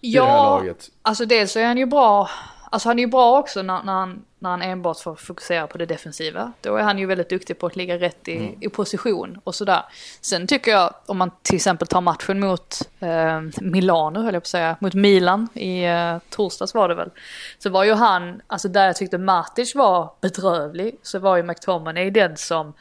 ja, 0.00 0.62
det 0.64 0.90
alltså 1.02 1.24
dels 1.24 1.56
är 1.56 1.64
han 1.64 1.78
ju 1.78 1.86
bra, 1.86 2.30
alltså 2.70 2.88
han 2.88 2.98
är 2.98 3.02
ju 3.02 3.08
bra 3.08 3.38
också 3.38 3.62
när, 3.62 3.82
när, 3.82 3.92
han, 3.92 4.24
när 4.38 4.50
han 4.50 4.62
enbart 4.62 5.00
får 5.00 5.14
fokusera 5.14 5.66
på 5.66 5.78
det 5.78 5.86
defensiva. 5.86 6.52
Då 6.60 6.76
är 6.76 6.82
han 6.82 6.98
ju 6.98 7.06
väldigt 7.06 7.28
duktig 7.28 7.58
på 7.58 7.66
att 7.66 7.76
ligga 7.76 7.98
rätt 7.98 8.28
i, 8.28 8.36
mm. 8.36 8.54
i 8.60 8.68
position 8.68 9.40
och 9.44 9.54
sådär. 9.54 9.82
Sen 10.20 10.46
tycker 10.46 10.70
jag, 10.70 10.94
om 11.06 11.18
man 11.18 11.30
till 11.42 11.56
exempel 11.56 11.88
tar 11.88 12.00
matchen 12.00 12.40
mot 12.40 12.88
eh, 13.00 13.40
Milano, 13.60 14.22
höll 14.22 14.34
jag 14.34 14.42
på 14.42 14.44
att 14.44 14.46
säga, 14.46 14.76
mot 14.80 14.94
Milan 14.94 15.48
i 15.54 15.84
eh, 15.84 16.16
torsdags 16.30 16.74
var 16.74 16.88
det 16.88 16.94
väl. 16.94 17.10
Så 17.58 17.70
var 17.70 17.84
ju 17.84 17.92
han, 17.92 18.42
alltså 18.46 18.68
där 18.68 18.86
jag 18.86 18.96
tyckte 18.96 19.18
Matic 19.18 19.74
var 19.74 20.12
bedrövlig, 20.20 20.96
så 21.02 21.18
var 21.18 21.36
ju 21.36 21.42
McTominay 21.42 22.10
den 22.10 22.36
som 22.36 22.72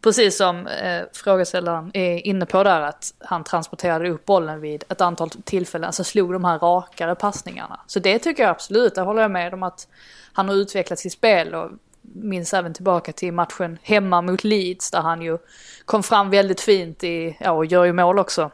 precis 0.00 0.36
som 0.36 0.66
eh, 0.66 1.02
frågeställaren 1.12 1.90
är 1.94 2.26
inne 2.26 2.46
på 2.46 2.62
där 2.62 2.80
att 2.80 3.14
han 3.18 3.44
transporterade 3.44 4.10
upp 4.10 4.24
bollen 4.24 4.60
vid 4.60 4.84
ett 4.88 5.00
antal 5.00 5.30
tillfällen, 5.30 5.86
alltså 5.86 6.04
slog 6.04 6.32
de 6.32 6.44
här 6.44 6.58
rakare 6.58 7.14
passningarna. 7.14 7.80
Så 7.86 7.98
det 7.98 8.18
tycker 8.18 8.42
jag 8.42 8.50
absolut, 8.50 8.94
där 8.94 9.04
håller 9.04 9.22
jag 9.22 9.30
med 9.30 9.54
om 9.54 9.62
att 9.62 9.88
han 10.32 10.48
har 10.48 10.56
utvecklat 10.56 10.98
sitt 10.98 11.12
spel 11.12 11.54
och 11.54 11.70
minns 12.02 12.54
även 12.54 12.74
tillbaka 12.74 13.12
till 13.12 13.32
matchen 13.32 13.78
hemma 13.82 14.22
mot 14.22 14.44
Leeds 14.44 14.90
där 14.90 15.00
han 15.00 15.22
ju 15.22 15.38
kom 15.84 16.02
fram 16.02 16.30
väldigt 16.30 16.60
fint 16.60 17.04
i, 17.04 17.36
ja 17.40 17.50
och 17.50 17.66
gör 17.66 17.84
ju 17.84 17.92
mål 17.92 18.18
också 18.18 18.50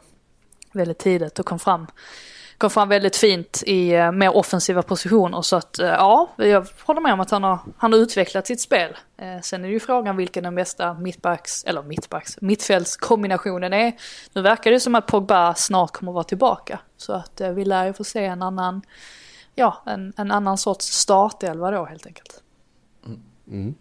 väldigt 0.71 0.99
tidigt 0.99 1.39
och 1.39 1.45
kom 1.45 1.59
fram 1.59 1.87
kom 2.57 2.69
fram 2.69 2.89
väldigt 2.89 3.15
fint 3.15 3.63
i 3.65 3.97
uh, 3.97 4.11
mer 4.11 4.37
offensiva 4.37 4.81
positioner. 4.81 5.41
Så 5.41 5.55
att 5.55 5.79
uh, 5.79 5.85
ja, 5.85 6.29
jag 6.37 6.67
håller 6.83 7.01
med 7.01 7.13
om 7.13 7.19
att 7.19 7.31
han 7.31 7.43
har, 7.43 7.59
han 7.77 7.93
har 7.93 7.99
utvecklat 7.99 8.47
sitt 8.47 8.61
spel. 8.61 8.97
Uh, 9.21 9.41
sen 9.41 9.63
är 9.63 9.67
det 9.67 9.73
ju 9.73 9.79
frågan 9.79 10.17
vilken 10.17 10.43
den 10.43 10.55
bästa 10.55 10.93
mittbacks, 10.93 11.63
eller 11.63 11.83
mittbacks, 11.83 12.41
mittfältskombinationen 12.41 13.73
är. 13.73 13.93
Nu 14.33 14.41
verkar 14.41 14.71
det 14.71 14.79
som 14.79 14.95
att 14.95 15.07
Pogba 15.07 15.55
snart 15.55 15.91
kommer 15.91 16.11
vara 16.11 16.23
tillbaka. 16.23 16.79
Så 16.97 17.13
att 17.13 17.41
vi 17.55 17.65
lär 17.65 17.85
ju 17.85 17.93
få 17.93 18.03
se 18.03 18.25
en 18.25 18.41
annan, 18.41 18.81
ja, 19.55 19.83
en, 19.85 20.13
en 20.17 20.31
annan 20.31 20.57
sorts 20.57 20.85
startelva 20.85 21.71
då 21.71 21.85
helt 21.85 22.05
enkelt. 22.05 22.43
Mm. 23.05 23.21
mm. 23.47 23.75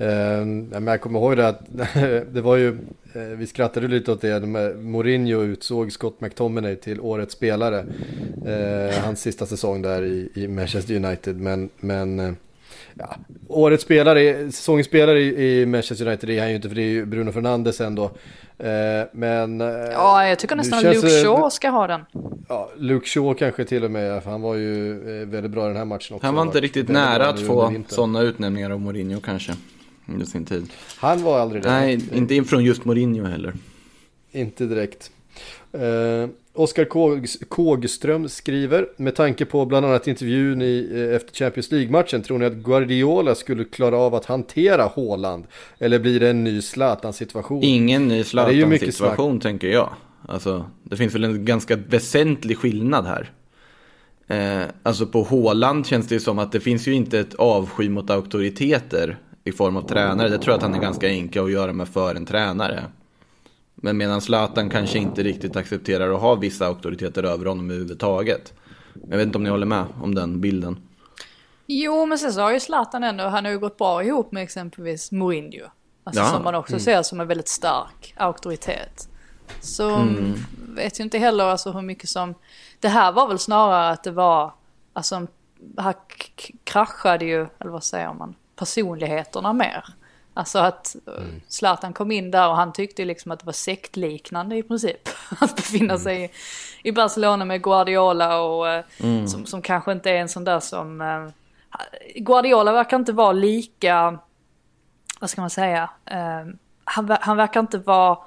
Uh, 0.00 0.86
jag 0.86 1.00
kommer 1.00 1.18
ihåg 1.18 1.36
det 1.36 1.48
att 1.48 1.60
det 2.34 2.40
var 2.40 2.56
ju, 2.56 2.68
uh, 3.16 3.22
vi 3.36 3.46
skrattade 3.46 3.88
lite 3.88 4.12
åt 4.12 4.20
det, 4.20 4.40
Mourinho 4.76 5.42
utsåg 5.42 5.92
Scott 5.92 6.20
McTominay 6.20 6.76
till 6.76 7.00
årets 7.00 7.34
spelare. 7.34 7.84
Uh, 8.46 9.04
hans 9.04 9.20
sista 9.20 9.46
säsong 9.46 9.82
där 9.82 10.02
i, 10.02 10.30
i 10.34 10.48
Manchester 10.48 10.94
United. 10.94 11.40
Men, 11.40 11.70
men 11.76 12.20
uh, 12.20 12.32
ja, 12.94 13.16
årets 13.48 13.84
spelare, 13.84 14.52
säsongens 14.52 14.86
spelare 14.86 15.20
i, 15.20 15.60
i, 15.60 15.66
Manchester 15.66 16.06
United 16.06 16.30
är 16.30 16.40
han 16.40 16.48
ju 16.48 16.56
inte 16.56 16.68
för 16.68 16.76
det 16.76 16.82
är 16.82 16.90
ju 16.90 17.06
Bruno 17.06 17.32
Fernandes 17.32 17.80
ändå. 17.80 18.10
men... 19.12 19.60
ja, 19.92 20.26
jag 20.26 20.38
tycker 20.38 20.56
nästan 20.56 20.82
Luke 20.82 21.08
Shaw 21.08 21.50
ska 21.50 21.68
ha 21.68 21.86
den. 21.86 22.00
Ja, 22.48 22.70
Luke 22.76 23.06
Shaw 23.06 23.34
kanske 23.34 23.64
till 23.64 23.84
och 23.84 23.90
med, 23.90 24.22
för 24.22 24.30
han 24.30 24.42
var 24.42 24.54
ju 24.54 24.94
väldigt 25.24 25.50
bra 25.50 25.64
i 25.64 25.68
den 25.68 25.76
här 25.76 25.84
matchen 25.84 26.16
också. 26.16 26.26
Han 26.26 26.34
var 26.34 26.42
inte 26.42 26.60
riktigt 26.60 26.88
nära 26.88 27.28
att 27.28 27.40
få 27.40 27.74
sådana 27.88 28.20
utnämningar 28.20 28.70
av 28.70 28.80
Mourinho 28.80 29.20
kanske 29.20 29.52
under 30.08 30.26
sin 30.26 30.44
tid. 30.44 30.72
Han 30.96 31.22
var 31.22 31.38
aldrig 31.38 31.62
det. 31.62 31.70
Nej, 31.70 32.00
inte 32.12 32.44
från 32.44 32.64
just 32.64 32.84
Mourinho 32.84 33.24
heller. 33.24 33.54
Inte 34.32 34.66
direkt. 34.66 35.10
Eh, 35.72 36.28
Oskar 36.52 36.84
Kågström 37.48 38.28
skriver, 38.28 38.88
med 38.96 39.14
tanke 39.14 39.44
på 39.44 39.66
bland 39.66 39.86
annat 39.86 40.06
intervjun 40.06 40.62
i, 40.62 40.88
eh, 40.92 41.16
efter 41.16 41.34
Champions 41.34 41.70
League-matchen, 41.70 42.22
tror 42.22 42.38
ni 42.38 42.44
att 42.44 42.54
Guardiola 42.54 43.34
skulle 43.34 43.64
klara 43.64 43.96
av 43.98 44.14
att 44.14 44.24
hantera 44.24 44.82
Håland? 44.82 45.44
Eller 45.78 45.98
blir 45.98 46.20
det 46.20 46.30
en 46.30 46.44
ny 46.44 46.62
Zlatan-situation? 46.62 47.62
Ingen 47.62 48.08
ny 48.08 48.24
Zlatan-situation 48.24 49.40
tänker 49.40 49.68
jag. 49.68 49.90
Alltså, 50.28 50.64
det 50.82 50.96
finns 50.96 51.14
väl 51.14 51.24
en 51.24 51.44
ganska 51.44 51.76
väsentlig 51.76 52.58
skillnad 52.58 53.06
här. 53.06 53.30
Eh, 54.26 54.68
alltså 54.82 55.06
på 55.06 55.22
Håland 55.22 55.86
känns 55.86 56.08
det 56.08 56.20
som 56.20 56.38
att 56.38 56.52
det 56.52 56.60
finns 56.60 56.88
ju 56.88 56.92
inte 56.92 57.18
ett 57.18 57.34
avsky 57.34 57.88
mot 57.88 58.10
auktoriteter 58.10 59.18
i 59.48 59.52
form 59.52 59.76
av 59.76 59.82
tränare. 59.82 60.28
Det 60.28 60.38
tror 60.38 60.52
jag 60.52 60.56
att 60.56 60.62
han 60.62 60.74
är 60.74 60.78
ganska 60.78 61.08
enkel 61.08 61.44
att 61.44 61.52
göra 61.52 61.72
med 61.72 61.88
för 61.88 62.14
en 62.14 62.26
tränare. 62.26 62.84
Men 63.74 63.96
medan 63.96 64.20
Zlatan 64.20 64.70
kanske 64.70 64.98
inte 64.98 65.22
riktigt 65.22 65.56
accepterar 65.56 66.14
att 66.14 66.20
ha 66.20 66.34
vissa 66.34 66.66
auktoriteter 66.66 67.22
över 67.22 67.46
honom 67.46 67.70
överhuvudtaget. 67.70 68.52
Jag 69.10 69.16
vet 69.16 69.26
inte 69.26 69.38
om 69.38 69.44
ni 69.44 69.50
håller 69.50 69.66
med 69.66 69.84
om 70.02 70.14
den 70.14 70.40
bilden. 70.40 70.76
Jo, 71.66 72.06
men 72.06 72.18
sen 72.18 72.32
så 72.32 72.40
har 72.40 72.52
ju 72.52 72.60
Zlatan 72.60 73.04
ändå, 73.04 73.24
han 73.24 73.44
har 73.44 73.52
ju 73.52 73.58
gått 73.58 73.78
bra 73.78 74.04
ihop 74.04 74.32
med 74.32 74.42
exempelvis 74.42 75.12
Mourinho. 75.12 75.66
Alltså 76.04 76.22
Ja, 76.22 76.28
som 76.28 76.44
man 76.44 76.54
också 76.54 76.72
mm. 76.72 76.80
ser 76.80 77.02
som 77.02 77.20
en 77.20 77.26
väldigt 77.26 77.48
stark 77.48 78.14
auktoritet. 78.16 79.08
Så 79.60 79.90
Mm. 79.90 80.34
vet 80.74 81.00
ju 81.00 81.04
inte 81.04 81.18
heller 81.18 81.44
alltså 81.44 81.72
hur 81.72 81.82
mycket 81.82 82.08
som... 82.08 82.34
Det 82.80 82.88
här 82.88 83.12
var 83.12 83.28
väl 83.28 83.38
snarare 83.38 83.90
att 83.90 84.04
det 84.04 84.10
var, 84.10 84.52
alltså 84.92 85.26
här 85.78 85.94
kraschade 86.64 87.24
ju, 87.24 87.46
eller 87.58 87.70
vad 87.70 87.84
säger 87.84 88.12
man, 88.14 88.34
personligheterna 88.58 89.52
mer. 89.52 89.84
Alltså 90.34 90.58
att 90.58 90.96
eh, 91.06 91.24
Zlatan 91.48 91.92
kom 91.92 92.10
in 92.10 92.30
där 92.30 92.48
och 92.48 92.56
han 92.56 92.72
tyckte 92.72 93.04
liksom 93.04 93.32
att 93.32 93.40
det 93.40 93.46
var 93.46 93.52
sektliknande 93.52 94.56
i 94.56 94.62
princip. 94.62 95.08
Att 95.40 95.56
befinna 95.56 95.98
sig 95.98 96.32
i, 96.82 96.92
Barcelona 96.92 97.44
med 97.44 97.62
Guardiola 97.62 98.40
och 98.40 98.68
eh, 98.68 98.84
som, 99.26 99.46
som 99.46 99.62
kanske 99.62 99.92
inte 99.92 100.10
är 100.10 100.16
en 100.16 100.28
sån 100.28 100.44
där 100.44 100.60
som... 100.60 101.00
eh, 101.00 101.28
Guardiola 102.14 102.72
verkar 102.72 102.96
inte 102.96 103.12
vara 103.12 103.32
lika, 103.32 104.18
vad 105.20 105.30
ska 105.30 105.40
man 105.40 105.50
säga, 105.50 105.90
han, 106.84 107.16
han 107.20 107.36
verkar 107.36 107.60
inte 107.60 107.78
vara 107.78 108.18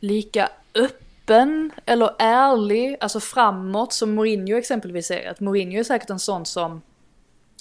lika 0.00 0.48
öppen 0.74 1.72
eller 1.86 2.10
ärlig, 2.18 2.96
alltså 3.00 3.20
framåt 3.20 3.92
som 3.92 4.14
Mourinho 4.14 4.56
exempelvis 4.56 5.10
är. 5.10 5.30
Att 5.30 5.40
Mourinho 5.40 5.78
är 5.78 5.84
säkert 5.84 6.10
en 6.10 6.18
sån 6.18 6.46
som, 6.46 6.82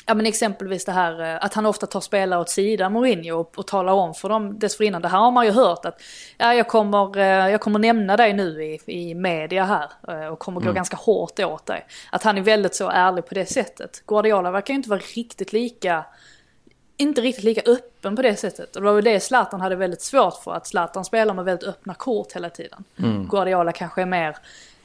ja 0.06 0.14
men 0.14 0.26
exempelvis 0.26 0.86
det 0.86 0.92
här 0.92 1.22
eh, 1.22 1.46
att 1.46 1.54
han 1.54 1.66
ofta 1.66 1.88
tar 1.88 2.02
spelare 2.02 2.40
åt 2.40 2.50
sidan 2.50 2.94
Mourinho 2.94 3.40
och, 3.40 3.60
och 3.60 3.68
talar 3.68 3.94
om 3.94 4.14
för 4.14 4.30
dem 4.30 4.60
dessförinnan. 4.60 5.02
Det 5.02 5.08
här 5.08 5.20
har 5.20 5.32
man 5.32 5.46
ju 5.46 5.52
hört 5.52 5.86
att, 5.86 6.02
ja 6.38 6.54
jag 6.54 6.68
kommer, 6.68 7.18
eh, 7.18 7.52
jag 7.52 7.62
kommer 7.62 7.80
nämna 7.80 8.18
dig 8.18 8.34
nu 8.34 8.64
i, 8.64 8.80
i 8.86 9.16
media 9.16 9.64
här 9.64 9.92
eh, 10.08 10.28
och 10.28 10.40
kommer 10.40 10.62
gå 10.62 10.72
ganska 10.72 10.98
hårt 10.98 11.40
åt 11.40 11.66
dig. 11.66 11.86
Att 12.12 12.24
han 12.24 12.38
är 12.38 12.42
väldigt 12.42 12.76
så 12.76 12.90
ärlig 12.90 13.26
på 13.26 13.34
det 13.34 13.46
sättet. 13.46 14.04
Guardiola 14.08 14.52
verkar 14.52 14.74
ju 14.74 14.76
inte 14.76 14.90
vara 14.90 15.02
riktigt 15.16 15.54
lika 15.54 16.06
inte 16.98 17.22
riktigt 17.22 17.44
lika 17.44 17.62
öppen 17.72 18.16
på 18.16 18.22
det 18.22 18.36
sättet. 18.36 18.76
Och 18.76 18.82
det 18.82 18.86
var 18.86 18.94
väl 18.94 19.04
det 19.04 19.20
Zlatan 19.20 19.62
hade 19.62 19.76
väldigt 19.76 20.02
svårt 20.02 20.44
för. 20.44 20.54
Att 20.54 20.68
Zlatan 20.68 21.06
spelar 21.06 21.34
med 21.34 21.46
väldigt 21.46 21.68
öppna 21.70 21.94
kort 21.94 22.36
hela 22.36 22.50
tiden. 22.50 22.84
Guardiola 23.30 23.72
kanske 23.72 24.02
är 24.02 24.06
mer, 24.06 24.38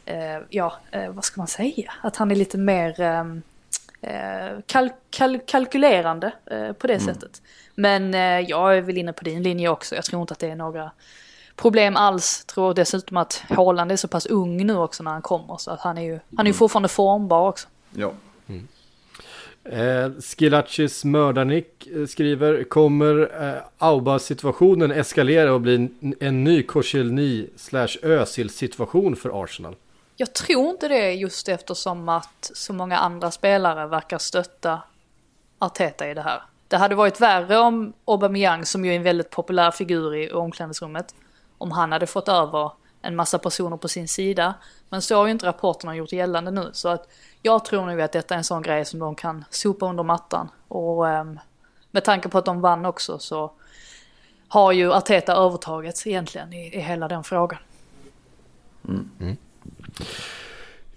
eh, 0.05 0.39
ja, 0.51 0.77
eh, 0.91 1.11
vad 1.11 1.25
ska 1.25 1.41
man 1.41 1.47
säga? 1.47 1.93
Att 2.03 2.17
han 2.17 2.31
är 2.31 2.35
lite 2.35 2.59
mer 2.59 3.01
eh, 3.01 3.25
kal 4.67 4.91
kal 5.11 5.39
kalkylerande 5.47 6.33
eh, 6.51 6.73
på 6.73 6.87
det 6.87 7.01
sättet. 7.01 7.43
Men 7.75 8.15
eh, 8.15 8.41
jag 8.41 8.77
är 8.77 8.81
väl 8.81 8.99
inne 8.99 9.13
på 9.13 9.25
din 9.25 9.43
linje 9.43 9.69
också. 9.69 9.95
Jag 9.95 10.05
tror 10.05 10.21
inte 10.21 10.33
att 10.33 10.39
det 10.39 10.51
är 10.51 10.57
några 10.57 10.91
problem 11.57 11.97
alls. 11.97 12.45
Tror 12.45 12.75
dessutom 12.75 13.17
att 13.17 13.43
Haaland 13.49 13.93
är 13.93 13.97
så 13.97 14.09
pass 14.09 14.27
ung 14.27 14.67
nu 14.67 14.77
också 14.77 15.03
när 15.03 15.11
han 15.11 15.23
kommer. 15.23 15.57
Så 15.57 15.71
att 15.71 15.81
han 15.81 15.99
är 15.99 16.03
ju, 16.03 16.21
han 16.37 16.47
är 16.47 16.51
ju 16.51 16.55
fortfarande 16.55 16.89
formbar 16.89 17.49
också. 17.49 17.69
Ja. 17.95 18.13
Eh, 19.71 20.11
Skilaccis 20.21 21.05
mördarnick 21.05 21.87
eh, 21.87 22.07
skriver 22.07 22.65
Kommer 22.65 23.43
eh, 23.43 23.63
Auba-situationen 23.79 24.91
eskalera 24.91 25.53
och 25.53 25.61
bli 25.61 25.75
en, 25.75 26.15
en 26.21 26.45
ny 26.45 26.63
Koscielny 26.63 27.47
slash 27.57 27.89
Özil 28.03 28.51
situation 28.51 29.17
för 29.17 29.45
Arsenal? 29.45 29.77
Jag 30.17 30.33
tror 30.33 30.71
inte 30.71 30.89
det 30.89 31.13
just 31.13 31.49
eftersom 31.49 32.09
att 32.09 32.51
så 32.55 32.73
många 32.73 32.99
andra 32.99 33.31
spelare 33.31 33.87
verkar 33.87 34.19
stötta 34.19 34.83
Arteta 35.59 36.09
i 36.09 36.15
det 36.15 36.23
här. 36.23 36.43
Det 36.69 36.77
hade 36.77 36.95
varit 36.95 37.21
värre 37.21 37.59
om 37.59 37.93
Aubameyang, 38.05 38.65
som 38.65 38.85
ju 38.85 38.93
är 38.93 38.97
en 38.97 39.03
väldigt 39.03 39.31
populär 39.31 39.71
figur 39.71 40.15
i 40.15 40.33
omklädningsrummet, 40.33 41.15
om 41.59 41.71
han 41.71 41.93
hade 41.93 42.07
fått 42.07 42.29
över 42.29 42.73
en 43.03 43.17
massa 43.17 43.39
personer 43.39 43.77
på 43.77 43.89
sin 43.89 44.09
sida. 44.09 44.55
Men 44.89 45.03
så 45.03 45.17
har 45.17 45.27
ju 45.27 45.33
inte 45.33 45.47
rapporterna 45.47 45.97
gjort 45.97 46.13
gällande 46.13 46.51
nu. 46.51 46.71
Så 46.73 46.89
att 46.89 47.09
jag 47.43 47.65
tror 47.65 47.87
nog 47.87 48.01
att 48.01 48.13
detta 48.13 48.35
är 48.35 48.39
en 48.39 48.45
sån 48.45 48.63
grej 48.63 48.85
som 48.85 49.01
de 49.01 49.15
kan 49.15 49.45
sopa 49.51 49.87
under 49.87 50.03
mattan. 50.03 50.49
Och 50.69 51.05
um, 51.05 51.41
med 51.91 52.05
tanke 52.05 52.29
på 52.29 52.39
att 52.39 52.45
de 52.45 52.61
vann 52.61 52.87
också 52.87 53.19
så 53.19 53.53
har 54.49 54.73
ju 54.73 54.93
Arteta 54.93 55.33
övertaget 55.33 56.07
egentligen 56.07 56.53
i, 56.53 56.77
i 56.77 56.81
hela 56.81 57.09
den 57.09 57.25
frågan. 57.25 57.59
Mm. 58.89 59.11
Mm. 59.21 59.37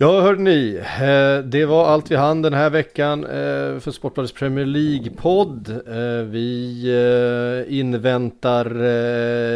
Ja, 0.01 0.21
hörde 0.21 0.41
ni. 0.41 0.81
Eh, 1.01 1.43
det 1.43 1.65
var 1.65 1.87
allt 1.87 2.11
vi 2.11 2.15
hann 2.15 2.41
den 2.41 2.53
här 2.53 2.69
veckan 2.69 3.23
eh, 3.23 3.79
för 3.79 3.91
Sportbladets 3.91 4.33
Premier 4.33 4.65
League-podd. 4.65 5.69
Eh, 5.69 6.25
vi 6.25 7.65
inväntar 7.67 8.69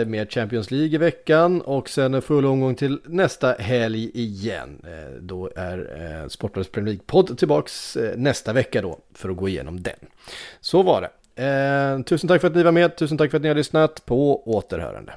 mer 0.05 0.25
Champions 0.25 0.71
League 0.71 0.95
i 0.95 0.97
veckan 0.97 1.61
och 1.61 1.89
sen 1.89 2.13
en 2.13 2.21
full 2.21 2.45
omgång 2.45 2.75
till 2.75 2.99
nästa 3.05 3.51
helg 3.51 4.11
igen. 4.13 4.85
Då 5.19 5.49
är 5.55 6.29
Sportbladets 6.29 6.71
Premier 6.71 6.93
League-podd 6.93 7.37
tillbaks 7.37 7.97
nästa 8.15 8.53
vecka 8.53 8.81
då 8.81 8.99
för 9.13 9.29
att 9.29 9.37
gå 9.37 9.47
igenom 9.47 9.81
den. 9.83 9.99
Så 10.61 10.83
var 10.83 11.01
det. 11.01 12.03
Tusen 12.03 12.27
tack 12.27 12.41
för 12.41 12.47
att 12.47 12.55
ni 12.55 12.63
var 12.63 12.71
med, 12.71 12.95
tusen 12.95 13.17
tack 13.17 13.31
för 13.31 13.37
att 13.37 13.43
ni 13.43 13.47
har 13.47 13.55
lyssnat. 13.55 14.05
På 14.05 14.49
återhörande. 14.55 15.13